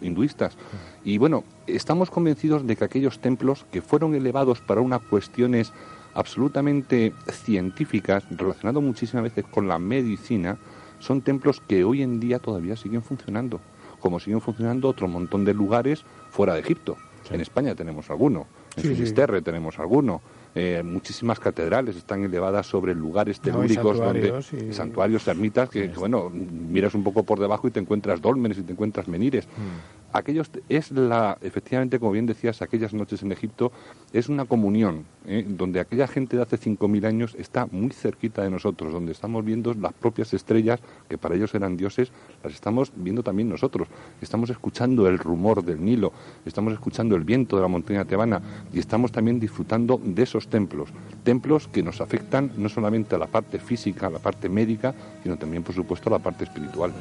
hinduistas. 0.00 0.56
Y 1.04 1.18
bueno, 1.18 1.44
estamos 1.66 2.10
convencidos 2.10 2.66
de 2.66 2.76
que 2.76 2.84
aquellos 2.84 3.18
templos 3.18 3.66
que 3.70 3.82
fueron 3.82 4.14
elevados 4.14 4.60
para 4.60 4.80
unas 4.80 5.02
cuestiones 5.02 5.72
absolutamente 6.14 7.12
científicas, 7.30 8.24
relacionadas 8.30 8.82
muchísimas 8.82 9.24
veces 9.24 9.44
con 9.44 9.68
la 9.68 9.78
medicina, 9.78 10.58
son 10.98 11.22
templos 11.22 11.60
que 11.60 11.84
hoy 11.84 12.02
en 12.02 12.18
día 12.18 12.38
todavía 12.38 12.76
siguen 12.76 13.02
funcionando 13.02 13.60
como 14.00 14.20
siguen 14.20 14.40
funcionando 14.40 14.88
otro 14.88 15.08
montón 15.08 15.44
de 15.44 15.54
lugares 15.54 16.04
fuera 16.30 16.54
de 16.54 16.60
Egipto. 16.60 16.96
En 17.30 17.40
España 17.40 17.74
tenemos 17.74 18.10
alguno, 18.10 18.46
en 18.78 18.94
Finisterre 18.94 19.42
tenemos 19.42 19.78
alguno, 19.78 20.20
eh, 20.54 20.82
muchísimas 20.82 21.38
catedrales 21.38 21.96
están 21.96 22.22
elevadas 22.24 22.66
sobre 22.66 22.94
lugares 22.94 23.40
telúricos, 23.40 23.98
santuarios, 23.98 24.50
donde 24.50 24.72
santuarios, 24.72 25.28
ermitas, 25.28 25.68
que, 25.68 25.88
bueno, 25.88 26.30
miras 26.30 26.94
un 26.94 27.04
poco 27.04 27.22
por 27.22 27.38
debajo 27.38 27.68
y 27.68 27.70
te 27.70 27.80
encuentras 27.80 28.20
dólmenes 28.20 28.58
y 28.58 28.62
te 28.62 28.72
encuentras 28.72 29.08
menires. 29.08 29.46
Mm 29.46 29.98
aquellos 30.12 30.50
es 30.68 30.90
la 30.90 31.38
efectivamente 31.42 31.98
como 31.98 32.12
bien 32.12 32.26
decías 32.26 32.62
aquellas 32.62 32.94
noches 32.94 33.22
en 33.22 33.32
Egipto 33.32 33.72
es 34.12 34.28
una 34.28 34.44
comunión 34.46 35.04
¿eh? 35.26 35.44
donde 35.46 35.80
aquella 35.80 36.06
gente 36.06 36.36
de 36.36 36.42
hace 36.42 36.56
5000 36.56 37.04
años 37.06 37.36
está 37.38 37.66
muy 37.66 37.90
cerquita 37.90 38.42
de 38.42 38.50
nosotros 38.50 38.92
donde 38.92 39.12
estamos 39.12 39.44
viendo 39.44 39.74
las 39.74 39.92
propias 39.92 40.32
estrellas 40.34 40.80
que 41.08 41.18
para 41.18 41.34
ellos 41.34 41.54
eran 41.54 41.76
dioses 41.76 42.10
las 42.42 42.54
estamos 42.54 42.92
viendo 42.94 43.22
también 43.22 43.48
nosotros. 43.48 43.88
Estamos 44.20 44.50
escuchando 44.50 45.08
el 45.08 45.18
rumor 45.18 45.64
del 45.64 45.84
Nilo 45.84 46.12
estamos 46.44 46.72
escuchando 46.72 47.16
el 47.16 47.24
viento 47.24 47.56
de 47.56 47.62
la 47.62 47.68
montaña 47.68 48.04
tebana 48.04 48.40
y 48.72 48.78
estamos 48.78 49.12
también 49.12 49.40
disfrutando 49.40 50.00
de 50.02 50.22
esos 50.22 50.48
templos. 50.48 50.88
Templos 51.24 51.68
que 51.68 51.82
nos 51.82 52.00
afectan 52.00 52.52
no 52.56 52.68
solamente 52.68 53.14
a 53.14 53.18
la 53.18 53.26
parte 53.26 53.58
física 53.58 54.06
a 54.06 54.10
la 54.10 54.18
parte 54.18 54.48
médica 54.48 54.94
sino 55.22 55.36
también 55.36 55.62
por 55.62 55.74
supuesto 55.74 56.08
a 56.08 56.12
la 56.12 56.18
parte 56.18 56.44
espiritual 56.44 56.92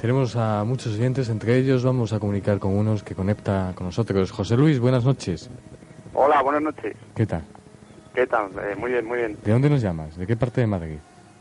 tenemos 0.00 0.36
a 0.36 0.64
muchos 0.64 0.94
oyentes, 0.94 1.28
entre 1.28 1.56
ellos 1.56 1.84
vamos 1.84 2.12
a 2.12 2.18
comunicar 2.18 2.58
con 2.58 2.76
unos 2.76 3.02
que 3.02 3.14
conecta 3.14 3.72
con 3.74 3.86
nosotros. 3.86 4.30
José 4.30 4.56
Luis, 4.56 4.78
buenas 4.78 5.04
noches. 5.04 5.50
Hola, 6.14 6.42
buenas 6.42 6.62
noches. 6.62 6.96
¿Qué 7.14 7.26
tal? 7.26 7.42
¿Qué 8.14 8.26
tal? 8.26 8.50
Eh, 8.70 8.74
muy 8.76 8.92
bien, 8.92 9.04
muy 9.04 9.18
bien. 9.18 9.36
¿De 9.44 9.52
dónde 9.52 9.68
nos 9.68 9.82
llamas? 9.82 10.16
¿De 10.16 10.26
qué 10.26 10.36
parte 10.36 10.60
de 10.60 10.66
Madrid? 10.66 10.98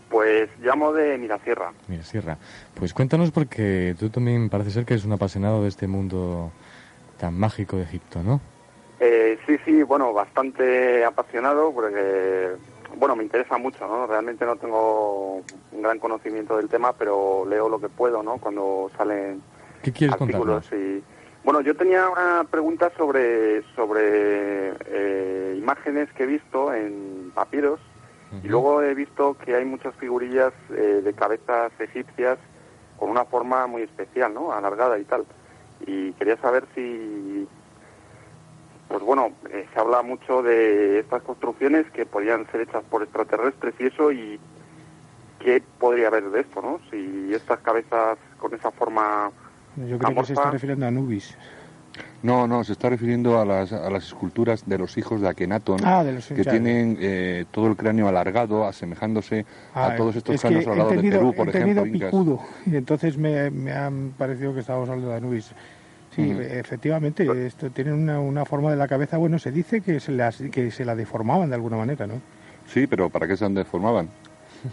Pues 0.09 0.49
llamo 0.61 0.93
de 0.93 1.17
Mirasierra. 1.17 1.71
Mirasierra. 1.87 2.37
Pues 2.73 2.93
cuéntanos 2.93 3.31
porque 3.31 3.95
tú 3.99 4.09
también 4.09 4.49
parece 4.49 4.71
ser 4.71 4.85
que 4.85 4.93
eres 4.93 5.05
un 5.05 5.13
apasionado 5.13 5.63
de 5.63 5.69
este 5.69 5.87
mundo 5.87 6.51
tan 7.17 7.33
mágico 7.37 7.77
de 7.77 7.83
Egipto, 7.83 8.21
¿no? 8.23 8.41
Eh, 8.99 9.37
sí, 9.45 9.57
sí, 9.65 9.83
bueno, 9.83 10.13
bastante 10.13 11.03
apasionado 11.03 11.71
porque 11.73 12.55
bueno, 12.97 13.15
me 13.15 13.23
interesa 13.23 13.57
mucho, 13.57 13.87
¿no? 13.87 14.07
Realmente 14.07 14.45
no 14.45 14.55
tengo 14.55 15.43
un 15.71 15.81
gran 15.81 15.99
conocimiento 15.99 16.57
del 16.57 16.69
tema, 16.69 16.93
pero 16.93 17.45
leo 17.47 17.69
lo 17.69 17.79
que 17.79 17.89
puedo, 17.89 18.23
¿no? 18.23 18.37
Cuando 18.37 18.89
salen 18.97 19.41
artículos 20.09 20.71
y 20.71 21.03
bueno, 21.43 21.61
yo 21.61 21.75
tenía 21.75 22.09
una 22.09 22.43
pregunta 22.49 22.91
sobre 22.97 23.61
sobre 23.75 24.73
eh, 24.87 25.55
imágenes 25.57 26.11
que 26.13 26.23
he 26.23 26.25
visto 26.27 26.73
en 26.73 27.31
papiros 27.35 27.79
y 28.43 28.47
luego 28.47 28.81
he 28.81 28.93
visto 28.95 29.37
que 29.37 29.55
hay 29.55 29.63
muchas 29.63 29.95
figurillas 29.95 30.51
eh, 30.71 31.01
de 31.03 31.13
cabezas 31.13 31.71
egipcias 31.79 32.37
con 32.97 33.09
una 33.09 33.23
forma 33.25 33.67
muy 33.67 33.83
especial, 33.83 34.33
¿no? 34.33 34.51
Alargada 34.51 34.97
y 34.99 35.03
tal. 35.03 35.25
Y 35.85 36.11
quería 36.13 36.35
saber 36.37 36.65
si 36.73 37.47
pues 38.87 39.01
bueno, 39.01 39.31
eh, 39.51 39.65
se 39.73 39.79
habla 39.79 40.01
mucho 40.01 40.41
de 40.43 40.99
estas 40.99 41.23
construcciones 41.23 41.89
que 41.91 42.05
podrían 42.05 42.49
ser 42.51 42.61
hechas 42.61 42.83
por 42.89 43.03
extraterrestres 43.03 43.73
y 43.79 43.87
eso, 43.87 44.11
y 44.11 44.39
qué 45.39 45.61
podría 45.79 46.07
haber 46.07 46.29
de 46.29 46.41
esto, 46.41 46.61
¿no? 46.61 46.79
Si 46.91 47.33
estas 47.33 47.59
cabezas 47.59 48.17
con 48.37 48.53
esa 48.53 48.71
forma. 48.71 49.31
Yo 49.75 49.97
creo 49.97 50.15
que 50.15 50.25
se 50.25 50.33
está 50.33 50.51
refiriendo 50.51 50.85
a 50.85 50.89
Anubis. 50.89 51.37
No, 52.23 52.47
no, 52.47 52.63
se 52.63 52.73
está 52.73 52.89
refiriendo 52.89 53.39
a 53.39 53.45
las, 53.45 53.71
a 53.71 53.89
las 53.89 54.05
esculturas 54.05 54.63
de 54.65 54.77
los 54.77 54.97
hijos 54.97 55.21
de 55.21 55.29
Akenatón, 55.29 55.79
ah, 55.83 56.03
que 56.27 56.43
tienen 56.43 56.97
eh, 56.99 57.45
todo 57.51 57.67
el 57.67 57.75
cráneo 57.75 58.07
alargado, 58.07 58.65
asemejándose 58.65 59.45
a 59.73 59.87
ah, 59.87 59.95
todos 59.95 60.15
estos 60.15 60.41
cráneos 60.41 60.65
alargados 60.65 61.03
de 61.03 61.11
Perú, 61.11 61.33
por 61.35 61.49
ejemplo. 61.49 61.83
picudo, 61.83 62.39
y 62.65 62.75
entonces 62.75 63.17
me, 63.17 63.51
me 63.51 63.71
han 63.71 64.13
parecido 64.17 64.53
que 64.53 64.61
estábamos 64.61 64.89
hablando 64.89 65.11
de 65.11 65.17
Anubis. 65.17 65.53
Sí, 66.15 66.31
efectivamente, 66.39 67.27
esto 67.45 67.69
tiene 67.71 67.91
una, 67.91 68.19
una, 68.19 68.45
forma 68.45 68.71
de 68.71 68.77
la 68.77 68.87
cabeza, 68.87 69.17
bueno, 69.17 69.37
se 69.37 69.51
dice 69.51 69.81
que 69.81 69.99
se, 69.99 70.13
las, 70.13 70.37
que 70.37 70.71
se 70.71 70.85
la 70.85 70.95
deformaban 70.95 71.49
de 71.49 71.55
alguna 71.55 71.75
manera, 71.75 72.07
¿no? 72.07 72.21
Sí, 72.67 72.87
pero 72.87 73.09
¿para 73.09 73.27
qué 73.27 73.37
se 73.37 73.47
deformaban? 73.49 74.09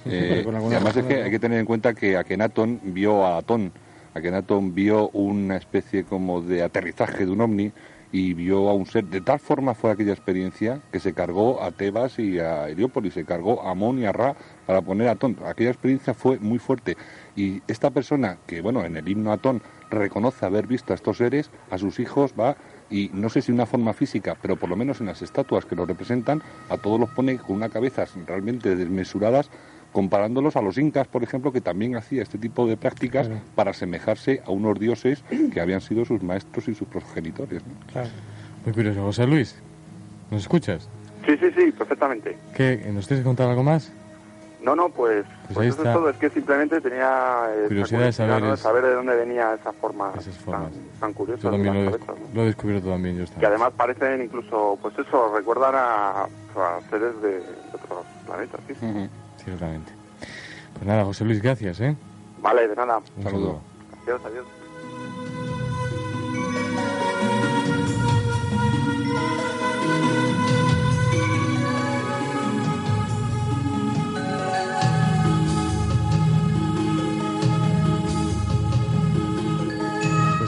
Eh, 0.07 0.43
y 0.47 0.75
además 0.75 0.97
es 0.97 1.05
que 1.05 1.23
hay 1.23 1.31
que 1.31 1.39
tener 1.39 1.59
en 1.59 1.67
cuenta 1.67 1.93
que 1.93 2.17
Akenatón 2.17 2.81
vio 2.83 3.27
a 3.27 3.37
Atón, 3.37 3.73
Akenatón 4.15 4.75
vio 4.75 5.11
una 5.11 5.57
especie 5.57 6.05
como 6.05 6.41
de 6.41 6.63
aterrizaje 6.63 7.27
de 7.27 7.31
un 7.31 7.43
ovni 7.43 7.73
y 8.13 8.35
vio 8.35 8.69
a 8.69 8.75
un 8.75 8.87
ser. 8.87 9.05
De 9.05 9.21
tal 9.23 9.39
forma 9.39 9.75
fue 9.75 9.91
aquella 9.91 10.13
experiencia 10.13 10.81
que 10.93 11.01
se 11.01 11.15
cargó 11.15 11.63
a 11.63 11.73
Tebas 11.73 12.19
y 12.19 12.39
a 12.39 12.69
Heliópolis, 12.69 13.15
se 13.15 13.25
cargó 13.25 13.63
a 13.63 13.71
Amón 13.71 13.99
y 13.99 14.05
a 14.05 14.13
Ra 14.13 14.37
para 14.67 14.83
poner 14.83 15.09
a 15.09 15.13
Atón. 15.13 15.37
Aquella 15.47 15.71
experiencia 15.71 16.13
fue 16.13 16.39
muy 16.39 16.59
fuerte. 16.59 16.97
Y 17.37 17.63
esta 17.67 17.91
persona, 17.91 18.37
que 18.47 18.61
bueno, 18.61 18.85
en 18.85 18.97
el 18.97 19.09
himno 19.09 19.33
Atón 19.33 19.63
reconoce 19.99 20.47
haber 20.47 20.67
visto 20.67 20.93
a 20.93 20.97
estos 20.97 21.19
seres, 21.19 21.51
a 21.71 21.79
sus 21.79 22.01
hijos 22.01 22.35
va 22.39 22.57
y 22.91 23.11
no 23.15 23.29
sé 23.29 23.43
si 23.43 23.53
una 23.53 23.67
forma 23.67 23.93
física, 23.93 24.37
pero 24.41 24.57
por 24.57 24.69
lo 24.69 24.77
menos 24.77 25.01
en 25.01 25.07
las 25.07 25.23
estatuas 25.23 25.65
que 25.65 25.77
lo 25.77 25.87
representan, 25.87 26.43
a 26.69 26.77
todos 26.77 27.01
los 27.01 27.11
pone 27.11 27.39
con 27.39 27.57
una 27.57 27.69
cabeza 27.69 28.05
realmente 28.27 28.77
desmesuradas 28.77 29.51
comparándolos 29.93 30.57
a 30.57 30.63
los 30.63 30.79
incas, 30.79 31.07
por 31.07 31.23
ejemplo, 31.23 31.53
que 31.53 31.61
también 31.61 31.97
hacía 31.97 32.23
este 32.23 32.39
tipo 32.39 32.67
de 32.67 32.77
prácticas 32.77 33.31
para 33.55 33.71
asemejarse 33.73 34.43
a 34.47 34.51
unos 34.51 34.79
dioses 34.79 35.23
que 35.53 35.61
habían 35.61 35.81
sido 35.81 36.05
sus 36.05 36.23
maestros 36.23 36.69
y 36.69 36.75
sus 36.75 36.89
progenitores. 36.89 37.63
Muy 38.65 38.73
curioso. 38.73 39.03
José 39.03 39.27
Luis, 39.27 39.61
¿nos 40.31 40.43
escuchas? 40.43 40.89
Sí, 41.27 41.37
sí, 41.39 41.47
sí, 41.57 41.73
perfectamente. 41.73 42.37
¿Qué? 42.55 42.83
¿Nos 42.93 43.07
tienes 43.07 43.23
que 43.23 43.29
contar 43.29 43.49
algo 43.51 43.63
más? 43.63 43.93
No, 44.63 44.77
no, 44.77 44.89
pues, 44.91 45.25
pues, 45.47 45.55
pues 45.55 45.69
eso 45.69 45.83
es 45.85 45.93
todo. 45.93 46.09
Es 46.09 46.17
que 46.17 46.31
simplemente 46.31 46.81
tenía 46.81 47.51
curiosidad 47.67 48.01
de 48.01 48.13
saber, 48.13 48.57
saber 48.57 48.85
de 48.85 48.95
dónde 48.95 49.17
venía 49.17 49.55
esa 49.55 49.73
forma 49.73 50.13
tan, 51.01 51.13
curiosa. 51.13 51.43
Yo 51.43 51.51
también 51.51 51.91
lo, 52.33 52.43
he 52.43 52.47
descubierto 52.47 52.89
también. 52.89 53.19
Yo 53.19 53.25
que 53.39 53.47
además 53.47 53.73
parecen 53.77 54.23
incluso, 54.23 54.79
pues 54.81 54.97
eso, 54.99 55.35
recuerdan 55.35 55.75
a, 55.77 56.27
seres 56.91 57.21
de, 57.23 57.43
otros 57.73 58.05
planetas. 58.25 58.61
¿sí? 58.69 59.11
Ciertamente. 59.45 59.93
Pues 60.75 60.87
nada, 60.87 61.05
José 61.05 61.25
Luis, 61.25 61.43
gracias, 61.43 61.81
¿eh? 61.81 61.97
Vale, 62.41 62.69
de 62.69 62.77
nada. 62.77 63.01
Un 63.17 63.23
saludo. 63.23 63.61
Adiós, 64.03 64.21
adiós. 64.25 64.62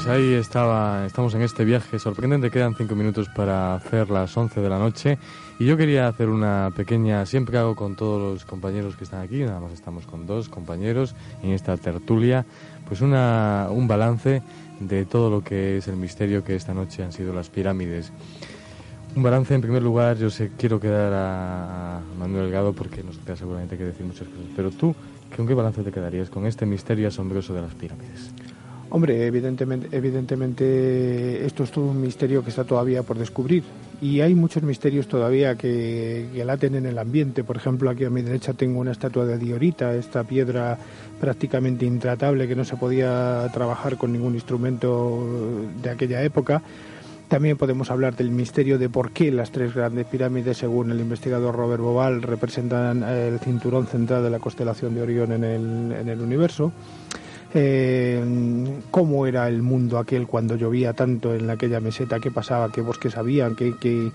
Pues 0.04 0.18
ahí 0.18 0.34
estaba, 0.34 1.06
estamos 1.06 1.34
en 1.34 1.40
este 1.40 1.64
viaje 1.64 1.98
sorprendente. 1.98 2.50
Quedan 2.50 2.74
cinco 2.74 2.94
minutos 2.94 3.30
para 3.34 3.74
hacer 3.74 4.10
las 4.10 4.36
once 4.36 4.60
de 4.60 4.68
la 4.68 4.78
noche. 4.78 5.16
Y 5.58 5.64
yo 5.64 5.78
quería 5.78 6.08
hacer 6.08 6.28
una 6.28 6.70
pequeña, 6.76 7.24
siempre 7.24 7.56
hago 7.56 7.74
con 7.74 7.96
todos 7.96 8.20
los 8.20 8.44
compañeros 8.44 8.96
que 8.96 9.04
están 9.04 9.22
aquí, 9.22 9.38
nada 9.38 9.60
más 9.60 9.72
estamos 9.72 10.04
con 10.04 10.26
dos 10.26 10.50
compañeros 10.50 11.14
en 11.42 11.52
esta 11.52 11.78
tertulia, 11.78 12.44
pues 12.86 13.00
una, 13.00 13.68
un 13.70 13.88
balance 13.88 14.42
de 14.78 15.06
todo 15.06 15.30
lo 15.30 15.42
que 15.42 15.78
es 15.78 15.88
el 15.88 15.96
misterio 15.96 16.44
que 16.44 16.54
esta 16.54 16.74
noche 16.74 17.02
han 17.02 17.12
sido 17.12 17.32
las 17.32 17.48
pirámides. 17.48 18.12
Un 19.16 19.22
balance, 19.22 19.54
en 19.54 19.62
primer 19.62 19.82
lugar, 19.82 20.18
yo 20.18 20.28
sé, 20.28 20.52
quiero 20.58 20.80
quedar 20.80 21.14
a, 21.14 22.00
Manuel 22.18 22.44
Delgado 22.44 22.74
porque 22.74 23.02
nos 23.02 23.16
queda 23.16 23.36
seguramente 23.36 23.78
que 23.78 23.84
decir 23.84 24.04
muchas 24.04 24.28
cosas, 24.28 24.44
pero 24.54 24.70
tú, 24.70 24.94
¿con 25.34 25.46
qué 25.46 25.54
balance 25.54 25.82
te 25.82 25.90
quedarías 25.90 26.28
con 26.28 26.44
este 26.44 26.66
misterio 26.66 27.08
asombroso 27.08 27.54
de 27.54 27.62
las 27.62 27.72
pirámides? 27.72 28.33
Hombre, 28.94 29.26
evidentemente, 29.26 29.88
evidentemente 29.90 31.44
esto 31.44 31.64
es 31.64 31.72
todo 31.72 31.86
un 31.86 32.00
misterio 32.00 32.44
que 32.44 32.50
está 32.50 32.62
todavía 32.62 33.02
por 33.02 33.18
descubrir 33.18 33.64
y 34.00 34.20
hay 34.20 34.36
muchos 34.36 34.62
misterios 34.62 35.08
todavía 35.08 35.56
que, 35.56 36.28
que 36.32 36.44
laten 36.44 36.76
en 36.76 36.86
el 36.86 36.96
ambiente. 36.96 37.42
Por 37.42 37.56
ejemplo, 37.56 37.90
aquí 37.90 38.04
a 38.04 38.10
mi 38.10 38.22
derecha 38.22 38.52
tengo 38.52 38.78
una 38.78 38.92
estatua 38.92 39.26
de 39.26 39.36
diorita, 39.36 39.92
esta 39.96 40.22
piedra 40.22 40.78
prácticamente 41.20 41.84
intratable 41.84 42.46
que 42.46 42.54
no 42.54 42.64
se 42.64 42.76
podía 42.76 43.50
trabajar 43.52 43.96
con 43.96 44.12
ningún 44.12 44.34
instrumento 44.34 45.26
de 45.82 45.90
aquella 45.90 46.22
época. 46.22 46.62
También 47.26 47.56
podemos 47.56 47.90
hablar 47.90 48.14
del 48.14 48.30
misterio 48.30 48.78
de 48.78 48.88
por 48.88 49.10
qué 49.10 49.32
las 49.32 49.50
tres 49.50 49.74
grandes 49.74 50.06
pirámides, 50.06 50.58
según 50.58 50.92
el 50.92 51.00
investigador 51.00 51.56
Robert 51.56 51.82
Boval, 51.82 52.22
representan 52.22 53.02
el 53.02 53.40
cinturón 53.40 53.88
central 53.88 54.22
de 54.22 54.30
la 54.30 54.38
constelación 54.38 54.94
de 54.94 55.02
Orión 55.02 55.32
en 55.32 55.42
el, 55.42 55.92
en 55.98 56.08
el 56.08 56.20
universo 56.20 56.70
eh, 57.56 58.20
cómo 58.90 59.26
era 59.26 59.48
el 59.48 59.62
mundo 59.62 59.98
aquel 59.98 60.26
cuando 60.26 60.56
llovía 60.56 60.92
tanto 60.92 61.34
en 61.34 61.48
aquella 61.48 61.78
meseta, 61.78 62.18
qué 62.18 62.32
pasaba, 62.32 62.72
qué 62.72 62.80
bosques 62.80 63.16
habían, 63.16 63.54
qué, 63.54 64.10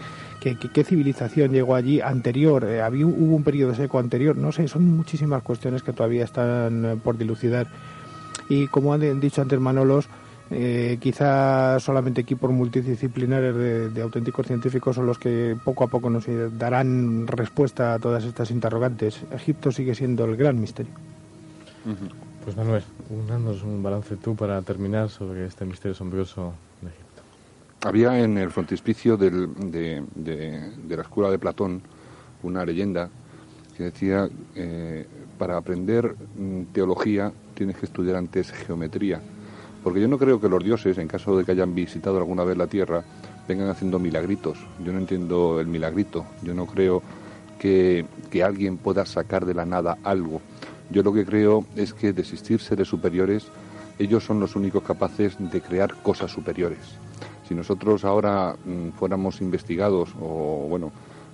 civilización 0.83 1.51
llegó 1.51 1.75
allí 1.75 2.01
anterior, 2.01 2.65
eh, 2.65 2.81
había, 2.81 3.05
hubo 3.05 3.35
un 3.35 3.43
periodo 3.43 3.73
seco 3.73 3.97
anterior, 3.97 4.35
no 4.35 4.51
sé, 4.51 4.67
son 4.67 4.83
muchísimas 4.95 5.41
cuestiones 5.41 5.83
que 5.83 5.93
todavía 5.93 6.25
están 6.25 6.85
eh, 6.85 6.95
por 7.01 7.17
dilucidar. 7.17 7.67
Y 8.49 8.67
como 8.67 8.93
han 8.93 9.19
dicho 9.21 9.41
antes 9.41 9.59
Manolos, 9.59 10.09
eh, 10.51 10.97
quizá 10.99 11.79
solamente 11.79 12.21
equipos 12.21 12.51
multidisciplinares 12.51 13.55
de, 13.55 13.89
de, 13.89 14.01
auténticos 14.01 14.47
científicos 14.47 14.95
son 14.95 15.05
los 15.05 15.19
que 15.19 15.55
poco 15.63 15.83
a 15.83 15.87
poco 15.87 16.09
nos 16.09 16.25
darán 16.57 17.27
respuesta 17.27 17.93
a 17.93 17.99
todas 17.99 18.25
estas 18.25 18.51
interrogantes. 18.51 19.21
Egipto 19.31 19.71
sigue 19.71 19.95
siendo 19.95 20.25
el 20.25 20.35
gran 20.35 20.59
misterio. 20.59 20.91
Pues 22.43 22.55
Manuel, 22.55 22.83
danos 23.27 23.63
un 23.63 23.83
balance 23.83 24.15
tú 24.15 24.35
para 24.35 24.61
terminar 24.61 25.09
sobre 25.09 25.45
este 25.45 25.65
misterio 25.65 25.93
asombroso 25.93 26.53
de 26.81 26.87
Egipto. 26.87 27.21
Había 27.87 28.19
en 28.19 28.37
el 28.37 28.49
frontispicio 28.49 29.17
de, 29.17 30.03
la 30.87 31.01
escuela 31.01 31.29
de 31.29 31.37
Platón 31.37 31.81
una 32.43 32.65
leyenda 32.65 33.09
que 33.75 33.83
decía, 33.83 34.27
eh, 34.55 35.05
para 35.37 35.57
aprender 35.57 36.15
mm, 36.37 36.63
teología 36.73 37.31
tienes 37.53 37.77
que 37.77 37.85
estudiar 37.85 38.15
antes 38.15 38.51
geometría. 38.51 39.21
Porque 39.83 40.01
yo 40.01 40.07
no 40.07 40.17
creo 40.17 40.41
que 40.41 40.49
los 40.49 40.63
dioses, 40.63 40.97
en 40.97 41.07
caso 41.07 41.37
de 41.37 41.45
que 41.45 41.51
hayan 41.53 41.73
visitado 41.73 42.17
alguna 42.17 42.43
vez 42.43 42.57
la 42.57 42.67
Tierra, 42.67 43.03
vengan 43.47 43.69
haciendo 43.69 43.99
milagritos. 43.99 44.57
Yo 44.83 44.91
no 44.91 44.99
entiendo 44.99 45.59
el 45.59 45.67
milagrito. 45.67 46.25
Yo 46.43 46.53
no 46.53 46.65
creo 46.65 47.01
que, 47.57 48.05
que 48.29 48.43
alguien 48.43 48.77
pueda 48.77 49.05
sacar 49.05 49.45
de 49.45 49.53
la 49.53 49.65
nada 49.65 49.97
algo. 50.03 50.41
Yo 50.89 51.03
lo 51.03 51.13
que 51.13 51.25
creo 51.25 51.65
es 51.75 51.93
que 51.93 52.13
de 52.13 52.21
existir 52.21 52.59
seres 52.59 52.87
superiores, 52.87 53.47
ellos 53.99 54.23
son 54.23 54.39
los 54.39 54.55
únicos 54.55 54.83
capaces 54.83 55.35
de 55.39 55.61
crear 55.61 55.93
cosas 56.01 56.31
superiores. 56.31 56.79
Si 57.47 57.53
nosotros 57.53 58.05
ahora 58.05 58.55
mm, 58.63 58.89
fuéramos 58.97 59.41
investigados 59.41 60.09
o, 60.21 60.67
bueno, 60.69 60.91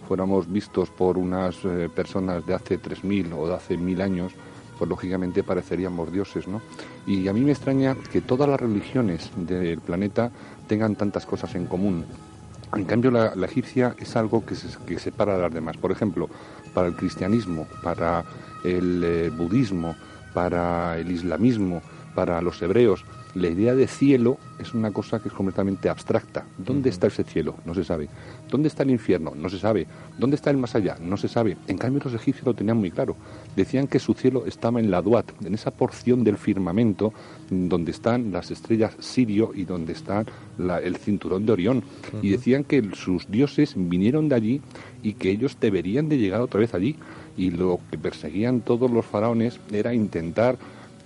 fuéramos 0.07 0.51
vistos 0.51 0.89
por 0.89 1.17
unas 1.17 1.57
eh, 1.63 1.89
personas 1.93 2.45
de 2.45 2.53
hace 2.53 2.79
3.000 2.79 3.33
o 3.37 3.47
de 3.47 3.55
hace 3.55 3.77
1.000 3.77 4.01
años, 4.01 4.33
pues 4.77 4.89
lógicamente 4.89 5.43
pareceríamos 5.43 6.11
dioses, 6.11 6.47
¿no? 6.47 6.61
Y 7.07 7.27
a 7.27 7.33
mí 7.33 7.41
me 7.41 7.51
extraña 7.51 7.95
que 8.11 8.21
todas 8.21 8.49
las 8.49 8.59
religiones 8.59 9.31
del 9.37 9.79
planeta 9.79 10.31
tengan 10.67 10.95
tantas 10.95 11.25
cosas 11.25 11.55
en 11.55 11.65
común. 11.65 12.05
En 12.73 12.83
cambio, 12.85 13.11
la, 13.11 13.45
egipcia 13.45 13.95
es 13.99 14.15
algo 14.15 14.45
que, 14.45 14.55
se, 14.55 14.67
que 14.85 14.99
separa 14.99 15.35
de 15.35 15.41
las 15.43 15.53
demás. 15.53 15.77
Por 15.77 15.91
ejemplo, 15.91 16.29
para 16.73 16.87
el 16.87 16.95
cristianismo, 16.95 17.67
para 17.81 18.25
el 18.65 19.03
eh, 19.03 19.29
budismo, 19.29 19.95
para 20.33 20.97
el 20.97 21.11
islamismo, 21.11 21.81
para 22.13 22.41
los 22.41 22.61
hebreos, 22.61 23.05
la 23.35 23.49
idea 23.49 23.75
de 23.75 23.87
cielo 23.87 24.37
es 24.59 24.73
una 24.73 24.91
cosa 24.91 25.19
que 25.19 25.27
es 25.27 25.33
completamente 25.33 25.89
abstracta. 25.89 26.45
¿Dónde 26.57 26.89
está 26.89 27.07
ese 27.07 27.25
cielo? 27.25 27.55
No 27.65 27.73
se 27.73 27.83
sabe. 27.83 28.07
¿Dónde 28.49 28.69
está 28.69 28.83
el 28.83 28.91
infierno? 28.91 29.33
No 29.35 29.49
se 29.49 29.59
sabe. 29.59 29.87
¿Dónde 30.17 30.37
está 30.37 30.51
el 30.51 30.57
más 30.57 30.73
allá? 30.73 30.97
No 31.01 31.17
se 31.17 31.27
sabe. 31.27 31.57
En 31.67 31.77
cambio 31.77 32.01
los 32.03 32.13
egipcios 32.13 32.45
lo 32.45 32.53
tenían 32.53 32.77
muy 32.77 32.91
claro. 32.91 33.17
Decían 33.55 33.87
que 33.87 33.99
su 33.99 34.13
cielo 34.13 34.45
estaba 34.45 34.79
en 34.79 34.89
la 34.89 35.01
Duat, 35.01 35.31
en 35.43 35.53
esa 35.53 35.71
porción 35.71 36.23
del 36.23 36.37
firmamento 36.37 37.13
donde 37.49 37.91
están 37.91 38.31
las 38.31 38.51
estrellas 38.51 38.95
Sirio 38.99 39.51
y 39.53 39.65
donde 39.65 39.91
está 39.91 40.23
el 40.57 40.95
cinturón 40.95 41.45
de 41.45 41.51
Orión. 41.51 41.83
Y 42.21 42.29
decían 42.29 42.63
que 42.63 42.81
sus 42.93 43.29
dioses 43.29 43.73
vinieron 43.75 44.29
de 44.29 44.35
allí 44.35 44.61
y 45.03 45.13
que 45.13 45.29
ellos 45.29 45.57
deberían 45.59 46.07
de 46.07 46.17
llegar 46.17 46.39
otra 46.39 46.61
vez 46.61 46.73
allí 46.73 46.95
y 47.37 47.51
lo 47.51 47.79
que 47.89 47.97
perseguían 47.97 48.61
todos 48.61 48.89
los 48.89 49.05
faraones 49.05 49.59
era 49.71 49.93
intentar 49.93 50.57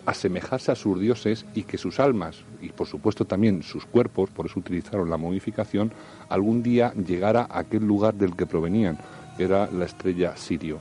asemejarse 0.06 0.72
a 0.72 0.76
sus 0.76 1.00
dioses 1.00 1.46
y 1.54 1.64
que 1.64 1.78
sus 1.78 2.00
almas 2.00 2.44
y 2.62 2.70
por 2.70 2.88
supuesto 2.88 3.26
también 3.26 3.64
sus 3.64 3.86
cuerpos, 3.86 4.30
por 4.30 4.46
eso 4.46 4.60
utilizaron 4.60 5.10
la 5.10 5.18
momificación, 5.18 5.92
algún 6.30 6.64
día 6.64 6.94
llegara 6.94 7.48
a 7.50 7.60
aquel 7.60 7.86
lugar 7.86 8.16
del 8.16 8.36
que 8.36 8.46
provenían, 8.46 8.98
era 9.38 9.70
la 9.72 9.86
estrella 9.86 10.36
Sirio. 10.36 10.80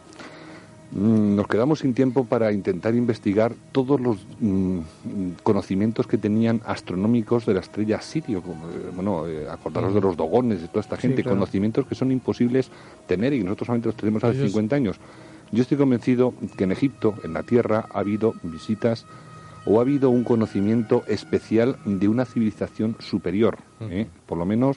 mm, 0.90 1.36
nos 1.36 1.46
quedamos 1.46 1.80
sin 1.80 1.92
tiempo 1.92 2.24
para 2.24 2.50
intentar 2.52 2.94
investigar 2.94 3.52
todos 3.72 4.00
los 4.00 4.26
mm, 4.40 4.78
conocimientos 5.42 6.06
que 6.06 6.18
tenían 6.18 6.62
astronómicos 6.64 7.44
de 7.46 7.54
la 7.54 7.60
estrella 7.60 8.00
Sirio, 8.00 8.38
eh, 8.38 8.90
bueno, 8.94 9.26
eh, 9.28 9.46
acordaros 9.48 9.94
de 9.94 10.00
los 10.00 10.16
dogones, 10.16 10.62
de 10.62 10.68
toda 10.68 10.80
esta 10.80 10.96
gente, 10.96 11.22
conocimientos 11.22 11.86
que 11.86 11.94
son 11.94 12.10
imposibles 12.10 12.70
tener 13.06 13.32
y 13.34 13.38
que 13.38 13.44
nosotros 13.44 13.66
solamente 13.66 13.88
los 13.88 13.96
tenemos 13.96 14.24
hace 14.24 14.46
50 14.46 14.76
años. 14.76 14.98
Yo 15.52 15.62
estoy 15.62 15.78
convencido 15.78 16.34
que 16.56 16.64
en 16.64 16.72
Egipto, 16.72 17.14
en 17.24 17.32
la 17.32 17.42
Tierra, 17.42 17.86
ha 17.90 18.00
habido 18.00 18.34
visitas 18.42 19.06
o 19.64 19.78
ha 19.78 19.82
habido 19.82 20.10
un 20.10 20.24
conocimiento 20.24 21.04
especial 21.06 21.76
de 21.84 22.08
una 22.08 22.24
civilización 22.24 22.96
superior. 23.00 23.58
¿eh? 23.80 24.06
Por 24.26 24.38
lo 24.38 24.46
menos 24.46 24.76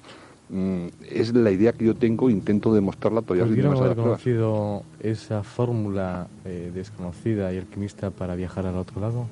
mm, 0.50 0.88
es 1.10 1.34
la 1.34 1.52
idea 1.52 1.74
que 1.74 1.86
yo 1.86 1.96
tengo, 1.96 2.30
intento 2.30 2.74
demostrarla 2.74 3.22
todavía. 3.22 3.46
¿Pudiéramos 3.46 3.82
haber 3.82 3.96
conocido 3.96 4.84
esa 5.00 5.44
fórmula 5.44 6.28
eh, 6.46 6.72
desconocida 6.74 7.54
y 7.54 7.58
alquimista 7.58 8.10
para 8.10 8.36
viajar 8.36 8.66
al 8.66 8.78
otro 8.78 9.00
lado? 9.02 9.28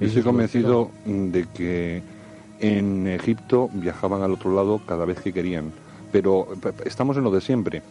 Yo 0.00 0.06
estoy 0.06 0.22
convencido 0.22 0.90
de 1.06 1.46
que 1.54 2.02
en 2.60 3.06
Egipto 3.06 3.70
viajaban 3.72 4.22
al 4.22 4.32
otro 4.32 4.54
lado 4.54 4.80
cada 4.86 5.06
vez 5.06 5.20
que 5.20 5.32
querían, 5.32 5.72
pero 6.12 6.48
estamos 6.84 7.16
en 7.16 7.24
lo 7.24 7.30
de 7.30 7.40
siempre. 7.40 7.82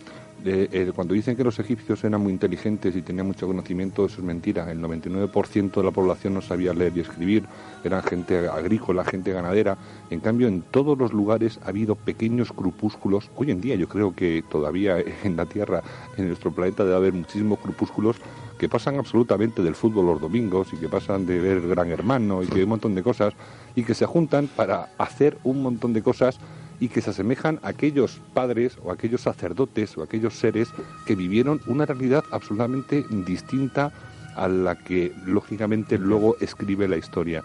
Eh, 0.47 0.91
cuando 0.93 1.15
dicen 1.15 1.35
que 1.35 1.43
los 1.43 1.57
egipcios 1.57 2.03
eran 2.03 2.21
muy 2.21 2.31
inteligentes 2.31 2.95
y 2.95 3.01
tenían 3.01 3.25
mucho 3.25 3.47
conocimiento, 3.47 4.05
eso 4.05 4.17
es 4.17 4.23
mentira. 4.23 4.71
El 4.71 4.79
99% 4.79 5.71
de 5.73 5.83
la 5.83 5.89
población 5.89 6.35
no 6.35 6.41
sabía 6.41 6.71
leer 6.71 6.93
y 6.95 6.99
escribir, 6.99 7.45
eran 7.83 8.03
gente 8.03 8.47
agrícola, 8.47 9.03
gente 9.03 9.31
ganadera. 9.31 9.77
En 10.11 10.19
cambio, 10.19 10.47
en 10.47 10.61
todos 10.61 10.97
los 10.99 11.13
lugares 11.13 11.59
ha 11.65 11.69
habido 11.69 11.95
pequeños 11.95 12.55
grupúsculos. 12.55 13.31
Hoy 13.35 13.49
en 13.49 13.59
día 13.59 13.75
yo 13.75 13.87
creo 13.89 14.13
que 14.13 14.43
todavía 14.47 14.97
en 15.23 15.35
la 15.35 15.47
Tierra, 15.47 15.81
en 16.15 16.27
nuestro 16.27 16.51
planeta, 16.51 16.83
debe 16.83 16.95
haber 16.95 17.13
muchísimos 17.13 17.59
grupúsculos 17.61 18.17
que 18.59 18.69
pasan 18.69 18.97
absolutamente 18.97 19.63
del 19.63 19.75
fútbol 19.75 20.05
los 20.05 20.21
domingos 20.21 20.71
y 20.73 20.77
que 20.77 20.87
pasan 20.87 21.25
de 21.25 21.39
ver 21.39 21.67
Gran 21.67 21.89
Hermano 21.89 22.43
y 22.43 22.47
que 22.47 22.63
un 22.63 22.69
montón 22.69 22.95
de 22.95 23.03
cosas 23.03 23.33
y 23.75 23.83
que 23.83 23.93
se 23.93 24.05
juntan 24.05 24.47
para 24.47 24.89
hacer 24.97 25.37
un 25.43 25.61
montón 25.61 25.91
de 25.93 26.01
cosas 26.01 26.39
y 26.79 26.89
que 26.89 27.01
se 27.01 27.11
asemejan 27.11 27.59
a 27.63 27.69
aquellos 27.69 28.19
padres 28.33 28.77
o 28.83 28.91
aquellos 28.91 29.21
sacerdotes 29.21 29.97
o 29.97 30.03
aquellos 30.03 30.35
seres 30.35 30.69
que 31.05 31.15
vivieron 31.15 31.61
una 31.67 31.85
realidad 31.85 32.23
absolutamente 32.31 33.05
distinta 33.09 33.91
a 34.35 34.47
la 34.47 34.75
que 34.75 35.13
lógicamente 35.25 35.97
luego 35.97 36.35
escribe 36.41 36.87
la 36.87 36.97
historia. 36.97 37.43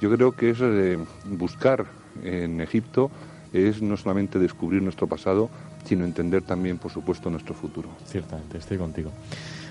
Yo 0.00 0.14
creo 0.14 0.32
que 0.32 0.50
es 0.50 0.58
buscar 1.26 1.86
en 2.22 2.60
Egipto 2.60 3.10
es 3.52 3.82
no 3.82 3.96
solamente 3.96 4.38
descubrir 4.38 4.82
nuestro 4.82 5.06
pasado, 5.06 5.50
sino 5.84 6.04
entender 6.04 6.42
también, 6.42 6.78
por 6.78 6.92
supuesto, 6.92 7.30
nuestro 7.30 7.54
futuro. 7.54 7.88
Ciertamente, 8.04 8.58
estoy 8.58 8.78
contigo. 8.78 9.10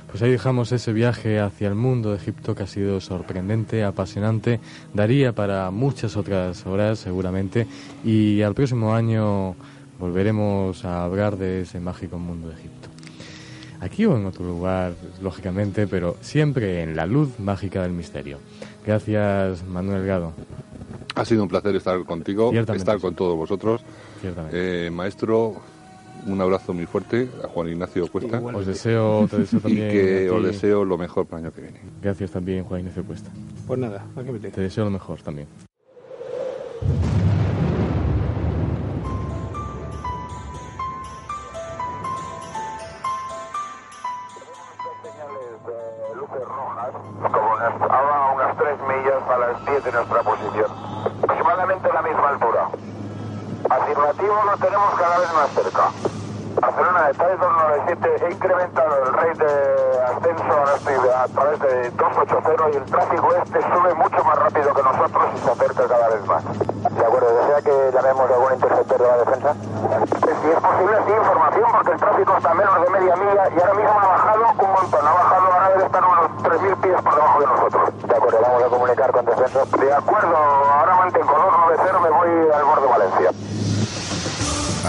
Pues 0.09 0.23
ahí 0.23 0.31
dejamos 0.31 0.71
ese 0.71 0.93
viaje 0.93 1.39
hacia 1.39 1.67
el 1.67 1.75
mundo 1.75 2.11
de 2.11 2.17
Egipto 2.17 2.55
que 2.55 2.63
ha 2.63 2.67
sido 2.67 3.01
sorprendente, 3.01 3.83
apasionante, 3.83 4.59
daría 4.93 5.33
para 5.33 5.69
muchas 5.69 6.15
otras 6.15 6.65
horas 6.65 6.99
seguramente 6.99 7.67
y 8.05 8.41
al 8.41 8.55
próximo 8.55 8.93
año 8.93 9.55
volveremos 9.99 10.85
a 10.85 11.03
hablar 11.03 11.37
de 11.37 11.61
ese 11.61 11.79
mágico 11.79 12.17
mundo 12.17 12.49
de 12.49 12.55
Egipto. 12.55 12.87
Aquí 13.79 14.05
o 14.05 14.17
en 14.17 14.25
otro 14.25 14.45
lugar, 14.45 14.93
lógicamente, 15.21 15.87
pero 15.87 16.17
siempre 16.21 16.81
en 16.81 16.95
la 16.95 17.05
luz 17.05 17.39
mágica 17.39 17.83
del 17.83 17.91
misterio. 17.91 18.39
Gracias, 18.85 19.63
Manuel 19.65 20.05
Gado. 20.05 20.33
Ha 21.15 21.25
sido 21.25 21.43
un 21.43 21.49
placer 21.49 21.75
estar 21.75 22.03
contigo, 22.05 22.51
estar 22.53 22.99
con 22.99 23.13
todos 23.13 23.35
vosotros. 23.35 23.81
Eh, 24.51 24.89
maestro, 24.91 25.61
un 26.25 26.41
abrazo 26.41 26.73
muy 26.73 26.85
fuerte 26.85 27.29
a 27.43 27.47
Juan 27.47 27.69
Ignacio 27.69 28.07
Cuesta. 28.11 28.39
Os 28.39 28.65
deseo, 28.65 29.27
te 29.29 29.37
deseo 29.39 29.59
también. 29.63 29.87
Y 29.87 29.91
que 29.91 30.29
os 30.29 30.43
deseo 30.43 30.83
lo 30.85 30.97
mejor 30.97 31.25
para 31.25 31.39
el 31.41 31.45
año 31.45 31.55
que 31.55 31.61
viene. 31.61 31.79
Gracias 32.01 32.31
también, 32.31 32.63
Juan 32.63 32.81
Ignacio 32.81 33.03
Cuesta. 33.03 33.29
Pues 33.65 33.79
nada, 33.79 34.05
que 34.15 34.49
Te 34.49 34.61
deseo 34.61 34.85
lo 34.85 34.91
mejor 34.91 35.21
también. 35.21 35.47
como 47.31 47.55
a 47.93 48.31
unas 48.33 48.57
3 48.57 48.77
millas 48.87 49.23
a 49.29 49.37
las 49.37 49.65
10 49.65 49.83
de 49.83 49.91
nuestra 49.91 50.23
posición, 50.23 50.71
aproximadamente 51.23 51.89
a 51.89 51.93
la 51.93 52.01
misma 52.01 52.29
altura. 52.29 52.69
Afirmativo 53.69 54.35
lo 54.45 54.57
tenemos 54.57 54.93
cada 54.99 55.19
vez 55.19 55.33
más 55.33 55.49
cerca. 55.51 56.06
Barcelona 56.77 57.07
de 57.07 57.13
297 57.17 58.15
he 58.21 58.31
incrementado 58.31 59.03
el 59.03 59.13
rate 59.13 59.43
de 59.43 60.03
ascenso 60.03 60.53
a 61.17 61.27
través 61.27 61.59
de 61.59 61.89
280 61.89 62.69
y 62.69 62.75
el 62.77 62.85
tráfico 62.85 63.33
este 63.33 63.61
sube 63.63 63.93
mucho 63.95 64.23
más 64.23 64.37
rápido 64.37 64.73
que 64.75 64.83
nosotros 64.83 65.25
y 65.33 65.37
se 65.39 65.51
acerca 65.51 65.87
cada 65.87 66.09
vez 66.09 66.25
más. 66.27 66.43
De 66.45 67.05
acuerdo, 67.05 67.33
¿desea 67.33 67.61
que 67.63 67.91
llamemos 67.97 68.29
a 68.29 68.33
algún 68.35 68.53
interceptor 68.53 68.97
de 69.01 69.07
la 69.07 69.17
defensa? 69.17 69.55
Si 69.57 70.47
es 70.53 70.59
posible, 70.61 70.97
sí, 71.07 71.11
información, 71.17 71.65
porque 71.71 71.91
el 71.91 71.97
tráfico 71.97 72.37
está 72.37 72.51
a 72.51 72.53
menos 72.53 72.81
de 72.81 72.89
media 72.91 73.15
milla 73.15 73.43
y 73.49 73.59
ahora 73.59 73.73
mismo 73.73 73.99
ha 73.99 74.07
bajado 74.07 74.43
un 74.59 74.71
montón, 74.77 75.07
ha 75.07 75.13
bajado, 75.13 75.45
ahora 75.51 75.69
debe 75.69 75.85
estar 75.85 76.03
unos 76.05 76.25
3.000 76.45 76.81
pies 76.81 77.01
por 77.01 77.15
debajo 77.15 77.39
de 77.39 77.47
nosotros. 77.47 78.07
De 78.07 78.15
acuerdo, 78.15 78.39
vamos 78.39 78.63
a 78.63 78.67
comunicar 78.67 79.11
con 79.11 79.25
defensa. 79.25 79.65
De 79.65 79.93
acuerdo, 79.93 80.37
ahora 80.37 80.95
mantengo 80.95 81.33
290, 81.33 81.99
me 81.99 82.09
voy 82.11 82.29
al 82.53 82.63
borde 82.65 82.85
Valencia. 82.85 83.31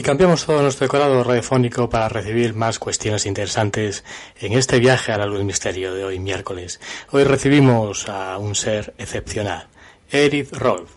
Y 0.00 0.02
cambiamos 0.02 0.46
todo 0.46 0.62
nuestro 0.62 0.86
decorado 0.86 1.22
radiofónico 1.22 1.90
para 1.90 2.08
recibir 2.08 2.54
más 2.54 2.78
cuestiones 2.78 3.26
interesantes 3.26 4.02
en 4.40 4.54
este 4.54 4.78
viaje 4.78 5.12
a 5.12 5.18
la 5.18 5.26
luz 5.26 5.44
misterio 5.44 5.92
de 5.92 6.04
hoy 6.04 6.18
miércoles. 6.18 6.80
Hoy 7.10 7.24
recibimos 7.24 8.08
a 8.08 8.38
un 8.38 8.54
ser 8.54 8.94
excepcional, 8.96 9.68
Erich 10.10 10.50
Rolf. 10.52 10.88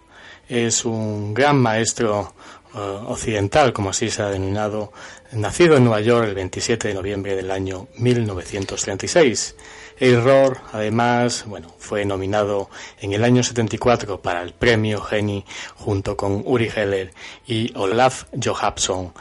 Es 0.47 0.85
un 0.85 1.33
gran 1.33 1.57
maestro 1.57 2.33
eh, 2.73 2.77
occidental, 2.79 3.73
como 3.73 3.89
así 3.89 4.09
se 4.09 4.21
ha 4.21 4.29
denominado, 4.29 4.93
nacido 5.33 5.75
en 5.75 5.83
Nueva 5.83 5.99
York 5.99 6.29
el 6.29 6.35
27 6.35 6.87
de 6.87 6.93
noviembre 6.93 7.35
del 7.35 7.51
año 7.51 7.89
1936. 7.97 9.55
Error, 9.99 10.59
además, 10.71 11.45
bueno, 11.47 11.73
fue 11.77 12.05
nominado 12.05 12.69
en 12.99 13.13
el 13.13 13.23
año 13.23 13.43
74 13.43 14.21
para 14.21 14.41
el 14.41 14.53
premio 14.53 15.01
Genie 15.01 15.45
junto 15.75 16.17
con 16.17 16.43
Uri 16.45 16.69
Geller 16.69 17.13
y 17.45 17.71
Olaf 17.75 18.25
Johansson. 18.41 19.13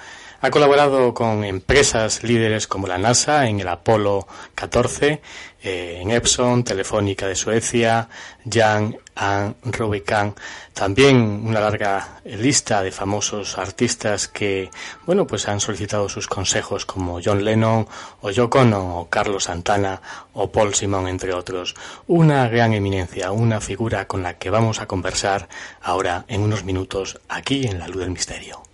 Ha 0.45 0.51
colaborado 0.51 1.14
con 1.14 1.45
empresas 1.45 2.24
líderes 2.24 2.66
como 2.66 2.88
la 2.88 2.99
NASA 2.99 3.47
en 3.47 3.61
el 3.61 3.68
Apolo 3.68 4.26
14, 4.57 5.22
eh, 5.62 5.99
en 6.03 6.11
Epson, 6.11 6.64
Telefónica 6.64 7.28
de 7.28 7.36
Suecia, 7.36 8.09
Jan 8.51 8.99
and 9.14 9.55
Rubicon. 9.62 10.34
También 10.74 11.45
una 11.47 11.61
larga 11.61 12.20
lista 12.24 12.82
de 12.82 12.90
famosos 12.90 13.57
artistas 13.57 14.26
que, 14.26 14.68
bueno, 15.07 15.28
pues 15.28 15.47
han 15.47 15.61
solicitado 15.61 16.09
sus 16.09 16.26
consejos 16.26 16.86
como 16.86 17.20
John 17.24 17.45
Lennon 17.45 17.86
o 18.22 18.30
Yoko 18.32 18.62
Ono 18.62 18.99
o 18.99 19.09
Carlos 19.09 19.45
Santana 19.45 20.03
o 20.32 20.51
Paul 20.51 20.74
Simon, 20.74 21.07
entre 21.07 21.32
otros. 21.34 21.76
Una 22.09 22.49
gran 22.49 22.72
eminencia, 22.72 23.30
una 23.30 23.61
figura 23.61 24.09
con 24.09 24.24
la 24.24 24.38
que 24.38 24.51
vamos 24.51 24.80
a 24.80 24.88
conversar 24.88 25.49
ahora 25.80 26.24
en 26.26 26.40
unos 26.40 26.64
minutos 26.64 27.20
aquí 27.28 27.64
en 27.64 27.78
La 27.78 27.86
Luz 27.86 28.01
del 28.01 28.11
Misterio. 28.11 28.72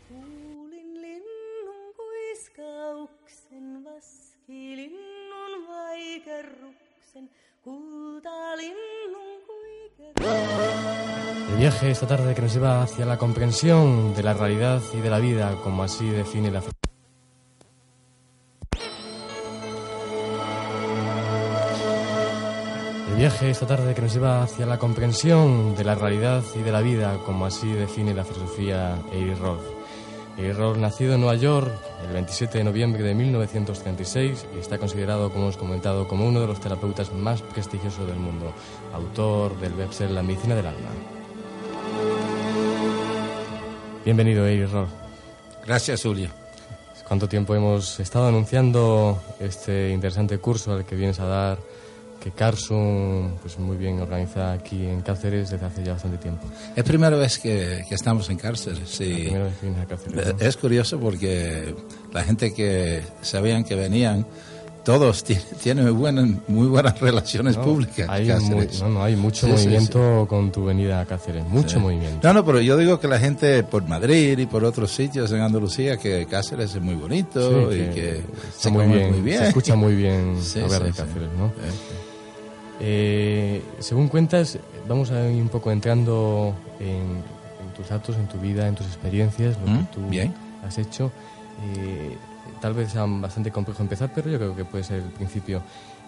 El 11.50 11.56
viaje 11.58 11.90
esta 11.90 12.06
tarde 12.06 12.34
que 12.34 12.42
nos 12.42 12.54
lleva 12.54 12.82
hacia 12.82 13.04
la 13.04 13.18
comprensión 13.18 14.14
de 14.14 14.22
la 14.22 14.34
realidad 14.34 14.80
y 14.94 15.00
de 15.00 15.10
la 15.10 15.18
vida, 15.18 15.56
como 15.62 15.82
así 15.82 16.08
define 16.08 16.50
la... 16.50 16.62
El 23.08 23.16
viaje 23.16 23.50
esta 23.50 23.66
tarde 23.66 23.94
que 23.94 24.02
nos 24.02 24.14
lleva 24.14 24.42
hacia 24.42 24.66
la 24.66 24.78
comprensión 24.78 25.74
de 25.76 25.84
la 25.84 25.94
realidad 25.94 26.42
y 26.54 26.62
de 26.62 26.72
la 26.72 26.80
vida, 26.80 27.18
como 27.26 27.46
así 27.46 27.70
define 27.72 28.14
la 28.14 28.24
filosofía 28.24 28.96
Eiroth. 29.12 29.77
Roth, 30.46 30.76
nacido 30.76 31.14
en 31.14 31.20
Nueva 31.20 31.34
York 31.34 31.68
el 32.06 32.12
27 32.12 32.58
de 32.58 32.64
noviembre 32.64 33.02
de 33.02 33.12
1936 33.12 34.46
y 34.54 34.60
está 34.60 34.78
considerado, 34.78 35.30
como 35.30 35.44
hemos 35.44 35.56
comentado, 35.56 36.06
como 36.06 36.26
uno 36.26 36.40
de 36.40 36.46
los 36.46 36.60
terapeutas 36.60 37.12
más 37.12 37.42
prestigiosos 37.42 38.06
del 38.06 38.16
mundo, 38.16 38.52
autor 38.94 39.58
del 39.58 39.72
bestseller 39.72 40.12
La 40.12 40.22
medicina 40.22 40.54
del 40.54 40.66
alma. 40.66 40.88
Bienvenido, 44.04 44.46
Eir 44.46 44.70
Roth. 44.70 44.88
Gracias, 45.66 46.02
Julio. 46.02 46.30
¿Cuánto 47.08 47.28
tiempo 47.28 47.54
hemos 47.56 47.98
estado 47.98 48.28
anunciando 48.28 49.20
este 49.40 49.90
interesante 49.90 50.38
curso 50.38 50.72
al 50.72 50.84
que 50.84 50.94
vienes 50.94 51.18
a 51.18 51.26
dar? 51.26 51.58
Que 52.28 52.36
Carson 52.36 53.34
pues 53.40 53.58
muy 53.58 53.76
bien 53.76 54.00
organiza 54.00 54.52
aquí 54.52 54.86
en 54.86 55.00
Cáceres 55.00 55.50
desde 55.50 55.64
hace 55.64 55.84
ya 55.84 55.92
bastante 55.92 56.18
tiempo. 56.18 56.46
Es 56.74 56.84
primera 56.84 57.16
vez 57.16 57.38
que, 57.38 57.84
estamos 57.90 58.28
en 58.30 58.36
Cáceres, 58.36 58.88
sí. 58.88 59.28
Es 60.38 60.56
curioso 60.56 60.98
porque 60.98 61.74
la 62.12 62.22
gente 62.22 62.52
que 62.52 63.02
sabían 63.22 63.64
que 63.64 63.74
venían, 63.74 64.26
todos 64.84 65.24
tienen 65.62 65.84
muy 65.84 65.92
buenas, 65.92 66.28
muy 66.48 66.66
buenas 66.66 67.00
relaciones 67.00 67.56
públicas. 67.56 68.06
Hay, 68.08 68.26
no, 68.26 68.88
no, 68.88 69.02
hay 69.02 69.16
mucho 69.16 69.48
movimiento 69.48 70.26
con 70.28 70.52
tu 70.52 70.64
venida 70.64 71.00
a 71.00 71.06
Cáceres, 71.06 71.44
mucho 71.44 71.80
movimiento. 71.80 72.26
No, 72.26 72.34
no, 72.34 72.44
pero 72.44 72.60
yo 72.60 72.76
digo 72.76 73.00
que 73.00 73.08
la 73.08 73.18
gente 73.18 73.62
por 73.62 73.86
Madrid 73.86 74.38
y 74.38 74.46
por 74.46 74.64
otros 74.64 74.90
sitios 74.90 75.32
en 75.32 75.40
Andalucía, 75.40 75.96
que 75.96 76.26
Cáceres 76.26 76.74
es 76.74 76.82
muy 76.82 76.94
bonito 76.94 77.72
y 77.72 77.90
que, 77.90 78.22
se 78.56 78.70
muy 78.70 78.86
bien, 78.86 79.12
muy 79.12 79.20
bien. 79.20 79.38
Se 79.40 79.48
escucha 79.48 79.76
muy 79.76 79.94
bien 79.94 80.36
hablar 80.62 80.84
de 80.84 80.92
Cáceres, 80.92 81.28
¿no? 81.38 81.52
Eh, 82.80 83.62
según 83.80 84.08
cuentas, 84.08 84.58
vamos 84.86 85.10
a 85.10 85.28
ir 85.30 85.42
un 85.42 85.48
poco 85.48 85.70
entrando 85.70 86.54
en, 86.78 87.22
tus 87.76 87.88
datos, 87.88 88.16
en 88.16 88.26
tu 88.26 88.38
vida, 88.38 88.66
en 88.68 88.74
tus 88.74 88.86
experiencias, 88.86 89.56
lo 89.58 89.64
que 89.66 89.70
mm, 89.70 89.86
tú 89.86 90.00
has 90.66 90.78
hecho. 90.78 91.10
Eh, 91.76 92.16
tal 92.60 92.74
vez 92.74 92.92
sea 92.92 93.04
bastante 93.06 93.50
complejo 93.50 93.82
empezar, 93.82 94.10
pero 94.14 94.30
yo 94.30 94.38
creo 94.38 94.56
que 94.56 94.64
puede 94.64 94.84
ser 94.84 94.96
el 94.98 95.10
principio. 95.10 95.62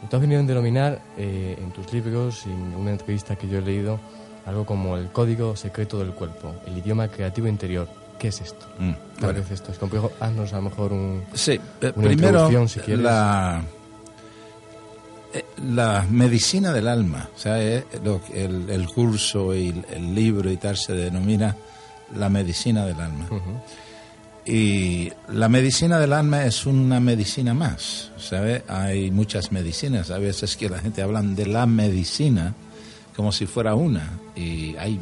Tú 0.09 0.17
has 0.17 0.23
venido 0.23 0.41
a 0.41 0.45
denominar 0.45 1.01
eh, 1.19 1.57
en 1.61 1.71
tus 1.73 1.93
libros 1.93 2.45
y 2.47 2.51
en 2.51 2.75
una 2.75 2.93
entrevista 2.93 3.37
que 3.37 3.49
yo 3.49 3.59
he 3.59 3.63
leído 3.63 4.01
algo 4.47 4.65
como 4.65 4.97
el 4.97 5.09
código 5.11 5.55
secreto 5.57 5.99
del 5.99 6.13
cuerpo, 6.13 6.55
el 6.67 6.79
idioma 6.79 7.09
creativo 7.09 7.47
interior. 7.49 7.89
¿Qué 8.19 8.29
es 8.29 8.41
esto? 8.41 8.67
Mm, 8.79 8.93
tal 9.21 9.35
vez 9.35 9.51
esto 9.51 9.73
es 9.73 9.79
complejo. 9.79 10.13
Haznos 10.21 10.53
a 10.53 10.57
lo 10.57 10.63
mejor 10.63 10.93
un, 10.93 11.25
sí, 11.33 11.59
una 11.81 11.93
primero, 11.93 12.69
si 12.69 12.81
quieres. 12.81 13.05
La 13.05 13.63
eh, 13.63 13.80
la 15.65 16.07
medicina 16.11 16.73
del 16.73 16.89
alma, 16.89 17.29
o 17.35 17.39
sea, 17.39 17.63
eh, 17.63 17.85
el, 18.35 18.87
curso 18.89 19.55
y 19.55 19.83
el 19.91 20.15
libro 20.15 20.51
y 20.51 20.57
tal 20.57 20.77
se 20.77 20.93
denomina 20.93 21.57
la 22.17 22.29
medicina 22.29 22.85
del 22.85 23.01
alma. 23.01 23.29
Y 24.45 25.13
la 25.29 25.49
medicina 25.49 25.99
del 26.01 26.13
alma 26.13 26.45
es 26.45 26.67
una 26.67 26.99
medicina 26.99 27.55
más, 27.55 28.11
¿sabe? 28.17 28.65
Hay 28.67 29.11
muchas 29.11 29.53
medicinas, 29.53 30.11
a 30.11 30.19
veces 30.19 30.57
que 30.57 30.69
la 30.69 30.79
gente 30.79 31.03
habla 31.03 31.23
de 31.23 31.47
la 31.47 31.67
medicina 31.67 32.55
como 33.15 33.33
si 33.33 33.47
fuera 33.47 33.75
una, 33.75 34.19
y 34.35 34.77
hay 34.77 34.99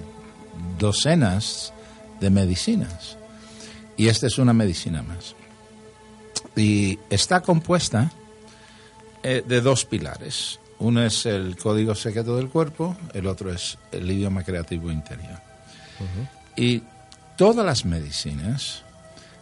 docenas 0.78 1.72
de 2.20 2.30
medicinas, 2.30 3.16
y 3.96 4.08
esta 4.08 4.26
es 4.26 4.38
una 4.38 4.52
medicina 4.52 5.02
más. 5.02 5.36
Y 6.56 6.98
está 7.10 7.40
compuesta 7.40 8.10
eh, 9.22 9.42
de 9.46 9.60
dos 9.60 9.84
pilares. 9.84 10.60
Uno 10.78 11.02
es 11.04 11.26
el 11.26 11.56
código 11.56 11.94
secreto 11.94 12.36
del 12.36 12.48
cuerpo, 12.48 12.96
el 13.12 13.26
otro 13.26 13.52
es 13.52 13.78
el 13.90 14.10
idioma 14.10 14.44
creativo 14.44 14.92
interior. 14.92 15.40
Y 16.56 16.82
todas 17.36 17.66
las 17.66 17.84
medicinas 17.84 18.84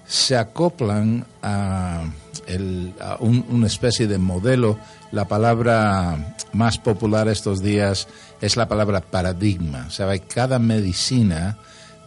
se 0.06 0.36
acoplan 0.36 1.26
a, 1.42 2.04
una 3.20 3.66
especie 3.66 4.06
de 4.06 4.18
modelo. 4.18 4.78
La 5.12 5.26
palabra 5.26 6.36
más 6.52 6.78
popular 6.78 7.28
estos 7.28 7.60
días 7.60 8.08
es 8.40 8.56
la 8.56 8.68
palabra 8.68 9.00
paradigma. 9.00 9.88
O 9.88 10.28
cada 10.28 10.58
medicina 10.58 11.58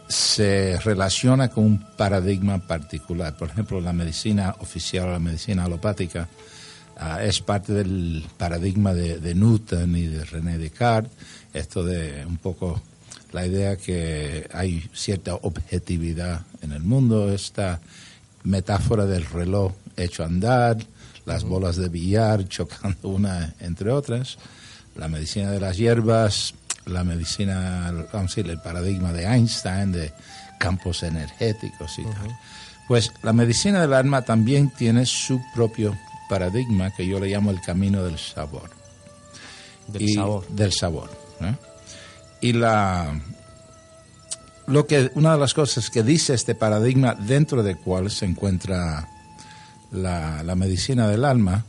se 0.08 0.76
relaciona 0.80 1.48
con 1.48 1.64
un 1.64 1.86
paradigma 1.96 2.58
particular. 2.58 3.36
Por 3.36 3.50
ejemplo, 3.50 3.80
la 3.80 3.92
medicina 3.92 4.56
oficial, 4.58 5.12
la 5.12 5.18
medicina 5.18 5.64
alopática, 5.64 6.26
Es 7.22 7.40
parte 7.40 7.72
del 7.72 8.24
paradigma 8.36 8.92
de, 8.92 9.34
Newton 9.34 9.96
y 9.96 10.06
de 10.06 10.24
René 10.24 10.58
Descartes, 10.58 11.12
esto 11.54 11.82
de 11.82 12.26
un 12.26 12.36
poco 12.36 12.82
la 13.32 13.46
idea 13.46 13.76
que 13.76 14.46
hay 14.52 14.88
cierta 14.92 15.34
objetividad 15.36 16.42
en 16.60 16.72
el 16.72 16.82
mundo, 16.82 17.32
esta 17.32 17.80
metáfora 18.42 19.06
del 19.06 19.24
reloj 19.24 19.72
hecho 19.96 20.24
andar, 20.24 20.76
las 21.24 21.44
bolas 21.44 21.76
de 21.76 21.88
billar 21.88 22.46
chocando 22.48 23.08
una 23.08 23.54
entre 23.60 23.90
otras, 23.90 24.36
la 24.96 25.08
medicina 25.08 25.50
de 25.50 25.60
las 25.60 25.78
hierbas, 25.78 26.54
la 26.84 27.04
medicina, 27.04 27.90
vamos 28.12 28.32
a 28.32 28.34
decir, 28.36 28.50
el 28.50 28.60
paradigma 28.60 29.12
de 29.12 29.24
Einstein 29.24 29.92
de 29.92 30.12
campos 30.58 31.02
energéticos 31.02 31.98
y 31.98 32.02
tal. 32.02 32.36
Pues 32.88 33.12
la 33.22 33.32
medicina 33.32 33.80
del 33.80 33.94
alma 33.94 34.22
también 34.22 34.70
tiene 34.70 35.06
su 35.06 35.40
propio 35.54 35.96
paradigma 36.30 36.94
que 36.94 37.04
yo 37.04 37.18
le 37.18 37.26
llamo 37.26 37.50
el 37.50 37.60
camino 37.60 38.04
del 38.04 38.16
sabor. 38.16 38.70
Del 39.88 40.14
sabor. 40.14 40.46
Del 40.48 40.72
sabor. 40.72 41.10
¿eh? 41.40 41.56
Y 42.40 42.52
la, 42.52 43.20
lo 44.68 44.86
que, 44.86 45.10
una 45.14 45.32
de 45.32 45.40
las 45.40 45.54
cosas 45.54 45.90
que 45.90 46.04
dice 46.04 46.34
este 46.34 46.54
paradigma 46.54 47.14
dentro 47.14 47.64
del 47.64 47.78
cual 47.78 48.12
se 48.12 48.26
encuentra 48.26 49.08
la, 49.90 50.44
la 50.44 50.54
medicina 50.54 51.08
del 51.08 51.24
alma 51.24 51.64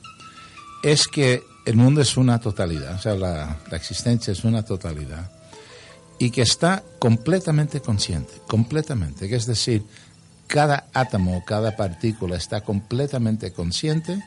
es 0.83 1.07
que 1.07 1.43
el 1.65 1.75
mundo 1.75 2.01
es 2.01 2.15
una 2.15 2.39
totalidad, 2.39 2.95
o 2.95 2.99
sea, 2.99 3.15
la, 3.15 3.57
la 3.69 3.77
existencia 3.77 4.31
es 4.31 4.43
una 4.43 4.63
totalidad 4.63 5.31
y 6.19 6.29
que 6.29 6.43
está 6.43 6.83
completamente 6.99 7.81
consciente, 7.81 8.33
completamente, 8.47 9.27
que 9.27 9.35
es 9.35 9.47
decir, 9.47 9.83
cada 10.45 10.85
átomo, 10.93 11.43
cada 11.45 11.75
partícula 11.75 12.35
está 12.35 12.61
completamente 12.61 13.51
consciente 13.53 14.23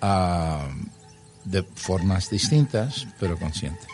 de 0.00 1.62
formas 1.74 2.30
distintas, 2.30 3.06
pero 3.18 3.38
consciente. 3.38 3.86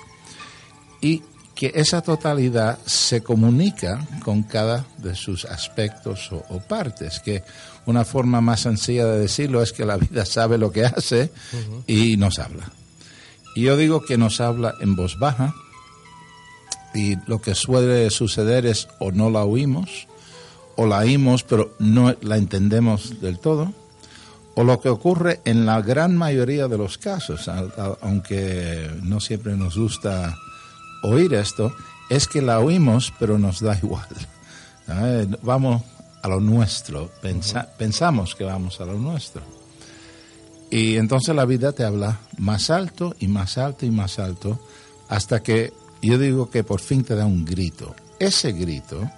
Y 1.00 1.22
que 1.54 1.72
esa 1.74 2.02
totalidad 2.02 2.78
se 2.84 3.22
comunica 3.22 4.06
con 4.24 4.42
cada 4.42 4.84
de 4.98 5.14
sus 5.14 5.44
aspectos 5.44 6.30
o, 6.32 6.58
partes, 6.60 7.20
que 7.20 7.44
una 7.86 8.04
forma 8.04 8.40
más 8.40 8.60
sencilla 8.60 9.06
de 9.06 9.20
decirlo 9.20 9.62
es 9.62 9.72
que 9.72 9.84
la 9.84 9.96
vida 9.96 10.24
sabe 10.26 10.58
lo 10.58 10.72
que 10.72 10.84
hace 10.84 11.30
y 11.86 12.16
nos 12.16 12.38
habla. 12.38 12.70
Y 13.54 13.62
yo 13.62 13.76
digo 13.76 14.04
que 14.04 14.18
nos 14.18 14.40
habla 14.40 14.74
en 14.80 14.96
voz 14.96 15.18
baja 15.18 15.54
y 16.92 17.16
lo 17.26 17.40
que 17.40 17.54
suele 17.54 18.10
suceder 18.10 18.66
es 18.66 18.88
o 18.98 19.12
no 19.12 19.30
la 19.30 19.44
oímos 19.44 20.08
o 20.76 20.86
la 20.86 20.98
oímos 20.98 21.44
pero 21.44 21.74
no 21.78 22.14
la 22.20 22.36
entendemos 22.36 23.20
del 23.20 23.38
todo 23.38 23.72
o 24.56 24.64
lo 24.64 24.80
que 24.80 24.88
ocurre 24.88 25.40
en 25.44 25.66
la 25.66 25.80
gran 25.82 26.16
mayoría 26.16 26.68
de 26.68 26.78
los 26.78 26.98
casos, 26.98 27.50
aunque 28.00 28.90
no 29.02 29.20
siempre 29.20 29.56
nos 29.56 29.76
gusta 29.76 30.36
oír 31.02 31.34
esto, 31.34 31.74
es 32.08 32.28
que 32.28 32.42
la 32.42 32.60
oímos 32.60 33.12
pero 33.18 33.38
nos 33.38 33.60
da 33.60 33.76
igual. 33.82 34.08
Vamos 35.42 35.82
a 36.22 36.28
lo 36.28 36.40
nuestro, 36.40 37.10
pensamos 37.78 38.34
que 38.34 38.44
vamos 38.44 38.80
a 38.80 38.84
lo 38.84 38.94
nuestro. 38.94 39.42
Y 40.70 40.96
entonces 40.96 41.34
la 41.34 41.44
vida 41.44 41.72
te 41.72 41.84
habla 41.84 42.18
más 42.38 42.70
alto 42.70 43.14
y 43.18 43.28
más 43.28 43.58
alto 43.58 43.86
y 43.86 43.90
más 43.90 44.18
alto 44.18 44.58
hasta 45.08 45.42
que 45.42 45.72
yo 46.02 46.18
digo 46.18 46.50
que 46.50 46.64
por 46.64 46.80
fin 46.80 47.04
te 47.04 47.14
da 47.14 47.26
un 47.26 47.44
grito. 47.44 47.94
Ese 48.18 48.52
grito 48.52 49.08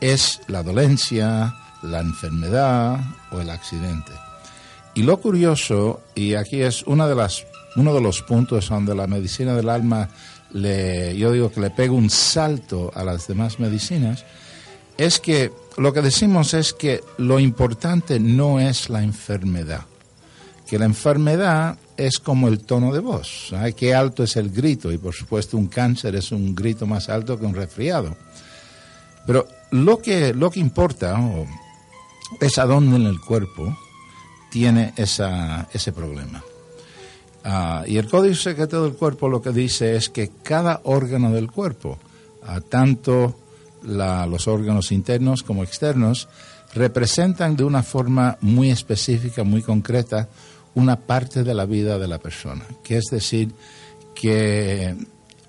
es 0.00 0.40
la 0.46 0.62
dolencia, 0.62 1.54
la 1.82 2.00
enfermedad 2.00 3.00
o 3.30 3.40
el 3.40 3.50
accidente. 3.50 4.12
Y 4.96 5.02
lo 5.02 5.20
curioso, 5.20 6.00
y 6.14 6.36
aquí 6.36 6.62
es 6.62 6.82
una 6.84 7.06
de 7.06 7.14
las, 7.14 7.44
uno 7.76 7.92
de 7.92 8.00
los 8.00 8.22
puntos 8.22 8.70
donde 8.70 8.94
la 8.94 9.06
medicina 9.06 9.54
del 9.54 9.68
alma, 9.68 10.08
le, 10.52 11.14
yo 11.18 11.30
digo 11.32 11.52
que 11.52 11.60
le 11.60 11.68
pega 11.68 11.92
un 11.92 12.08
salto 12.08 12.90
a 12.94 13.04
las 13.04 13.28
demás 13.28 13.60
medicinas, 13.60 14.24
es 14.96 15.20
que 15.20 15.52
lo 15.76 15.92
que 15.92 16.00
decimos 16.00 16.54
es 16.54 16.72
que 16.72 17.02
lo 17.18 17.38
importante 17.38 18.18
no 18.18 18.58
es 18.58 18.88
la 18.88 19.02
enfermedad, 19.02 19.82
que 20.66 20.78
la 20.78 20.86
enfermedad 20.86 21.76
es 21.98 22.18
como 22.18 22.48
el 22.48 22.60
tono 22.60 22.90
de 22.90 23.00
voz, 23.00 23.48
¿sabes? 23.50 23.74
qué 23.74 23.94
alto 23.94 24.22
es 24.22 24.36
el 24.36 24.48
grito, 24.48 24.90
y 24.90 24.96
por 24.96 25.12
supuesto 25.14 25.58
un 25.58 25.66
cáncer 25.66 26.16
es 26.16 26.32
un 26.32 26.54
grito 26.54 26.86
más 26.86 27.10
alto 27.10 27.38
que 27.38 27.44
un 27.44 27.54
resfriado. 27.54 28.16
Pero 29.26 29.46
lo 29.72 29.98
que, 29.98 30.32
lo 30.32 30.50
que 30.50 30.60
importa 30.60 31.20
es 32.40 32.56
a 32.56 32.64
dónde 32.64 32.96
en 32.96 33.02
el 33.02 33.20
cuerpo 33.20 33.76
tiene 34.50 34.92
esa, 34.96 35.68
ese 35.72 35.92
problema. 35.92 36.42
Ah, 37.44 37.84
y 37.86 37.96
el 37.96 38.08
código 38.08 38.34
secreto 38.34 38.82
del 38.82 38.94
cuerpo 38.94 39.28
lo 39.28 39.40
que 39.40 39.50
dice 39.50 39.94
es 39.94 40.08
que 40.08 40.30
cada 40.42 40.80
órgano 40.82 41.30
del 41.32 41.50
cuerpo, 41.50 41.98
ah, 42.42 42.60
tanto 42.60 43.38
los 43.82 44.48
órganos 44.48 44.90
internos 44.90 45.44
como 45.44 45.62
externos, 45.62 46.28
representan 46.74 47.54
de 47.54 47.62
una 47.62 47.84
forma 47.84 48.36
muy 48.40 48.70
específica, 48.70 49.44
muy 49.44 49.62
concreta, 49.62 50.28
una 50.74 50.96
parte 50.96 51.44
de 51.44 51.54
la 51.54 51.66
vida 51.66 51.98
de 51.98 52.08
la 52.08 52.18
persona. 52.18 52.64
Que 52.82 52.96
es 52.96 53.04
decir, 53.12 53.54
que 54.14 54.96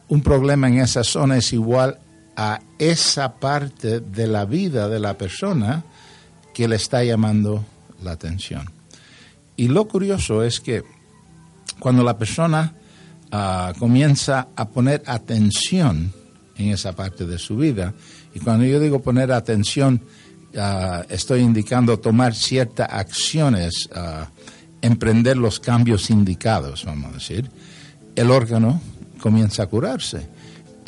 un 0.07 0.21
problema 0.21 0.67
en 0.67 0.79
esa 0.79 1.03
zona 1.03 1.37
es 1.37 1.51
igual 1.51 1.99
a 2.35 2.61
esa 2.77 3.39
parte 3.39 3.99
de 3.99 4.27
la 4.27 4.45
vida 4.45 4.87
de 4.87 4.99
la 4.99 5.17
persona 5.17 5.83
que 6.53 6.67
le 6.67 6.75
está 6.75 7.03
llamando 7.03 7.65
la 8.03 8.11
atención. 8.11 8.76
Y 9.57 9.67
lo 9.67 9.87
curioso 9.87 10.43
es 10.43 10.59
que 10.59 10.83
cuando 11.79 12.03
la 12.03 12.17
persona 12.17 12.73
ah, 13.31 13.73
comienza 13.77 14.49
a 14.55 14.69
poner 14.69 15.03
atención 15.07 16.13
en 16.55 16.69
esa 16.69 16.95
parte 16.95 17.25
de 17.25 17.39
su 17.39 17.57
vida, 17.57 17.93
y 18.33 18.39
cuando 18.39 18.65
yo 18.65 18.79
digo 18.79 19.01
poner 19.01 19.31
atención, 19.31 20.01
ah, 20.57 21.03
estoy 21.09 21.41
indicando 21.41 21.99
tomar 21.99 22.35
ciertas 22.35 22.87
acciones, 22.91 23.89
ah, 23.95 24.29
emprender 24.81 25.37
los 25.37 25.59
cambios 25.59 26.11
indicados, 26.11 26.85
vamos 26.85 27.11
a 27.11 27.13
decir, 27.15 27.49
el 28.15 28.29
órgano 28.29 28.79
comienza 29.19 29.63
a 29.63 29.67
curarse. 29.67 30.36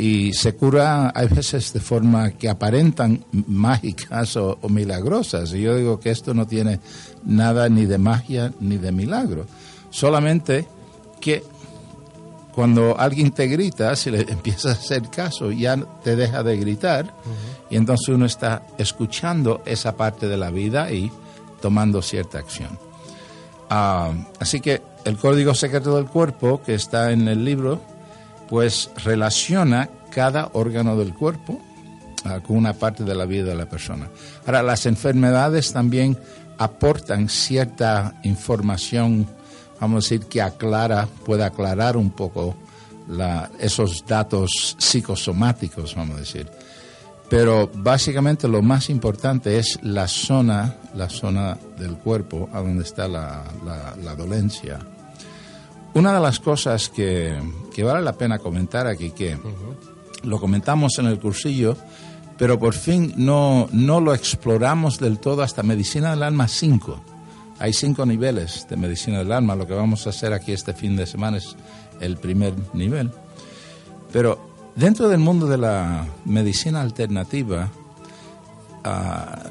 Y 0.02 0.32
se 0.32 0.56
cura 0.56 1.10
a 1.10 1.26
veces 1.26 1.74
de 1.74 1.82
forma 1.82 2.32
que 2.32 2.48
aparentan 2.48 3.26
mágicas 3.48 4.38
o, 4.38 4.58
o 4.62 4.70
milagrosas. 4.70 5.54
Y 5.54 5.62
yo 5.62 5.76
digo 5.76 6.00
que 6.00 6.10
esto 6.10 6.34
no 6.34 6.48
tiene 6.48 6.80
nada 7.26 7.68
ni 7.68 7.86
de 7.86 7.98
magia 7.98 8.54
ni 8.62 8.78
de 8.78 8.94
milagro. 8.94 9.46
Solamente 9.90 10.66
que 11.20 11.44
cuando 12.60 13.00
alguien 13.00 13.32
te 13.32 13.48
grita, 13.48 13.96
si 13.96 14.12
le 14.12 14.22
empiezas 14.30 14.78
a 14.78 14.82
hacer 14.82 15.10
caso, 15.10 15.52
ya 15.52 15.78
te 16.04 16.16
deja 16.16 16.44
de 16.44 16.58
gritar 16.58 17.14
y 17.70 17.78
entonces 17.78 18.10
uno 18.10 18.26
está 18.26 18.64
escuchando 18.78 19.62
esa 19.66 19.96
parte 19.96 20.28
de 20.28 20.38
la 20.38 20.50
vida 20.50 20.92
y 20.92 21.12
tomando 21.62 22.02
cierta 22.02 22.40
acción. 22.40 22.78
Ah, 23.70 24.12
así 24.40 24.60
que 24.60 24.82
el 25.06 25.18
código 25.18 25.54
secreto 25.54 25.96
del 25.96 26.08
cuerpo 26.08 26.62
que 26.62 26.74
está 26.74 27.12
en 27.12 27.28
el 27.28 27.46
libro, 27.46 27.80
pues 28.50 28.90
relaciona 29.04 29.90
cada 30.12 30.50
órgano 30.54 30.98
del 30.98 31.14
cuerpo 31.14 31.62
ah, 32.26 32.40
con 32.40 32.58
una 32.58 32.74
parte 32.74 33.04
de 33.04 33.16
la 33.16 33.26
vida 33.26 33.46
de 33.46 33.56
la 33.56 33.68
persona. 33.68 34.10
Ahora, 34.46 34.64
las 34.64 34.86
enfermedades 34.86 35.72
también 35.72 36.18
aportan 36.58 37.30
cierta 37.30 38.16
información 38.24 39.28
vamos 39.80 40.06
a 40.06 40.06
decir, 40.06 40.28
que 40.28 40.42
aclara, 40.42 41.08
puede 41.26 41.44
aclarar 41.44 41.98
un 41.98 42.12
poco 42.12 42.56
esos 43.60 44.06
datos 44.06 44.76
psicosomáticos, 44.78 45.96
vamos 45.96 46.18
a 46.18 46.20
decir. 46.20 46.48
Pero 47.30 47.70
básicamente 47.74 48.48
lo 48.48 48.62
más 48.62 48.90
importante 48.90 49.58
es 49.58 49.80
la 49.84 50.08
zona, 50.08 50.76
la 50.96 51.10
zona 51.10 51.58
del 51.78 51.98
cuerpo 51.98 52.50
a 52.52 52.60
donde 52.60 52.84
está 52.84 53.08
la, 53.08 53.44
dolencia. 54.18 54.80
Una 55.94 56.14
de 56.14 56.20
las 56.20 56.40
cosas 56.40 56.90
que, 56.90 57.38
vale 57.84 58.02
la 58.02 58.14
pena 58.14 58.40
comentar 58.40 58.88
aquí, 58.88 59.12
que 59.12 59.38
lo 60.24 60.40
comentamos 60.40 61.00
en 61.00 61.08
el 61.08 61.20
cursillo, 61.20 61.78
pero 62.38 62.60
por 62.60 62.74
fin 62.74 63.14
no, 63.18 63.68
no 63.72 64.00
lo 64.00 64.14
exploramos 64.14 65.00
del 65.00 65.20
todo 65.20 65.42
hasta 65.42 65.64
Medicina 65.64 66.12
del 66.12 66.24
Alma 66.24 66.48
5 66.48 67.02
hay 67.60 67.74
cinco 67.74 68.06
niveles 68.06 68.66
de 68.70 68.78
medicina 68.78 69.20
del 69.20 69.32
alma. 69.34 69.56
Lo 69.56 69.68
que 69.68 69.74
vamos 69.74 70.08
a 70.08 70.12
hacer 70.12 70.34
aquí 70.34 70.54
este 70.54 70.74
fin 70.74 70.96
de 70.96 71.06
semana 71.06 71.38
es 71.38 71.56
el 72.00 72.18
primer 72.18 72.54
nivel. 72.74 73.12
Pero 74.14 74.72
dentro 74.76 75.10
del 75.10 75.20
mundo 75.20 75.46
de 75.46 75.58
la 75.58 76.08
medicina 76.24 76.82
alternativa 76.82 77.70
ah, 78.86 79.44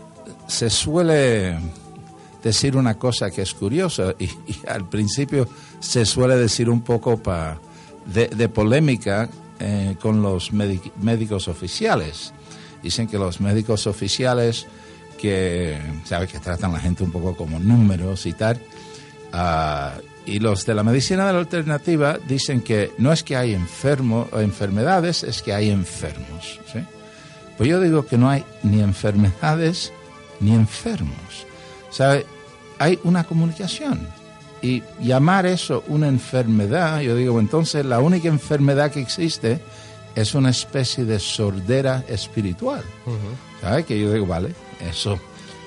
se 0.47 0.71
suele 0.71 1.59
decir 2.43 2.77
una 2.77 2.99
cosa 2.99 3.31
que 3.31 3.43
es 3.43 3.53
curiosa 3.53 4.15
y, 4.19 4.31
al 4.67 4.89
principio 4.89 5.47
se 5.81 6.05
suele 6.05 6.37
decir 6.37 6.69
un 6.71 6.83
poco 6.83 7.21
de, 8.07 8.49
polémica 8.49 9.29
eh, 9.61 9.97
con 10.01 10.23
los 10.23 10.53
médicos 10.53 11.49
oficiales. 11.49 12.33
Dicen 12.83 13.09
que 13.09 13.19
los 13.19 13.41
médicos 13.41 13.87
oficiales 13.87 14.67
que, 15.19 15.79
¿sabes? 16.05 16.31
Que 16.31 16.39
tratan 16.39 16.71
a 16.71 16.75
la 16.75 16.81
gente 16.81 17.05
un 17.05 17.13
poco 17.13 17.37
como 17.37 17.59
números 17.59 18.25
y 18.25 18.33
tal. 18.33 18.61
Ah, 19.33 19.95
y 20.25 20.39
los 20.39 20.65
de 20.65 20.75
la 20.75 20.83
medicina 20.83 21.27
de 21.27 21.33
la 21.33 21.39
alternativa 21.41 22.19
dicen 22.27 22.63
que 22.63 22.93
no 22.99 23.13
es 23.13 23.23
que 23.23 23.37
hay 23.37 23.55
enfermos 23.55 24.29
o 24.33 24.41
enfermedades, 24.41 25.23
es 25.23 25.43
que 25.43 25.53
hay 25.53 25.71
enfermos. 25.71 26.61
Pues 27.57 27.69
yo 27.69 27.81
digo 27.81 28.07
que 28.07 28.17
no 28.17 28.31
hay 28.31 28.45
ni 28.63 28.81
enfermedades 28.81 29.93
ni 30.41 30.55
enfermos. 30.55 31.47
¿Sabe? 31.91 32.25
Hay 32.79 32.99
una 33.03 33.25
comunicación. 33.25 34.07
Y 34.61 34.83
llamar 35.01 35.47
eso 35.47 35.85
una 35.87 36.09
enfermedad, 36.09 37.01
yo 37.01 37.15
digo, 37.15 37.39
entonces 37.39 37.85
la 37.85 38.01
única 38.01 38.29
enfermedad 38.29 38.91
que 38.91 39.01
existe 39.01 39.61
es 40.15 40.35
una 40.35 40.51
especie 40.51 41.05
de 41.05 41.21
sordera 41.21 42.05
espiritual. 42.09 42.83
¿Sabe? 43.61 43.85
Que 43.85 44.01
yo 44.01 44.13
digo, 44.13 44.27
vale, 44.27 44.55
eso 44.81 45.19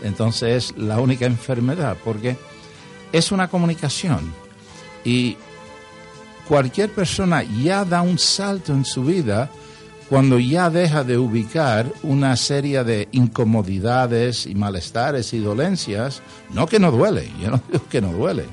entonces 0.04 0.72
es 0.72 0.78
la 0.78 1.00
única 1.00 1.26
enfermedad, 1.26 1.96
porque 2.04 2.38
es 3.12 3.32
una 3.32 3.48
comunicación 3.48 4.34
y 5.04 5.38
cualquier 6.48 6.92
persona 6.92 7.44
ya 7.44 7.86
da 7.86 8.02
un 8.02 8.18
salto 8.18 8.74
en 8.74 8.86
su 8.86 9.04
vida 9.04 9.50
cuando 10.10 10.40
ya 10.40 10.70
deja 10.70 11.06
de 11.06 11.18
ubicar 11.18 11.92
una 12.04 12.36
serie 12.36 12.84
de 12.84 13.08
incomodidades 13.14 14.46
y 14.46 14.56
malestares 14.56 15.34
y 15.34 15.40
dolencias, 15.40 16.22
no 16.54 16.68
que 16.68 16.80
no 16.80 16.92
duele, 16.92 17.32
yo 17.42 17.52
no 17.52 17.62
digo 17.72 17.86
que 17.90 18.02
no 18.02 18.12
duele, 18.12 18.46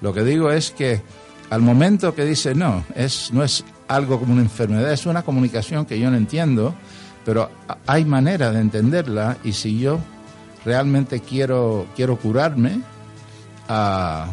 lo 0.00 0.12
que 0.12 0.24
digo 0.24 0.50
es 0.50 0.70
que 0.70 1.02
al 1.50 1.62
momento 1.62 2.14
que 2.14 2.24
dice 2.24 2.54
no, 2.54 2.84
es, 2.94 3.32
no 3.32 3.42
es 3.42 3.64
algo 3.88 4.18
como 4.18 4.32
una 4.32 4.42
enfermedad, 4.42 4.92
es 4.92 5.06
una 5.06 5.22
comunicación 5.22 5.86
que 5.86 5.98
yo 5.98 6.10
no 6.10 6.16
entiendo, 6.16 6.74
pero 7.24 7.50
hay 7.86 8.04
manera 8.04 8.50
de 8.52 8.60
entenderla 8.60 9.36
y 9.44 9.52
si 9.52 9.78
yo 9.78 10.00
realmente 10.64 11.20
quiero, 11.20 11.86
quiero 11.94 12.16
curarme, 12.16 12.80
ah, 13.68 14.28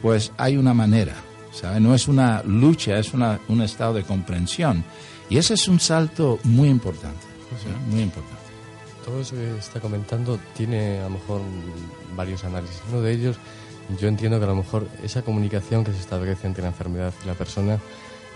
pues 0.00 0.32
hay 0.36 0.56
una 0.56 0.74
manera, 0.74 1.14
¿sabe? 1.52 1.80
No 1.80 1.94
es 1.94 2.08
una 2.08 2.42
lucha, 2.44 2.98
es 2.98 3.14
una, 3.14 3.40
un 3.48 3.62
estado 3.62 3.94
de 3.94 4.02
comprensión. 4.04 4.84
Y 5.28 5.38
ese 5.38 5.54
es 5.54 5.66
un 5.66 5.80
salto 5.80 6.38
muy 6.44 6.68
importante, 6.68 7.24
muy 7.90 8.02
importante. 8.02 8.44
Todo 9.04 9.20
eso 9.20 9.34
que 9.34 9.58
está 9.58 9.80
comentando 9.80 10.38
tiene 10.56 11.00
a 11.00 11.04
lo 11.04 11.10
mejor 11.10 11.40
varios 12.16 12.44
análisis. 12.44 12.80
Uno 12.90 13.00
de 13.00 13.12
ellos, 13.12 13.36
yo 13.98 14.08
entiendo 14.08 14.38
que 14.38 14.44
a 14.44 14.48
lo 14.48 14.56
mejor 14.56 14.88
esa 15.02 15.22
comunicación 15.22 15.84
que 15.84 15.92
se 15.92 16.00
establece 16.00 16.46
entre 16.46 16.62
la 16.62 16.68
enfermedad 16.68 17.12
y 17.22 17.26
la 17.26 17.34
persona 17.34 17.78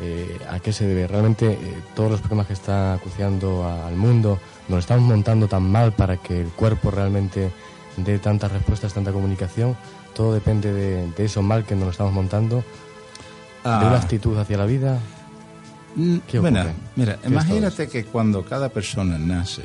eh, 0.01 0.39
a 0.49 0.61
qué 0.61 0.73
se 0.73 0.87
debe. 0.87 1.07
Realmente 1.07 1.53
eh, 1.53 1.59
todos 1.97 2.11
los 2.11 2.21
problemas 2.21 2.47
que 2.47 2.53
está 2.53 2.95
acuciando 2.95 3.67
al 3.67 3.97
mundo 3.97 4.39
nos 4.69 4.81
estamos 4.81 5.05
montando 5.05 5.49
tan 5.49 5.69
mal 5.71 5.93
para 5.93 6.19
que 6.19 6.41
el 6.41 6.49
cuerpo 6.49 6.91
realmente 6.91 7.51
dé 7.97 8.19
tantas 8.19 8.53
respuestas, 8.53 8.95
tanta 8.95 9.13
comunicación. 9.13 9.77
Todo 10.15 10.35
depende 10.35 10.73
de, 10.73 11.25
eso 11.25 11.43
mal 11.43 11.65
que 11.65 11.75
nos 11.75 11.91
estamos 11.91 12.13
montando, 12.13 12.57
de 13.65 13.71
una 13.71 13.95
ah. 13.95 14.01
actitud 14.01 14.37
hacia 14.39 14.59
la 14.59 14.67
vida. 14.67 14.99
Mm, 15.97 16.19
mira, 16.95 17.19
imagínate 17.25 17.89
que 17.89 18.05
cuando 18.05 18.45
cada 18.45 18.69
persona 18.69 19.19
nace 19.19 19.63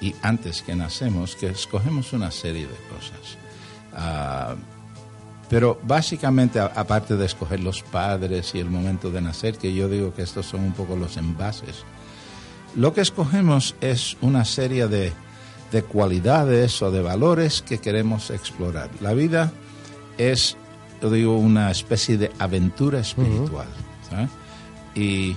y 0.00 0.14
antes 0.22 0.62
que 0.62 0.74
nacemos, 0.74 1.36
que 1.36 1.48
escogemos 1.48 2.12
una 2.12 2.30
serie 2.30 2.66
de 2.66 2.76
cosas. 2.92 3.38
Ah, 3.94 4.56
pero 5.52 5.78
básicamente, 5.82 6.58
aparte 6.58 7.14
de 7.14 7.26
escoger 7.26 7.60
los 7.60 7.82
padres 7.82 8.54
y 8.54 8.58
el 8.58 8.70
momento 8.70 9.10
de 9.10 9.20
nacer, 9.20 9.58
que 9.58 9.74
yo 9.74 9.86
digo 9.86 10.14
que 10.14 10.22
estos 10.22 10.46
son 10.46 10.60
un 10.60 10.72
poco 10.72 10.96
los 10.96 11.18
envases, 11.18 11.84
lo 12.74 12.94
que 12.94 13.02
escogemos 13.02 13.74
es 13.82 14.16
una 14.22 14.46
serie 14.46 14.88
de, 14.88 15.12
cualidades 15.88 16.80
o 16.80 16.90
de 16.90 17.02
valores 17.02 17.60
que 17.60 17.76
queremos 17.76 18.30
explorar. 18.30 18.88
La 19.02 19.12
vida 19.12 19.52
es, 20.16 20.56
yo 21.02 21.10
digo, 21.10 21.36
una 21.36 21.70
especie 21.70 22.16
de 22.16 22.32
aventura 22.38 23.00
espiritual. 23.00 23.68
Y 24.94 25.36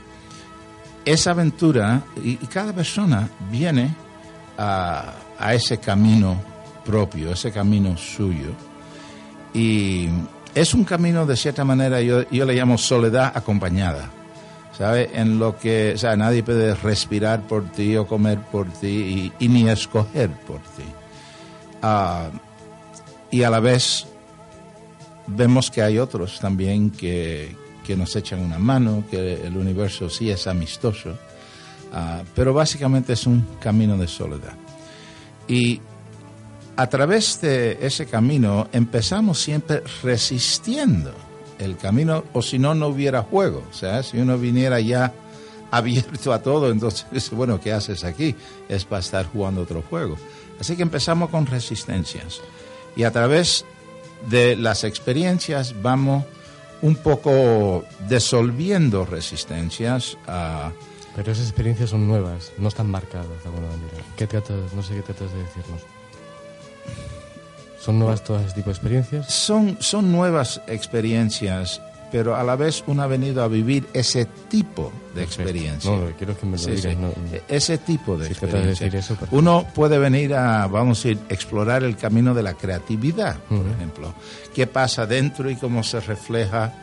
esa 1.03 1.31
aventura, 1.31 2.03
y, 2.23 2.37
cada 2.37 2.71
persona 2.71 3.29
viene 3.51 3.93
a, 4.57 5.13
a 5.37 5.53
ese 5.53 5.77
camino 5.79 6.41
propio, 6.85 7.33
ese 7.33 7.51
camino 7.51 7.97
suyo 7.97 8.74
y 9.55 10.09
es 10.53 10.73
un 10.73 10.83
camino, 10.83 11.25
de 11.25 11.37
cierta 11.37 11.63
manera, 11.63 12.01
yo, 12.01 12.29
yo 12.29 12.45
le 12.45 12.53
llamo 12.53 12.77
soledad 12.77 13.31
acompañada. 13.33 14.11
¿Sabe? 14.77 15.09
En 15.13 15.39
lo 15.39 15.57
que, 15.57 15.93
o 15.95 15.97
sea, 15.97 16.17
nadie 16.17 16.43
puede 16.43 16.75
respirar 16.75 17.43
por 17.43 17.63
ti 17.71 17.95
o 17.95 18.05
comer 18.05 18.41
por 18.41 18.67
ti 18.67 19.31
y, 19.39 19.47
ni 19.47 19.69
escoger 19.69 20.29
por 20.29 20.59
ti. 20.59 20.83
Ah, 21.81 22.27
y 23.31 23.43
a 23.43 23.49
la 23.49 23.61
vez 23.61 24.05
vemos 25.27 25.71
que 25.71 25.81
hay 25.81 25.97
otros 25.97 26.41
también 26.41 26.89
que, 26.89 27.55
que 27.85 27.95
nos 27.95 28.13
echan 28.17 28.41
una 28.41 28.59
mano, 28.59 29.05
que 29.09 29.45
el 29.45 29.55
universo 29.55 30.09
sí 30.09 30.29
es 30.29 30.45
amistoso, 30.45 31.17
ah, 31.93 32.23
pero 32.35 32.53
básicamente 32.53 33.13
es 33.13 33.25
un 33.25 33.47
camino 33.61 33.97
de 33.97 34.09
soledad. 34.09 34.55
Y 35.47 35.79
a 36.77 36.87
través 36.87 37.39
de 37.41 37.77
ese 37.81 38.05
camino 38.05 38.67
empezamos 38.71 39.39
siempre 39.39 39.83
resistiendo 40.03 41.13
el 41.59 41.77
camino, 41.77 42.25
o 42.33 42.41
si 42.41 42.59
no, 42.59 42.75
no 42.75 42.87
hubiera 42.87 43.21
juego. 43.23 43.63
O 43.69 43.73
sea, 43.73 44.03
si 44.03 44.17
uno 44.17 44.37
viniera 44.37 44.79
ya 44.79 45.13
abierto 45.71 46.33
a 46.33 46.41
todo, 46.41 46.71
entonces, 46.71 47.29
bueno, 47.31 47.59
¿qué 47.59 47.71
haces 47.71 48.03
aquí? 48.03 48.35
Es 48.67 48.85
para 48.85 48.99
estar 48.99 49.25
jugando 49.25 49.61
otro 49.61 49.81
juego. 49.89 50.17
Así 50.59 50.75
que 50.75 50.83
empezamos 50.83 51.29
con 51.29 51.45
resistencias. 51.45 52.41
Y 52.95 53.03
a 53.03 53.11
través 53.11 53.65
de 54.29 54.55
las 54.55 54.83
experiencias 54.83 55.81
vamos 55.81 56.23
un 56.81 56.95
poco 56.95 57.85
disolviendo 58.07 59.05
resistencias. 59.05 60.17
Pero 61.15 61.31
esas 61.31 61.45
experiencias 61.45 61.89
son 61.89 62.07
nuevas, 62.07 62.51
no 62.57 62.67
están 62.67 62.91
marcadas 62.91 63.27
de 63.27 63.49
alguna 63.49 63.67
manera. 63.67 64.03
¿Qué 64.17 64.27
tratas, 64.27 64.73
no 64.73 64.83
sé 64.83 64.95
qué 64.95 65.01
tratas 65.01 65.31
de 65.31 65.39
decirnos? 65.39 65.81
¿Son 67.79 67.99
nuevas 67.99 68.23
todas 68.23 68.45
ese 68.45 68.55
tipo 68.55 68.65
de 68.65 68.71
experiencias? 68.71 69.31
Son, 69.31 69.77
son 69.79 70.11
nuevas 70.11 70.59
experiencias, 70.67 71.81
pero 72.11 72.35
a 72.35 72.43
la 72.43 72.55
vez 72.55 72.83
uno 72.87 73.03
ha 73.03 73.07
venido 73.07 73.43
a 73.43 73.47
vivir 73.47 73.85
ese 73.93 74.25
tipo 74.49 74.91
de 75.13 75.23
experiencia. 75.23 75.91
No, 75.91 76.07
quiero 76.17 76.35
que 76.35 76.45
me 76.47 76.57
lo 76.57 76.65
digas. 76.65 76.85
E, 77.31 77.43
ese 77.47 77.77
tipo 77.77 78.17
de 78.17 78.27
experiencia. 78.27 78.89
uno 79.29 79.67
puede 79.75 79.99
venir 79.99 80.33
a, 80.33 80.65
vamos 80.65 81.05
a 81.05 81.09
decir, 81.09 81.23
explorar 81.29 81.83
el 81.83 81.95
camino 81.95 82.33
de 82.33 82.41
la 82.41 82.55
creatividad, 82.55 83.37
por 83.49 83.67
ejemplo. 83.67 84.15
¿Qué 84.55 84.65
pasa 84.65 85.05
dentro 85.05 85.49
y 85.49 85.55
cómo 85.55 85.83
se 85.83 85.99
refleja 85.99 86.73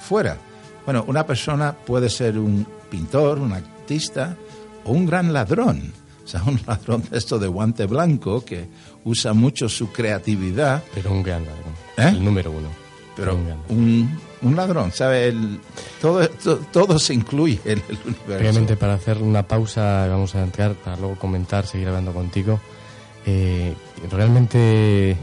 fuera? 0.00 0.38
Bueno, 0.84 1.04
una 1.06 1.24
persona 1.24 1.72
puede 1.72 2.08
ser 2.08 2.38
un 2.38 2.66
pintor, 2.90 3.38
un 3.38 3.52
artista 3.52 4.36
o 4.84 4.92
un 4.92 5.06
gran 5.06 5.32
ladrón. 5.32 5.92
O 6.24 6.26
sea, 6.26 6.42
un 6.46 6.60
ladrón 6.66 7.04
de 7.10 7.18
esto 7.18 7.38
de 7.38 7.46
guante 7.46 7.86
blanco 7.86 8.44
que 8.44 8.66
usa 9.08 9.32
mucho 9.32 9.68
su 9.68 9.90
creatividad. 9.90 10.82
Pero 10.94 11.12
un 11.12 11.22
gran 11.22 11.44
ladrón. 11.44 11.74
¿Eh? 11.96 12.08
El 12.08 12.24
número 12.24 12.50
uno. 12.50 12.68
Pero 13.16 13.36
un, 13.68 14.16
un, 14.42 14.56
ladrón, 14.56 14.92
¿sabe? 14.92 15.28
El, 15.28 15.58
todo, 16.00 16.28
todo, 16.70 17.00
se 17.00 17.14
incluye 17.14 17.58
en 17.64 17.82
el 17.88 17.98
universo. 18.04 18.38
Obviamente, 18.38 18.76
para 18.76 18.94
hacer 18.94 19.18
una 19.18 19.42
pausa, 19.42 20.06
vamos 20.06 20.36
a 20.36 20.44
entrar 20.44 20.74
para 20.74 20.96
luego 20.96 21.16
comentar, 21.16 21.66
seguir 21.66 21.88
hablando 21.88 22.12
contigo. 22.12 22.60
Eh, 23.26 23.74
realmente, 24.08 25.16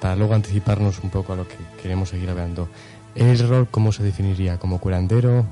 para 0.00 0.14
luego 0.14 0.34
anticiparnos 0.34 1.00
un 1.02 1.10
poco 1.10 1.32
a 1.32 1.36
lo 1.36 1.48
que 1.48 1.56
queremos 1.82 2.10
seguir 2.10 2.30
hablando, 2.30 2.68
¿el 3.16 3.36
rol 3.48 3.66
cómo 3.72 3.90
se 3.90 4.04
definiría? 4.04 4.58
¿Como 4.58 4.78
curandero? 4.78 5.44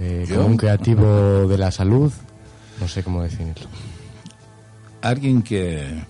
Eh, 0.00 0.26
¿Como 0.28 0.46
un 0.46 0.56
creativo 0.56 1.46
de 1.46 1.58
la 1.58 1.70
salud? 1.70 2.12
No 2.80 2.88
sé 2.88 3.04
cómo 3.04 3.22
definirlo. 3.22 3.68
Alguien 5.00 5.42
que 5.42 6.02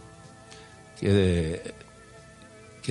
que, 0.98 1.74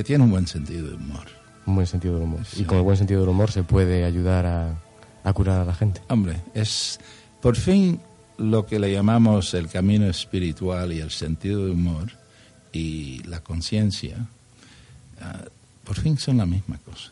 tiene 0.03 0.23
un 0.23 0.31
buen 0.31 0.47
sentido 0.47 0.89
de 0.89 0.95
humor. 0.95 1.25
Un 1.65 1.75
buen 1.75 1.87
sentido 1.87 2.17
de 2.17 2.23
humor. 2.23 2.41
Y 2.57 2.63
con 2.63 2.77
el 2.77 2.83
buen 2.83 2.97
sentido 2.97 3.21
del 3.21 3.29
humor 3.29 3.51
se 3.51 3.63
puede 3.63 4.03
ayudar 4.03 4.45
a, 4.45 4.75
a 5.23 5.33
curar 5.33 5.61
a 5.61 5.65
la 5.65 5.73
gente. 5.73 6.01
Hombre, 6.09 6.41
es 6.53 6.99
por 7.41 7.55
fin 7.55 7.99
lo 8.37 8.65
que 8.65 8.79
le 8.79 8.91
llamamos 8.91 9.53
el 9.53 9.69
camino 9.69 10.07
espiritual 10.07 10.91
y 10.91 10.99
el 10.99 11.11
sentido 11.11 11.65
de 11.65 11.71
humor 11.71 12.11
y 12.71 13.21
la 13.23 13.41
conciencia, 13.41 14.17
ah, 15.21 15.45
por 15.83 15.99
fin 15.99 16.17
son 16.17 16.37
la 16.37 16.45
misma 16.45 16.77
cosa. 16.79 17.11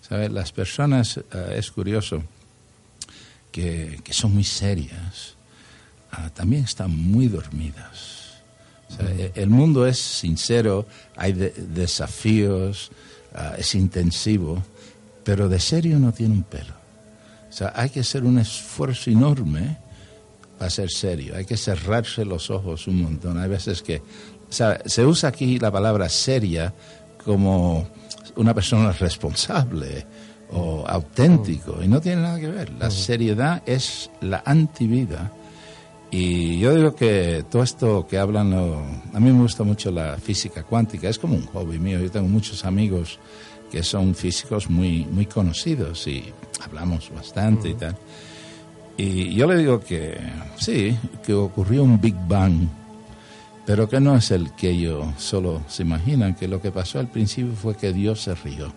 ¿Sabes? 0.00 0.30
Las 0.32 0.52
personas, 0.52 1.20
ah, 1.32 1.52
es 1.54 1.70
curioso, 1.70 2.22
que, 3.50 4.00
que, 4.04 4.12
son 4.12 4.34
muy 4.34 4.44
serias, 4.44 5.34
ah, 6.12 6.30
también 6.30 6.64
están 6.64 6.96
muy 6.96 7.28
dormidas. 7.28 8.17
Eh, 9.00 9.32
el 9.34 9.50
mundo 9.50 9.86
es 9.86 9.98
sincero, 9.98 10.86
hay 11.16 11.32
desafíos, 11.32 12.90
ah, 13.34 13.54
es 13.58 13.74
intensivo, 13.74 14.62
pero 15.24 15.48
de 15.48 15.60
serio 15.60 15.98
no 15.98 16.12
tiene 16.12 16.34
un 16.34 16.42
pelo. 16.42 16.74
O 17.48 17.52
sea, 17.52 17.72
hay 17.74 17.90
que 17.90 18.00
hacer 18.00 18.24
un 18.24 18.38
esfuerzo 18.38 19.10
enorme 19.10 19.78
para 20.58 20.70
ser 20.70 20.90
serio, 20.90 21.36
hay 21.36 21.44
que 21.44 21.56
cerrarse 21.56 22.24
los 22.24 22.50
ojos 22.50 22.86
un 22.86 23.02
montón. 23.02 23.38
Hay 23.38 23.48
veces 23.48 23.82
que, 23.82 23.96
o 23.98 24.52
sea, 24.52 24.80
se 24.84 25.04
usa 25.04 25.28
aquí 25.28 25.58
la 25.58 25.70
palabra 25.70 26.08
seria 26.08 26.72
como 27.24 27.88
una 28.36 28.54
persona 28.54 28.92
responsable 28.92 30.06
o 30.50 30.84
auténtico, 30.86 31.82
y 31.82 31.88
no 31.88 32.00
tiene 32.00 32.22
nada 32.22 32.40
que 32.40 32.48
ver. 32.48 32.72
La 32.78 32.90
seriedad 32.90 33.62
es 33.66 34.10
la 34.20 34.42
antivida 34.46 35.30
y 36.10 36.58
yo 36.58 36.74
digo 36.74 36.94
que 36.94 37.44
todo 37.50 37.62
esto 37.62 38.06
que 38.06 38.18
hablan, 38.18 38.52
a 38.54 39.20
mí 39.20 39.30
me 39.30 39.42
gusta 39.42 39.62
mucho 39.62 39.90
la 39.90 40.16
física 40.16 40.62
cuántica, 40.62 41.08
es 41.08 41.18
como 41.18 41.34
un 41.34 41.46
hobby 41.46 41.78
mío. 41.78 42.00
Yo 42.00 42.10
tengo 42.10 42.28
muchos 42.28 42.64
amigos 42.64 43.18
que 43.70 43.82
son 43.82 44.14
físicos 44.14 44.70
muy, 44.70 45.04
muy 45.04 45.26
conocidos 45.26 46.06
y 46.06 46.32
hablamos 46.64 47.10
bastante 47.14 47.68
y 47.68 47.74
tal. 47.74 47.96
Y 48.96 49.34
yo 49.34 49.46
le 49.46 49.58
digo 49.58 49.80
que 49.80 50.18
sí, 50.56 50.96
que 51.22 51.34
ocurrió 51.34 51.84
un 51.84 52.00
Big 52.00 52.16
Bang, 52.26 52.68
pero 53.66 53.86
que 53.86 54.00
no 54.00 54.16
es 54.16 54.30
el 54.30 54.52
que 54.52 54.70
ellos 54.70 55.06
solo 55.18 55.60
se 55.68 55.82
imaginan, 55.82 56.34
que 56.34 56.48
lo 56.48 56.60
que 56.60 56.72
pasó 56.72 57.00
al 57.00 57.08
principio 57.08 57.52
fue 57.52 57.76
que 57.76 57.92
Dios 57.92 58.22
se 58.22 58.34
rió, 58.34 58.72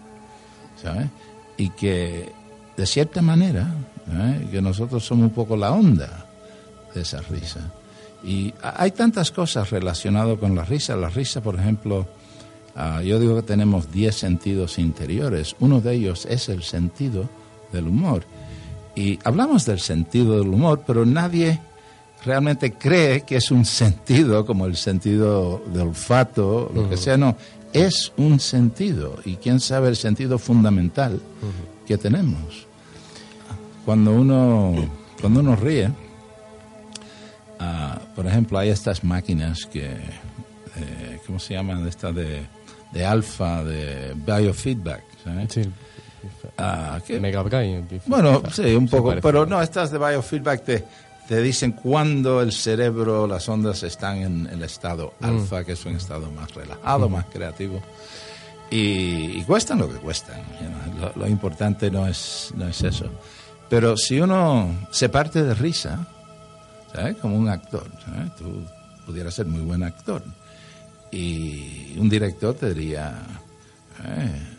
¿sabes? 0.82 1.08
Y 1.56 1.70
que 1.70 2.30
de 2.76 2.86
cierta 2.86 3.22
manera, 3.22 3.74
¿eh? 4.12 4.48
que 4.52 4.62
nosotros 4.62 5.06
somos 5.06 5.30
un 5.30 5.34
poco 5.34 5.56
la 5.56 5.72
onda 5.72 6.28
de 6.94 7.02
esa 7.02 7.22
risa. 7.22 7.60
Y 8.24 8.54
hay 8.62 8.92
tantas 8.92 9.32
cosas 9.32 9.70
relacionadas 9.72 10.38
con 10.38 10.56
la 10.56 10.64
risa. 10.64 10.96
La 10.96 11.10
risa, 11.10 11.42
por 11.42 11.56
ejemplo, 11.56 12.06
ah, 12.76 13.02
yo 13.02 13.20
digo 13.20 13.36
que 13.36 13.42
tenemos 13.42 13.92
10 13.92 14.16
sentidos 14.16 14.78
interiores. 14.78 15.56
Uno 15.60 15.82
de 15.82 15.94
ellos 15.96 16.26
es 16.30 16.50
el 16.50 16.64
sentido 16.64 17.28
del 17.72 17.88
humor. 17.88 18.24
Y 18.96 19.20
hablamos 19.24 19.66
del 19.66 19.80
sentido 19.80 20.38
del 20.38 20.50
humor, 20.50 20.84
pero 20.86 21.06
nadie 21.06 21.60
realmente 22.24 22.74
cree 22.74 23.22
que 23.22 23.38
es 23.38 23.50
un 23.50 23.66
sentido 23.66 24.46
como 24.46 24.66
el 24.66 24.76
sentido 24.76 25.64
del 25.74 25.88
olfato, 25.88 26.72
lo 26.74 26.90
que 26.90 26.98
sea. 26.98 27.18
No, 27.18 27.36
es 27.74 28.12
un 28.18 28.40
sentido. 28.40 29.18
Y 29.26 29.38
quién 29.38 29.60
sabe 29.60 29.90
el 29.90 29.96
sentido 29.96 30.38
fundamental 30.38 31.20
que 31.88 31.98
tenemos. 31.98 32.68
Cuando 33.86 34.14
uno, 34.14 34.76
cuando 35.20 35.40
uno 35.40 35.56
ríe, 35.56 35.92
Ah, 37.64 38.02
por 38.16 38.26
ejemplo, 38.26 38.58
hay 38.58 38.70
estas 38.70 39.04
máquinas 39.04 39.68
que, 39.72 39.86
eh, 39.86 41.20
¿cómo 41.28 41.38
se 41.38 41.54
llaman? 41.54 41.88
Estas 41.88 42.16
de, 42.16 42.42
de 42.92 43.06
alfa, 43.06 43.64
de 43.64 44.16
biofeedback. 44.16 45.04
Sí. 45.48 45.62
Ah, 46.58 47.00
bueno, 48.08 48.42
sí, 48.52 48.74
un 48.74 48.88
poco, 48.88 49.14
pero 49.22 49.46
no, 49.46 49.62
estas 49.62 49.92
de 49.92 50.00
biofeedback 50.00 50.64
te, 50.64 50.86
te 51.28 51.40
dicen 51.40 51.74
cuándo 51.74 52.42
el 52.42 52.52
cerebro, 52.52 53.28
las 53.28 53.48
ondas 53.48 53.84
están 53.84 54.18
en 54.18 54.48
el 54.48 54.64
estado 54.64 55.14
mm. 55.20 55.26
alfa, 55.26 55.64
que 55.64 55.74
es 55.74 55.86
un 55.86 55.96
estado 55.96 56.32
más 56.32 56.52
relajado, 56.56 57.10
más 57.10 57.26
creativo. 57.26 57.80
Y, 58.72 59.44
cuestan 59.44 59.78
lo 59.78 59.88
que 59.88 60.00
cuestan. 60.00 60.42
lo, 61.00 61.12
lo, 61.16 61.28
importante 61.28 61.92
no 61.92 62.08
es, 62.08 62.52
no 62.56 62.68
es 62.68 62.82
eso. 62.82 63.06
Pero 63.70 63.98
si 63.98 64.20
uno 64.20 64.88
se 64.92 65.10
parte 65.10 65.44
de 65.44 65.54
risa, 65.54 66.08
como 67.22 67.38
un 67.38 67.50
actor. 67.50 67.90
Tú 68.38 68.64
pudieras 69.06 69.34
ser 69.34 69.46
muy 69.46 69.62
buen 69.62 69.84
actor. 69.84 70.24
Y 71.12 71.96
un 71.98 72.10
director 72.10 72.56
te 72.56 72.74
diría, 72.74 73.16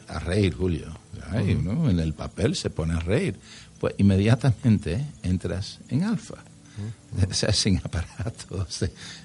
a 0.08 0.18
reír, 0.18 0.54
Julio. 0.54 0.86
en 1.32 1.98
el 1.98 2.12
papel 2.12 2.54
se 2.56 2.70
pone 2.70 2.94
a 2.94 3.00
reír. 3.00 3.38
Pues 3.80 3.94
inmediatamente 3.98 5.04
entras 5.22 5.80
en 5.88 6.04
alfa. 6.04 6.36
O 7.30 7.34
sea, 7.34 7.52
sin 7.52 7.76
aparato. 7.76 8.66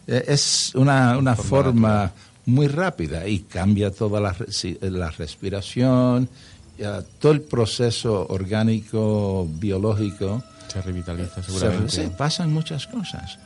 es 0.06 0.76
una, 0.76 1.18
una 1.18 1.36
forma 1.38 2.12
muy 2.46 2.68
rápida 2.68 3.26
y 3.26 3.40
cambia 3.40 3.92
toda 3.92 4.20
la, 4.20 4.36
la 4.82 5.10
respiración, 5.12 6.28
todo 7.20 7.32
el 7.32 7.42
proceso 7.42 8.28
orgánico, 8.30 9.48
biológico 9.50 10.44
se 10.82 10.88
revitaliza 10.88 11.44
seguramente. 11.44 11.90
Se, 11.90 12.10
pasan 12.10 12.54
muchas 12.54 12.88
cosas. 12.88 13.40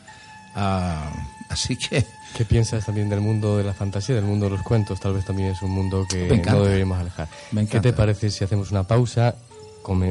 Ah, 0.56 1.12
así 1.50 1.76
que... 1.76 2.06
¿Qué 2.36 2.46
piensas 2.46 2.86
también 2.86 3.10
del 3.10 3.20
mundo 3.20 3.58
de 3.58 3.64
la 3.64 3.74
fantasía, 3.74 4.16
del 4.16 4.24
mundo 4.24 4.46
de 4.46 4.52
los 4.52 4.62
cuentos? 4.62 5.00
Tal 5.00 5.14
vez 5.14 5.26
también 5.26 5.50
es 5.50 5.62
un 5.62 5.72
mundo 5.72 6.06
que 6.10 6.28
no 6.46 6.64
deberíamos 6.64 7.00
alejar. 7.00 7.28
¿Qué 7.70 7.80
te 7.80 7.94
parece 7.94 8.30
si 8.30 8.44
hacemos 8.44 8.72
una 8.72 8.84
pausa 8.84 9.36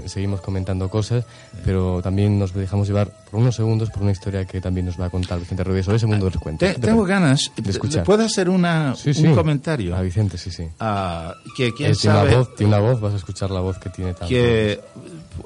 seguimos 0.06 0.40
comentando 0.40 0.88
cosas, 0.88 1.24
pero 1.64 2.00
también 2.02 2.38
nos 2.38 2.52
dejamos 2.52 2.88
llevar 2.88 3.10
por 3.30 3.40
unos 3.40 3.54
segundos 3.54 3.90
por 3.90 4.02
una 4.02 4.12
historia 4.12 4.44
que 4.44 4.60
también 4.60 4.86
nos 4.86 5.00
va 5.00 5.06
a 5.06 5.10
contar 5.10 5.38
Vicente 5.38 5.64
Rodríguez 5.64 5.84
sobre 5.86 5.96
ese 5.96 6.06
mundo 6.06 6.26
de 6.26 6.32
los 6.32 6.42
cuentos. 6.42 6.80
tengo 6.80 7.04
ganas 7.04 7.50
de 7.56 7.70
escuchar. 7.70 8.04
¿Puedo 8.04 8.24
hacer 8.24 8.48
una, 8.48 8.94
un 9.16 9.34
comentario? 9.34 9.96
A 9.96 10.02
Vicente, 10.02 10.38
sí, 10.38 10.50
sí. 10.50 10.64
Ah, 10.80 11.34
que 11.56 11.72
quién 11.72 11.94
tiene 11.94 12.20
Una 12.20 12.36
voz, 12.36 12.54
tiene 12.54 12.76
una 12.76 12.80
voz, 12.80 13.00
vas 13.00 13.14
a 13.14 13.16
escuchar 13.16 13.50
la 13.50 13.60
voz 13.60 13.78
que 13.78 13.90
tiene 13.90 14.14
también. 14.14 14.42
Que 14.42 14.80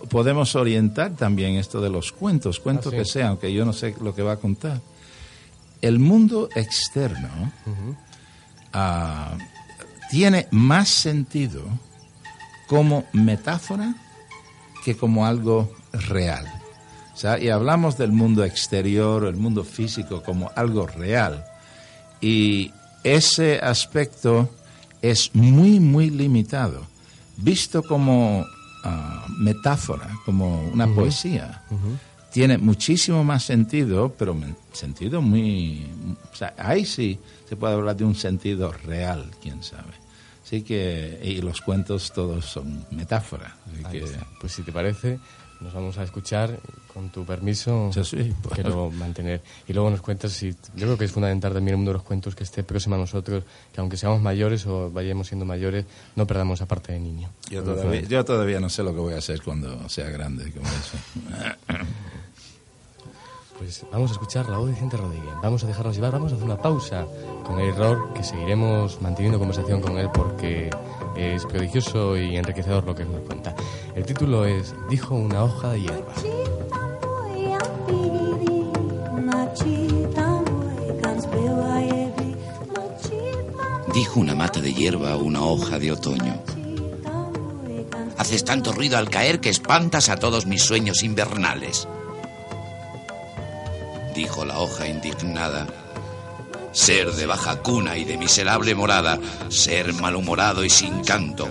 podemos 0.09 0.55
orientar 0.57 1.13
también 1.13 1.57
esto 1.57 1.81
de 1.81 1.91
los 1.91 2.13
cuentos, 2.13 2.61
cuentos 2.61 2.93
ah, 2.93 2.97
que 2.97 3.05
sean, 3.05 3.29
aunque 3.29 3.53
yo 3.53 3.65
no 3.65 3.73
sé 3.73 3.95
lo 4.01 4.15
que 4.15 4.23
va 4.23 4.33
a 4.33 4.37
contar. 4.37 4.81
El 5.81 5.99
mundo 5.99 6.49
externo 6.55 7.53
ah, 8.73 9.37
tiene 10.11 10.47
más 10.51 10.89
sentido 10.89 11.63
como 12.67 13.05
metáfora 13.13 13.95
que 14.85 14.97
como 14.97 15.27
algo 15.27 15.73
real. 15.93 16.47
y 17.41 17.49
hablamos 17.49 17.97
del 17.97 18.13
mundo 18.13 18.45
exterior, 18.45 19.25
el 19.25 19.37
mundo 19.37 19.65
físico, 19.65 20.23
como 20.23 20.51
algo 20.55 20.87
real. 20.87 21.45
Y 22.21 22.73
ese 23.03 23.59
aspecto 23.59 24.51
es 25.01 25.35
muy, 25.35 25.81
muy 25.81 26.11
limitado. 26.11 26.87
Visto 27.37 27.83
como 27.83 28.45
ah, 28.85 29.27
metáfora, 29.39 30.09
como 30.25 30.63
una 30.69 30.87
poesía, 30.87 31.63
tiene 32.33 32.59
muchísimo 32.59 33.25
más 33.25 33.45
sentido, 33.45 34.15
pero 34.19 34.37
sentido 34.73 35.23
muy... 35.23 35.87
ahí 36.59 36.85
sí 36.85 37.19
se 37.49 37.57
puede 37.57 37.75
hablar 37.75 37.97
de 37.97 38.05
un 38.05 38.15
sentido 38.15 38.73
real, 38.73 39.31
quién 39.41 39.63
sabe. 39.63 40.04
Así 40.55 40.63
que, 40.63 41.19
y 41.21 41.43
los 41.43 41.61
cuentos 41.61 42.13
todos 42.13 42.45
son 42.45 42.87
metáforas. 42.93 43.55
Pues 44.41 44.53
si 44.53 44.63
te 44.63 44.71
parece, 44.71 45.19
nos 45.61 45.75
vamos 45.75 45.99
a 45.99 46.05
escuchar 46.05 46.61
con 46.93 47.11
tu 47.11 47.25
permiso. 47.25 47.91
quiero 48.55 48.89
mantener. 48.93 49.43
Y 49.67 49.73
luego 49.73 49.91
nos 49.91 50.01
cuentas 50.01 50.31
si. 50.31 50.53
Yo 50.77 50.87
creo 50.87 50.97
que 50.97 51.07
es 51.07 51.11
fundamental 51.11 51.53
también 51.53 51.73
el 51.73 51.79
mundo 51.79 51.91
de 51.91 51.95
los 51.95 52.05
cuentos 52.05 52.37
que 52.37 52.45
esté 52.45 52.63
próximo 52.63 52.95
a 52.95 52.99
nosotros, 52.99 53.43
que 53.73 53.81
aunque 53.81 53.97
seamos 53.97 54.23
mayores 54.23 54.65
o 54.67 54.93
vayamos 54.93 55.27
siendo 55.27 55.45
mayores, 55.45 55.87
no 56.15 56.25
perdamos 56.25 56.61
esa 56.61 56.67
parte 56.67 56.93
de 56.93 57.01
niño. 57.01 57.31
Yo 57.51 57.65
todavía, 57.65 58.03
yo 58.03 58.25
todavía 58.25 58.61
no 58.61 58.69
sé 58.69 58.85
lo 58.85 58.93
que 58.93 59.01
voy 59.01 59.15
a 59.15 59.19
hacer 59.19 59.43
cuando 59.43 59.89
sea 59.89 60.09
grande, 60.09 60.53
como 60.53 60.69
eso. 60.69 60.97
Pues 63.65 63.83
vamos 63.91 64.11
a 64.11 64.13
escuchar 64.13 64.47
la 64.51 64.59
voz 64.59 64.67
de 64.67 64.73
Vicente 64.73 64.99
Rodríguez. 64.99 65.33
Vamos 65.43 65.65
a 65.65 65.67
dejarnos 65.67 65.97
llevar, 65.97 66.13
vamos 66.13 66.31
a 66.33 66.35
hacer 66.35 66.45
una 66.45 66.59
pausa 66.59 67.07
con 67.47 67.59
el 67.59 67.71
error, 67.71 68.13
que 68.13 68.23
seguiremos 68.23 69.01
manteniendo 69.01 69.39
conversación 69.39 69.81
con 69.81 69.97
él 69.97 70.11
porque 70.13 70.69
es 71.17 71.47
prodigioso 71.47 72.15
y 72.15 72.37
enriquecedor 72.37 72.85
lo 72.85 72.95
que 72.95 73.07
nos 73.07 73.23
cuenta. 73.23 73.55
El 73.95 74.05
título 74.05 74.45
es 74.45 74.75
Dijo 74.91 75.15
una 75.15 75.45
hoja 75.45 75.71
de 75.71 75.81
hierba. 75.81 76.13
Dijo 83.95 84.21
una 84.21 84.35
mata 84.35 84.61
de 84.61 84.75
hierba 84.75 85.13
a 85.13 85.17
una 85.17 85.43
hoja 85.43 85.79
de 85.79 85.91
otoño. 85.91 86.35
Haces 88.19 88.45
tanto 88.45 88.73
ruido 88.73 88.99
al 88.99 89.09
caer 89.09 89.41
que 89.41 89.49
espantas 89.49 90.11
a 90.11 90.17
todos 90.17 90.45
mis 90.45 90.63
sueños 90.63 91.03
invernales 91.03 91.89
dijo 94.15 94.45
la 94.45 94.61
hoja 94.61 94.87
indignada. 94.89 95.67
Ser 96.73 97.13
de 97.13 97.27
baja 97.27 97.61
cuna 97.61 97.99
y 97.99 98.05
de 98.05 98.17
miserable 98.17 98.75
morada, 98.75 99.19
ser 99.49 99.93
malhumorado 99.95 100.65
y 100.65 100.71
sin 100.71 101.03
canto. 101.05 101.49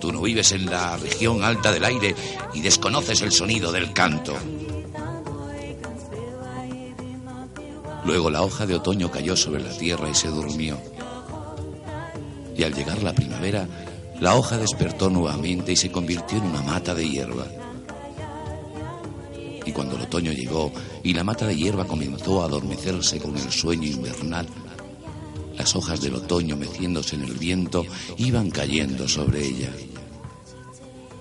Tú 0.00 0.12
no 0.12 0.20
vives 0.20 0.52
en 0.52 0.66
la 0.66 0.96
región 0.96 1.42
alta 1.42 1.72
del 1.72 1.84
aire 1.84 2.14
y 2.54 2.60
desconoces 2.60 3.22
el 3.22 3.32
sonido 3.32 3.72
del 3.72 3.92
canto. 3.92 4.36
Luego 8.04 8.30
la 8.30 8.42
hoja 8.42 8.66
de 8.66 8.74
otoño 8.74 9.10
cayó 9.10 9.36
sobre 9.36 9.62
la 9.62 9.76
tierra 9.76 10.08
y 10.08 10.14
se 10.14 10.28
durmió. 10.28 10.78
Y 12.56 12.62
al 12.62 12.74
llegar 12.74 13.02
la 13.02 13.12
primavera, 13.12 13.66
la 14.20 14.34
hoja 14.34 14.58
despertó 14.58 15.10
nuevamente 15.10 15.72
y 15.72 15.76
se 15.76 15.90
convirtió 15.90 16.38
en 16.38 16.44
una 16.44 16.62
mata 16.62 16.94
de 16.94 17.08
hierba. 17.08 17.46
Y 19.68 19.72
cuando 19.72 19.96
el 19.96 20.02
otoño 20.02 20.32
llegó 20.32 20.72
y 21.04 21.12
la 21.12 21.24
mata 21.24 21.46
de 21.46 21.54
hierba 21.54 21.84
comenzó 21.84 22.40
a 22.40 22.46
adormecerse 22.46 23.18
con 23.18 23.36
el 23.36 23.52
sueño 23.52 23.86
invernal, 23.86 24.48
las 25.58 25.76
hojas 25.76 26.00
del 26.00 26.14
otoño 26.14 26.56
meciéndose 26.56 27.16
en 27.16 27.24
el 27.24 27.34
viento 27.34 27.84
iban 28.16 28.50
cayendo 28.50 29.06
sobre 29.06 29.44
ella. 29.44 29.70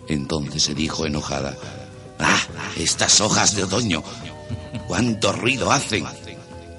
Entonces 0.07 0.64
se 0.64 0.74
dijo 0.74 1.06
enojada, 1.06 1.57
¡Ah! 2.19 2.40
Estas 2.78 3.19
hojas 3.19 3.53
de 3.53 3.65
otoño, 3.65 4.02
cuánto 4.88 5.34
ruido 5.34 5.69
hacen. 5.69 6.06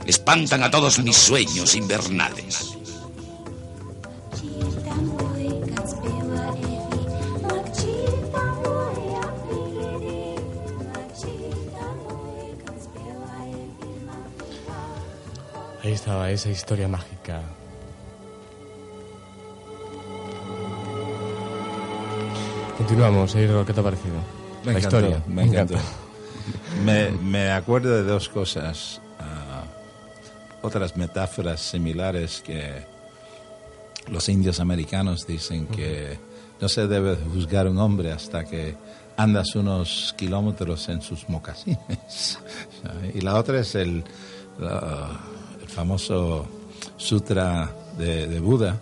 Espantan 0.07 0.63
a 0.63 0.71
todos 0.71 0.99
mis 1.01 1.17
sueños 1.17 1.75
invernales. 1.75 2.79
Estaba 15.93 16.31
esa 16.31 16.51
historia 16.51 16.89
mágica. 16.89 17.43
Continuamos, 22.77 23.35
Eiro, 23.35 23.67
¿qué 23.67 23.73
te 23.73 23.81
ha 23.81 23.83
parecido? 23.83 24.17
Me 24.65 24.73
La 24.73 24.79
historia. 24.79 25.23
Me, 25.27 25.43
encanta. 25.45 25.79
me, 26.85 27.11
me, 27.11 27.51
acuerdo 27.51 27.91
de 27.91 28.05
dos 28.05 28.29
cosas, 28.29 29.01
ah, 29.19 29.65
otras 30.63 30.97
metáforas 30.97 31.61
similares 31.61 32.41
que 32.41 32.85
los 34.09 34.29
indios 34.29 34.61
americanos 34.61 35.27
dicen 35.27 35.67
que 35.67 36.19
no 36.61 36.69
se 36.69 36.87
debe 36.87 37.17
juzgar 37.17 37.69
un 37.69 37.79
hombre 37.79 38.13
hasta 38.13 38.45
que 38.45 38.77
andas 39.17 39.55
unos 39.57 40.15
kilómetros 40.17 40.89
en 40.89 41.03
sus 41.03 41.29
mocasines. 41.29 42.39
y 43.15 43.21
la 43.21 43.35
otra 43.35 43.61
es 43.61 43.75
el 43.75 44.05
famoso 45.69 46.47
sutra 46.97 47.71
de, 47.97 48.41
Buda 48.41 48.79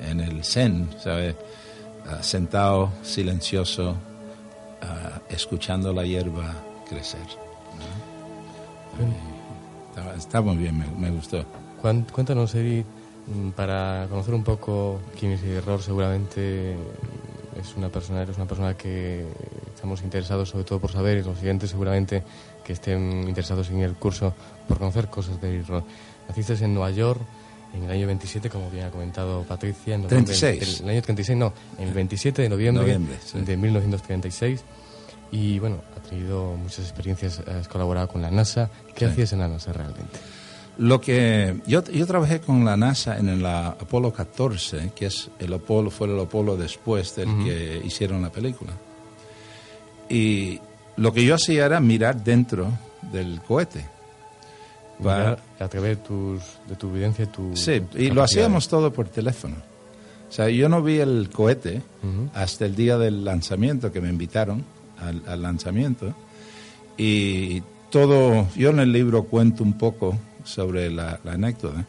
en 0.00 0.20
el 0.20 0.44
Zen, 0.44 0.88
¿sabe? 1.02 1.36
Ah, 2.08 2.22
sentado, 2.22 2.90
silencioso, 3.02 3.94
ah, 4.82 5.20
escuchando 5.28 5.92
la 5.92 6.04
hierba 6.04 6.54
crecer. 6.88 7.20
Está, 10.16 10.40
muy 10.40 10.56
bien, 10.56 10.82
me, 10.98 11.10
gustó. 11.10 11.44
Cuéntanos, 11.80 12.54
Eri, 12.54 12.84
mm, 13.26 13.50
para 13.50 14.06
conocer 14.08 14.34
un 14.34 14.44
poco 14.44 15.00
quién 15.18 15.32
es 15.32 15.42
Error, 15.42 15.82
seguramente 15.82 16.76
es 17.60 17.76
una 17.76 17.88
persona, 17.88 18.22
eres 18.22 18.36
una 18.36 18.46
persona 18.46 18.76
que 18.76 19.26
estamos 19.74 20.02
interesados 20.02 20.48
sobre 20.48 20.64
todo 20.64 20.78
por 20.78 20.92
saber, 20.92 21.18
y 21.18 21.22
los 21.22 21.38
siguientes 21.38 21.70
seguramente 21.70 22.22
que 22.64 22.72
estén 22.72 23.28
interesados 23.28 23.70
en 23.70 23.80
el 23.80 23.94
curso 23.94 24.34
por 24.68 24.78
conocer 24.78 25.08
cosas 25.08 25.40
de 25.40 25.58
Error. 25.58 25.84
Naciste 26.28 26.52
en 26.64 26.74
Nueva 26.74 26.90
York 26.90 27.20
en 27.74 27.84
el 27.84 27.90
año 27.90 28.06
27, 28.06 28.50
como 28.50 28.70
bien 28.70 28.86
ha 28.86 28.90
comentado 28.90 29.42
Patricia. 29.42 29.94
En 29.94 30.06
36. 30.06 30.80
En 30.80 30.84
el 30.84 30.90
año 30.90 31.02
36, 31.02 31.38
no, 31.38 31.52
en 31.78 31.88
el 31.88 31.94
27 31.94 32.42
de 32.42 32.48
noviembre, 32.48 32.98
de 33.34 33.56
1936. 33.56 34.64
Y 35.30 35.58
bueno, 35.58 35.82
ha 35.96 36.00
tenido 36.08 36.54
muchas 36.56 36.80
experiencias, 36.80 37.40
has 37.40 37.68
colaborado 37.68 38.08
con 38.08 38.20
la 38.20 38.30
NASA. 38.30 38.70
¿Qué 38.94 39.06
hacías 39.06 39.32
en 39.32 39.38
la 39.38 39.48
NASA 39.48 39.72
realmente? 39.72 40.18
Lo 40.78 41.00
que 41.00 41.60
yo, 41.66 41.82
yo 41.84 42.06
trabajé 42.06 42.40
con 42.40 42.64
la 42.64 42.76
NASA 42.76 43.18
en 43.18 43.28
el 43.28 43.44
Apolo 43.44 44.12
14, 44.12 44.92
que 44.94 45.06
es 45.06 45.30
el 45.38 45.52
Apolo, 45.52 45.90
fue 45.90 46.08
el 46.08 46.18
Apolo 46.18 46.56
después 46.56 47.16
del 47.16 47.44
que 47.44 47.80
hicieron 47.84 48.22
la 48.22 48.30
película. 48.30 48.72
Y 50.12 50.60
lo 50.96 51.14
que 51.14 51.24
yo 51.24 51.36
hacía 51.36 51.64
era 51.64 51.80
mirar 51.80 52.22
dentro 52.22 52.68
del 53.10 53.40
cohete 53.40 53.86
a 55.08 55.68
través 55.68 55.96
de, 55.96 56.04
tus, 56.04 56.42
de 56.68 56.76
tu 56.76 56.90
evidencia, 56.90 57.26
tu... 57.26 57.56
Sí, 57.56 57.82
y 57.94 58.10
lo 58.10 58.22
hacíamos 58.22 58.68
todo 58.68 58.92
por 58.92 59.08
teléfono. 59.08 59.56
O 60.28 60.32
sea, 60.32 60.50
yo 60.50 60.68
no 60.68 60.82
vi 60.82 60.98
el 60.98 61.30
cohete 61.30 61.82
hasta 62.34 62.66
el 62.66 62.74
día 62.74 62.98
del 62.98 63.24
lanzamiento, 63.24 63.90
que 63.90 64.00
me 64.02 64.10
invitaron 64.10 64.64
al, 65.00 65.40
lanzamiento. 65.40 66.14
Y 66.98 67.62
todo, 67.90 68.48
yo 68.54 68.70
en 68.70 68.80
el 68.80 68.92
libro 68.92 69.24
cuento 69.24 69.64
un 69.64 69.78
poco 69.78 70.18
sobre 70.44 70.90
la, 70.90 71.20
anécdota, 71.24 71.86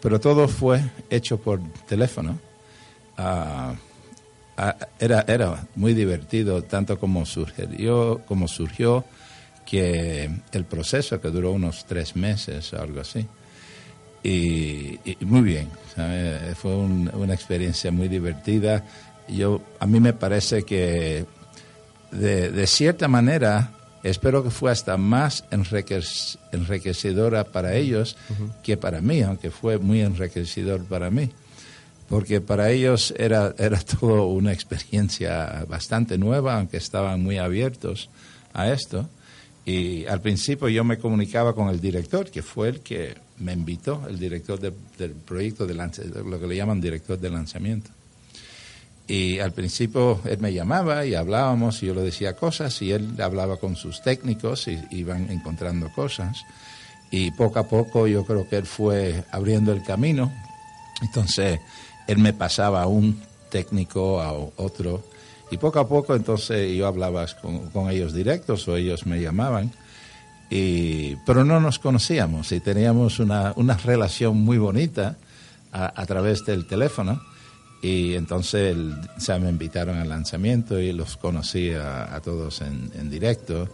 pero 0.00 0.18
todo 0.18 0.48
fue 0.48 0.82
hecho 1.10 1.38
por 1.38 1.60
teléfono. 1.86 2.38
Ah, 3.18 3.74
ah, 3.74 3.74
era, 4.98 5.24
era 5.26 5.66
muy 5.74 5.94
divertido, 5.94 6.62
tanto 6.62 6.98
como 6.98 7.24
surgió, 7.26 8.20
como 8.26 8.48
surgió 8.48 9.04
que 9.64 10.30
el 10.52 10.64
proceso 10.64 11.20
que 11.20 11.28
duró 11.28 11.52
unos 11.52 11.84
tres 11.86 12.16
meses, 12.16 12.74
algo 12.74 13.00
así. 13.00 13.26
Y, 14.22 14.98
muy 15.20 15.40
bien, 15.42 15.68
fue 16.54 16.74
una 16.74 17.34
experiencia 17.34 17.90
muy 17.90 18.08
divertida. 18.08 18.84
yo, 19.28 19.60
a 19.80 19.86
mí 19.86 19.98
me 20.00 20.12
parece 20.12 20.62
que 20.62 21.26
de, 22.12 22.66
cierta 22.66 23.08
manera, 23.08 23.72
espero 24.02 24.44
que 24.44 24.50
fue 24.50 24.70
hasta 24.70 24.96
más 24.96 25.44
enriquecedora 25.50 27.44
para 27.44 27.74
ellos 27.74 28.16
que 28.62 28.76
para 28.76 29.00
mí, 29.00 29.22
aunque 29.22 29.50
fue 29.50 29.78
muy 29.78 30.02
enriquecedor 30.02 30.84
para 30.84 31.10
mí. 31.10 31.30
Porque 32.12 32.42
para 32.42 32.70
ellos 32.70 33.14
era, 33.16 33.54
era 33.56 33.80
todo 34.00 34.26
una 34.26 34.52
experiencia 34.52 35.64
bastante 35.66 36.18
nueva, 36.18 36.58
aunque 36.58 36.76
estaban 36.76 37.22
muy 37.22 37.38
abiertos 37.38 38.10
a 38.52 38.70
esto. 38.70 39.08
Y 39.64 40.04
al 40.04 40.20
principio 40.20 40.68
yo 40.68 40.84
me 40.84 40.98
comunicaba 40.98 41.54
con 41.54 41.70
el 41.70 41.80
director, 41.80 42.30
que 42.30 42.42
fue 42.42 42.68
el 42.68 42.80
que 42.80 43.14
me 43.38 43.54
invitó, 43.54 44.02
el 44.10 44.18
director 44.18 44.60
del 44.60 45.12
proyecto, 45.24 45.66
de 45.66 45.72
lo 45.72 46.38
que 46.38 46.46
le 46.46 46.54
llaman 46.54 46.82
director 46.82 47.18
de 47.18 47.30
lanzamiento. 47.30 47.88
Y 49.08 49.38
al 49.38 49.52
principio 49.52 50.20
él 50.26 50.36
me 50.38 50.52
llamaba 50.52 51.06
y 51.06 51.14
hablábamos 51.14 51.82
y 51.82 51.86
yo 51.86 51.94
le 51.94 52.02
decía 52.02 52.36
cosas 52.36 52.82
y 52.82 52.92
él 52.92 53.14
hablaba 53.22 53.56
con 53.56 53.74
sus 53.74 54.02
técnicos 54.02 54.68
y 54.68 54.78
iban 54.90 55.30
encontrando 55.30 55.90
cosas. 55.90 56.44
Y 57.10 57.30
poco 57.30 57.58
a 57.58 57.66
poco 57.66 58.06
yo 58.06 58.26
creo 58.26 58.46
que 58.46 58.56
él 58.56 58.66
fue 58.66 59.24
abriendo 59.30 59.72
el 59.72 59.82
camino. 59.82 60.30
Entonces 61.00 61.58
él 62.12 62.18
me 62.18 62.32
pasaba 62.32 62.82
a 62.82 62.86
un 62.86 63.20
técnico, 63.50 64.20
a 64.20 64.32
otro. 64.32 65.02
Y 65.50 65.58
poco 65.58 65.80
a 65.80 65.88
poco 65.88 66.14
entonces 66.14 66.74
yo 66.76 66.86
hablaba 66.86 67.26
con, 67.72 67.90
ellos 67.90 68.14
directos 68.14 68.66
o 68.68 68.76
ellos 68.76 69.06
me 69.06 69.20
llamaban. 69.20 69.72
Y, 70.50 71.16
pero 71.26 71.44
no 71.44 71.60
nos 71.60 71.78
conocíamos 71.78 72.52
y 72.52 72.60
teníamos 72.60 73.18
una, 73.18 73.54
una 73.56 73.76
relación 73.76 74.36
muy 74.36 74.58
bonita 74.58 75.16
a, 75.72 76.00
a 76.00 76.06
través 76.06 76.44
del 76.44 76.66
teléfono 76.66 77.22
y 77.82 78.14
entonces 78.14 78.76
se 79.18 79.38
me 79.40 79.50
invitaron 79.50 79.98
al 79.98 80.08
lanzamiento 80.08 80.78
y 80.78 80.92
los 80.92 81.16
conocí 81.16 81.72
a, 81.72 82.20
todos 82.22 82.62
en, 82.62 83.10
directo. 83.10 83.68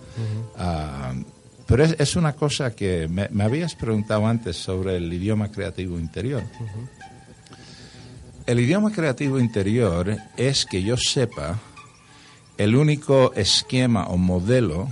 Ah, 0.56 1.12
pero 1.66 1.85
es, 1.85 2.16
una 2.16 2.32
cosa 2.32 2.74
que 2.74 3.06
me, 3.06 3.28
habías 3.44 3.74
preguntado 3.74 4.27
antes 4.27 4.56
sobre 4.56 4.97
el 4.97 5.12
idioma 5.12 5.51
creativo 5.52 5.98
interior. 5.98 6.43
El 8.49 8.61
idioma 8.61 8.91
creativo 8.91 9.39
interior 9.39 10.16
es 10.39 10.65
que 10.65 10.83
yo 10.83 10.97
sepa 10.97 11.59
el 12.57 12.77
único 12.77 13.35
esquema 13.35 14.07
o 14.07 14.16
modelo 14.16 14.89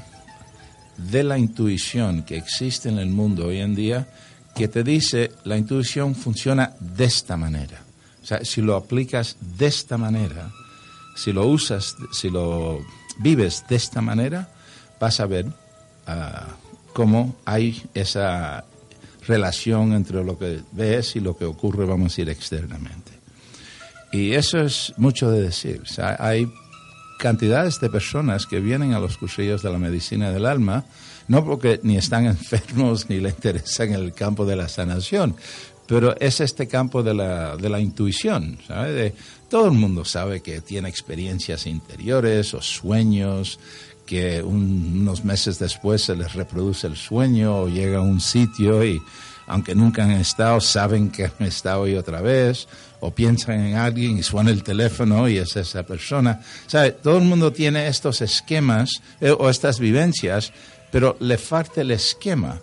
de 0.98 1.24
la 1.24 1.38
intuición 1.38 2.22
que 2.24 2.36
existe 2.36 2.90
en 2.90 2.98
el 2.98 3.08
mundo 3.08 3.46
hoy 3.46 3.60
en 3.60 3.74
día 3.74 4.08
que 4.54 4.68
te 4.68 4.82
dice 4.82 5.32
la 5.44 5.56
intuición 5.56 6.14
funciona 6.14 6.74
de 6.80 7.06
esta 7.06 7.38
manera. 7.38 7.80
O 8.22 8.26
sea, 8.26 8.44
si 8.44 8.60
lo 8.60 8.76
aplicas 8.76 9.38
de 9.40 9.68
esta 9.68 9.96
manera, 9.96 10.50
si 11.16 11.32
lo 11.32 11.46
usas, 11.46 11.96
si 12.12 12.28
lo 12.28 12.84
vives 13.20 13.64
de 13.70 13.76
esta 13.76 14.02
manera, 14.02 14.50
vas 15.00 15.18
a 15.18 15.24
ver 15.24 15.46
ah, 16.06 16.48
cómo 16.92 17.34
hay 17.46 17.82
esa 17.94 18.66
relación 19.26 19.94
entre 19.94 20.22
lo 20.22 20.38
que 20.38 20.60
ves 20.72 21.16
y 21.16 21.20
lo 21.20 21.38
que 21.38 21.46
ocurre, 21.46 21.86
vamos 21.86 22.04
a 22.04 22.12
decir, 22.12 22.28
externamente. 22.28 23.15
Y 24.16 24.32
eso 24.32 24.60
es 24.60 24.94
mucho 24.96 25.30
de 25.30 25.42
decir. 25.42 25.82
Hay 26.18 26.50
cantidades 27.18 27.80
de 27.80 27.90
personas 27.90 28.46
que 28.46 28.60
vienen 28.60 28.94
a 28.94 28.98
los 28.98 29.18
cursillos 29.18 29.62
de 29.62 29.70
la 29.70 29.76
medicina 29.76 30.30
del 30.30 30.46
alma, 30.46 30.86
no 31.28 31.44
porque 31.44 31.80
ni 31.82 31.98
están 31.98 32.24
enfermos 32.36 33.10
ni 33.10 33.20
les 33.20 33.34
interesa 33.34 33.84
el 33.84 34.14
campo 34.14 34.46
de 34.46 34.56
la 34.56 34.68
sanación, 34.68 35.36
pero 35.86 36.18
es 36.18 36.40
este 36.40 36.66
campo 36.66 37.02
de 37.02 37.12
la, 37.12 37.58
de 37.58 37.68
la 37.68 37.78
intuición, 37.78 38.58
¿sabe? 38.66 39.14
todo 39.50 39.66
el 39.66 39.72
mundo 39.72 40.02
sabe 40.06 40.40
que 40.40 40.62
tiene 40.62 40.88
experiencias 40.88 41.66
interiores 41.66 42.54
o 42.54 42.62
sueños, 42.62 43.60
que 44.06 44.42
unos 44.42 45.26
meses 45.26 45.58
después 45.58 46.02
se 46.02 46.16
les 46.16 46.32
reproduce 46.32 46.86
el 46.86 46.96
sueño 46.96 47.54
o 47.62 47.68
llega 47.68 47.98
a 47.98 48.02
un 48.02 48.20
sitio 48.22 48.82
y 48.82 48.98
aunque 49.46 49.74
nunca 49.74 50.04
han 50.04 50.12
estado, 50.12 50.60
saben 50.60 51.10
que 51.10 51.24
han 51.24 51.46
estado 51.46 51.84
ahí 51.84 51.94
otra 51.94 52.20
vez, 52.20 52.68
o 53.00 53.10
piensan 53.10 53.60
en 53.60 53.76
alguien 53.76 54.18
y 54.18 54.22
suena 54.22 54.50
el 54.50 54.62
teléfono 54.62 55.28
y 55.28 55.38
es 55.38 55.56
esa 55.56 55.84
persona. 55.84 56.40
¿Sabe? 56.66 56.92
Todo 56.92 57.18
el 57.18 57.24
mundo 57.24 57.52
tiene 57.52 57.86
estos 57.86 58.20
esquemas 58.20 59.02
eh, 59.20 59.30
o 59.30 59.48
estas 59.48 59.78
vivencias, 59.78 60.52
pero 60.90 61.16
le 61.20 61.38
falta 61.38 61.82
el 61.82 61.90
esquema 61.90 62.60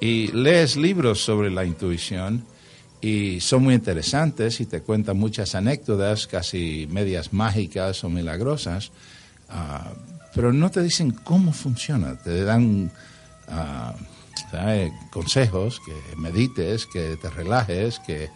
y 0.00 0.28
lees 0.28 0.76
libros 0.76 1.20
sobre 1.20 1.50
la 1.50 1.64
intuición 1.64 2.44
y 3.00 3.40
son 3.40 3.64
muy 3.64 3.74
interesantes 3.74 4.60
y 4.60 4.66
te 4.66 4.80
cuentan 4.80 5.18
muchas 5.18 5.54
anécdotas, 5.54 6.26
casi 6.26 6.88
medias 6.90 7.32
mágicas 7.32 8.02
o 8.04 8.08
milagrosas, 8.08 8.90
ah, 9.50 9.92
pero 10.34 10.52
no 10.52 10.70
te 10.70 10.82
dicen 10.82 11.10
cómo 11.10 11.52
funciona, 11.52 12.16
te 12.16 12.44
dan 12.44 12.90
ah, 14.52 14.88
consejos, 15.10 15.80
que 15.84 16.16
medites, 16.16 16.86
que 16.86 17.16
te 17.16 17.30
relajes, 17.30 17.98
que 18.00 18.30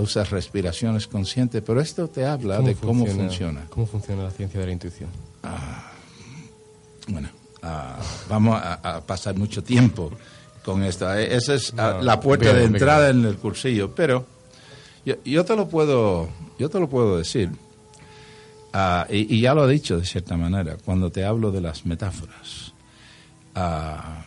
usas 0.00 0.30
respiraciones 0.30 1.06
conscientes, 1.06 1.62
pero 1.64 1.80
esto 1.80 2.08
te 2.08 2.26
habla 2.26 2.60
de 2.60 2.74
cómo 2.74 3.06
funciona, 3.06 3.66
¿Cómo 3.70 3.86
funciona 3.86 4.24
la 4.24 4.30
ciencia 4.30 4.60
de 4.60 4.66
la 4.66 4.72
intuición? 4.72 5.10
Ah, 5.42 5.92
bueno, 7.08 7.28
vamos 8.28 8.60
a 8.62 9.02
pasar 9.06 9.36
mucho 9.36 9.62
tiempo 9.62 10.10
con 10.64 10.82
esto. 10.82 11.12
Eh, 11.14 11.34
esa 11.34 11.54
es 11.54 11.72
ah, 11.76 12.00
la 12.02 12.20
puerta 12.20 12.52
de 12.52 12.64
entrada 12.64 13.10
en 13.10 13.24
el 13.24 13.36
cursillo. 13.36 13.94
Pero 13.94 14.26
yo, 15.24 15.44
te 15.44 15.56
lo 15.56 15.68
puedo, 15.68 16.28
yo 16.58 16.68
te 16.68 16.80
lo 16.80 16.88
puedo 16.88 17.18
decir. 17.18 17.50
Ah, 18.72 19.06
y, 19.10 19.40
ya 19.40 19.54
lo 19.54 19.68
he 19.68 19.72
dicho 19.72 19.98
de 19.98 20.06
cierta 20.06 20.36
manera 20.36 20.76
cuando 20.84 21.10
te 21.10 21.24
hablo 21.24 21.50
de 21.50 21.60
las 21.60 21.86
metáforas. 21.86 22.72
Ah, 23.54 24.24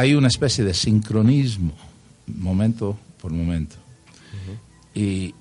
hay 0.00 0.14
una 0.14 0.28
especie 0.28 0.64
de 0.64 0.72
sincronismo, 0.72 1.74
momento 2.26 2.96
por 3.20 3.32
momento. 3.32 3.76
Y 4.94 5.34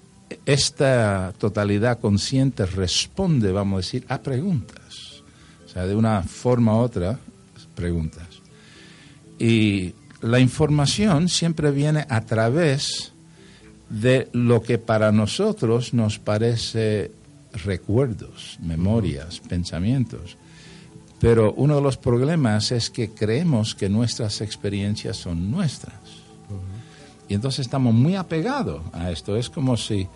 esta 0.45 1.34
totalidad 1.38 1.99
consciente 1.99 2.65
responde, 2.65 3.53
vamos 3.53 3.77
a 3.77 3.80
decir, 3.86 4.06
a 4.10 4.22
preguntas. 4.22 5.23
O 5.65 5.69
sea, 5.69 5.88
de 5.88 5.95
una 5.95 6.23
forma 6.23 6.76
u 6.76 6.80
otra, 6.80 7.18
preguntas. 7.73 8.27
Y 9.40 9.94
la 10.22 10.41
información 10.41 11.30
siempre 11.30 11.72
viene 11.72 12.06
a 12.10 12.19
través 12.26 13.14
de 13.90 14.27
lo 14.34 14.61
que 14.61 14.77
para 14.77 15.14
nosotros 15.14 15.94
nos 15.94 16.19
parece 16.19 17.11
recuerdos, 17.64 18.57
memorias, 18.61 19.40
pensamientos. 19.40 20.36
Pero 21.19 21.53
uno 21.53 21.75
de 21.75 21.81
los 21.81 21.97
problemas 21.97 22.71
es 22.71 22.89
que 22.89 23.09
creemos 23.09 23.75
que 23.75 23.89
nuestras 23.89 24.41
experiencias 24.41 25.17
son 25.17 25.51
nuestras. 25.51 25.95
Y 27.27 27.35
entonces 27.35 27.59
estamos 27.59 27.93
muy 27.93 28.15
apegados 28.15 28.81
a 28.93 29.11
esto. 29.11 29.35
Es 29.35 29.49
como 29.49 29.77
si 29.77 30.07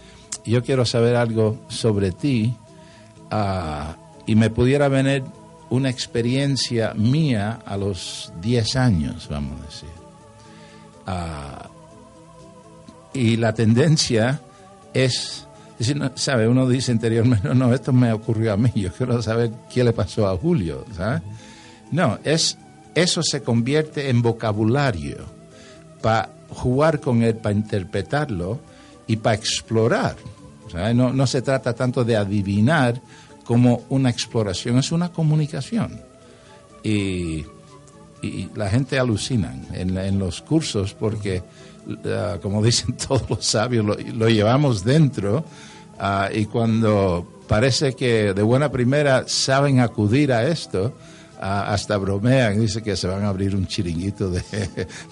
yo 0.45 0.63
quiero 0.63 0.85
saber 0.85 1.15
algo 1.15 1.57
sobre 1.67 2.11
ti 2.11 2.55
ah, 3.29 3.95
y 4.25 4.35
me 4.35 4.49
pudiera 4.49 4.87
venir 4.87 5.23
una 5.69 5.89
experiencia 5.89 6.93
mía 6.93 7.59
a 7.65 7.77
los 7.77 8.31
10 8.41 8.75
años, 8.75 9.27
vamos 9.29 9.59
a 9.61 9.65
decir. 9.65 9.89
Ah, 11.05 11.69
y 13.13 13.37
la 13.37 13.53
tendencia 13.53 14.41
es, 14.93 15.47
¿sabe? 16.15 16.47
Uno 16.47 16.67
dice 16.67 16.91
interiormente, 16.91 17.53
no, 17.55 17.73
esto 17.73 17.93
me 17.93 18.11
ocurrió 18.13 18.53
a 18.53 18.57
mí, 18.57 18.71
yo 18.75 18.91
quiero 18.91 19.21
saber 19.21 19.51
qué 19.73 19.83
le 19.83 19.93
pasó 19.93 20.27
a 20.27 20.37
Julio. 20.37 20.85
No, 21.91 22.19
es, 22.23 22.57
eso 22.95 23.21
se 23.23 23.41
convierte 23.41 24.09
en 24.09 24.21
vocabulario 24.21 25.17
para 26.01 26.29
jugar 26.49 26.99
con 26.99 27.23
él, 27.23 27.35
para 27.35 27.55
interpretarlo 27.55 28.59
y 29.07 29.17
para 29.17 29.35
explorar. 29.35 30.15
No, 30.95 31.13
no 31.13 31.27
se 31.27 31.43
trata 31.43 31.73
tanto 31.73 32.03
de 32.03 32.15
adivinar, 32.15 32.99
como 33.43 33.83
una 33.89 34.09
exploración, 34.09 34.77
es 34.77 34.91
una 34.91 35.09
comunicación. 35.09 36.01
Y, 36.83 37.45
la 38.55 38.69
gente 38.69 38.97
alucina 38.97 39.53
en, 39.73 40.17
los 40.17 40.41
cursos 40.41 40.93
porque, 40.93 41.43
ah, 42.05 42.37
como 42.41 42.63
dicen 42.63 42.95
todos 43.07 43.29
los 43.29 43.45
sabios, 43.45 43.85
lo, 43.85 44.29
llevamos 44.29 44.83
dentro 44.83 45.45
ah, 45.99 46.29
y 46.33 46.45
cuando 46.45 47.41
parece 47.47 47.93
que 47.93 48.33
de 48.33 48.41
buena 48.41 48.71
primera 48.71 49.25
saben 49.27 49.79
acudir 49.79 50.31
a 50.33 50.47
esto, 50.47 50.93
ah, 51.39 51.73
hasta 51.73 51.97
bromean, 51.97 52.59
dice 52.59 52.81
que 52.81 52.95
se 52.95 53.07
van 53.07 53.23
a 53.23 53.29
abrir 53.29 53.55
un 53.55 53.67
chiringuito 53.67 54.29
de, 54.29 54.43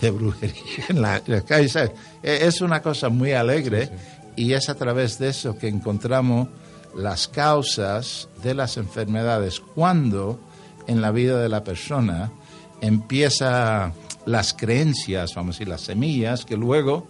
brujería 0.11 0.85
en 0.89 1.01
la, 1.01 1.21
calle. 1.45 1.91
E, 2.23 2.45
es 2.47 2.61
una 2.61 2.81
cosa 2.81 3.09
muy 3.09 3.33
alegre 3.33 3.89
y 4.35 4.53
es 4.53 4.69
a 4.69 4.75
través 4.75 5.19
de 5.19 5.29
eso 5.29 5.57
que 5.57 5.67
encontramos 5.67 6.47
las 6.95 7.27
causas 7.27 8.27
de 8.43 8.53
las 8.53 8.77
enfermedades 8.77 9.59
cuando 9.59 10.39
en 10.87 11.01
la 11.01 11.11
vida 11.11 11.39
de 11.39 11.49
la 11.49 11.63
persona 11.63 12.31
empieza 12.81 13.93
las 14.25 14.53
creencias, 14.53 15.33
vamos 15.35 15.55
a 15.55 15.57
decir, 15.57 15.67
las 15.67 15.81
semillas 15.81 16.45
que 16.45 16.57
luego 16.57 17.07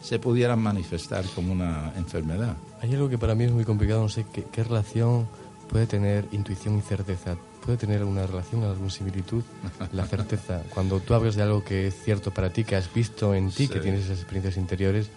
se 0.00 0.18
pudieran 0.18 0.60
manifestar 0.60 1.24
como 1.34 1.52
una 1.52 1.92
enfermedad. 1.96 2.56
Hay 2.80 2.92
algo 2.94 3.08
que 3.08 3.18
para 3.18 3.34
mí 3.34 3.44
es 3.44 3.52
muy 3.52 3.64
complicado, 3.64 4.02
no 4.02 4.08
sé 4.08 4.26
qué, 4.32 4.44
qué 4.44 4.64
relación 4.64 5.28
puede 5.68 5.86
tener 5.86 6.28
intuición 6.32 6.76
y 6.78 6.82
certeza. 6.82 7.36
¿Puede 7.64 7.78
tener 7.78 8.00
alguna 8.00 8.26
relación, 8.26 8.64
alguna 8.64 8.90
similitud? 8.90 9.44
La 9.92 10.04
certeza. 10.06 10.62
Cuando 10.70 10.98
tú 11.00 11.14
hablas 11.14 11.36
de 11.36 11.42
algo 11.42 11.62
que 11.62 11.86
es 11.86 11.94
cierto 12.02 12.32
para 12.32 12.52
ti, 12.52 12.64
que 12.64 12.74
has 12.74 12.92
visto 12.92 13.34
en 13.34 13.50
ti, 13.50 13.68
que 13.68 13.78
tienes 13.78 14.04
esas 14.04 14.18
experiencias 14.18 14.56
interiores, 14.56 15.10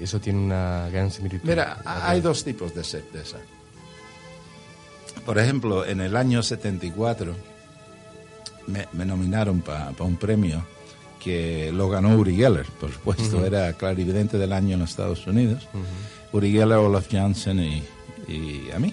eso 0.00 0.20
tiene 0.20 0.38
una 0.38 0.88
gran 0.90 1.10
similitud. 1.10 1.48
Mira, 1.48 1.82
hay 1.84 2.20
dos 2.20 2.44
tipos 2.44 2.74
de 2.74 2.84
certeza. 2.84 3.38
Por 5.26 5.38
ejemplo, 5.38 5.84
en 5.84 6.00
el 6.00 6.16
año 6.16 6.42
74 6.42 7.34
me, 8.66 8.88
me 8.92 9.04
nominaron 9.04 9.60
para 9.60 9.92
un 10.00 10.16
premio 10.16 10.64
que 11.22 11.70
lo 11.72 11.88
ganó 11.88 12.16
Uri 12.16 12.34
Geller, 12.36 12.66
por 12.80 12.92
supuesto, 12.92 13.46
era 13.46 13.72
clarividente 13.74 14.38
del 14.38 14.52
año 14.52 14.74
en 14.74 14.80
los 14.80 14.90
Estados 14.90 15.24
Unidos. 15.26 15.68
Uri 16.32 16.50
Geller, 16.50 16.78
Olaf 16.78 17.08
Janssen 17.10 17.60
y, 17.60 17.82
y, 18.26 18.70
a 18.74 18.78
mí. 18.78 18.92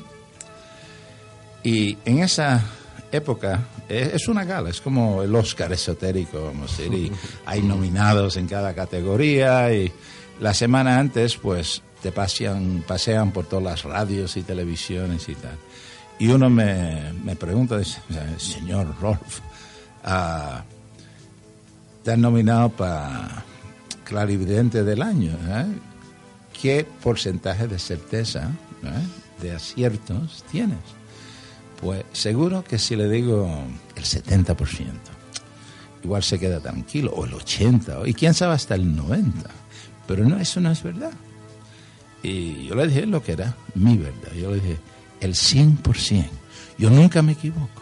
Y 1.63 1.97
en 2.05 2.19
esa 2.19 2.63
época 3.11 3.67
es, 3.87 4.27
una 4.27 4.43
gala, 4.43 4.69
es 4.69 4.79
como 4.79 5.23
el 5.23 5.33
Oscar 5.33 5.73
esotérico, 5.73 6.45
vamos 6.45 6.73
a 6.73 6.77
decir, 6.77 6.93
y 6.93 7.11
hay 7.45 7.63
nominados 7.63 8.37
en 8.37 8.47
cada 8.47 8.75
categoría 8.75 9.73
y 9.73 9.91
la 10.39 10.53
semana 10.53 10.99
antes 10.99 11.35
pues 11.35 11.81
te 12.03 12.11
pasean, 12.11 12.83
pasean 12.87 13.31
por 13.31 13.45
todas 13.45 13.63
las 13.63 13.83
radios 13.83 14.37
y 14.37 14.43
televisiones 14.43 15.27
y 15.27 15.35
tal. 15.35 15.57
Y 16.19 16.27
uno 16.27 16.49
me, 16.49 17.13
me 17.23 17.35
pregunta, 17.35 17.79
señor 18.37 18.93
Rolf, 19.01 19.39
te 22.03 22.11
han 22.11 22.21
nominado 22.21 22.69
para 22.69 23.43
clarividente 24.03 24.83
del 24.83 25.01
año. 25.01 25.37
¿eh? 25.47 25.65
¿Qué 26.59 26.85
porcentaje 27.03 27.67
de 27.67 27.79
certeza, 27.79 28.51
¿eh? 28.83 29.41
de 29.41 29.51
aciertos 29.55 30.43
tienes? 30.51 30.79
Pues 31.81 32.03
seguro 32.11 32.63
que 32.63 32.77
si 32.77 32.95
le 32.95 33.07
digo 33.07 33.49
el 33.95 34.03
70%, 34.03 34.55
igual 36.03 36.23
se 36.23 36.37
queda 36.39 36.59
tranquilo, 36.59 37.11
o 37.15 37.25
el 37.25 37.31
80%, 37.31 38.07
y 38.07 38.13
quién 38.13 38.33
sabe 38.33 38.53
hasta 38.53 38.75
el 38.75 38.95
90%. 38.97 39.31
Pero 40.07 40.25
no, 40.25 40.39
eso 40.39 40.59
no 40.59 40.71
es 40.71 40.81
verdad. 40.81 41.11
Y 42.23 42.65
yo 42.65 42.75
le 42.75 42.87
dije 42.87 43.05
lo 43.05 43.23
que 43.23 43.33
era 43.33 43.55
mi 43.75 43.95
verdad. 43.95 44.33
Yo 44.35 44.49
le 44.49 44.55
dije 44.55 44.77
el 45.21 45.35
100%. 45.35 46.25
Yo 46.77 46.89
nunca 46.89 47.21
me 47.21 47.33
equivoco. 47.33 47.78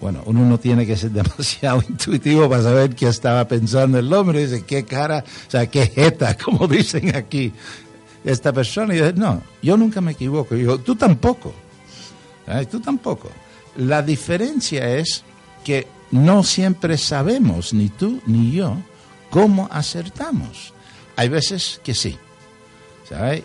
Bueno, 0.00 0.22
uno 0.26 0.40
no 0.44 0.58
tiene 0.58 0.86
que 0.86 0.96
ser 0.96 1.10
demasiado 1.12 1.82
intuitivo 1.88 2.48
para 2.48 2.62
saber 2.62 2.94
qué 2.94 3.08
estaba 3.08 3.46
pensando 3.46 3.98
el 3.98 4.12
hombre. 4.12 4.46
Dice, 4.46 4.64
qué 4.64 4.84
cara, 4.84 5.24
o 5.46 5.50
sea, 5.50 5.66
qué 5.66 5.86
jeta, 5.86 6.36
como 6.44 6.66
dicen 6.66 7.14
aquí 7.14 7.52
esta 8.24 8.52
persona. 8.52 8.94
Y 8.94 8.98
dice, 8.98 9.12
no, 9.14 9.42
yo 9.62 9.76
nunca 9.76 10.00
me 10.00 10.12
equivoco. 10.12 10.56
Y 10.56 10.64
yo, 10.64 10.78
tú 10.78 10.96
tampoco. 10.96 11.52
Tú 12.70 12.80
tampoco. 12.80 13.30
La 13.76 14.02
diferencia 14.02 14.96
es 14.96 15.24
que 15.64 15.86
no 16.12 16.44
siempre 16.44 16.96
sabemos, 16.96 17.74
ni 17.74 17.88
tú 17.88 18.20
ni 18.26 18.52
yo, 18.52 18.76
cómo 19.30 19.68
acertamos. 19.70 20.72
Hay 21.16 21.28
veces 21.28 21.80
que 21.82 21.94
sí. 21.94 22.16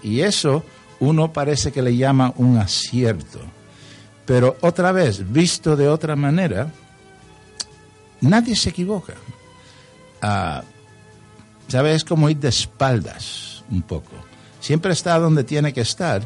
Y 0.03 0.22
eso 0.22 0.64
uno 0.99 1.34
parece 1.34 1.72
que 1.72 1.81
le 1.81 1.95
llama 1.95 2.34
un 2.38 2.57
acierto. 2.57 3.39
Pero 4.26 4.57
otra 4.61 4.91
vez, 4.91 5.31
visto 5.31 5.76
de 5.76 5.88
otra 5.88 6.15
manera, 6.15 6.72
nadie 8.22 8.56
se 8.56 8.69
equivoca. 8.69 9.14
Ah, 10.22 10.64
¿Sabes? 11.68 11.98
Es 11.98 12.03
como 12.03 12.30
ir 12.30 12.38
de 12.38 12.49
espaldas 12.49 13.64
un 13.72 13.81
poco. 13.81 14.11
Siempre 14.60 14.93
está 14.93 15.18
donde 15.18 15.43
tiene 15.43 15.73
que 15.73 15.81
estar, 15.81 16.22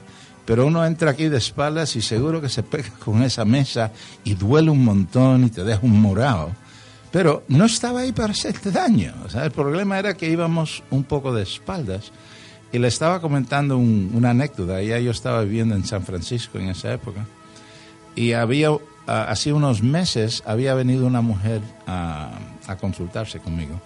pero 0.46 0.66
uno 0.66 0.86
entra 0.86 1.12
aquí 1.12 1.30
de 1.30 1.38
espaldas 1.38 1.96
y 1.96 2.02
seguro 2.02 2.42
que 2.42 2.50
se 2.50 2.64
pega 2.64 2.90
con 3.04 3.24
esa 3.24 3.46
mesa 3.46 3.92
y 4.24 4.34
duele 4.34 4.72
un 4.72 4.84
montón 4.84 5.46
y 5.46 5.50
te 5.50 5.64
deja 5.64 5.82
un 5.84 6.02
morado. 6.02 6.52
Pero 7.12 7.44
no 7.48 7.66
estaba 7.66 8.02
ahí 8.02 8.12
para 8.12 8.34
hacerte 8.34 8.72
daño. 8.72 9.14
O 9.26 9.30
sea, 9.30 9.46
el 9.46 9.52
problema 9.52 9.98
era 9.98 10.16
que 10.16 10.30
íbamos 10.30 10.84
un 10.90 11.04
poco 11.06 11.34
de 11.34 11.44
espaldas. 11.44 12.12
Y 12.74 12.80
le 12.80 12.90
estaba 12.90 13.22
comentando 13.22 13.78
una 13.78 14.32
anécdota. 14.32 14.82
Ya 14.82 15.00
yo 15.00 15.12
estaba 15.12 15.44
viviendo 15.44 15.76
en 15.76 15.86
San 15.86 16.04
Francisco 16.04 16.58
en 16.58 16.68
esa 16.70 16.92
época. 16.92 17.26
Y 18.16 18.34
había, 18.34 18.70
hace 19.08 19.54
unos 19.54 19.84
meses, 19.84 20.44
había 20.46 20.74
venido 20.74 21.06
una 21.06 21.22
mujer 21.22 21.62
a, 21.86 22.32
consultarse 22.80 23.40
conmigo. 23.40 23.80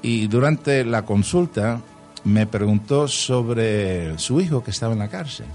Y 0.00 0.26
durante 0.28 0.84
la 0.84 1.02
consulta 1.04 1.80
me 2.24 2.46
preguntó 2.46 3.08
sobre 3.08 4.18
su 4.18 4.40
hijo 4.40 4.62
que 4.62 4.70
estaba 4.70 4.92
en 4.92 5.00
la 5.00 5.08
cárcel. 5.08 5.46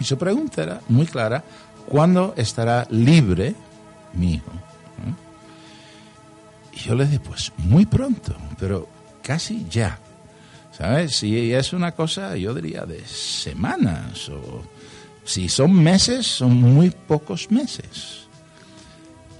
Y 0.00 0.04
su 0.04 0.16
pregunta 0.16 0.62
era 0.62 0.80
muy 0.88 1.06
clara, 1.06 1.44
¿cuándo 1.86 2.34
estará 2.36 2.86
libre 2.90 3.54
mi 4.14 4.34
hijo? 4.34 4.50
Y 6.72 6.78
yo 6.78 6.94
le 6.94 7.04
dije, 7.04 7.20
pues 7.20 7.52
muy 7.58 7.86
pronto, 7.86 8.34
pero 8.58 8.88
casi 9.22 9.66
ya. 9.68 9.98
¿Sabes? 10.72 11.16
Si 11.16 11.52
es 11.52 11.74
una 11.74 11.92
cosa, 11.92 12.34
yo 12.36 12.54
diría, 12.54 12.86
de 12.86 13.04
semanas 13.06 14.28
o 14.30 14.62
si 15.24 15.48
son 15.48 15.72
meses, 15.82 16.26
son 16.26 16.54
muy 16.60 16.90
pocos 16.90 17.50
meses. 17.50 18.26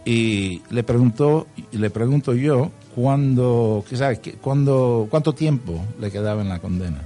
Y 0.04 0.62
le 0.70 0.82
preguntó, 0.82 1.46
le 1.70 1.90
pregunto 1.90 2.34
yo 2.34 2.70
cuándo, 2.94 3.84
sabe, 3.92 4.20
cuándo, 4.40 5.06
cuánto 5.10 5.32
tiempo 5.32 5.84
le 6.00 6.10
quedaba 6.10 6.42
en 6.42 6.48
la 6.48 6.60
condena. 6.60 7.02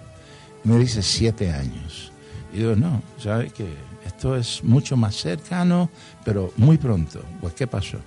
Me 0.64 0.78
dice 0.78 1.02
siete 1.02 1.52
años. 1.52 2.10
Y 2.52 2.58
digo, 2.58 2.74
no, 2.74 3.02
sabe 3.18 3.50
que 3.50 3.66
esto 4.06 4.36
es 4.36 4.64
mucho 4.64 4.96
más 4.96 5.14
cercano, 5.14 5.90
pero 6.24 6.52
muy 6.56 6.78
pronto. 6.78 7.20
Pues, 7.40 7.54
¿qué 7.54 7.66
pasó? 7.66 7.98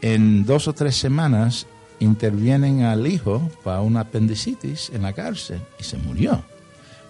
En 0.00 0.44
dos 0.44 0.68
o 0.68 0.72
tres 0.74 0.96
semanas 0.96 1.66
intervienen 1.98 2.82
al 2.82 3.06
hijo 3.06 3.50
para 3.64 3.80
una 3.80 4.00
apendicitis 4.00 4.90
en 4.94 5.02
la 5.02 5.12
cárcel 5.12 5.60
y 5.80 5.82
se 5.84 5.98
murió. 5.98 6.42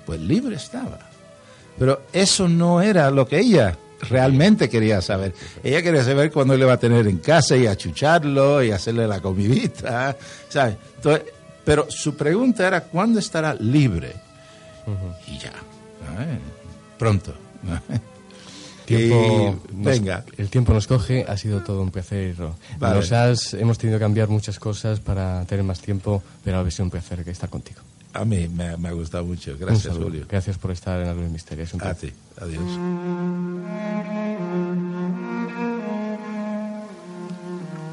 Pues 0.07 0.21
libre 0.21 0.57
estaba. 0.57 1.08
Pero 1.79 2.03
eso 2.13 2.49
no 2.49 2.83
era 2.83 3.11
lo 3.11 3.27
que 3.27 3.39
ella 3.39 3.77
realmente 4.09 4.69
quería 4.69 5.01
saber. 5.01 5.35
Ella 5.63 5.83
quería 5.83 6.05
saber 6.05 6.31
cuándo 6.31 6.57
le 6.57 6.65
va 6.65 6.75
a 6.75 6.79
tener 6.79 7.07
en 7.07 7.19
casa 7.19 7.57
y 7.57 7.67
achucharlo 7.67 8.63
y 8.63 8.71
hacerle 8.71 9.07
la 9.07 9.21
comidita, 9.21 10.17
¿sabes? 10.49 10.77
pero 11.65 11.91
su 11.91 12.17
pregunta 12.17 12.67
era 12.67 12.83
cuándo 12.83 13.19
estará 13.19 13.55
libre. 13.55 14.15
Y 15.27 15.39
ya, 15.39 15.53
pronto. 16.99 17.35
Tiempo 18.87 19.61
venga. 19.71 20.25
el 20.39 20.49
tiempo 20.49 20.73
nos 20.73 20.87
coge, 20.87 21.27
ha 21.29 21.37
sido 21.37 21.63
todo 21.63 21.83
un 21.83 21.91
placer. 21.91 22.35
Nos 22.81 23.13
has, 23.13 23.53
hemos 23.53 23.77
tenido 23.77 23.99
que 23.99 24.05
cambiar 24.05 24.29
muchas 24.29 24.59
cosas 24.59 24.99
para 24.99 25.45
tener 25.45 25.63
más 25.63 25.81
tiempo, 25.81 26.23
pero 26.43 26.61
ha 26.61 26.71
sido 26.71 26.85
un 26.85 26.91
placer 26.91 27.23
estar 27.29 27.51
contigo. 27.51 27.83
A 28.19 28.25
mí 28.25 28.49
me, 28.49 28.65
ha 28.67 28.93
gustado 28.93 29.25
mucho. 29.25 29.57
Gracias, 29.57 29.97
Julio. 29.97 30.27
Gracias 30.29 30.59
por 30.59 30.73
estar 30.73 31.01
en 31.01 31.07
Algo 31.07 31.23
Misterio. 31.29 31.65
a 31.81 31.95
ti. 31.95 32.13
Adiós. 32.41 32.65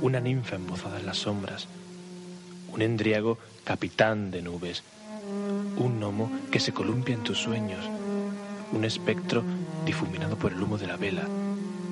Una 0.02 0.20
ninfa 0.20 0.56
embozada 0.56 1.00
en 1.00 1.06
las 1.06 1.18
sombras. 1.18 1.68
Un 2.74 2.82
endriago 2.82 3.38
capitán 3.64 4.32
de 4.32 4.42
nubes. 4.42 4.84
Un 5.78 6.00
gnomo 6.00 6.32
que 6.50 6.60
se 6.60 6.74
columpia 6.74 7.14
en 7.14 7.22
tus 7.24 7.38
sueños. 7.38 7.86
Un 8.72 8.84
espectro 8.84 9.44
difuminado 9.86 10.38
por 10.38 10.54
el 10.54 10.62
humo 10.62 10.80
de 10.80 10.88
la 10.88 10.98
vela. 10.98 11.28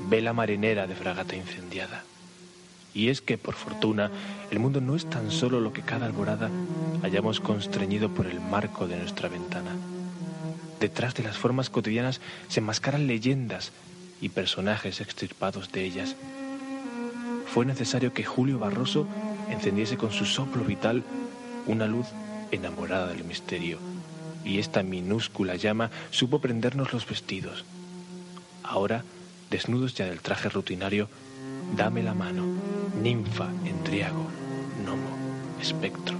Vela 0.09 0.33
marinera 0.33 0.87
de 0.87 0.95
fragata 0.95 1.35
incendiada. 1.35 2.03
Y 2.93 3.09
es 3.09 3.21
que, 3.21 3.37
por 3.37 3.55
fortuna, 3.55 4.11
el 4.51 4.59
mundo 4.59 4.79
no 4.79 4.95
es 4.95 5.09
tan 5.09 5.31
solo 5.31 5.59
lo 5.59 5.73
que 5.73 5.81
cada 5.81 6.05
alborada 6.05 6.49
hayamos 7.01 7.39
constreñido 7.39 8.09
por 8.09 8.27
el 8.27 8.39
marco 8.39 8.87
de 8.87 8.97
nuestra 8.97 9.29
ventana. 9.29 9.71
Detrás 10.79 11.15
de 11.15 11.23
las 11.23 11.37
formas 11.37 11.69
cotidianas 11.69 12.21
se 12.49 12.59
enmascaran 12.59 13.07
leyendas 13.07 13.71
y 14.21 14.29
personajes 14.29 15.01
extirpados 15.01 15.71
de 15.71 15.85
ellas. 15.85 16.15
Fue 17.53 17.65
necesario 17.65 18.13
que 18.13 18.23
Julio 18.23 18.59
Barroso 18.59 19.07
encendiese 19.49 19.97
con 19.97 20.11
su 20.11 20.25
soplo 20.25 20.63
vital 20.63 21.03
una 21.67 21.87
luz 21.87 22.07
enamorada 22.51 23.07
del 23.07 23.23
misterio, 23.23 23.79
y 24.45 24.59
esta 24.59 24.83
minúscula 24.83 25.55
llama 25.55 25.89
supo 26.11 26.39
prendernos 26.39 26.93
los 26.93 27.07
vestidos. 27.07 27.65
Ahora, 28.63 29.03
desnudos 29.49 29.93
ya 29.93 30.05
del 30.05 30.21
traje 30.21 30.49
rutinario, 30.49 31.09
dame 31.75 32.03
la 32.03 32.13
mano, 32.13 32.43
ninfa, 33.01 33.49
endriago, 33.65 34.27
gnomo, 34.79 35.17
espectro. 35.59 36.17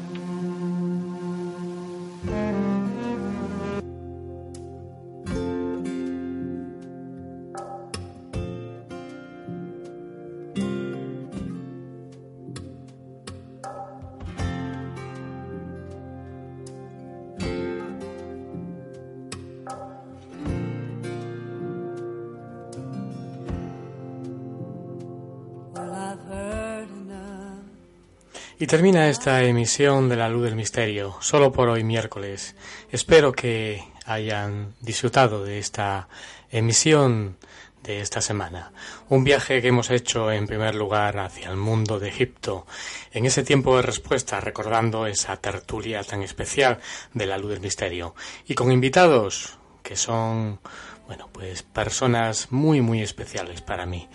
Y 28.64 28.68
termina 28.68 29.10
esta 29.10 29.44
emisión 29.44 30.08
de 30.08 30.16
La 30.16 30.30
Luz 30.30 30.46
del 30.46 30.56
Misterio, 30.56 31.18
solo 31.20 31.52
por 31.52 31.68
hoy 31.68 31.84
miércoles. 31.84 32.56
Espero 32.94 33.34
que 33.34 33.84
hayan 34.06 34.74
disfrutado 34.80 35.44
de 35.44 35.60
esta 35.60 36.08
emisión 36.50 37.36
de 37.84 38.00
esta 38.00 38.22
semana. 38.22 38.72
Un 39.10 39.26
viaje 39.26 39.62
que 39.62 39.68
hemos 39.68 39.90
hecho 39.90 40.32
en 40.32 40.48
primer 40.48 40.76
lugar 40.76 41.20
hacia 41.20 41.50
el 41.50 41.58
mundo 41.58 42.00
de 42.00 42.08
Egipto, 42.08 42.66
en 43.12 43.26
ese 43.26 43.44
tiempo 43.44 43.76
de 43.76 43.82
respuesta, 43.82 44.40
recordando 44.40 45.08
esa 45.08 45.36
tertulia 45.36 46.02
tan 46.02 46.24
especial 46.24 46.80
de 47.14 47.26
la 47.26 47.38
luz 47.38 47.52
del 47.52 47.60
misterio. 47.60 48.16
Y 48.48 48.54
con 48.54 48.72
invitados 48.72 49.58
que 49.84 49.98
son, 49.98 50.62
bueno, 51.06 51.28
pues 51.34 51.64
personas 51.64 52.50
muy, 52.50 52.80
muy 52.80 53.02
especiales 53.02 53.60
para 53.60 53.86
mí. 53.86 54.08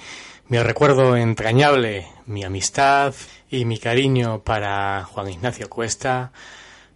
Mi 0.51 0.59
recuerdo 0.63 1.15
entrañable, 1.15 2.07
mi 2.25 2.43
amistad 2.43 3.15
y 3.51 3.67
mi 3.67 3.79
cariño 3.79 4.43
para 4.45 5.05
Juan 5.05 5.29
Ignacio 5.29 5.69
Cuesta, 5.69 6.33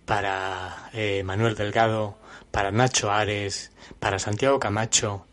para 0.06 0.88
eh, 0.94 1.22
Manuel 1.22 1.54
Delgado, 1.54 2.16
para 2.50 2.70
Nacho 2.70 3.12
Ares, 3.12 3.70
para 3.98 4.18
Santiago 4.18 4.58
Camacho 4.58 5.26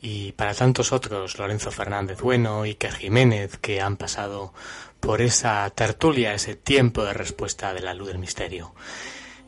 y 0.00 0.32
para 0.32 0.54
tantos 0.54 0.92
otros, 0.92 1.38
Lorenzo 1.38 1.70
Fernández 1.70 2.22
Bueno, 2.22 2.62
Iker 2.62 2.94
Jiménez, 2.94 3.58
que 3.58 3.82
han 3.82 3.98
pasado 3.98 4.54
por 4.98 5.20
esa 5.20 5.68
tertulia, 5.68 6.32
ese 6.32 6.56
tiempo 6.56 7.04
de 7.04 7.12
respuesta 7.12 7.74
de 7.74 7.82
la 7.82 7.92
luz 7.92 8.08
del 8.08 8.18
misterio. 8.18 8.72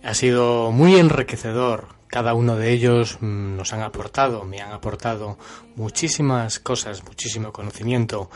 Ha 0.02 0.12
sido 0.12 0.72
muy 0.72 0.96
enriquecedor. 0.96 1.99
Cada 2.10 2.34
uno 2.34 2.56
de 2.56 2.72
ellos 2.72 3.18
mm, 3.20 3.56
nos 3.56 3.72
han 3.72 3.82
aportado, 3.82 4.44
me 4.44 4.60
han 4.60 4.72
aportado 4.72 5.38
muchísimas 5.76 6.58
cosas, 6.58 7.04
muchísimo 7.04 7.52
conocimiento 7.52 8.30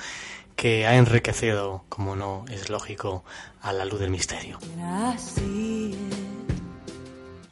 que 0.56 0.86
ha 0.86 0.96
enriquecido, 0.96 1.84
como 1.88 2.14
no 2.16 2.44
es 2.51 2.70
lógico, 2.70 3.24
a 3.62 3.72
la 3.72 3.84
luz 3.84 4.01
del 4.01 4.10
misterio. 4.10 4.59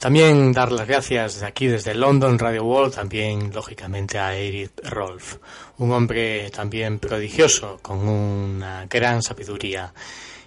También 0.03 0.53
dar 0.53 0.73
las 0.73 0.89
gracias 0.89 1.45
aquí 1.45 1.69
desde 1.69 1.95
London 1.95 2.37
Radio 2.37 2.65
World, 2.65 2.93
también 2.93 3.53
lógicamente 3.55 4.19
a 4.19 4.35
Eric 4.35 4.73
Rolf, 4.83 5.37
un 5.79 5.93
hombre 5.93 6.51
también 6.51 6.99
prodigioso, 6.99 7.79
con 7.81 8.09
una 8.09 8.87
gran 8.87 9.23
sabiduría. 9.23 9.95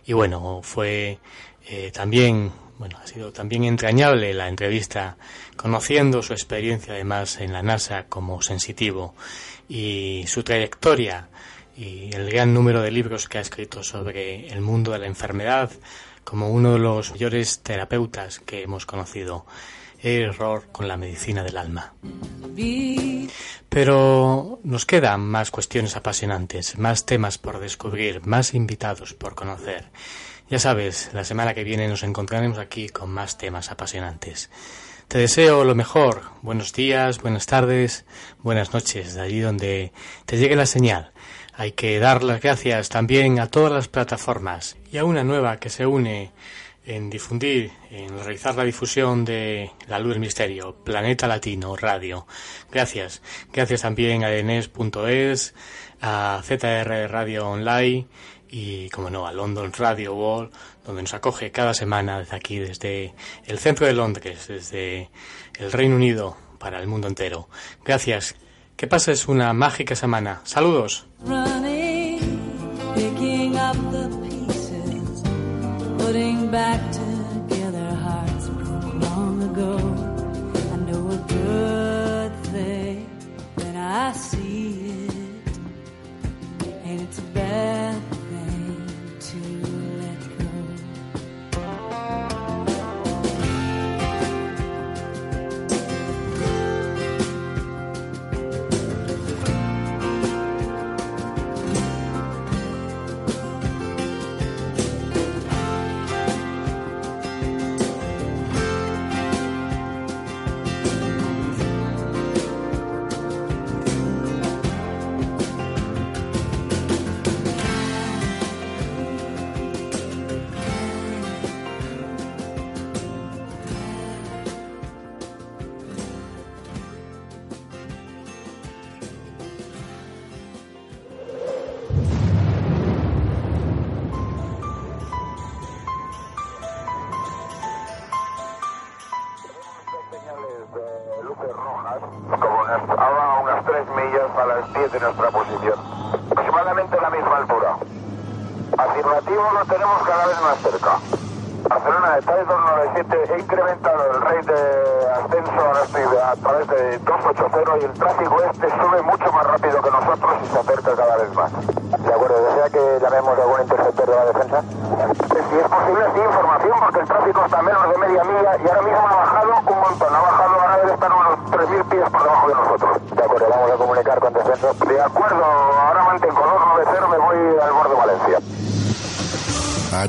Y 0.06 0.12
bueno, 0.12 0.60
fue 0.62 1.20
eh, 1.68 1.90
también, 1.94 2.52
bueno, 2.78 2.98
ha 3.02 3.08
sido 3.08 3.32
también 3.32 3.64
entrañable 3.64 4.34
la 4.34 4.50
entrevista, 4.50 5.16
conociendo 5.56 6.22
su 6.22 6.34
experiencia 6.34 6.94
además 6.94 7.40
en 7.40 7.54
la 7.54 7.64
NASA 7.64 8.06
como 8.08 8.42
sensitivo 8.42 9.16
y 9.68 10.26
su 10.28 10.44
trayectoria 10.44 11.30
y 11.78 12.16
el 12.16 12.30
gran 12.30 12.54
número 12.54 12.82
de 12.82 12.92
libros 12.92 13.28
que 13.28 13.38
ha 13.38 13.42
escrito 13.42 13.84
sobre 13.84 14.48
el 14.48 14.62
mundo 14.62 14.92
de 14.92 15.00
la 15.00 15.08
enfermedad, 15.08 15.72
como 16.24 16.50
uno 16.50 16.74
de 16.74 16.80
los 16.80 17.12
mayores 17.12 17.60
terapeutas 17.60 18.40
que 18.40 18.64
hemos 18.64 18.86
conocido, 18.86 19.46
error 20.02 20.66
con 20.72 20.88
la 20.88 20.98
medicina 20.98 21.44
del 21.44 21.58
alma. 21.58 21.94
Pero 23.70 24.60
nos 24.64 24.86
quedan 24.86 25.22
más 25.22 25.52
cuestiones 25.52 25.96
apasionantes, 25.96 26.78
más 26.78 27.06
temas 27.06 27.38
por 27.38 27.60
descubrir, 27.60 28.26
más 28.26 28.54
invitados 28.54 29.14
por 29.14 29.36
conocer. 29.36 29.86
Ya 30.50 30.60
sabes, 30.60 31.10
la 31.14 31.24
semana 31.24 31.54
que 31.54 31.64
viene 31.64 31.88
nos 31.88 32.04
encontraremos 32.04 32.60
aquí 32.60 32.90
con 32.90 33.10
más 33.10 33.38
temas 33.38 33.72
apasionantes. 33.72 34.50
Te 35.08 35.20
deseo 35.20 35.64
lo 35.64 35.76
mejor. 35.76 36.24
Buenos 36.42 36.74
días, 36.74 37.22
buenas 37.22 37.46
tardes, 37.46 38.06
buenas 38.42 38.74
noches, 38.74 39.14
de 39.14 39.22
allí 39.22 39.40
donde 39.40 39.94
te 40.26 40.38
llegue 40.38 40.56
la 40.56 40.66
señal. 40.66 41.12
Hay 41.54 41.74
que 41.74 42.00
dar 42.00 42.24
las 42.24 42.42
gracias 42.42 42.90
también 42.90 43.40
a 43.40 43.48
todas 43.48 43.72
las 43.72 43.88
plataformas 43.88 44.76
y 44.92 44.98
a 44.98 45.06
una 45.06 45.24
nueva 45.24 45.60
que 45.60 45.70
se 45.70 45.86
une 45.86 46.32
en 46.86 47.12
difundir, 47.12 47.72
en 47.92 48.18
realizar 48.18 48.56
la 48.56 48.64
difusión 48.64 49.26
de 49.26 49.72
La 49.88 50.00
Luz 50.00 50.14
del 50.14 50.20
Misterio, 50.20 50.76
Planeta 50.84 51.28
Latino 51.28 51.76
Radio. 51.76 52.26
Gracias. 52.72 53.22
Gracias 53.54 53.84
también 53.84 54.24
a 54.24 54.34
Enes.es, 54.34 55.54
a 56.02 56.42
ZR 56.44 57.10
Radio 57.10 57.48
Online 57.48 58.08
y, 58.50 58.90
como 58.90 59.10
no, 59.10 59.28
a 59.28 59.34
London 59.34 59.72
Radio 59.74 60.16
Wall, 60.16 60.50
donde 60.86 61.02
nos 61.02 61.14
acoge 61.14 61.52
cada 61.52 61.74
semana 61.74 62.20
desde 62.20 62.36
aquí, 62.36 62.60
desde 62.60 63.14
el 63.46 63.60
centro 63.60 63.86
de 63.86 63.94
Londres, 63.94 64.48
desde 64.48 65.10
el 65.58 65.72
Reino 65.72 65.96
Unido 65.96 66.38
para 66.58 66.80
el 66.80 66.88
mundo 66.88 67.08
entero. 67.08 67.50
Gracias. 67.84 68.36
Que 68.76 68.88
pases 68.88 69.28
una 69.28 69.54
mágica 69.54 69.96
semana. 69.96 70.42
Saludos. 70.44 71.08
de 82.52 83.06